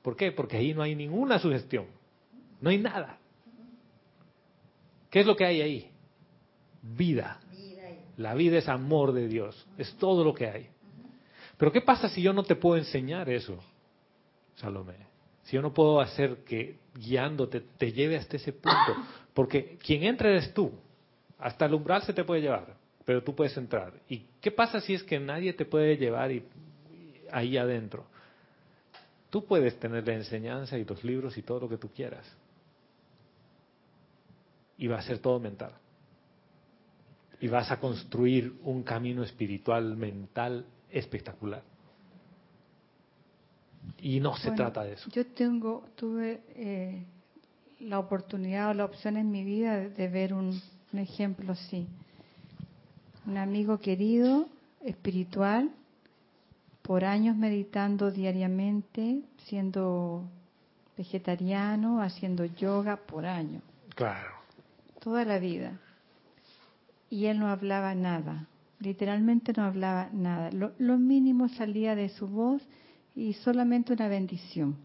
¿Por 0.01 0.15
qué? 0.15 0.31
Porque 0.31 0.57
ahí 0.57 0.73
no 0.73 0.81
hay 0.81 0.95
ninguna 0.95 1.39
sugestión. 1.39 1.85
No 2.59 2.69
hay 2.69 2.77
nada. 2.77 3.17
¿Qué 5.09 5.19
es 5.19 5.25
lo 5.25 5.35
que 5.35 5.45
hay 5.45 5.61
ahí? 5.61 5.91
Vida. 6.81 7.39
La 8.17 8.33
vida 8.33 8.57
es 8.57 8.67
amor 8.67 9.13
de 9.13 9.27
Dios. 9.27 9.67
Es 9.77 9.93
todo 9.95 10.23
lo 10.23 10.33
que 10.33 10.47
hay. 10.47 10.69
Pero 11.57 11.71
¿qué 11.71 11.81
pasa 11.81 12.09
si 12.09 12.21
yo 12.21 12.33
no 12.33 12.43
te 12.43 12.55
puedo 12.55 12.77
enseñar 12.77 13.29
eso, 13.29 13.59
Salomé? 14.55 14.95
Si 15.43 15.55
yo 15.55 15.61
no 15.61 15.73
puedo 15.73 15.99
hacer 15.99 16.43
que 16.43 16.77
guiándote 16.95 17.61
te 17.61 17.91
lleve 17.91 18.17
hasta 18.17 18.37
ese 18.37 18.53
punto. 18.53 18.95
Porque 19.33 19.77
quien 19.83 20.03
entra 20.03 20.29
eres 20.29 20.53
tú. 20.53 20.71
Hasta 21.37 21.65
el 21.65 21.73
umbral 21.73 22.03
se 22.03 22.13
te 22.13 22.23
puede 22.23 22.41
llevar, 22.41 22.75
pero 23.03 23.23
tú 23.23 23.35
puedes 23.35 23.57
entrar. 23.57 23.93
¿Y 24.07 24.25
qué 24.39 24.51
pasa 24.51 24.79
si 24.79 24.93
es 24.93 25.03
que 25.03 25.19
nadie 25.19 25.53
te 25.53 25.65
puede 25.65 25.97
llevar 25.97 26.31
y, 26.31 26.43
ahí 27.31 27.57
adentro? 27.57 28.05
Tú 29.31 29.45
puedes 29.45 29.79
tener 29.79 30.05
la 30.05 30.13
enseñanza 30.13 30.77
y 30.77 30.83
los 30.83 31.03
libros 31.05 31.37
y 31.37 31.41
todo 31.41 31.61
lo 31.61 31.69
que 31.69 31.77
tú 31.77 31.89
quieras. 31.89 32.27
Y 34.77 34.87
va 34.87 34.99
a 34.99 35.01
ser 35.01 35.19
todo 35.19 35.39
mental. 35.39 35.71
Y 37.39 37.47
vas 37.47 37.71
a 37.71 37.79
construir 37.79 38.53
un 38.63 38.83
camino 38.83 39.23
espiritual, 39.23 39.95
mental 39.95 40.65
espectacular. 40.91 41.63
Y 43.99 44.19
no 44.19 44.35
se 44.35 44.51
trata 44.51 44.83
de 44.83 44.93
eso. 44.93 45.09
Yo 45.11 45.25
tengo, 45.27 45.85
tuve 45.95 46.41
eh, 46.49 47.05
la 47.79 47.99
oportunidad 47.99 48.71
o 48.71 48.73
la 48.73 48.83
opción 48.83 49.15
en 49.15 49.31
mi 49.31 49.45
vida 49.45 49.77
de, 49.77 50.07
ver 50.09 50.33
un, 50.33 50.61
un 50.91 50.99
ejemplo 50.99 51.53
así. 51.53 51.87
Un 53.25 53.37
amigo 53.37 53.79
querido, 53.79 54.47
espiritual, 54.83 55.71
por 56.81 57.05
años 57.05 57.35
meditando 57.35 58.11
diariamente, 58.11 59.21
siendo 59.45 60.29
vegetariano, 60.97 62.01
haciendo 62.01 62.45
yoga 62.45 62.97
por 62.97 63.25
años. 63.25 63.61
Claro. 63.95 64.31
Toda 64.99 65.25
la 65.25 65.39
vida. 65.39 65.79
Y 67.09 67.25
él 67.25 67.39
no 67.39 67.47
hablaba 67.47 67.93
nada, 67.93 68.47
literalmente 68.79 69.53
no 69.55 69.63
hablaba 69.63 70.09
nada. 70.13 70.51
Lo, 70.51 70.71
lo 70.77 70.97
mínimo 70.97 71.49
salía 71.49 71.95
de 71.95 72.09
su 72.09 72.27
voz 72.27 72.61
y 73.15 73.33
solamente 73.33 73.93
una 73.93 74.07
bendición. 74.07 74.77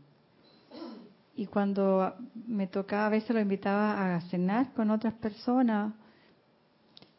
Y 1.37 1.47
cuando 1.47 2.15
me 2.47 2.67
tocaba, 2.67 3.07
a 3.07 3.11
veces 3.11 3.31
lo 3.31 3.41
invitaba 3.41 4.17
a 4.17 4.21
cenar 4.23 4.73
con 4.73 4.91
otras 4.91 5.15
personas, 5.15 5.93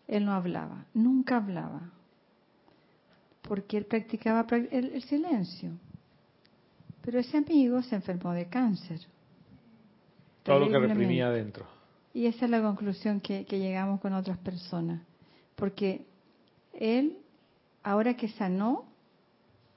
él 0.07 0.25
no 0.25 0.33
hablaba, 0.33 0.85
nunca 0.93 1.37
hablaba, 1.37 1.91
porque 3.47 3.77
él 3.77 3.85
practicaba 3.85 4.45
el, 4.51 4.91
el 4.93 5.03
silencio. 5.03 5.71
Pero 7.01 7.19
ese 7.19 7.37
amigo 7.37 7.81
se 7.81 7.95
enfermó 7.95 8.33
de 8.33 8.47
cáncer. 8.47 8.99
Todo 10.43 10.59
lo 10.59 10.69
que 10.69 10.79
reprimía 10.79 11.27
adentro. 11.27 11.65
Y 12.13 12.25
esa 12.25 12.45
es 12.45 12.51
la 12.51 12.61
conclusión 12.61 13.21
que, 13.21 13.45
que 13.45 13.59
llegamos 13.59 14.01
con 14.01 14.13
otras 14.13 14.37
personas. 14.39 15.01
Porque 15.55 16.05
él, 16.73 17.17
ahora 17.83 18.15
que 18.15 18.27
sanó, 18.29 18.85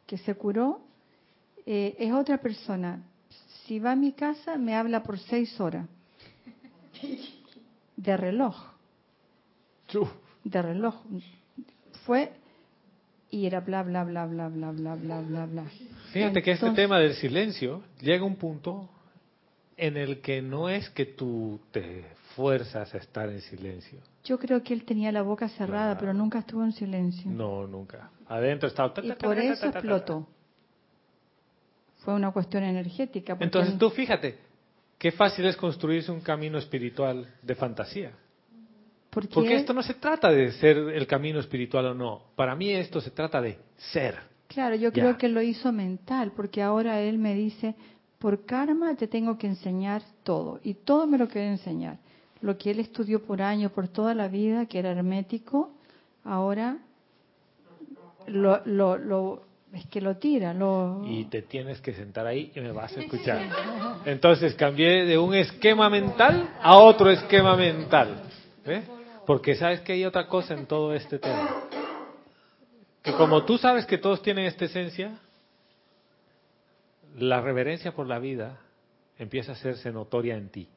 que 0.06 0.18
se 0.18 0.34
curó, 0.34 0.80
eh, 1.64 1.94
es 1.98 2.12
otra 2.12 2.38
persona. 2.38 3.02
Si 3.64 3.78
va 3.78 3.92
a 3.92 3.96
mi 3.96 4.12
casa, 4.12 4.56
me 4.58 4.74
habla 4.74 5.04
por 5.04 5.18
seis 5.18 5.60
horas. 5.60 5.86
De 7.96 8.16
reloj. 8.16 8.56
De 10.42 10.62
reloj. 10.62 10.96
Fue 12.04 12.32
y 13.30 13.46
era 13.46 13.60
bla, 13.60 13.82
bla, 13.82 14.04
bla, 14.04 14.26
bla, 14.26 14.48
bla, 14.48 14.72
bla, 14.72 14.94
bla, 14.94 15.20
bla, 15.20 15.46
bla. 15.46 15.64
Fíjate 16.12 16.42
que 16.42 16.52
este 16.52 16.70
tema 16.70 16.98
del 16.98 17.14
silencio 17.14 17.82
llega 18.00 18.22
a 18.22 18.26
un 18.26 18.36
punto 18.36 18.88
en 19.76 19.96
el 19.96 20.20
que 20.20 20.42
no 20.42 20.68
es 20.68 20.90
que 20.90 21.06
tú 21.06 21.60
te 21.70 22.04
fuerzas 22.34 22.92
a 22.94 22.98
estar 22.98 23.28
en 23.28 23.40
silencio. 23.40 24.00
Yo 24.24 24.38
creo 24.38 24.62
que 24.62 24.74
él 24.74 24.84
tenía 24.84 25.10
la 25.12 25.22
boca 25.22 25.48
cerrada, 25.48 25.96
pero 25.98 26.12
nunca 26.12 26.40
estuvo 26.40 26.62
en 26.64 26.72
silencio. 26.72 27.30
No, 27.30 27.66
nunca. 27.66 28.10
Adentro 28.28 28.68
estaba... 28.68 28.92
Y 29.02 29.12
por 29.12 29.38
eso 29.38 29.66
explotó. 29.66 30.26
Fue 31.98 32.14
una 32.14 32.30
cuestión 32.30 32.64
energética. 32.64 33.36
Entonces 33.40 33.78
tú 33.78 33.90
fíjate, 33.90 34.38
qué 34.98 35.12
fácil 35.12 35.46
es 35.46 35.56
construirse 35.56 36.10
un 36.10 36.20
camino 36.20 36.58
espiritual 36.58 37.26
de 37.42 37.54
fantasía. 37.54 38.12
Porque 39.10 39.56
esto 39.56 39.72
no 39.72 39.82
se 39.82 39.94
trata 39.94 40.30
de 40.30 40.52
ser 40.52 40.76
el 40.76 41.06
camino 41.06 41.40
espiritual 41.40 41.86
o 41.86 41.94
no. 41.94 42.22
Para 42.36 42.54
mí 42.54 42.70
esto 42.70 43.00
se 43.00 43.10
trata 43.10 43.40
de 43.40 43.58
ser. 43.76 44.16
Claro, 44.46 44.76
yo 44.76 44.92
creo 44.92 45.18
que 45.18 45.28
lo 45.28 45.42
hizo 45.42 45.72
mental, 45.72 46.32
porque 46.34 46.62
ahora 46.62 47.00
él 47.00 47.18
me 47.18 47.34
dice, 47.34 47.74
por 48.18 48.44
karma 48.44 48.94
te 48.96 49.08
tengo 49.08 49.38
que 49.38 49.46
enseñar 49.46 50.02
todo, 50.22 50.60
y 50.62 50.74
todo 50.74 51.06
me 51.06 51.18
lo 51.18 51.28
quiere 51.28 51.48
enseñar. 51.48 51.98
Lo 52.40 52.56
que 52.56 52.70
él 52.70 52.80
estudió 52.80 53.22
por 53.22 53.42
años, 53.42 53.72
por 53.72 53.88
toda 53.88 54.14
la 54.14 54.28
vida, 54.28 54.66
que 54.66 54.78
era 54.78 54.90
hermético, 54.90 55.70
ahora 56.24 56.78
lo, 58.26 58.64
lo, 58.64 58.96
lo 58.96 59.42
es 59.72 59.86
que 59.86 60.00
lo 60.00 60.16
tira, 60.16 60.52
lo... 60.52 61.02
Y 61.06 61.26
te 61.26 61.42
tienes 61.42 61.80
que 61.80 61.92
sentar 61.92 62.26
ahí 62.26 62.50
y 62.54 62.60
me 62.60 62.72
vas 62.72 62.96
a 62.96 63.00
escuchar. 63.00 63.48
Entonces 64.04 64.54
cambié 64.54 65.04
de 65.04 65.16
un 65.16 65.34
esquema 65.34 65.88
mental 65.88 66.56
a 66.60 66.76
otro 66.76 67.08
esquema 67.10 67.56
mental. 67.56 68.22
¿eh? 68.66 68.82
Porque 69.30 69.54
sabes 69.54 69.80
que 69.82 69.92
hay 69.92 70.04
otra 70.04 70.26
cosa 70.26 70.54
en 70.54 70.66
todo 70.66 70.92
este 70.92 71.20
tema. 71.20 71.68
Que 73.00 73.12
como 73.12 73.44
tú 73.44 73.58
sabes 73.58 73.86
que 73.86 73.96
todos 73.96 74.22
tienen 74.22 74.46
esta 74.46 74.64
esencia, 74.64 75.20
la 77.16 77.40
reverencia 77.40 77.92
por 77.92 78.08
la 78.08 78.18
vida 78.18 78.58
empieza 79.18 79.52
a 79.52 79.54
hacerse 79.54 79.92
notoria 79.92 80.36
en 80.36 80.48
ti. 80.48 80.68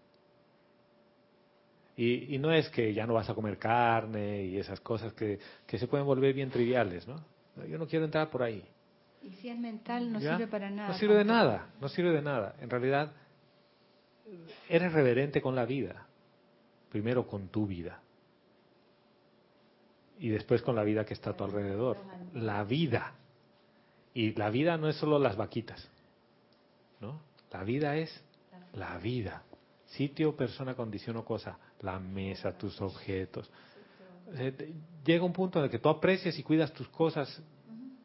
Y, 1.98 2.36
y, 2.36 2.38
no 2.38 2.54
es 2.54 2.70
que 2.70 2.94
ya 2.94 3.08
no 3.08 3.16
vas 3.16 3.28
a 3.28 3.34
comer 3.34 3.58
carne 3.58 4.44
y 4.44 4.60
esas 4.60 4.80
cosas 4.82 5.14
que, 5.14 5.40
que 5.66 5.80
se 5.80 5.88
pueden 5.88 6.06
volver 6.06 6.36
bien 6.36 6.52
triviales, 6.52 7.08
¿no? 7.08 7.26
Yo 7.68 7.80
no 7.80 7.88
quiero 7.88 8.06
entrar 8.06 8.30
por 8.30 8.44
ahí. 8.44 8.64
Y 9.24 9.32
si 9.32 9.50
es 9.50 9.58
mental, 9.58 10.14
no 10.14 10.20
sirve 10.20 10.46
para 10.46 10.70
nada. 10.70 10.90
No 10.90 10.94
sirve 11.00 11.16
de 11.16 11.26
nada, 11.26 11.70
no 11.82 11.90
sirve 11.90 12.12
de 12.12 12.22
nada. 12.22 12.56
En 12.62 12.70
realidad, 12.70 13.14
eres 14.70 14.94
reverente 14.94 15.42
con 15.42 15.56
la 15.56 15.66
vida. 15.66 16.06
Primero 16.92 17.26
con 17.26 17.48
tu 17.48 17.66
vida. 17.66 18.00
Y 20.20 20.30
después 20.30 20.62
con 20.62 20.76
la 20.76 20.84
vida 20.84 21.06
que 21.06 21.14
está 21.14 21.32
a 21.32 21.38
tu 21.38 21.44
alrededor. 21.44 21.98
La 22.34 22.64
vida. 22.64 23.14
Y 24.14 24.34
la 24.36 24.50
vida 24.50 24.78
no 24.78 24.88
es 24.88 24.96
solo 24.96 25.20
las 25.20 25.36
vaquitas. 25.36 25.90
¿No? 27.02 27.20
La 27.52 27.64
vida 27.64 27.98
es 27.98 28.24
la 28.74 28.98
vida. 28.98 29.44
Sitio, 29.88 30.36
persona, 30.36 30.76
condición 30.76 31.18
o 31.18 31.26
cosa. 31.26 31.58
La 31.82 32.00
mesa, 32.00 32.58
tus 32.58 32.80
objetos. 32.82 33.50
Llega 35.06 35.24
un 35.24 35.34
punto 35.34 35.60
en 35.60 35.66
el 35.66 35.72
que 35.72 35.80
tú 35.80 35.90
aprecias 35.90 36.38
y 36.40 36.44
cuidas 36.44 36.72
tus 36.74 36.88
cosas 36.88 37.42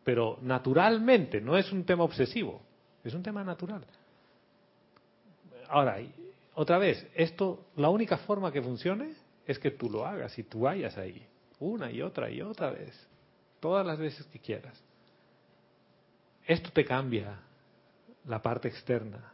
pero 0.09 0.39
naturalmente, 0.41 1.39
no 1.39 1.55
es 1.55 1.71
un 1.71 1.85
tema 1.85 2.03
obsesivo, 2.03 2.63
es 3.05 3.13
un 3.13 3.23
tema 3.23 3.45
natural. 3.45 3.85
Ahora, 5.69 5.99
otra 6.55 6.79
vez, 6.79 7.07
esto, 7.15 7.67
la 7.77 7.91
única 7.91 8.17
forma 8.17 8.51
que 8.51 8.63
funcione 8.63 9.13
es 9.47 9.59
que 9.59 9.71
tú 9.71 9.91
lo 9.91 10.07
hagas 10.07 10.39
y 10.39 10.45
tú 10.45 10.61
vayas 10.61 10.97
ahí, 10.97 11.27
una 11.61 11.91
y 11.91 12.03
otra 12.03 12.31
y 12.31 12.41
otra 12.41 12.71
vez, 12.71 12.95
todas 13.61 13.87
las 13.87 13.99
veces 13.99 14.27
que 14.27 14.39
quieras. 14.39 14.83
Esto 16.47 16.71
te 16.73 16.85
cambia 16.85 17.41
la 18.27 18.41
parte 18.41 18.69
externa. 18.69 19.33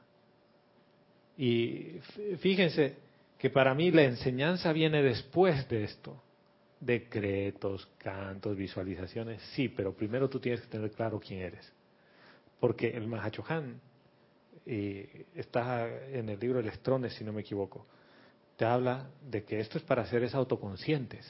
Y 1.37 1.99
fíjense 2.39 2.97
que 3.39 3.51
para 3.51 3.75
mí 3.75 3.91
la 3.91 4.05
enseñanza 4.05 4.73
viene 4.73 5.03
después 5.03 5.69
de 5.69 5.85
esto. 5.85 6.21
Decretos, 6.81 7.89
cantos, 7.99 8.57
visualizaciones, 8.57 9.41
sí, 9.55 9.69
pero 9.69 9.95
primero 9.95 10.29
tú 10.29 10.39
tienes 10.39 10.61
que 10.61 10.67
tener 10.67 10.91
claro 10.91 11.21
quién 11.21 11.41
eres. 11.41 11.73
Porque 12.61 12.89
el 12.89 13.07
Mahachohan 13.07 13.81
eh, 14.67 15.27
está 15.35 15.89
en 16.09 16.29
el 16.29 16.39
libro 16.39 16.61
Electrones, 16.61 17.15
si 17.15 17.25
no 17.25 17.33
me 17.33 17.43
equivoco, 17.43 17.87
te 18.57 18.65
habla 18.65 19.11
de 19.23 19.45
que 19.45 19.61
esto 19.61 19.79
es 19.79 19.85
para 19.85 20.07
seres 20.07 20.35
autoconscientes. 20.35 21.27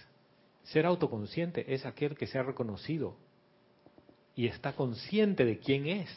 Ser 0.64 0.86
autoconsciente 0.86 1.72
es 1.74 1.86
aquel 1.86 2.16
que 2.16 2.26
se 2.26 2.38
ha 2.38 2.42
reconocido 2.42 3.16
y 4.34 4.46
está 4.46 4.74
consciente 4.74 5.44
de 5.44 5.58
quién 5.58 5.86
es. 5.86 6.10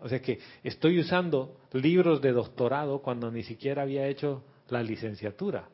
O 0.00 0.08
sea 0.08 0.22
que 0.22 0.38
estoy 0.62 1.00
usando 1.00 1.56
libros 1.72 2.22
de 2.22 2.32
doctorado 2.32 3.02
cuando 3.02 3.30
ni 3.30 3.42
siquiera 3.42 3.82
había 3.82 4.06
hecho 4.06 4.44
la 4.68 4.82
licenciatura. 4.82 5.68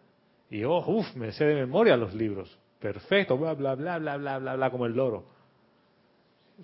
Y 0.51 0.65
oh, 0.65 0.83
uff, 0.87 1.15
me 1.15 1.33
sé 1.33 1.45
de 1.45 1.55
memoria 1.55 1.97
los 1.97 2.15
libros. 2.15 2.59
Perfecto, 2.81 3.37
bla, 3.37 3.55
bla, 3.55 3.75
bla, 3.75 3.99
bla, 3.99 4.17
bla, 4.17 4.39
bla, 4.39 4.57
bla, 4.57 4.71
como 4.71 4.87
el 4.87 4.95
loro. 4.95 5.27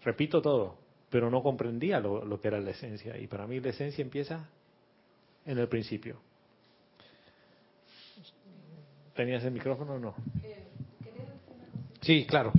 Repito 0.03 0.41
todo, 0.41 0.79
pero 1.11 1.31
no 1.31 1.43
comprendía 1.43 2.01
lo, 2.01 2.25
lo 2.25 2.41
que 2.41 2.49
era 2.49 2.61
la 2.61 2.71
esencia. 2.71 3.19
Y 3.19 3.27
para 3.27 3.47
mí 3.47 3.61
la 3.61 3.71
esencia 3.71 4.03
empieza 4.03 4.49
en 5.45 5.59
el 5.59 5.69
principio. 5.69 6.21
¿Tenías 9.15 9.45
el 9.45 9.53
micrófono 9.53 9.95
o 9.95 9.99
no? 9.99 10.15
Sí, 12.01 12.27
claro. 12.27 12.53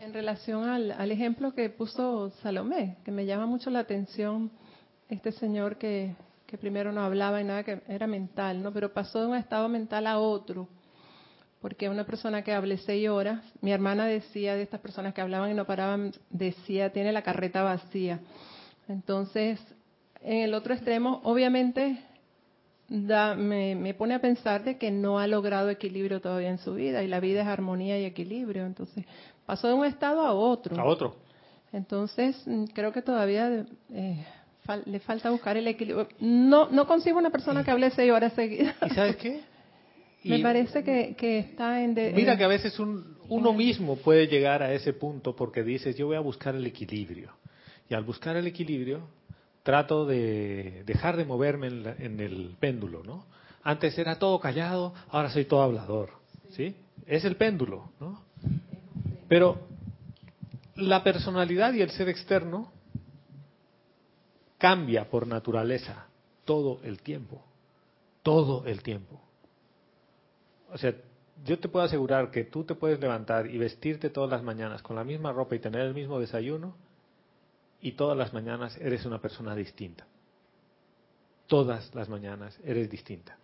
En 0.00 0.14
relación 0.14 0.68
al, 0.68 1.10
ejemplo 1.10 1.52
que 1.52 1.68
puso 1.70 2.30
Salomé, 2.42 2.96
que 3.04 3.10
me 3.10 3.26
llama 3.26 3.46
mucho 3.46 3.70
la 3.70 3.80
atención 3.80 4.50
este 5.08 5.32
señor 5.32 5.76
que, 5.76 6.14
que 6.46 6.58
primero 6.58 6.92
no 6.92 7.02
hablaba 7.02 7.40
y 7.40 7.44
nada, 7.44 7.64
que 7.64 7.82
era 7.88 8.06
mental, 8.06 8.62
¿no? 8.62 8.72
Pero 8.72 8.92
pasó 8.92 9.20
de 9.20 9.26
un 9.26 9.36
estado 9.36 9.68
mental 9.68 10.06
a 10.06 10.18
otro. 10.18 10.68
Porque 11.60 11.88
una 11.88 12.04
persona 12.04 12.42
que 12.42 12.52
hable 12.52 12.78
seis 12.78 13.08
horas, 13.08 13.42
mi 13.60 13.72
hermana 13.72 14.06
decía 14.06 14.54
de 14.54 14.62
estas 14.62 14.80
personas 14.80 15.12
que 15.12 15.20
hablaban 15.20 15.50
y 15.50 15.54
no 15.54 15.66
paraban, 15.66 16.12
decía, 16.30 16.92
tiene 16.92 17.12
la 17.12 17.22
carreta 17.22 17.62
vacía. 17.62 18.20
Entonces, 18.88 19.60
en 20.20 20.38
el 20.38 20.54
otro 20.54 20.72
extremo, 20.72 21.20
obviamente, 21.24 21.98
da, 22.88 23.34
me, 23.34 23.74
me, 23.74 23.94
pone 23.94 24.14
a 24.14 24.20
pensar 24.20 24.64
de 24.64 24.78
que 24.78 24.90
no 24.90 25.18
ha 25.18 25.26
logrado 25.26 25.70
equilibrio 25.70 26.20
todavía 26.20 26.48
en 26.48 26.58
su 26.58 26.74
vida 26.74 27.02
y 27.02 27.06
la 27.06 27.20
vida 27.20 27.42
es 27.42 27.46
armonía 27.46 27.98
y 28.00 28.04
equilibrio. 28.04 28.64
Entonces, 28.66 29.04
pasó 29.46 29.68
de 29.68 29.74
un 29.74 29.84
estado 29.84 30.22
a 30.22 30.32
otro. 30.32 30.80
A 30.80 30.84
otro. 30.84 31.16
Entonces, 31.72 32.42
mm, 32.46 32.64
creo 32.72 32.92
que 32.92 33.02
todavía 33.02 33.66
eh, 33.92 34.26
le 34.86 35.00
falta 35.00 35.30
buscar 35.30 35.56
el 35.56 35.66
equilibrio. 35.68 36.08
No, 36.20 36.70
no 36.70 36.86
consigo 36.86 37.18
una 37.18 37.30
persona 37.30 37.62
que 37.62 37.70
hable 37.70 37.90
seis 37.90 38.10
horas 38.10 38.32
seguidas. 38.32 38.74
¿Y 38.86 38.90
sabes 38.90 39.16
qué? 39.16 39.40
Me 40.24 40.40
parece 40.40 40.82
que, 40.82 41.14
que 41.16 41.38
está 41.38 41.82
en... 41.82 41.94
mira 42.14 42.36
que 42.36 42.42
a 42.42 42.48
veces 42.48 42.78
uno 42.78 43.52
mismo 43.52 43.96
puede 43.96 44.26
llegar 44.26 44.62
a 44.62 44.72
ese 44.72 44.92
punto 44.92 45.34
porque 45.36 45.62
dices, 45.62 45.96
yo 45.96 46.08
voy 46.08 46.16
a 46.16 46.20
buscar 46.20 46.56
el 46.56 46.66
equilibrio. 46.66 47.30
Y 47.88 47.94
al 47.94 48.02
buscar 48.02 48.36
el 48.36 48.46
equilibrio, 48.46 49.08
trato 49.68 50.06
de 50.06 50.82
dejar 50.86 51.18
de 51.18 51.26
moverme 51.26 51.66
en, 51.66 51.86
en 51.98 52.20
el 52.20 52.56
péndulo, 52.58 53.02
¿no? 53.04 53.26
Antes 53.62 53.98
era 53.98 54.18
todo 54.18 54.40
callado, 54.40 54.94
ahora 55.10 55.28
soy 55.28 55.44
todo 55.44 55.60
hablador, 55.60 56.08
¿sí? 56.52 56.74
Es 57.04 57.26
el 57.26 57.36
péndulo, 57.36 57.90
¿no? 58.00 58.22
Pero 59.28 59.58
la 60.74 61.04
personalidad 61.04 61.74
y 61.74 61.82
el 61.82 61.90
ser 61.90 62.08
externo 62.08 62.72
cambia 64.56 65.10
por 65.10 65.26
naturaleza 65.26 66.06
todo 66.46 66.80
el 66.82 67.02
tiempo, 67.02 67.44
todo 68.22 68.64
el 68.64 68.82
tiempo. 68.82 69.20
O 70.72 70.78
sea, 70.78 70.94
yo 71.44 71.58
te 71.58 71.68
puedo 71.68 71.84
asegurar 71.84 72.30
que 72.30 72.44
tú 72.44 72.64
te 72.64 72.74
puedes 72.74 72.98
levantar 73.00 73.46
y 73.46 73.58
vestirte 73.58 74.08
todas 74.08 74.30
las 74.30 74.42
mañanas 74.42 74.80
con 74.80 74.96
la 74.96 75.04
misma 75.04 75.30
ropa 75.30 75.56
y 75.56 75.58
tener 75.58 75.82
el 75.82 75.92
mismo 75.92 76.18
desayuno 76.18 76.87
y 77.80 77.92
todas 77.92 78.16
las 78.16 78.32
mañanas 78.32 78.76
eres 78.78 79.04
una 79.04 79.20
persona 79.20 79.54
distinta. 79.54 80.06
Todas 81.46 81.94
las 81.94 82.08
mañanas 82.08 82.58
eres 82.64 82.90
distinta. 82.90 83.36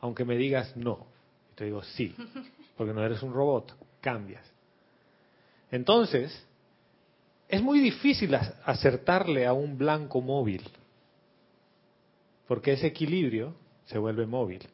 Aunque 0.00 0.24
me 0.24 0.36
digas 0.36 0.76
no, 0.76 1.06
te 1.54 1.66
digo 1.66 1.82
sí, 1.82 2.14
porque 2.76 2.92
no 2.92 3.04
eres 3.04 3.22
un 3.22 3.32
robot, 3.32 3.76
cambias. 4.00 4.44
Entonces, 5.70 6.46
es 7.48 7.62
muy 7.62 7.80
difícil 7.80 8.34
acertarle 8.64 9.46
a 9.46 9.52
un 9.52 9.78
blanco 9.78 10.20
móvil, 10.20 10.62
porque 12.46 12.72
ese 12.72 12.88
equilibrio 12.88 13.54
se 13.86 13.98
vuelve 13.98 14.26
móvil. 14.26 14.66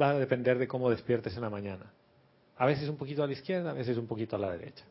Va 0.00 0.10
a 0.10 0.18
depender 0.18 0.58
de 0.58 0.68
cómo 0.68 0.90
despiertes 0.90 1.36
en 1.36 1.42
la 1.42 1.50
mañana. 1.50 1.92
A 2.56 2.66
veces 2.66 2.88
un 2.88 2.96
poquito 2.96 3.22
a 3.22 3.26
la 3.26 3.32
izquierda, 3.32 3.70
a 3.70 3.74
veces 3.74 3.96
un 3.98 4.06
poquito 4.06 4.36
a 4.36 4.38
la 4.38 4.52
derecha. 4.52 4.84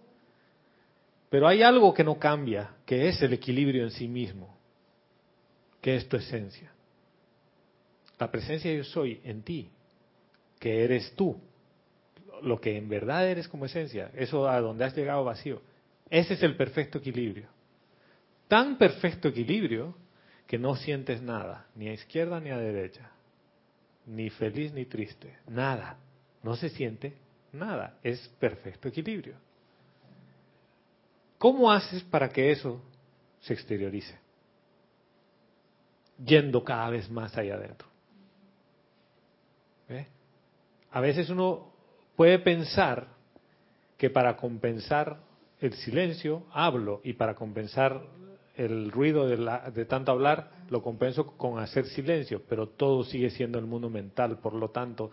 Pero 1.31 1.47
hay 1.47 1.63
algo 1.63 1.93
que 1.93 2.03
no 2.03 2.19
cambia, 2.19 2.75
que 2.85 3.07
es 3.07 3.21
el 3.21 3.31
equilibrio 3.31 3.85
en 3.85 3.91
sí 3.91 4.05
mismo, 4.05 4.53
que 5.79 5.95
es 5.95 6.09
tu 6.09 6.17
esencia. 6.17 6.69
La 8.19 8.29
presencia 8.29 8.73
yo 8.73 8.83
soy 8.83 9.21
en 9.23 9.41
ti, 9.41 9.69
que 10.59 10.83
eres 10.83 11.15
tú, 11.15 11.39
lo 12.41 12.59
que 12.59 12.75
en 12.75 12.89
verdad 12.89 13.29
eres 13.29 13.47
como 13.47 13.63
esencia, 13.63 14.11
eso 14.13 14.45
a 14.45 14.59
donde 14.59 14.83
has 14.83 14.93
llegado 14.93 15.23
vacío, 15.23 15.61
ese 16.09 16.33
es 16.33 16.43
el 16.43 16.57
perfecto 16.57 16.97
equilibrio. 16.97 17.47
Tan 18.49 18.77
perfecto 18.77 19.29
equilibrio 19.29 19.95
que 20.47 20.59
no 20.59 20.75
sientes 20.75 21.21
nada, 21.21 21.65
ni 21.75 21.87
a 21.87 21.93
izquierda 21.93 22.41
ni 22.41 22.49
a 22.49 22.57
derecha, 22.57 23.09
ni 24.05 24.29
feliz 24.31 24.73
ni 24.73 24.83
triste, 24.83 25.37
nada. 25.47 25.97
No 26.43 26.57
se 26.57 26.67
siente 26.67 27.13
nada, 27.53 27.99
es 28.03 28.19
perfecto 28.37 28.89
equilibrio. 28.89 29.35
¿Cómo 31.41 31.71
haces 31.71 32.03
para 32.03 32.29
que 32.29 32.51
eso 32.51 32.79
se 33.39 33.53
exteriorice? 33.53 34.15
Yendo 36.23 36.63
cada 36.63 36.87
vez 36.91 37.09
más 37.09 37.35
allá 37.35 37.55
adentro. 37.55 37.87
A 40.91 40.99
veces 40.99 41.31
uno 41.31 41.71
puede 42.15 42.37
pensar 42.37 43.07
que 43.97 44.11
para 44.11 44.37
compensar 44.37 45.17
el 45.59 45.73
silencio 45.73 46.43
hablo 46.51 47.01
y 47.03 47.13
para 47.13 47.33
compensar 47.33 48.03
el 48.55 48.91
ruido 48.91 49.27
de, 49.27 49.37
de, 49.73 49.85
tanto 49.85 50.11
hablar 50.11 50.51
lo 50.69 50.83
compenso 50.83 51.25
con 51.37 51.57
hacer 51.57 51.87
silencio, 51.87 52.43
pero 52.47 52.67
todo 52.67 53.03
sigue 53.03 53.31
siendo 53.31 53.57
el 53.57 53.65
mundo 53.65 53.89
mental, 53.89 54.37
por 54.37 54.53
lo 54.53 54.69
tanto 54.69 55.09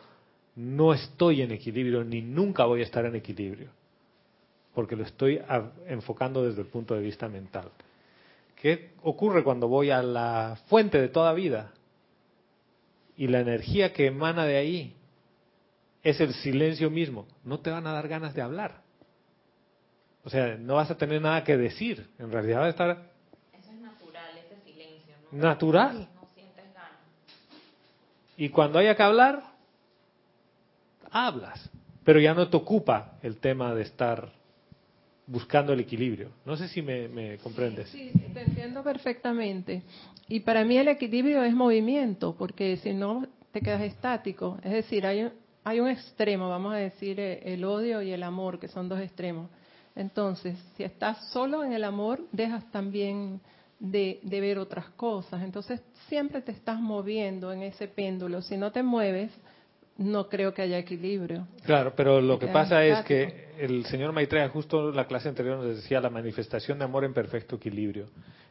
no 0.56 0.92
estoy 0.92 1.40
en 1.40 1.52
equilibrio 1.52 2.04
ni 2.04 2.20
nunca 2.20 2.66
voy 2.66 2.80
a 2.82 2.84
estar 2.84 3.06
en 3.06 3.16
equilibrio, 3.16 3.70
porque 4.78 4.94
lo 4.94 5.02
estoy 5.02 5.42
enfocando 5.88 6.44
desde 6.44 6.60
el 6.60 6.68
punto 6.68 6.94
de 6.94 7.00
vista 7.00 7.28
mental. 7.28 7.68
¿Qué 8.54 8.92
ocurre 9.02 9.42
cuando 9.42 9.66
voy 9.66 9.90
a 9.90 10.04
la 10.04 10.56
fuente 10.68 11.00
de 11.00 11.08
toda 11.08 11.32
vida? 11.32 11.72
Y 13.16 13.26
la 13.26 13.40
energía 13.40 13.92
que 13.92 14.06
emana 14.06 14.44
de 14.44 14.56
ahí 14.56 14.94
es 16.04 16.20
el 16.20 16.32
silencio 16.32 16.90
mismo. 16.90 17.26
No 17.42 17.58
te 17.58 17.70
van 17.70 17.88
a 17.88 17.92
dar 17.92 18.06
ganas 18.06 18.34
de 18.34 18.40
hablar. 18.40 18.82
O 20.22 20.30
sea, 20.30 20.56
no 20.56 20.76
vas 20.76 20.92
a 20.92 20.96
tener 20.96 21.20
nada 21.20 21.42
que 21.42 21.56
decir. 21.56 22.08
En 22.20 22.30
realidad 22.30 22.60
va 22.60 22.66
a 22.66 22.70
estar... 22.70 23.10
Eso 23.52 23.72
es 23.72 23.80
natural, 23.80 24.38
ese 24.38 24.62
silencio. 24.62 25.12
Natural. 25.32 26.08
No 26.14 26.28
sientes 26.36 26.72
ganas. 26.72 26.92
Y 28.36 28.48
cuando 28.50 28.78
haya 28.78 28.94
que 28.94 29.02
hablar, 29.02 29.42
hablas. 31.10 31.68
Pero 32.04 32.20
ya 32.20 32.32
no 32.32 32.48
te 32.48 32.56
ocupa 32.56 33.18
el 33.24 33.38
tema 33.38 33.74
de 33.74 33.82
estar 33.82 34.37
buscando 35.28 35.72
el 35.72 35.80
equilibrio. 35.80 36.30
No 36.44 36.56
sé 36.56 36.68
si 36.68 36.82
me, 36.82 37.38
comprendes. 37.38 37.88
Sí, 37.90 38.10
te 38.34 38.40
entiendo 38.40 38.82
perfectamente. 38.82 39.82
Y 40.26 40.40
para 40.40 40.64
mí 40.64 40.76
el 40.76 40.88
equilibrio 40.88 41.44
es 41.44 41.54
movimiento, 41.54 42.34
porque 42.36 42.76
si 42.78 42.92
no 42.94 43.26
te 43.52 43.60
quedas 43.60 43.82
estático. 43.82 44.58
Es 44.64 44.72
decir, 44.72 45.06
hay, 45.06 45.30
hay 45.64 45.80
un 45.80 45.88
extremo, 45.88 46.48
vamos 46.48 46.74
a 46.74 46.78
decir, 46.78 47.20
eh, 47.20 47.40
el 47.44 47.64
odio 47.64 48.02
y 48.02 48.10
el 48.10 48.22
amor, 48.22 48.58
que 48.58 48.68
son 48.68 48.88
dos 48.88 49.00
extremos. 49.00 49.50
Entonces, 49.94 50.58
si 50.76 50.84
estás 50.84 51.30
solo 51.30 51.64
en 51.64 51.72
el 51.72 51.84
amor, 51.84 52.24
dejas 52.32 52.70
también 52.70 53.40
de, 53.80 54.20
ver 54.22 54.58
otras 54.58 54.86
cosas. 54.90 55.42
Entonces, 55.42 55.80
siempre 56.08 56.40
te 56.40 56.52
estás 56.52 56.80
moviendo 56.80 57.52
en 57.52 57.62
ese 57.62 57.88
péndulo. 57.88 58.42
Si 58.42 58.56
no 58.56 58.72
te 58.72 58.82
mueves, 58.82 59.32
no 59.98 60.28
creo 60.28 60.54
que 60.54 60.62
haya 60.62 60.78
equilibrio. 60.78 61.46
Claro, 61.64 61.92
pero 61.94 62.20
lo 62.20 62.38
que 62.38 62.46
pasa 62.46 62.84
es 62.84 63.04
que 63.04 63.48
el 63.58 63.84
señor 63.86 64.12
Maitreya, 64.12 64.48
justo 64.48 64.90
en 64.90 64.96
la 64.96 65.06
clase 65.06 65.28
anterior, 65.28 65.58
nos 65.58 65.76
decía 65.76 66.00
la 66.00 66.10
manifestación 66.10 66.78
de 66.78 66.84
amor 66.84 67.04
en 67.04 67.12
perfecto 67.12 67.56
equilibrio, 67.56 68.06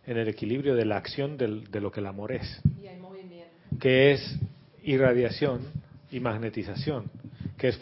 en 0.06 0.18
el 0.18 0.28
equilibrio 0.28 0.76
de 0.76 0.86
la 0.86 0.98
acción 0.98 1.38
de 1.38 1.80
lo 1.82 1.92
que 1.92 2.02
el 2.02 2.06
amor 2.06 2.32
es, 2.32 2.62
que 3.80 4.12
es 4.12 4.40
irradiación, 4.84 5.62
y 6.12 6.20
magnetización, 6.20 7.10
que 7.58 7.70
es 7.70 7.80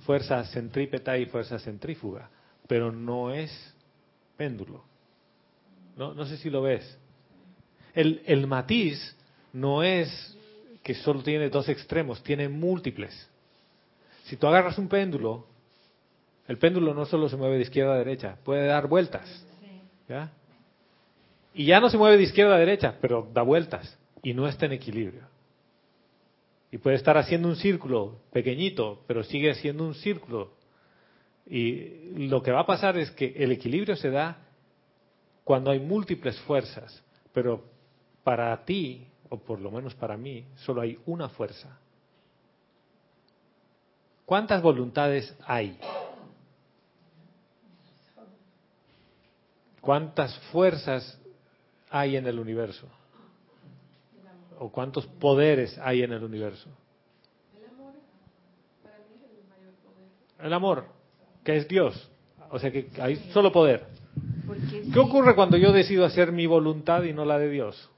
fuerza 0.00 0.44
centrípeta 0.44 1.16
y 1.18 1.26
fuerza 1.26 1.58
centrífuga, 1.58 2.28
pero 2.66 2.90
no 2.90 3.32
es 3.32 3.74
péndulo. 4.36 4.84
No, 5.96 6.14
no 6.14 6.24
sé 6.26 6.36
si 6.36 6.50
lo 6.50 6.62
ves. 6.62 6.98
El, 7.94 8.22
el 8.26 8.46
matiz 8.46 9.16
no 9.52 9.82
es 9.82 10.36
que 10.82 10.94
solo 10.94 11.22
tiene 11.22 11.50
dos 11.50 11.68
extremos, 11.68 12.22
tiene 12.22 12.48
múltiples. 12.48 13.28
Si 14.24 14.36
tú 14.36 14.46
agarras 14.46 14.78
un 14.78 14.88
péndulo, 14.88 15.46
el 16.46 16.58
péndulo 16.58 16.94
no 16.94 17.04
solo 17.04 17.28
se 17.28 17.36
mueve 17.36 17.56
de 17.56 17.62
izquierda 17.62 17.94
a 17.94 17.98
derecha, 17.98 18.36
puede 18.44 18.66
dar 18.66 18.86
vueltas. 18.86 19.46
¿ya? 20.08 20.32
Y 21.54 21.66
ya 21.66 21.80
no 21.80 21.90
se 21.90 21.98
mueve 21.98 22.16
de 22.16 22.24
izquierda 22.24 22.56
a 22.56 22.58
derecha, 22.58 22.96
pero 23.00 23.28
da 23.32 23.42
vueltas 23.42 23.98
y 24.22 24.34
no 24.34 24.46
está 24.46 24.66
en 24.66 24.72
equilibrio. 24.72 25.22
Y 26.72 26.78
puede 26.78 26.96
estar 26.96 27.18
haciendo 27.18 27.48
un 27.48 27.56
círculo 27.56 28.20
pequeñito, 28.32 29.02
pero 29.06 29.24
sigue 29.24 29.54
siendo 29.54 29.84
un 29.84 29.94
círculo. 29.94 30.52
Y 31.46 32.28
lo 32.28 32.42
que 32.42 32.52
va 32.52 32.60
a 32.60 32.66
pasar 32.66 32.96
es 32.96 33.10
que 33.10 33.34
el 33.36 33.50
equilibrio 33.50 33.96
se 33.96 34.10
da 34.10 34.38
cuando 35.42 35.72
hay 35.72 35.80
múltiples 35.80 36.38
fuerzas, 36.42 37.02
pero 37.32 37.64
para 38.22 38.64
ti, 38.64 39.06
o 39.30 39.38
por 39.38 39.60
lo 39.60 39.70
menos 39.70 39.94
para 39.94 40.16
mí, 40.16 40.44
solo 40.56 40.82
hay 40.82 40.98
una 41.06 41.28
fuerza. 41.28 41.78
¿Cuántas 44.26 44.60
voluntades 44.60 45.34
hay? 45.46 45.78
¿Cuántas 49.80 50.36
fuerzas 50.52 51.18
hay 51.88 52.16
en 52.16 52.26
el 52.26 52.38
universo? 52.38 52.86
¿O 54.58 54.70
cuántos 54.70 55.06
poderes 55.06 55.78
hay 55.78 56.02
en 56.02 56.12
el 56.12 56.22
universo? 56.22 56.68
El 60.40 60.52
amor, 60.52 60.86
que 61.44 61.56
es 61.56 61.68
Dios. 61.68 62.10
O 62.50 62.58
sea 62.58 62.70
que 62.70 62.90
hay 63.00 63.16
solo 63.32 63.52
poder. 63.52 63.86
¿Qué 64.92 64.98
ocurre 64.98 65.34
cuando 65.34 65.56
yo 65.56 65.72
decido 65.72 66.04
hacer 66.04 66.32
mi 66.32 66.46
voluntad 66.46 67.04
y 67.04 67.12
no 67.12 67.24
la 67.24 67.38
de 67.38 67.48
Dios? 67.48 67.90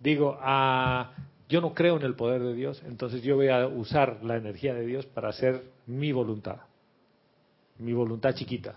Digo, 0.00 0.38
ah, 0.40 1.12
yo 1.48 1.60
no 1.60 1.74
creo 1.74 1.96
en 1.96 2.02
el 2.02 2.14
poder 2.14 2.42
de 2.42 2.54
Dios, 2.54 2.82
entonces 2.86 3.22
yo 3.22 3.36
voy 3.36 3.48
a 3.48 3.66
usar 3.66 4.20
la 4.22 4.36
energía 4.36 4.74
de 4.74 4.86
Dios 4.86 5.06
para 5.06 5.30
hacer 5.30 5.64
mi 5.86 6.12
voluntad, 6.12 6.58
mi 7.78 7.92
voluntad 7.92 8.34
chiquita, 8.34 8.76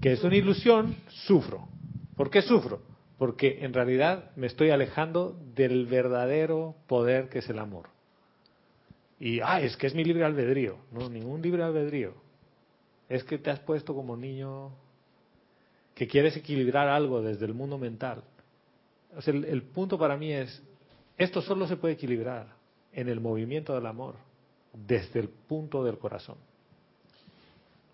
que 0.00 0.12
es 0.12 0.22
una 0.24 0.36
ilusión, 0.36 0.96
sufro. 1.08 1.68
¿Por 2.16 2.30
qué 2.30 2.42
sufro? 2.42 2.82
Porque 3.18 3.64
en 3.64 3.72
realidad 3.72 4.30
me 4.36 4.46
estoy 4.46 4.70
alejando 4.70 5.38
del 5.54 5.86
verdadero 5.86 6.74
poder 6.86 7.28
que 7.28 7.38
es 7.38 7.48
el 7.48 7.58
amor. 7.58 7.88
Y, 9.18 9.40
ah, 9.40 9.60
es 9.60 9.76
que 9.76 9.86
es 9.86 9.94
mi 9.94 10.04
libre 10.04 10.24
albedrío. 10.24 10.76
No, 10.92 11.08
ningún 11.08 11.40
libre 11.40 11.62
albedrío. 11.62 12.14
Es 13.08 13.24
que 13.24 13.38
te 13.38 13.50
has 13.50 13.60
puesto 13.60 13.94
como 13.94 14.16
niño 14.16 14.72
que 15.94 16.06
quieres 16.06 16.36
equilibrar 16.36 16.88
algo 16.88 17.22
desde 17.22 17.46
el 17.46 17.54
mundo 17.54 17.78
mental. 17.78 18.22
O 19.16 19.22
sea, 19.22 19.34
el, 19.34 19.44
el 19.44 19.62
punto 19.62 19.98
para 19.98 20.16
mí 20.16 20.32
es, 20.32 20.62
esto 21.16 21.40
solo 21.42 21.66
se 21.66 21.76
puede 21.76 21.94
equilibrar 21.94 22.48
en 22.92 23.08
el 23.08 23.20
movimiento 23.20 23.74
del 23.74 23.86
amor, 23.86 24.14
desde 24.72 25.20
el 25.20 25.28
punto 25.28 25.82
del 25.82 25.98
corazón. 25.98 26.36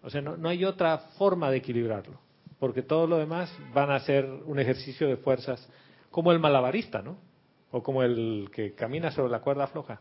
O 0.03 0.11
sea, 0.11 0.20
no, 0.20 0.36
no 0.36 0.49
hay 0.49 0.65
otra 0.65 0.99
forma 1.16 1.51
de 1.51 1.59
equilibrarlo 1.59 2.19
porque 2.62 2.82
todo 2.82 3.09
lo 3.09 3.19
demás 3.19 3.53
van 3.74 3.90
a 3.90 3.99
ser 3.99 4.24
un 4.24 4.57
ejercicio 4.61 5.09
de 5.09 5.16
fuerzas, 5.16 5.69
como 6.12 6.31
el 6.31 6.39
malabarista, 6.39 7.03
¿no? 7.03 7.19
O 7.73 7.82
como 7.82 8.05
el 8.05 8.51
que 8.55 8.73
camina 8.73 9.11
sobre 9.11 9.32
la 9.32 9.40
cuerda 9.40 9.66
floja. 9.66 10.01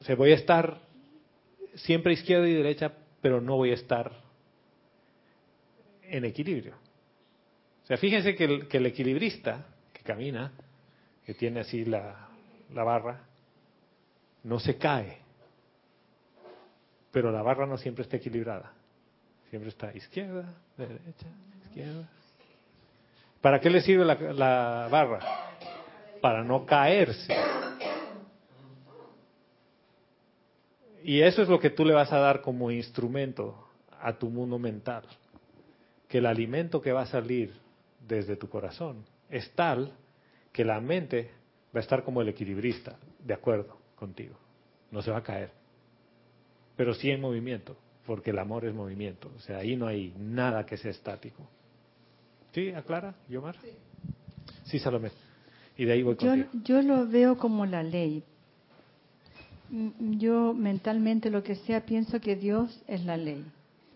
O 0.00 0.04
sea, 0.04 0.16
voy 0.16 0.32
a 0.32 0.34
estar 0.34 0.80
siempre 1.76 2.12
izquierda 2.12 2.48
y 2.48 2.54
derecha, 2.54 2.92
pero 3.20 3.40
no 3.40 3.54
voy 3.54 3.70
a 3.70 3.74
estar 3.74 4.10
en 6.02 6.24
equilibrio. 6.24 6.74
O 7.86 7.88
sea, 7.88 7.98
fíjense 7.98 8.34
que 8.34 8.44
el, 8.44 8.86
equilibrista 8.86 9.64
que 9.92 10.02
camina, 10.02 10.50
que 11.24 11.34
tiene 11.34 11.60
así 11.60 11.84
la, 11.84 12.30
la 12.74 12.82
barra, 12.82 13.20
no 14.42 14.58
se 14.58 14.76
cae, 14.76 15.18
pero 17.12 17.30
la 17.30 17.42
barra 17.42 17.64
no 17.64 17.78
siempre 17.78 18.02
está 18.02 18.16
equilibrada. 18.16 18.72
Siempre 19.50 19.68
está 19.68 19.94
izquierda, 19.94 20.52
derecha, 20.76 21.28
izquierda. 21.62 22.08
¿Para 23.40 23.60
qué 23.60 23.70
le 23.70 23.80
sirve 23.80 24.04
la, 24.04 24.16
la 24.16 24.88
barra? 24.90 25.20
Para 26.20 26.42
no 26.42 26.66
caerse. 26.66 27.32
Y 31.04 31.20
eso 31.20 31.40
es 31.40 31.48
lo 31.48 31.60
que 31.60 31.70
tú 31.70 31.84
le 31.84 31.94
vas 31.94 32.12
a 32.12 32.18
dar 32.18 32.40
como 32.40 32.72
instrumento 32.72 33.68
a 34.00 34.12
tu 34.14 34.28
mundo 34.28 34.58
mental. 34.58 35.04
Que 36.08 36.18
el 36.18 36.26
alimento 36.26 36.82
que 36.82 36.90
va 36.90 37.02
a 37.02 37.06
salir 37.06 37.64
desde 38.06 38.36
tu 38.36 38.48
corazón 38.48 39.04
es 39.28 39.50
tal 39.52 39.92
que 40.52 40.64
la 40.64 40.80
mente 40.80 41.30
va 41.74 41.80
a 41.80 41.82
estar 41.82 42.04
como 42.04 42.22
el 42.22 42.28
equilibrista, 42.28 42.96
de 43.18 43.34
acuerdo 43.34 43.76
contigo. 43.96 44.36
No 44.90 45.02
se 45.02 45.10
va 45.10 45.18
a 45.18 45.22
caer. 45.22 45.50
Pero 46.76 46.94
sí 46.94 47.10
en 47.10 47.20
movimiento 47.20 47.76
porque 48.06 48.30
el 48.30 48.38
amor 48.38 48.64
es 48.64 48.74
movimiento. 48.74 49.30
O 49.36 49.40
sea, 49.40 49.58
ahí 49.58 49.76
no 49.76 49.86
hay 49.86 50.14
nada 50.18 50.64
que 50.64 50.76
sea 50.76 50.92
estático. 50.92 51.42
¿Sí, 52.52 52.70
aclara, 52.70 53.14
Yomar? 53.28 53.56
Sí, 53.60 53.68
sí 54.64 54.78
Salomé. 54.78 55.10
Y 55.76 55.84
de 55.84 55.92
ahí 55.92 56.02
voy 56.02 56.16
yo, 56.16 56.28
contigo. 56.28 56.48
yo 56.64 56.82
lo 56.82 57.06
veo 57.06 57.36
como 57.36 57.66
la 57.66 57.82
ley. 57.82 58.22
Yo 59.98 60.54
mentalmente 60.54 61.28
lo 61.28 61.42
que 61.42 61.56
sea 61.56 61.84
pienso 61.84 62.20
que 62.20 62.36
Dios 62.36 62.80
es 62.86 63.04
la 63.04 63.16
ley. 63.16 63.44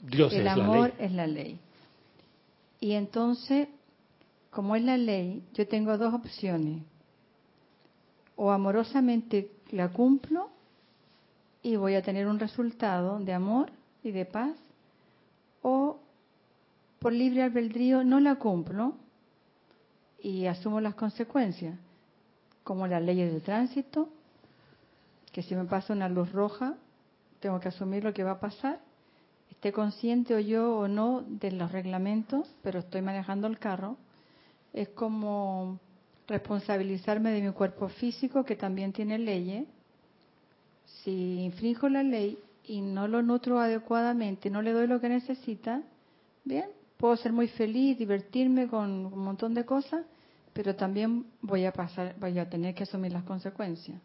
Dios 0.02 0.32
el 0.32 0.46
es 0.46 0.52
amor 0.52 0.88
la 0.90 0.96
ley. 0.96 1.06
es 1.06 1.12
la 1.12 1.26
ley. 1.26 1.58
Y 2.80 2.92
entonces, 2.92 3.68
como 4.50 4.76
es 4.76 4.82
la 4.82 4.96
ley, 4.96 5.44
yo 5.54 5.66
tengo 5.66 5.96
dos 5.96 6.12
opciones. 6.12 6.82
O 8.36 8.50
amorosamente 8.50 9.50
la 9.70 9.88
cumplo 9.88 10.50
y 11.62 11.76
voy 11.76 11.94
a 11.94 12.02
tener 12.02 12.26
un 12.26 12.38
resultado 12.38 13.18
de 13.20 13.32
amor 13.32 13.70
y 14.02 14.10
de 14.12 14.24
paz, 14.24 14.56
o 15.62 15.98
por 16.98 17.12
libre 17.12 17.42
albedrío 17.42 18.02
no 18.02 18.18
la 18.18 18.36
cumplo 18.36 18.94
y 20.22 20.46
asumo 20.46 20.80
las 20.80 20.94
consecuencias, 20.94 21.78
como 22.64 22.86
las 22.86 23.02
leyes 23.02 23.32
de 23.32 23.40
tránsito, 23.40 24.08
que 25.32 25.42
si 25.42 25.54
me 25.54 25.64
pasa 25.64 25.92
una 25.92 26.08
luz 26.08 26.32
roja, 26.32 26.74
tengo 27.40 27.60
que 27.60 27.68
asumir 27.68 28.04
lo 28.04 28.12
que 28.12 28.24
va 28.24 28.32
a 28.32 28.40
pasar, 28.40 28.80
esté 29.50 29.72
consciente 29.72 30.34
o 30.34 30.40
yo 30.40 30.76
o 30.76 30.88
no 30.88 31.22
de 31.26 31.52
los 31.52 31.72
reglamentos, 31.72 32.54
pero 32.62 32.80
estoy 32.80 33.02
manejando 33.02 33.46
el 33.46 33.58
carro, 33.58 33.96
es 34.72 34.88
como 34.90 35.78
responsabilizarme 36.28 37.32
de 37.32 37.42
mi 37.42 37.52
cuerpo 37.52 37.88
físico 37.88 38.44
que 38.44 38.56
también 38.56 38.92
tiene 38.92 39.18
leyes. 39.18 39.66
Si 41.02 41.40
infrinjo 41.40 41.88
la 41.88 42.02
ley 42.02 42.38
y 42.64 42.80
no 42.80 43.08
lo 43.08 43.22
nutro 43.22 43.58
adecuadamente, 43.58 44.48
no 44.50 44.62
le 44.62 44.72
doy 44.72 44.86
lo 44.86 45.00
que 45.00 45.08
necesita, 45.08 45.82
bien, 46.44 46.66
puedo 46.96 47.16
ser 47.16 47.32
muy 47.32 47.48
feliz, 47.48 47.98
divertirme 47.98 48.68
con 48.68 49.06
un 49.06 49.18
montón 49.18 49.54
de 49.54 49.64
cosas, 49.64 50.04
pero 50.52 50.76
también 50.76 51.26
voy 51.40 51.64
a 51.64 51.72
pasar, 51.72 52.14
voy 52.18 52.38
a 52.38 52.48
tener 52.48 52.74
que 52.74 52.84
asumir 52.84 53.12
las 53.12 53.24
consecuencias. 53.24 54.00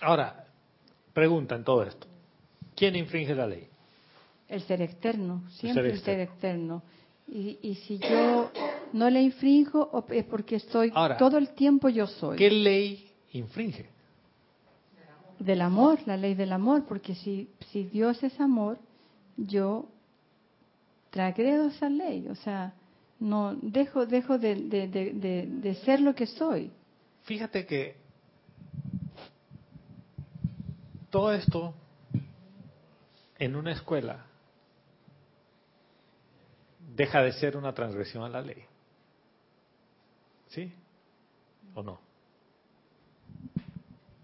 Ahora, 0.00 0.46
pregunta 1.12 1.56
en 1.56 1.64
todo 1.64 1.82
esto. 1.82 2.06
¿Quién 2.74 2.96
infringe 2.96 3.34
la 3.34 3.46
ley? 3.46 3.68
El 4.48 4.62
ser 4.62 4.80
externo, 4.80 5.42
siempre 5.50 5.82
ser 5.82 5.92
el 5.92 6.00
ser 6.00 6.20
externo. 6.20 6.82
Y, 7.26 7.58
y 7.60 7.74
si 7.74 7.98
yo 7.98 8.50
no 8.92 9.08
le 9.10 9.22
infringo, 9.22 9.88
o- 9.92 10.04
es 10.12 10.24
porque 10.24 10.56
estoy 10.56 10.90
Ahora, 10.94 11.16
todo 11.16 11.38
el 11.38 11.50
tiempo 11.50 11.88
yo 11.88 12.06
soy. 12.06 12.36
¿Qué 12.36 12.50
ley 12.50 13.10
infringe? 13.32 13.88
Del 15.38 15.60
amor, 15.60 15.98
la 16.06 16.16
ley 16.16 16.34
del 16.34 16.52
amor, 16.52 16.84
porque 16.86 17.14
si, 17.14 17.48
si 17.70 17.84
Dios 17.84 18.22
es 18.24 18.38
amor, 18.40 18.78
yo 19.36 19.86
transgredo 21.10 21.68
esa 21.68 21.88
ley, 21.88 22.26
o 22.28 22.34
sea, 22.34 22.74
no 23.20 23.54
dejo 23.62 24.04
dejo 24.06 24.38
de, 24.38 24.54
de, 24.56 24.88
de, 24.88 25.12
de- 25.12 25.46
de 25.46 25.74
ser 25.76 26.00
lo 26.00 26.14
que 26.14 26.26
soy. 26.26 26.70
Fíjate 27.22 27.66
que 27.66 27.96
todo 31.10 31.32
esto 31.32 31.74
en 33.38 33.54
una 33.56 33.72
escuela 33.72 34.24
deja 36.96 37.22
de 37.22 37.32
ser 37.32 37.56
una 37.56 37.72
transgresión 37.72 38.24
a 38.24 38.28
la 38.28 38.40
ley. 38.42 38.64
¿Sí? 40.48 40.72
¿O 41.74 41.82
no? 41.82 42.00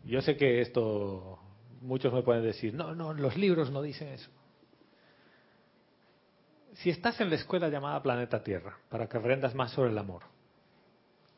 Yo 0.05 0.21
sé 0.21 0.37
que 0.37 0.61
esto, 0.61 1.39
muchos 1.81 2.13
me 2.13 2.23
pueden 2.23 2.43
decir, 2.43 2.75
no, 2.75 2.95
no, 2.95 3.15
los 3.15 3.37
libros 3.37 3.71
no 3.71 3.81
dicen 3.83 4.09
eso. 4.09 4.31
Si 6.75 6.91
estás 6.91 7.21
en 7.21 7.31
la 7.31 7.37
escuela 7.37 7.69
llamada 7.69 8.03
Planeta 8.03 8.43
Tierra, 8.43 8.77
para 8.89 9.09
que 9.09 9.17
aprendas 9.17 9.55
más 9.55 9.71
sobre 9.71 9.91
el 9.91 9.99
amor, 9.99 10.23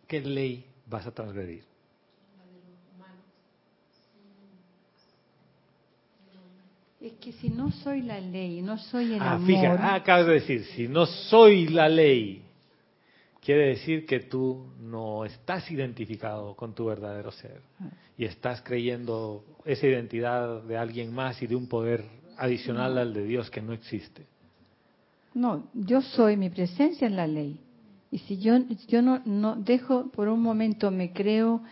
¿qué 0.09 0.21
ley 0.21 0.67
vas 0.87 1.07
a 1.07 1.13
transgredir? 1.13 1.65
Es 7.01 7.13
que 7.21 7.33
si 7.33 7.51
no 7.51 7.71
soy 7.71 8.03
la 8.03 8.19
ley, 8.19 8.63
no 8.63 8.79
soy 8.79 9.13
el 9.13 9.21
Ah, 9.21 9.35
amor, 9.35 9.47
fíjate, 9.47 9.83
ah, 9.83 9.95
acabas 9.95 10.27
de 10.27 10.33
decir, 10.33 10.65
si 10.75 10.89
no 10.89 11.07
soy 11.07 11.69
la 11.69 11.89
ley, 11.89 12.43
quiere 13.47 13.69
decir 13.69 14.05
que 14.07 14.19
tú 14.19 14.67
no 14.81 15.25
estás 15.25 15.71
identificado 15.71 16.57
con 16.57 16.75
tu 16.75 16.87
verdadero 16.87 17.31
ser 17.31 17.61
y 18.19 18.25
estás 18.25 18.61
creyendo 18.61 19.45
esa 19.65 19.87
identidad 19.87 20.65
de 20.65 20.77
alguien 20.77 21.15
más 21.15 21.41
y 21.41 21.47
de 21.47 21.55
un 21.55 21.69
poder 21.69 22.05
adicional 22.39 22.99
al 22.99 23.15
de 23.15 23.23
Dios 23.23 23.49
que 23.49 23.63
no 23.63 23.73
existe. 23.73 24.27
No, 25.33 25.69
yo 25.75 26.03
soy 26.03 26.37
mi 26.37 26.51
presencia 26.51 27.07
en 27.07 27.15
la 27.15 27.29
ley. 27.29 27.61
Y 28.11 28.19
si 28.19 28.39
yo, 28.39 28.59
yo 28.89 29.01
no, 29.01 29.23
no 29.25 29.55
dejo 29.55 30.11
por 30.11 30.27
un 30.27 30.43
momento, 30.43 30.91
me 30.91 31.13
creo 31.13 31.63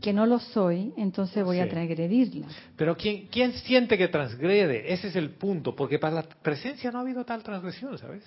que 0.00 0.12
no 0.12 0.26
lo 0.26 0.38
soy, 0.38 0.92
entonces 0.96 1.42
voy 1.42 1.58
a 1.58 1.68
transgredirla. 1.68 2.46
Pero 2.76 2.96
¿quién, 2.96 3.26
¿quién 3.26 3.54
siente 3.54 3.98
que 3.98 4.06
transgrede? 4.06 4.92
Ese 4.92 5.08
es 5.08 5.16
el 5.16 5.30
punto, 5.30 5.74
porque 5.74 5.98
para 5.98 6.14
la 6.14 6.22
presencia 6.22 6.92
no 6.92 6.98
ha 6.98 7.00
habido 7.02 7.24
tal 7.24 7.42
transgresión, 7.42 7.98
¿sabes? 7.98 8.22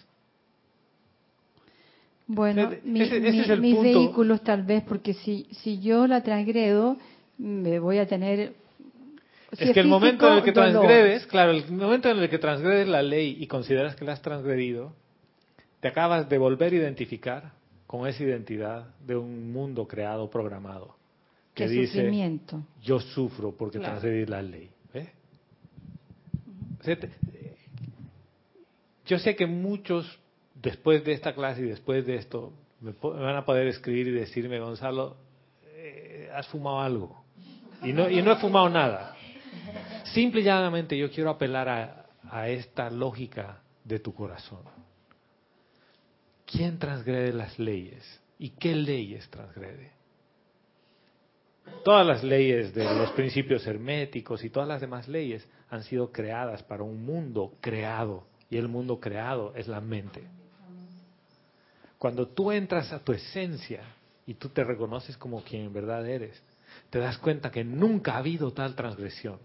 Bueno, 2.28 2.72
Ese- 2.72 2.82
mi- 2.84 3.02
ese 3.02 3.20
mi- 3.22 3.40
es 3.40 3.49
el 3.49 3.62
mis 3.62 3.76
punto. 3.76 3.99
vehículos 3.99 4.44
tal 4.44 4.64
vez, 4.64 4.84
porque 4.84 5.14
si, 5.14 5.48
si 5.52 5.80
yo 5.80 6.08
la 6.08 6.22
transgredo, 6.24 6.98
me 7.38 7.80
voy 7.80 7.99
a 7.99 8.08
tener... 8.08 8.54
si 9.54 9.64
es 9.64 9.72
que 9.74 9.80
el 9.80 9.88
momento 9.88 10.28
en 10.30 10.38
el 10.40 10.44
que 10.44 10.52
dolor. 10.52 10.72
transgredes, 10.74 11.26
claro, 11.28 11.52
el 11.52 11.72
momento 11.72 12.10
en 12.10 12.18
el 12.20 12.30
que 12.30 12.38
transgredes 12.38 12.88
la 12.88 13.02
ley 13.02 13.38
y 13.40 13.48
consideras 13.48 13.95
que 13.95 14.04
la 14.04 14.12
has 14.14 14.22
transgredido, 14.22 14.94
te 15.80 15.88
acabas 15.88 16.28
de 16.28 16.38
volver 16.38 16.74
a 16.74 16.76
identificar 16.76 17.54
con 17.86 18.06
esa 18.08 18.22
identidad 18.24 18.88
de 19.06 19.16
un 19.16 19.54
mundo 19.54 19.88
creado, 19.88 20.30
programado, 20.30 20.98
que 21.54 21.64
Qué 21.64 21.70
dice, 21.70 21.94
sufrimiento. 21.94 22.62
yo 22.84 22.99
sufro 22.99 23.54
porque 23.56 23.78
Claro. 23.80 23.94
transgredí 23.99 24.26
la 24.26 24.41
ley. 24.41 24.70
Te- 26.84 27.10
yo 29.06 29.18
sé 29.20 29.36
que 29.36 29.45
muchos, 29.48 30.20
después 30.62 31.04
de 31.04 31.14
esta 31.14 31.34
clase 31.34 31.62
y 31.62 31.66
después 31.66 32.06
de 32.06 32.16
esto, 32.16 32.54
me, 32.82 32.92
van 33.02 33.36
a 33.36 33.46
poder 33.46 33.68
escribir 33.68 34.08
y 34.08 34.12
decirme, 34.12 34.60
Gonzalo, 34.60 35.18
eh, 35.66 36.30
has 36.34 36.48
fumado 36.48 36.80
algo. 36.80 37.24
Y 37.84 37.94
no, 37.94 38.10
no 38.10 38.32
he 38.32 38.36
fumado 38.38 38.70
nada. 38.70 39.16
Simple 40.14 40.42
y 40.42 40.44
llanamente 40.44 40.98
yo 40.98 41.12
quiero 41.12 41.30
apelar 41.30 41.70
a, 41.70 42.06
a 42.30 42.50
esta 42.50 42.90
lógica 42.90 43.62
de 43.84 44.00
tu 44.00 44.14
corazón. 44.14 44.62
¿Quién 46.46 46.80
transgrede 46.80 47.34
las 47.34 47.60
leyes? 47.60 48.22
¿Y 48.40 48.52
qué 48.52 48.74
leyes 48.74 49.30
transgrede? 49.30 49.92
Todas 51.84 52.06
las 52.06 52.24
leyes 52.24 52.74
de 52.74 52.86
los 52.86 53.12
principios 53.12 53.68
herméticos 53.68 54.44
y 54.44 54.50
todas 54.50 54.68
las 54.68 54.82
demás 54.82 55.08
leyes 55.08 55.48
han 55.70 55.84
sido 55.84 56.12
creadas 56.12 56.64
para 56.64 56.84
un 56.84 57.06
mundo 57.06 57.54
creado. 57.60 58.26
Y 58.50 58.58
el 58.58 58.70
mundo 58.70 59.00
creado 59.00 59.54
es 59.56 59.68
la 59.68 59.82
mente. 59.82 60.24
Cuando 61.98 62.28
tú 62.28 62.52
entras 62.52 62.91
a 62.94 62.99
tu 62.99 63.11
esencia 63.11 63.82
y 64.26 64.36
tú 64.36 64.49
te 64.49 64.64
reconoces 64.64 65.18
como 65.18 65.44
quien 65.44 65.64
en 65.64 65.74
verdad 65.74 66.07
eres, 66.07 66.41
te 66.90 66.99
das 66.99 67.18
cuenta 67.18 67.52
que 67.52 67.64
nunca 67.64 68.14
ha 68.14 68.18
habido 68.18 68.52
tal 68.52 68.76
transgresión. 68.76 69.40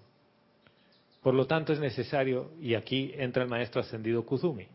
Por 1.22 1.34
lo 1.34 1.46
tanto, 1.46 1.72
es 1.72 1.78
necesario, 1.78 2.50
y 2.60 2.74
aquí 2.74 3.12
entra 3.16 3.44
el 3.44 3.48
maestro 3.48 3.80
ascendido 3.80 4.26
Kuzumi. 4.26 4.66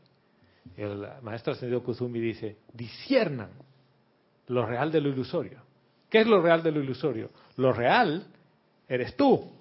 El 0.78 1.06
maestro 1.22 1.54
ascendido 1.54 1.84
Kuzumi 1.84 2.20
dice, 2.20 2.58
disiernan 2.74 3.50
lo 4.48 4.66
real 4.66 4.92
de 4.92 5.02
lo 5.02 5.10
ilusorio. 5.10 5.62
¿Qué 6.10 6.22
es 6.22 6.28
lo 6.28 6.42
real 6.42 6.64
de 6.64 6.72
lo 6.72 6.82
ilusorio? 6.82 7.32
Lo 7.58 7.74
real 7.74 8.26
eres 8.88 9.16
tú. 9.16 9.52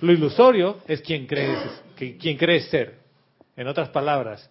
Lo 0.00 0.12
ilusorio 0.12 0.78
es 0.86 1.02
quien 1.02 1.26
crees, 1.26 1.82
quien 1.96 2.36
crees 2.36 2.70
ser. 2.70 3.00
En 3.56 3.66
otras 3.66 3.88
palabras, 3.90 4.48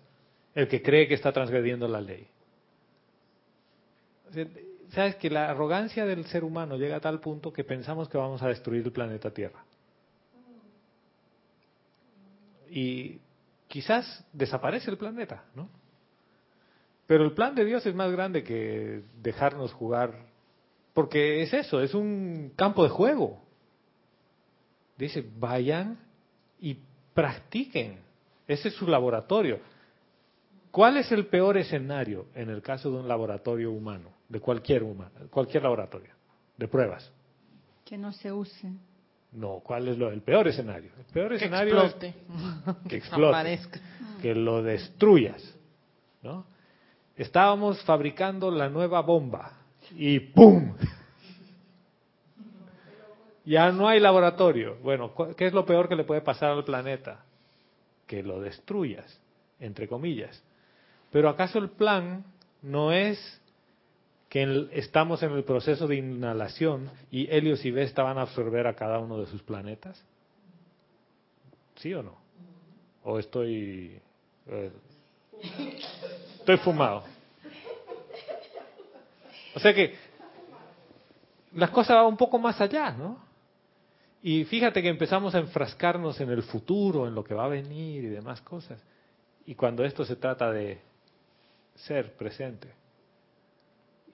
el 0.53 0.67
que 0.67 0.81
cree 0.81 1.07
que 1.07 1.13
está 1.13 1.31
transgrediendo 1.31 1.87
la 1.87 2.01
ley. 2.01 2.27
Sabes 4.89 5.15
que 5.17 5.29
la 5.29 5.49
arrogancia 5.49 6.05
del 6.05 6.25
ser 6.25 6.43
humano 6.43 6.77
llega 6.77 6.97
a 6.97 7.01
tal 7.01 7.19
punto 7.19 7.53
que 7.53 7.63
pensamos 7.63 8.09
que 8.09 8.17
vamos 8.17 8.41
a 8.41 8.47
destruir 8.47 8.83
el 8.83 8.91
planeta 8.91 9.31
Tierra. 9.31 9.63
Y 12.69 13.19
quizás 13.67 14.25
desaparece 14.33 14.89
el 14.89 14.97
planeta, 14.97 15.43
¿no? 15.55 15.69
Pero 17.07 17.23
el 17.23 17.33
plan 17.33 17.55
de 17.55 17.65
Dios 17.65 17.85
es 17.85 17.95
más 17.95 18.11
grande 18.11 18.43
que 18.43 19.03
dejarnos 19.21 19.73
jugar, 19.73 20.13
porque 20.93 21.41
es 21.41 21.53
eso, 21.53 21.81
es 21.81 21.93
un 21.93 22.53
campo 22.55 22.83
de 22.83 22.89
juego. 22.89 23.41
Dice, 24.97 25.25
vayan 25.37 25.97
y 26.59 26.77
practiquen. 27.13 27.99
Ese 28.47 28.67
es 28.67 28.75
su 28.75 28.85
laboratorio. 28.85 29.59
¿Cuál 30.71 30.97
es 30.97 31.11
el 31.11 31.27
peor 31.27 31.57
escenario 31.57 32.27
en 32.35 32.49
el 32.49 32.61
caso 32.61 32.91
de 32.91 32.97
un 32.97 33.07
laboratorio 33.07 33.71
humano, 33.71 34.18
de 34.29 34.39
cualquier 34.39 34.83
humano, 34.83 35.11
cualquier 35.29 35.63
laboratorio, 35.63 36.13
de 36.57 36.67
pruebas? 36.67 37.11
Que 37.83 37.97
no 37.97 38.13
se 38.13 38.31
use. 38.31 38.71
No, 39.31 39.59
¿cuál 39.63 39.87
es 39.87 39.97
lo, 39.97 40.11
el 40.11 40.21
peor 40.21 40.47
escenario? 40.47 40.91
El 40.97 41.05
peor 41.05 41.29
Que 41.29 41.35
escenario 41.35 41.83
explote. 41.83 42.07
es 42.09 42.75
que 42.89 42.95
explote, 42.97 43.27
Aparezca. 43.35 43.79
que 44.21 44.33
lo 44.35 44.63
destruyas, 44.63 45.43
¿no? 46.23 46.45
Estábamos 47.15 47.83
fabricando 47.83 48.49
la 48.49 48.69
nueva 48.69 49.01
bomba 49.01 49.51
y 49.91 50.19
¡pum! 50.19 50.73
Ya 53.45 53.71
no 53.71 53.87
hay 53.87 53.99
laboratorio. 53.99 54.77
Bueno, 54.83 55.13
cu- 55.13 55.33
¿qué 55.35 55.47
es 55.47 55.53
lo 55.53 55.65
peor 55.65 55.89
que 55.89 55.95
le 55.95 56.03
puede 56.03 56.21
pasar 56.21 56.51
al 56.51 56.63
planeta? 56.63 57.23
Que 58.05 58.21
lo 58.21 58.39
destruyas, 58.41 59.19
entre 59.59 59.87
comillas. 59.87 60.43
Pero 61.11 61.29
¿acaso 61.29 61.57
el 61.57 61.69
plan 61.69 62.23
no 62.61 62.91
es 62.91 63.38
que 64.29 64.43
el- 64.43 64.69
estamos 64.73 65.23
en 65.23 65.31
el 65.31 65.43
proceso 65.43 65.87
de 65.87 65.95
inhalación 65.97 66.89
y 67.11 67.27
Helios 67.29 67.65
y 67.65 67.71
Vesta 67.71 68.03
van 68.03 68.17
a 68.17 68.21
absorber 68.21 68.67
a 68.67 68.75
cada 68.75 68.99
uno 68.99 69.19
de 69.19 69.25
sus 69.27 69.41
planetas? 69.41 70.01
¿Sí 71.77 71.93
o 71.93 72.03
no? 72.03 72.15
¿O 73.03 73.17
estoy... 73.19 73.99
eh, 74.47 74.71
estoy 76.39 76.57
fumado? 76.57 77.03
O 79.55 79.59
sea 79.59 79.73
que 79.73 79.95
las 81.55 81.71
cosas 81.71 81.95
van 81.97 82.05
un 82.05 82.17
poco 82.17 82.37
más 82.37 82.61
allá, 82.61 82.91
¿no? 82.91 83.17
Y 84.21 84.43
fíjate 84.45 84.81
que 84.81 84.89
empezamos 84.89 85.33
a 85.33 85.39
enfrascarnos 85.39 86.19
en 86.21 86.29
el 86.29 86.43
futuro, 86.43 87.07
en 87.07 87.15
lo 87.15 87.23
que 87.23 87.33
va 87.33 87.45
a 87.45 87.49
venir 87.49 88.03
y 88.03 88.07
demás 88.07 88.41
cosas. 88.41 88.79
Y 89.45 89.55
cuando 89.55 89.83
esto 89.83 90.05
se 90.05 90.17
trata 90.17 90.51
de 90.51 90.79
ser 91.75 92.13
presente, 92.15 92.67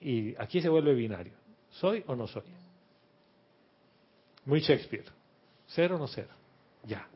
y 0.00 0.34
aquí 0.38 0.60
se 0.60 0.68
vuelve 0.68 0.94
binario, 0.94 1.34
¿soy 1.70 2.04
o 2.06 2.14
no 2.14 2.26
soy? 2.26 2.44
Muy 4.44 4.60
Shakespeare, 4.60 5.06
ser 5.66 5.92
o 5.92 5.98
no 5.98 6.06
ser, 6.06 6.28
ya. 6.84 7.08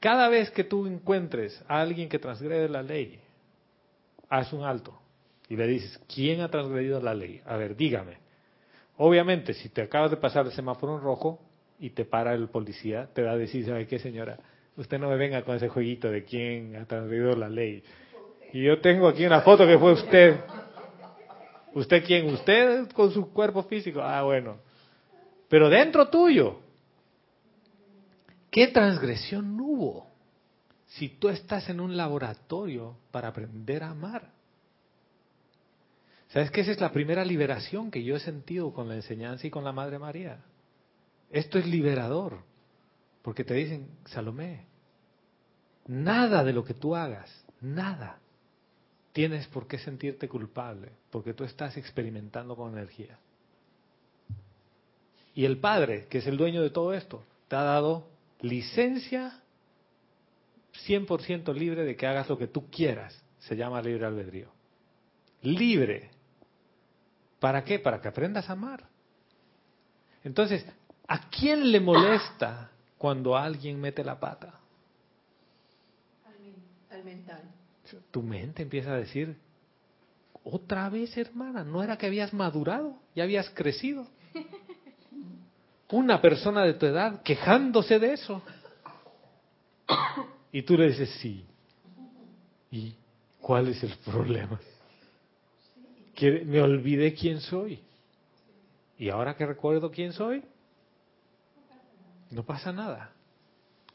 Cada 0.00 0.28
vez 0.28 0.50
que 0.50 0.64
tú 0.64 0.86
encuentres 0.86 1.62
a 1.68 1.80
alguien 1.80 2.08
que 2.08 2.18
transgrede 2.18 2.68
la 2.68 2.82
ley, 2.82 3.20
haz 4.30 4.52
un 4.52 4.64
alto 4.64 4.98
y 5.48 5.56
le 5.56 5.66
dices, 5.66 6.00
¿quién 6.12 6.40
ha 6.40 6.48
transgredido 6.48 7.00
la 7.02 7.12
ley? 7.12 7.42
A 7.44 7.56
ver, 7.56 7.76
dígame. 7.76 8.18
Obviamente, 8.96 9.52
si 9.52 9.68
te 9.68 9.82
acabas 9.82 10.10
de 10.10 10.16
pasar 10.16 10.46
el 10.46 10.52
semáforo 10.52 10.96
en 10.96 11.02
rojo 11.02 11.40
y 11.78 11.90
te 11.90 12.04
para 12.04 12.32
el 12.34 12.48
policía, 12.48 13.08
te 13.12 13.22
va 13.22 13.32
a 13.32 13.36
decir, 13.36 13.66
¿sabe 13.66 13.86
qué, 13.86 13.98
señora? 13.98 14.38
Usted 14.76 14.98
no 14.98 15.10
me 15.10 15.16
venga 15.16 15.42
con 15.42 15.56
ese 15.56 15.68
jueguito 15.68 16.10
de 16.10 16.24
quién 16.24 16.76
ha 16.76 16.86
transgredido 16.86 17.34
la 17.34 17.48
ley. 17.48 17.82
Y 18.52 18.62
yo 18.62 18.80
tengo 18.80 19.08
aquí 19.08 19.26
una 19.26 19.42
foto 19.42 19.66
que 19.66 19.78
fue 19.78 19.92
usted. 19.92 20.40
¿Usted 21.74 22.04
quién? 22.04 22.32
Usted 22.32 22.90
con 22.92 23.12
su 23.12 23.32
cuerpo 23.32 23.62
físico. 23.64 24.00
Ah, 24.02 24.22
bueno. 24.22 24.58
Pero 25.48 25.68
dentro 25.68 26.08
tuyo, 26.08 26.60
¿qué 28.50 28.68
transgresión 28.68 29.58
hubo? 29.60 30.06
Si 30.86 31.08
tú 31.08 31.28
estás 31.28 31.68
en 31.68 31.80
un 31.80 31.96
laboratorio 31.96 32.96
para 33.10 33.28
aprender 33.28 33.82
a 33.82 33.90
amar. 33.90 34.30
¿Sabes 36.28 36.50
que 36.50 36.60
esa 36.60 36.70
es 36.70 36.80
la 36.80 36.92
primera 36.92 37.24
liberación 37.24 37.90
que 37.90 38.04
yo 38.04 38.14
he 38.14 38.20
sentido 38.20 38.72
con 38.72 38.88
la 38.88 38.94
enseñanza 38.94 39.46
y 39.46 39.50
con 39.50 39.64
la 39.64 39.72
Madre 39.72 39.98
María? 39.98 40.38
Esto 41.30 41.58
es 41.58 41.66
liberador, 41.66 42.38
porque 43.22 43.44
te 43.44 43.54
dicen, 43.54 43.88
Salomé, 44.06 44.66
nada 45.86 46.44
de 46.44 46.52
lo 46.52 46.64
que 46.64 46.74
tú 46.74 46.94
hagas, 46.94 47.44
nada, 47.60 48.20
tienes 49.20 49.46
por 49.48 49.66
qué 49.66 49.76
sentirte 49.76 50.30
culpable, 50.30 50.92
porque 51.10 51.34
tú 51.34 51.44
estás 51.44 51.76
experimentando 51.76 52.56
con 52.56 52.72
energía. 52.72 53.18
Y 55.34 55.44
el 55.44 55.58
Padre, 55.58 56.06
que 56.08 56.18
es 56.18 56.26
el 56.26 56.38
dueño 56.38 56.62
de 56.62 56.70
todo 56.70 56.94
esto, 56.94 57.22
te 57.46 57.54
ha 57.54 57.62
dado 57.62 58.08
licencia 58.40 59.42
100% 60.86 61.52
libre 61.52 61.84
de 61.84 61.96
que 61.96 62.06
hagas 62.06 62.30
lo 62.30 62.38
que 62.38 62.46
tú 62.46 62.70
quieras. 62.70 63.22
Se 63.40 63.56
llama 63.56 63.82
libre 63.82 64.06
albedrío. 64.06 64.48
Libre. 65.42 66.12
¿Para 67.40 67.62
qué? 67.62 67.78
Para 67.78 68.00
que 68.00 68.08
aprendas 68.08 68.48
a 68.48 68.54
amar. 68.54 68.88
Entonces, 70.24 70.64
¿a 71.06 71.28
quién 71.28 71.70
le 71.70 71.80
molesta 71.80 72.70
cuando 72.96 73.36
alguien 73.36 73.78
mete 73.78 74.02
la 74.02 74.18
pata? 74.18 74.58
Al 76.90 77.04
mental. 77.04 77.42
Tu 78.10 78.22
mente 78.22 78.62
empieza 78.62 78.92
a 78.92 78.96
decir, 78.96 79.36
Otra 80.44 80.88
vez, 80.88 81.16
hermana, 81.16 81.64
¿no 81.64 81.82
era 81.82 81.96
que 81.96 82.06
habías 82.06 82.32
madurado? 82.32 82.96
¿Ya 83.14 83.24
habías 83.24 83.50
crecido? 83.50 84.06
Una 85.90 86.20
persona 86.20 86.64
de 86.64 86.74
tu 86.74 86.86
edad 86.86 87.22
quejándose 87.22 87.98
de 87.98 88.12
eso. 88.12 88.42
Y 90.52 90.62
tú 90.62 90.76
le 90.76 90.88
dices, 90.88 91.10
sí. 91.20 91.44
¿Y 92.70 92.94
cuál 93.40 93.68
es 93.68 93.82
el 93.82 93.96
problema? 94.04 94.60
Que 96.14 96.44
me 96.44 96.60
olvidé 96.60 97.14
quién 97.14 97.40
soy. 97.40 97.80
Y 98.98 99.08
ahora 99.08 99.34
que 99.34 99.46
recuerdo 99.46 99.90
quién 99.90 100.12
soy, 100.12 100.42
no 102.30 102.44
pasa 102.44 102.72
nada. 102.72 103.12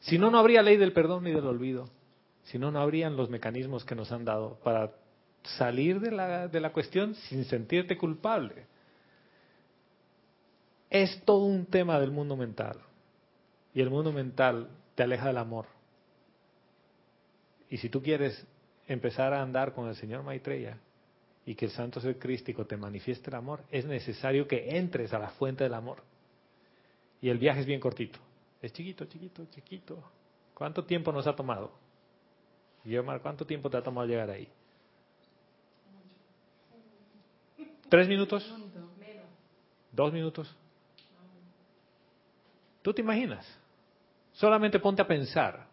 Si 0.00 0.18
no, 0.18 0.30
no 0.30 0.38
habría 0.38 0.62
ley 0.62 0.76
del 0.76 0.92
perdón 0.92 1.24
ni 1.24 1.30
del 1.30 1.46
olvido. 1.46 1.88
Si 2.46 2.58
no, 2.58 2.70
no 2.70 2.80
habrían 2.80 3.16
los 3.16 3.28
mecanismos 3.28 3.84
que 3.84 3.94
nos 3.94 4.12
han 4.12 4.24
dado 4.24 4.58
para 4.62 4.92
salir 5.58 6.00
de 6.00 6.12
la, 6.12 6.48
de 6.48 6.60
la 6.60 6.72
cuestión 6.72 7.14
sin 7.14 7.44
sentirte 7.44 7.96
culpable. 7.96 8.66
Es 10.88 11.22
todo 11.24 11.44
un 11.44 11.66
tema 11.66 11.98
del 11.98 12.12
mundo 12.12 12.36
mental. 12.36 12.78
Y 13.74 13.80
el 13.80 13.90
mundo 13.90 14.12
mental 14.12 14.68
te 14.94 15.02
aleja 15.02 15.26
del 15.26 15.38
amor. 15.38 15.66
Y 17.68 17.78
si 17.78 17.88
tú 17.88 18.00
quieres 18.00 18.46
empezar 18.86 19.34
a 19.34 19.42
andar 19.42 19.74
con 19.74 19.88
el 19.88 19.96
Señor 19.96 20.22
Maitreya 20.22 20.78
y 21.44 21.56
que 21.56 21.66
el 21.66 21.72
Santo 21.72 22.00
Ser 22.00 22.18
Crístico 22.18 22.64
te 22.64 22.76
manifieste 22.76 23.28
el 23.28 23.36
amor, 23.36 23.64
es 23.70 23.84
necesario 23.84 24.46
que 24.46 24.76
entres 24.78 25.12
a 25.12 25.18
la 25.18 25.30
fuente 25.30 25.64
del 25.64 25.74
amor. 25.74 26.02
Y 27.20 27.28
el 27.28 27.38
viaje 27.38 27.60
es 27.60 27.66
bien 27.66 27.80
cortito. 27.80 28.20
Es 28.62 28.72
chiquito, 28.72 29.04
chiquito, 29.06 29.44
chiquito. 29.46 30.02
¿Cuánto 30.54 30.84
tiempo 30.84 31.10
nos 31.10 31.26
ha 31.26 31.34
tomado? 31.34 31.85
Guillermo, 32.86 33.18
¿cuánto 33.20 33.44
tiempo 33.44 33.68
te 33.68 33.76
ha 33.76 33.82
tomado 33.82 34.06
llegar 34.06 34.30
ahí? 34.30 34.48
¿Tres 37.88 38.06
minutos? 38.06 38.54
¿Dos 39.90 40.12
minutos? 40.12 40.56
¿Tú 42.82 42.94
te 42.94 43.02
imaginas? 43.02 43.44
Solamente 44.34 44.78
ponte 44.78 45.02
a 45.02 45.06
pensar. 45.06 45.66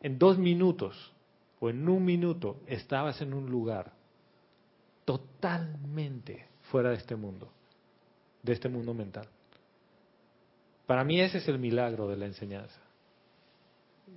En 0.00 0.16
dos 0.20 0.38
minutos 0.38 1.12
o 1.58 1.68
en 1.68 1.88
un 1.88 2.04
minuto 2.04 2.60
estabas 2.68 3.20
en 3.20 3.34
un 3.34 3.50
lugar 3.50 3.90
totalmente 5.04 6.46
fuera 6.70 6.90
de 6.90 6.96
este 6.96 7.16
mundo, 7.16 7.50
de 8.44 8.52
este 8.52 8.68
mundo 8.68 8.94
mental. 8.94 9.26
Para 10.86 11.02
mí 11.02 11.20
ese 11.20 11.38
es 11.38 11.48
el 11.48 11.58
milagro 11.58 12.06
de 12.06 12.16
la 12.16 12.26
enseñanza. 12.26 12.87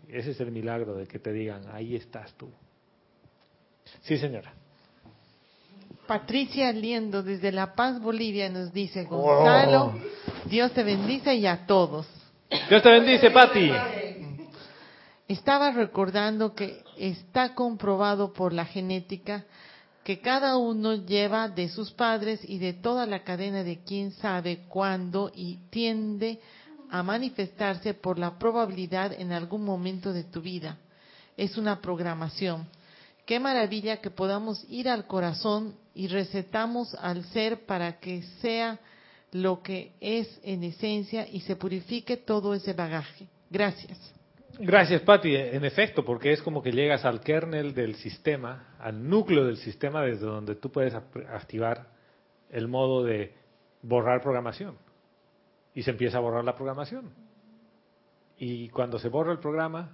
Ese 0.07 0.31
es 0.31 0.39
el 0.41 0.51
milagro 0.51 0.95
de 0.95 1.07
que 1.07 1.19
te 1.19 1.31
digan, 1.31 1.63
ahí 1.71 1.95
estás 1.95 2.33
tú. 2.33 2.49
Sí, 4.01 4.17
señora. 4.17 4.53
Patricia 6.07 6.71
Liendo 6.73 7.23
desde 7.23 7.51
La 7.51 7.73
Paz, 7.73 8.01
Bolivia, 8.01 8.49
nos 8.49 8.73
dice, 8.73 9.05
Gonzalo, 9.05 9.93
Dios 10.45 10.73
te 10.73 10.83
bendice 10.83 11.35
y 11.35 11.45
a 11.45 11.65
todos. 11.65 12.07
Dios 12.69 12.83
te 12.83 12.89
bendice, 12.89 13.31
Pati. 13.31 13.71
Estaba 15.27 15.71
recordando 15.71 16.53
que 16.53 16.83
está 16.97 17.55
comprobado 17.55 18.33
por 18.33 18.51
la 18.51 18.65
genética 18.65 19.45
que 20.03 20.19
cada 20.19 20.57
uno 20.57 20.95
lleva 20.95 21.47
de 21.47 21.69
sus 21.69 21.91
padres 21.91 22.41
y 22.43 22.57
de 22.57 22.73
toda 22.73 23.05
la 23.05 23.23
cadena 23.23 23.63
de 23.63 23.83
quién 23.83 24.11
sabe 24.11 24.65
cuándo 24.67 25.31
y 25.33 25.59
tiende 25.69 26.39
a 26.41 26.60
manifestarse 27.01 27.93
por 27.93 28.19
la 28.19 28.37
probabilidad 28.37 29.13
en 29.13 29.31
algún 29.31 29.63
momento 29.63 30.11
de 30.11 30.25
tu 30.25 30.41
vida. 30.41 30.77
Es 31.37 31.57
una 31.57 31.79
programación. 31.79 32.67
Qué 33.25 33.39
maravilla 33.39 34.01
que 34.01 34.09
podamos 34.09 34.65
ir 34.69 34.89
al 34.89 35.07
corazón 35.07 35.75
y 35.95 36.07
recetamos 36.07 36.93
al 36.95 37.23
ser 37.25 37.65
para 37.65 37.99
que 37.99 38.23
sea 38.41 38.79
lo 39.31 39.61
que 39.61 39.93
es 40.01 40.27
en 40.43 40.63
esencia 40.63 41.27
y 41.27 41.39
se 41.41 41.55
purifique 41.55 42.17
todo 42.17 42.53
ese 42.53 42.73
bagaje. 42.73 43.27
Gracias. 43.49 43.97
Gracias, 44.59 45.01
Patti. 45.01 45.35
En 45.35 45.63
efecto, 45.63 46.03
porque 46.03 46.33
es 46.33 46.41
como 46.41 46.61
que 46.61 46.71
llegas 46.71 47.05
al 47.05 47.21
kernel 47.21 47.73
del 47.73 47.95
sistema, 47.95 48.75
al 48.79 49.07
núcleo 49.07 49.45
del 49.45 49.57
sistema 49.57 50.01
desde 50.01 50.25
donde 50.25 50.55
tú 50.55 50.69
puedes 50.69 50.93
activar 50.93 51.87
el 52.49 52.67
modo 52.67 53.03
de 53.03 53.33
borrar 53.81 54.21
programación. 54.21 54.75
Y 55.73 55.83
se 55.83 55.91
empieza 55.91 56.17
a 56.17 56.21
borrar 56.21 56.43
la 56.43 56.55
programación. 56.55 57.11
Y 58.37 58.69
cuando 58.69 58.99
se 58.99 59.09
borra 59.09 59.31
el 59.31 59.39
programa, 59.39 59.91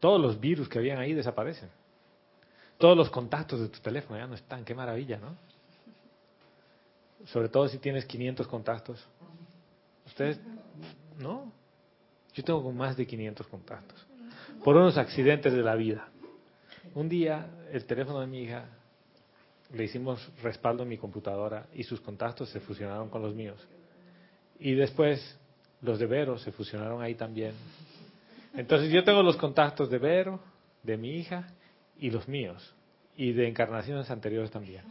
todos 0.00 0.20
los 0.20 0.38
virus 0.38 0.68
que 0.68 0.78
habían 0.78 0.98
ahí 0.98 1.14
desaparecen. 1.14 1.68
Todos 2.78 2.96
los 2.96 3.10
contactos 3.10 3.60
de 3.60 3.68
tu 3.68 3.80
teléfono 3.80 4.18
ya 4.18 4.26
no 4.26 4.34
están. 4.34 4.64
Qué 4.64 4.74
maravilla, 4.74 5.18
¿no? 5.18 5.36
Sobre 7.26 7.48
todo 7.48 7.68
si 7.68 7.78
tienes 7.78 8.06
500 8.06 8.46
contactos. 8.46 9.06
Ustedes, 10.06 10.40
¿no? 11.18 11.52
Yo 12.32 12.42
tengo 12.42 12.72
más 12.72 12.96
de 12.96 13.06
500 13.06 13.46
contactos. 13.46 14.06
Por 14.64 14.76
unos 14.76 14.96
accidentes 14.96 15.52
de 15.52 15.62
la 15.62 15.74
vida. 15.74 16.08
Un 16.94 17.08
día, 17.08 17.46
el 17.72 17.84
teléfono 17.84 18.20
de 18.20 18.26
mi 18.26 18.42
hija, 18.42 18.64
le 19.72 19.84
hicimos 19.84 20.26
respaldo 20.42 20.82
en 20.82 20.88
mi 20.88 20.98
computadora 20.98 21.66
y 21.74 21.84
sus 21.84 22.00
contactos 22.00 22.48
se 22.48 22.60
fusionaron 22.60 23.08
con 23.08 23.22
los 23.22 23.34
míos. 23.34 23.60
Y 24.60 24.74
después, 24.74 25.38
los 25.80 25.98
de 25.98 26.06
Vero 26.06 26.38
se 26.38 26.52
fusionaron 26.52 27.02
ahí 27.02 27.14
también. 27.14 27.52
Entonces, 28.54 28.92
yo 28.92 29.02
tengo 29.02 29.22
los 29.22 29.36
contactos 29.36 29.90
de 29.90 29.98
Vero, 29.98 30.38
de 30.82 30.96
mi 30.96 31.16
hija 31.16 31.48
y 31.98 32.10
los 32.10 32.28
míos. 32.28 32.74
Y 33.16 33.32
de 33.32 33.48
encarnaciones 33.48 34.10
anteriores 34.10 34.50
también. 34.50 34.82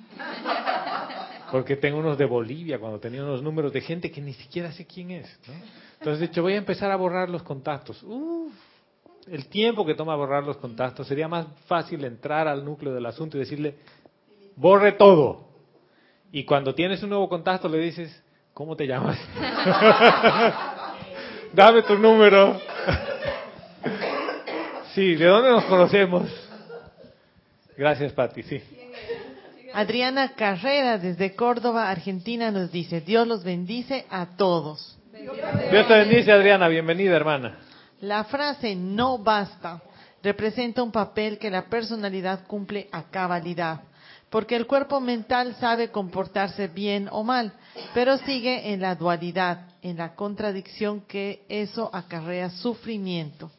Porque 1.52 1.76
tengo 1.76 2.00
unos 2.00 2.18
de 2.18 2.26
Bolivia, 2.26 2.80
cuando 2.80 3.00
tenía 3.00 3.24
unos 3.24 3.41
números 3.41 3.72
de 3.72 3.82
gente 3.82 4.12
que 4.12 4.22
ni 4.22 4.34
siquiera 4.34 4.72
sé 4.72 4.86
quién 4.86 5.12
es. 5.12 5.40
¿no? 5.48 5.54
Entonces 6.00 6.24
he 6.24 6.28
dicho, 6.28 6.41
voy 6.41 6.54
a 6.54 6.58
empezar 6.58 6.91
a 6.91 6.96
borrar 6.96 7.30
los 7.30 7.44
contactos. 7.44 8.04
El 9.28 9.48
tiempo 9.48 9.86
que 9.86 9.96
toma 9.96 10.16
borrar 10.16 10.44
los 10.44 10.58
contactos, 10.58 11.08
sería 11.08 11.28
más 11.28 11.48
fácil 11.68 12.04
entrar 12.06 12.48
al 12.48 12.64
núcleo 12.64 12.94
del 12.94 13.06
asunto 13.06 13.38
y 13.38 13.41
decirle, 13.41 13.76
borre 14.56 14.94
todo. 14.94 15.50
Y 16.32 16.46
cuando 16.46 16.74
tienes 16.74 17.02
un 17.04 17.10
nuevo 17.10 17.28
contacto 17.28 17.68
le 17.68 17.80
dices, 17.80 18.24
¿cómo 18.54 18.76
te 18.76 18.86
llamas? 18.86 19.18
Dame 21.54 21.82
tu 21.84 21.98
número. 21.98 22.60
sí, 24.94 25.16
¿de 25.16 25.26
dónde 25.26 25.52
nos 25.52 25.64
conocemos? 25.66 26.30
Gracias, 27.78 28.12
Pati, 28.14 28.44
sí. 28.44 28.62
Adriana 29.74 30.34
Carrera 30.36 30.98
desde 30.98 31.36
Córdoba, 31.36 31.90
Argentina, 31.90 32.52
nos 32.52 32.72
dice, 32.72 33.02
Dios 33.02 33.28
los 33.28 33.44
bendice 33.44 34.06
a 34.10 34.38
todos. 34.38 34.98
Dios 35.72 35.88
te 35.88 35.94
bendice, 35.94 36.32
Adriana. 36.32 36.68
Bienvenida, 36.68 37.16
hermana. 37.16 37.58
La 38.02 38.24
frase 38.24 38.76
no 38.76 39.18
basta 39.18 39.82
representa 40.24 40.84
un 40.84 40.92
papel 40.92 41.38
que 41.38 41.50
la 41.50 41.66
personalidad 41.66 42.46
cumple 42.48 42.90
a 42.92 43.04
cabalidad, 43.04 43.82
porque 44.30 44.56
el 44.56 44.68
cuerpo 44.68 45.00
mental 45.00 45.56
sabe 45.60 45.90
comportarse 45.90 46.68
bien 46.68 47.08
o 47.12 47.24
mal, 47.24 47.54
pero 47.94 48.18
sigue 48.20 48.74
en 48.74 48.82
la 48.82 48.96
dualidad, 48.96 49.68
en 49.82 49.98
la 49.98 50.16
contradicción 50.16 51.02
que 51.02 51.44
eso 51.50 51.90
acarrea 51.94 52.50
sufrimiento. 52.50 53.52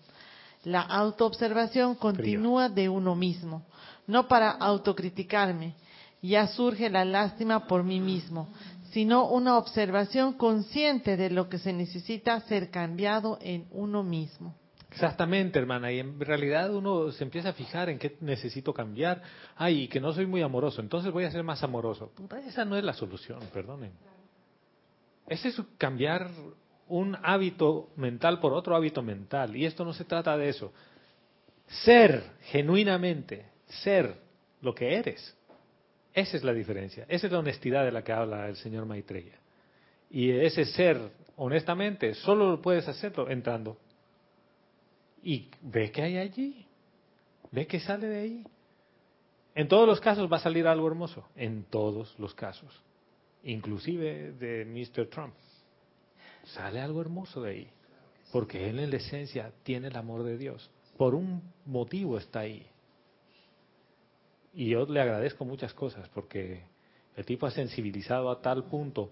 La 0.64 0.82
autoobservación 0.82 1.94
continúa 1.94 2.68
de 2.68 2.88
uno 2.88 3.14
mismo, 3.14 3.64
no 4.06 4.28
para 4.28 4.50
autocriticarme, 4.50 5.74
ya 6.22 6.46
surge 6.48 6.90
la 6.90 7.04
lástima 7.04 7.66
por 7.66 7.82
mí 7.82 8.00
mismo, 8.00 8.48
sino 8.92 9.28
una 9.28 9.56
observación 9.56 10.34
consciente 10.34 11.16
de 11.16 11.30
lo 11.30 11.48
que 11.48 11.58
se 11.58 11.72
necesita 11.72 12.38
ser 12.40 12.70
cambiado 12.70 13.38
en 13.40 13.66
uno 13.70 14.02
mismo. 14.02 14.54
Exactamente, 14.90 15.58
hermana. 15.58 15.92
Y 15.92 16.00
en 16.00 16.18
realidad 16.18 16.74
uno 16.74 17.12
se 17.12 17.22
empieza 17.22 17.50
a 17.50 17.52
fijar 17.52 17.88
en 17.88 17.98
qué 17.98 18.16
necesito 18.20 18.74
cambiar. 18.74 19.22
Ay, 19.56 19.86
que 19.88 20.00
no 20.00 20.12
soy 20.12 20.26
muy 20.26 20.42
amoroso, 20.42 20.80
entonces 20.80 21.12
voy 21.12 21.24
a 21.24 21.30
ser 21.30 21.44
más 21.44 21.62
amoroso. 21.62 22.12
esa 22.46 22.64
no 22.64 22.76
es 22.76 22.84
la 22.84 22.92
solución, 22.92 23.38
perdonen. 23.52 23.92
Ese 25.30 25.48
es 25.48 25.62
cambiar 25.78 26.28
un 26.88 27.16
hábito 27.22 27.90
mental 27.94 28.40
por 28.40 28.52
otro 28.52 28.74
hábito 28.74 29.00
mental. 29.00 29.54
Y 29.54 29.64
esto 29.64 29.84
no 29.84 29.92
se 29.92 30.04
trata 30.04 30.36
de 30.36 30.48
eso. 30.48 30.72
Ser 31.68 32.24
genuinamente, 32.50 33.46
ser 33.66 34.16
lo 34.60 34.74
que 34.74 34.96
eres. 34.96 35.36
Esa 36.12 36.36
es 36.36 36.42
la 36.42 36.52
diferencia. 36.52 37.06
Esa 37.08 37.28
es 37.28 37.32
la 37.32 37.38
honestidad 37.38 37.84
de 37.84 37.92
la 37.92 38.02
que 38.02 38.12
habla 38.12 38.48
el 38.48 38.56
señor 38.56 38.86
Maitreya. 38.86 39.38
Y 40.10 40.32
ese 40.32 40.64
ser, 40.64 40.98
honestamente, 41.36 42.14
solo 42.14 42.50
lo 42.50 42.60
puedes 42.60 42.88
hacerlo 42.88 43.30
entrando. 43.30 43.78
Y 45.22 45.48
ve 45.62 45.92
que 45.92 46.02
hay 46.02 46.18
allí. 46.18 46.66
Ve 47.52 47.68
que 47.68 47.78
sale 47.78 48.08
de 48.08 48.20
ahí. 48.20 48.44
En 49.54 49.68
todos 49.68 49.86
los 49.86 50.00
casos 50.00 50.28
va 50.30 50.38
a 50.38 50.40
salir 50.40 50.66
algo 50.66 50.88
hermoso. 50.88 51.24
En 51.36 51.62
todos 51.62 52.18
los 52.18 52.34
casos. 52.34 52.82
Inclusive 53.44 54.32
de 54.32 54.64
Mr. 54.64 55.06
Trump. 55.08 55.34
Sale 56.44 56.80
algo 56.80 57.00
hermoso 57.00 57.42
de 57.42 57.50
ahí. 57.50 57.68
Porque 58.32 58.68
él 58.68 58.78
en 58.78 58.90
la 58.90 58.96
esencia 58.96 59.52
tiene 59.62 59.88
el 59.88 59.96
amor 59.96 60.22
de 60.22 60.36
Dios. 60.36 60.70
Por 60.96 61.14
un 61.14 61.42
motivo 61.66 62.18
está 62.18 62.40
ahí. 62.40 62.66
Y 64.52 64.70
yo 64.70 64.84
le 64.86 65.00
agradezco 65.00 65.44
muchas 65.44 65.72
cosas 65.74 66.08
porque 66.08 66.62
el 67.16 67.24
tipo 67.24 67.46
ha 67.46 67.50
sensibilizado 67.50 68.30
a 68.30 68.40
tal 68.40 68.64
punto 68.64 69.10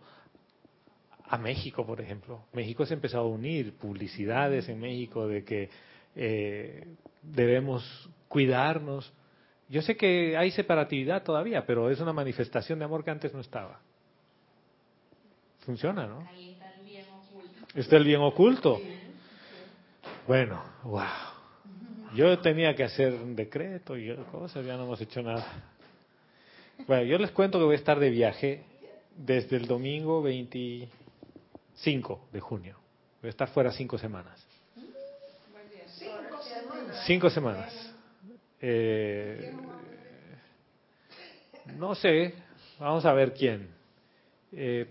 a 1.25 1.39
México, 1.39 1.87
por 1.87 2.01
ejemplo. 2.01 2.45
México 2.53 2.87
se 2.87 2.95
ha 2.95 2.97
empezado 2.97 3.25
a 3.25 3.29
unir, 3.29 3.75
publicidades 3.77 4.69
en 4.69 4.81
México 4.81 5.29
de 5.29 5.45
que 5.45 5.71
eh, 6.17 6.87
debemos 7.23 8.11
cuidarnos. 8.29 9.13
Yo 9.69 9.83
sé 9.83 9.97
que 9.97 10.37
hay 10.37 10.51
separatividad 10.51 11.23
todavía, 11.23 11.67
pero 11.67 11.91
es 11.91 12.01
una 12.01 12.13
manifestación 12.13 12.79
de 12.79 12.87
amor 12.87 13.05
que 13.05 13.11
antes 13.11 13.33
no 13.35 13.41
estaba. 13.41 13.81
Funciona, 15.61 16.07
¿no? 16.07 16.27
Ahí 16.31 16.53
está 16.53 16.75
el 16.75 16.85
bien 16.85 17.07
oculto. 17.11 17.51
Está 17.75 17.97
el 17.97 18.05
bien 18.05 18.21
oculto. 18.21 18.81
Bueno, 20.27 20.63
wow. 20.85 21.05
Yo 22.15 22.39
tenía 22.39 22.75
que 22.75 22.85
hacer 22.85 23.13
un 23.15 23.37
decreto 23.37 23.97
y 23.97 24.15
cosas, 24.31 24.65
ya 24.65 24.77
no 24.77 24.85
hemos 24.85 25.01
hecho 25.01 25.23
nada. 25.23 25.45
Bueno, 26.87 27.03
yo 27.05 27.19
les 27.19 27.33
cuento 27.33 27.59
que 27.59 27.65
voy 27.65 27.75
a 27.75 27.79
estar 27.79 27.99
de 27.99 28.11
viaje 28.11 28.63
desde 29.17 29.57
el 29.57 29.67
domingo 29.67 30.23
25 30.23 32.29
de 32.33 32.41
junio. 32.41 32.77
Voy 33.21 33.29
a 33.29 33.31
estar 33.31 33.49
fuera 33.49 33.73
cinco 33.73 33.99
semanas. 33.99 34.47
Cinco 37.07 37.31
semanas. 37.31 37.95
Eh, 38.61 39.53
no 41.77 41.95
sé, 41.95 42.35
vamos 42.79 43.05
a 43.05 43.13
ver 43.13 43.35
quién. 43.35 43.78
Eh, 44.53 44.87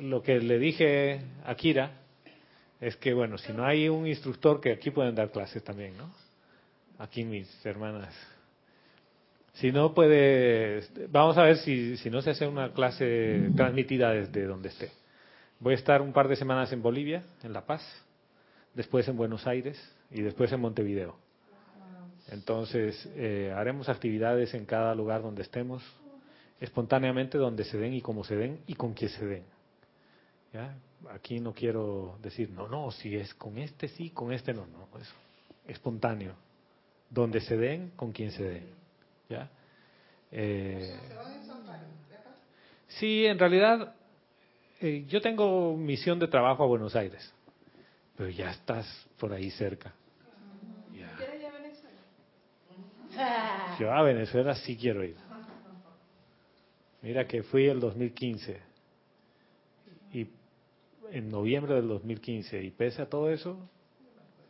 lo 0.00 0.22
que 0.22 0.40
le 0.40 0.58
dije 0.58 1.20
a 1.44 1.54
Kira 1.54 1.92
es 2.80 2.96
que, 2.96 3.12
bueno, 3.12 3.36
si 3.36 3.52
no 3.52 3.64
hay 3.64 3.88
un 3.88 4.06
instructor, 4.06 4.60
que 4.60 4.72
aquí 4.72 4.90
pueden 4.90 5.14
dar 5.14 5.30
clases 5.30 5.62
también, 5.62 5.96
¿no? 5.96 6.10
Aquí 6.98 7.24
mis 7.24 7.48
hermanas. 7.64 8.14
Si 9.54 9.72
no 9.72 9.92
puede, 9.92 10.82
vamos 11.08 11.36
a 11.36 11.42
ver 11.42 11.58
si, 11.58 11.96
si 11.98 12.08
no 12.08 12.22
se 12.22 12.30
hace 12.30 12.46
una 12.46 12.72
clase 12.72 13.50
transmitida 13.56 14.12
desde 14.12 14.44
donde 14.44 14.68
esté. 14.68 14.90
Voy 15.58 15.72
a 15.72 15.76
estar 15.76 16.00
un 16.00 16.12
par 16.12 16.28
de 16.28 16.36
semanas 16.36 16.72
en 16.72 16.80
Bolivia, 16.80 17.22
en 17.42 17.52
La 17.52 17.66
Paz, 17.66 17.82
después 18.74 19.06
en 19.08 19.16
Buenos 19.16 19.46
Aires 19.46 19.78
y 20.10 20.22
después 20.22 20.50
en 20.52 20.60
Montevideo. 20.60 21.16
Entonces, 22.28 23.10
eh, 23.16 23.52
haremos 23.54 23.88
actividades 23.88 24.54
en 24.54 24.64
cada 24.64 24.94
lugar 24.94 25.20
donde 25.20 25.42
estemos, 25.42 25.82
espontáneamente 26.60 27.38
donde 27.38 27.64
se 27.64 27.78
den 27.78 27.94
y 27.94 28.02
como 28.02 28.22
se 28.22 28.36
den 28.36 28.60
y 28.66 28.74
con 28.74 28.92
quién 28.92 29.10
se 29.10 29.26
den. 29.26 29.44
¿Ya? 30.52 30.76
Aquí 31.10 31.40
no 31.40 31.54
quiero 31.54 32.18
decir, 32.22 32.50
no, 32.50 32.68
no, 32.68 32.90
si 32.90 33.16
es 33.16 33.32
con 33.34 33.56
este 33.58 33.88
sí, 33.88 34.10
con 34.10 34.32
este 34.32 34.52
no, 34.52 34.66
no, 34.66 34.86
es 34.98 35.08
espontáneo. 35.66 36.34
Donde 37.08 37.40
se 37.40 37.56
den, 37.56 37.90
con 37.96 38.12
quien 38.12 38.30
se 38.30 38.44
den. 38.44 38.66
¿Ya? 39.28 39.50
Eh, 40.30 40.96
sí, 42.86 43.26
en 43.26 43.38
realidad 43.38 43.94
eh, 44.80 45.04
yo 45.08 45.20
tengo 45.20 45.76
misión 45.76 46.18
de 46.18 46.28
trabajo 46.28 46.62
a 46.62 46.66
Buenos 46.66 46.94
Aires, 46.94 47.32
pero 48.16 48.28
ya 48.28 48.50
estás 48.50 48.86
por 49.18 49.32
ahí 49.32 49.50
cerca. 49.50 49.92
Ya. 50.94 51.16
¿Quieres 51.16 51.40
ir 51.40 51.46
a 51.46 51.52
Venezuela? 51.52 52.00
Yo 53.78 53.92
a 53.92 54.02
Venezuela 54.02 54.54
sí 54.54 54.76
quiero 54.76 55.02
ir. 55.04 55.16
Mira 57.02 57.26
que 57.26 57.42
fui 57.42 57.66
el 57.66 57.80
2015 57.80 58.60
y 60.12 60.28
en 61.10 61.28
noviembre 61.30 61.74
del 61.74 61.88
2015 61.88 62.62
y 62.62 62.70
pese 62.70 63.02
a 63.02 63.08
todo 63.08 63.30
eso, 63.30 63.58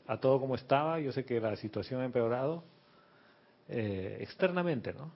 a 0.06 0.18
todo 0.18 0.40
como 0.40 0.56
estaba, 0.56 0.98
yo 1.00 1.12
sé 1.12 1.24
que 1.24 1.40
la 1.40 1.56
situación 1.56 2.00
ha 2.00 2.04
empeorado 2.04 2.64
eh, 3.68 4.18
externamente, 4.20 4.92
¿no? 4.92 5.12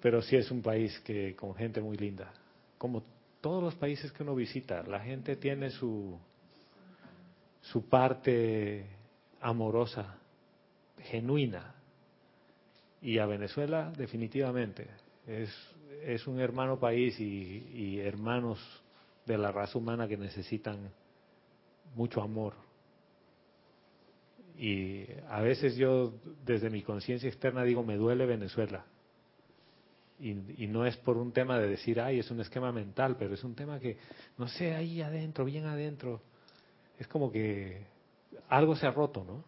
Pero 0.00 0.22
sí 0.22 0.36
es 0.36 0.50
un 0.50 0.62
país 0.62 0.98
que 1.00 1.34
con 1.34 1.54
gente 1.54 1.80
muy 1.80 1.96
linda, 1.96 2.32
como 2.78 3.02
todos 3.40 3.62
los 3.62 3.74
países 3.74 4.12
que 4.12 4.22
uno 4.22 4.34
visita, 4.34 4.82
la 4.84 5.00
gente 5.00 5.36
tiene 5.36 5.70
su 5.70 6.18
su 7.72 7.88
parte 7.88 8.86
amorosa, 9.40 10.18
genuina, 11.02 11.74
y 13.02 13.18
a 13.18 13.26
Venezuela 13.26 13.92
definitivamente 13.96 14.86
es 15.26 15.50
es 16.02 16.26
un 16.26 16.40
hermano 16.40 16.78
país 16.78 17.18
y, 17.18 17.98
hermanos 18.00 18.60
de 19.24 19.38
la 19.38 19.50
raza 19.50 19.78
humana 19.78 20.06
que 20.06 20.16
necesitan 20.16 20.90
mucho 21.94 22.22
amor. 22.22 22.54
Y 24.58 25.04
a 25.28 25.40
veces 25.40 25.76
yo, 25.76 26.14
desde 26.44 26.70
mi 26.70 26.82
conciencia 26.82 27.28
externa, 27.28 27.64
digo, 27.64 27.82
me 27.82 27.96
duele 27.96 28.24
Venezuela. 28.24 28.84
Y, 30.18 30.64
y, 30.64 30.66
no 30.66 30.86
es 30.86 30.96
por 30.96 31.18
un 31.18 31.32
tema 31.32 31.58
de 31.58 31.68
decir, 31.68 32.00
ay, 32.00 32.20
es 32.20 32.30
un 32.30 32.40
esquema 32.40 32.72
mental, 32.72 33.16
pero 33.18 33.34
es 33.34 33.44
un 33.44 33.54
tema 33.54 33.78
que, 33.78 33.98
no 34.38 34.48
sé, 34.48 34.74
ahí 34.74 35.02
adentro, 35.02 35.44
bien 35.44 35.66
adentro, 35.66 36.22
es 36.98 37.06
como 37.08 37.30
que 37.30 37.84
algo 38.48 38.76
se 38.76 38.86
ha 38.86 38.90
roto, 38.90 39.24
¿no? 39.24 39.44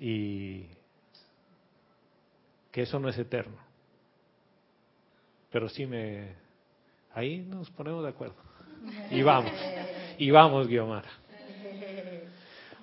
Y 0.00 0.66
que 2.72 2.82
eso 2.82 2.98
no 2.98 3.08
es 3.08 3.18
eterno. 3.18 3.67
Pero 5.50 5.68
sí 5.68 5.86
me... 5.86 6.34
Ahí 7.14 7.38
nos 7.38 7.70
ponemos 7.70 8.02
de 8.02 8.10
acuerdo. 8.10 8.36
Y 9.10 9.22
vamos. 9.22 9.52
Y 10.18 10.30
vamos, 10.30 10.68
Guiomar. 10.68 11.04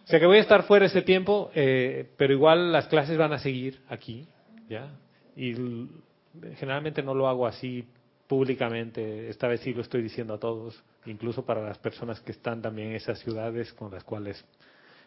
O 0.06 0.08
sea 0.08 0.20
que 0.20 0.26
voy 0.28 0.38
a 0.38 0.42
estar 0.42 0.64
fuera 0.64 0.86
ese 0.86 1.02
tiempo, 1.02 1.50
eh, 1.56 2.12
pero 2.16 2.32
igual 2.32 2.72
las 2.72 2.88
clases 2.88 3.18
van 3.18 3.34
a 3.34 3.40
seguir 3.40 3.82
aquí, 3.90 4.28
¿ya? 4.70 4.92
Y 5.36 5.56
generalmente 6.58 7.02
no 7.02 7.16
lo 7.16 7.28
hago 7.28 7.48
así 7.48 7.88
públicamente, 8.28 9.30
esta 9.30 9.48
vez 9.48 9.62
sí 9.62 9.74
lo 9.74 9.82
estoy 9.82 10.04
diciendo 10.04 10.36
a 10.36 10.40
todos, 10.40 10.84
incluso 11.06 11.44
para 11.44 11.62
las 11.62 11.80
personas 11.80 12.20
que 12.22 12.32
están 12.32 12.62
también 12.62 12.90
en 12.90 12.96
esas 12.96 13.20
ciudades 13.20 13.74
con 13.74 13.92
las 13.92 14.04
cuales 14.04 14.46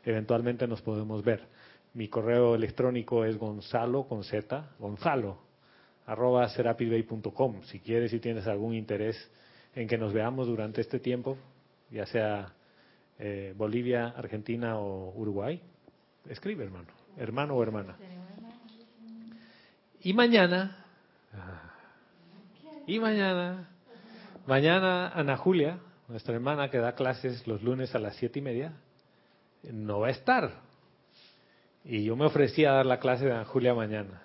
eventualmente 0.04 0.66
nos 0.66 0.82
podemos 0.82 1.22
ver. 1.24 1.42
Mi 1.94 2.08
correo 2.08 2.54
electrónico 2.54 3.24
es 3.24 3.36
gonzalo 3.36 4.04
con 4.04 4.24
z, 4.24 4.70
gonzalo, 4.78 5.38
arroba 6.08 6.48
serapibay.com. 6.48 7.62
Si 7.64 7.80
quieres 7.80 8.12
y 8.14 8.18
tienes 8.18 8.46
algún 8.46 8.74
interés 8.74 9.30
en 9.74 9.86
que 9.86 9.98
nos 9.98 10.14
veamos 10.14 10.46
durante 10.46 10.80
este 10.80 10.98
tiempo, 10.98 11.36
ya 11.90 12.06
sea 12.06 12.54
eh, 13.18 13.52
Bolivia, 13.54 14.14
Argentina 14.16 14.78
o 14.78 15.12
Uruguay, 15.14 15.60
escribe 16.30 16.64
hermano, 16.64 16.88
hermano 17.18 17.54
o 17.54 17.62
hermana. 17.62 17.96
Y 20.00 20.14
mañana, 20.14 20.82
y 22.86 22.98
mañana, 22.98 23.68
mañana 24.46 25.08
Ana 25.08 25.36
Julia, 25.36 25.78
nuestra 26.08 26.34
hermana 26.34 26.70
que 26.70 26.78
da 26.78 26.94
clases 26.94 27.46
los 27.46 27.62
lunes 27.62 27.94
a 27.94 27.98
las 27.98 28.16
siete 28.16 28.38
y 28.38 28.42
media, 28.42 28.72
no 29.70 30.00
va 30.00 30.06
a 30.06 30.10
estar. 30.10 30.62
Y 31.84 32.04
yo 32.04 32.16
me 32.16 32.24
ofrecí 32.24 32.64
a 32.64 32.72
dar 32.72 32.86
la 32.86 32.98
clase 32.98 33.26
de 33.26 33.32
Ana 33.32 33.44
Julia 33.44 33.74
mañana. 33.74 34.22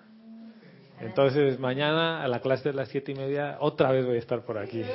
Entonces 1.00 1.58
mañana 1.58 2.22
a 2.22 2.28
la 2.28 2.40
clase 2.40 2.70
de 2.70 2.74
las 2.74 2.88
siete 2.88 3.12
y 3.12 3.14
media 3.14 3.56
otra 3.60 3.90
vez 3.90 4.06
voy 4.06 4.16
a 4.16 4.20
estar 4.20 4.42
por 4.42 4.58
aquí. 4.58 4.82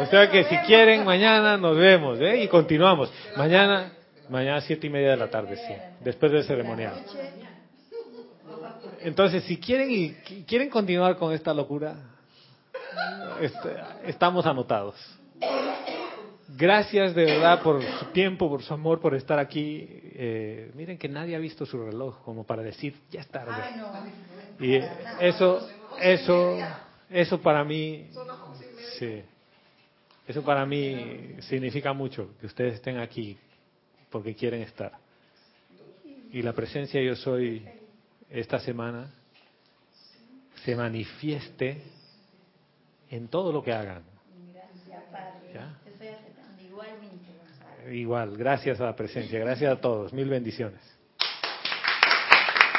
O 0.00 0.06
sea 0.06 0.30
que 0.30 0.44
si 0.44 0.56
quieren, 0.58 1.04
mañana 1.04 1.56
nos 1.56 1.76
vemos, 1.76 2.18
¿eh? 2.20 2.42
Y 2.42 2.48
continuamos. 2.48 3.12
Mañana, 3.36 3.92
mañana 4.28 4.60
siete 4.60 4.86
y 4.86 4.90
media 4.90 5.10
de 5.10 5.16
la 5.16 5.28
tarde, 5.28 5.56
sí. 5.56 5.74
Después 6.00 6.32
del 6.32 6.44
ceremonial. 6.44 6.94
Entonces, 9.00 9.44
si 9.44 9.58
quieren 9.58 9.90
y 9.90 10.12
quieren 10.44 10.70
continuar 10.70 11.16
con 11.16 11.32
esta 11.32 11.52
locura, 11.52 11.94
este, 13.40 13.76
estamos 14.06 14.46
anotados. 14.46 14.94
Gracias 16.48 17.14
de 17.14 17.24
verdad 17.24 17.62
por 17.62 17.82
su 17.82 18.04
tiempo, 18.06 18.48
por 18.48 18.62
su 18.62 18.72
amor, 18.72 19.00
por 19.00 19.14
estar 19.14 19.38
aquí. 19.38 19.86
Eh, 19.88 20.70
miren 20.74 20.96
que 20.96 21.08
nadie 21.08 21.34
ha 21.34 21.38
visto 21.38 21.66
su 21.66 21.82
reloj 21.84 22.22
como 22.24 22.44
para 22.44 22.62
decir 22.62 22.96
ya 23.10 23.20
es 23.20 23.28
tarde. 23.28 23.52
Y 24.60 24.76
eso, 25.20 25.68
eso, 26.00 26.56
eso 27.10 27.40
para 27.40 27.64
mí, 27.64 28.08
sí. 28.98 29.22
Eso 30.26 30.42
para 30.42 30.66
mí 30.66 31.36
significa 31.40 31.92
mucho, 31.92 32.30
que 32.40 32.46
ustedes 32.46 32.74
estén 32.74 32.98
aquí 32.98 33.36
porque 34.10 34.34
quieren 34.34 34.62
estar. 34.62 34.92
Y 36.32 36.42
la 36.42 36.52
presencia 36.52 37.00
yo 37.02 37.14
soy 37.14 37.66
esta 38.30 38.58
semana 38.58 39.10
se 40.64 40.74
manifieste 40.74 41.82
en 43.10 43.28
todo 43.28 43.52
lo 43.52 43.62
que 43.62 43.72
hagan. 43.72 44.02
¿Ya? 45.54 45.78
Igual, 47.90 48.36
gracias 48.36 48.80
a 48.80 48.84
la 48.84 48.96
presencia, 48.96 49.38
gracias 49.38 49.72
a 49.72 49.80
todos, 49.80 50.12
mil 50.12 50.28
bendiciones. 50.28 50.95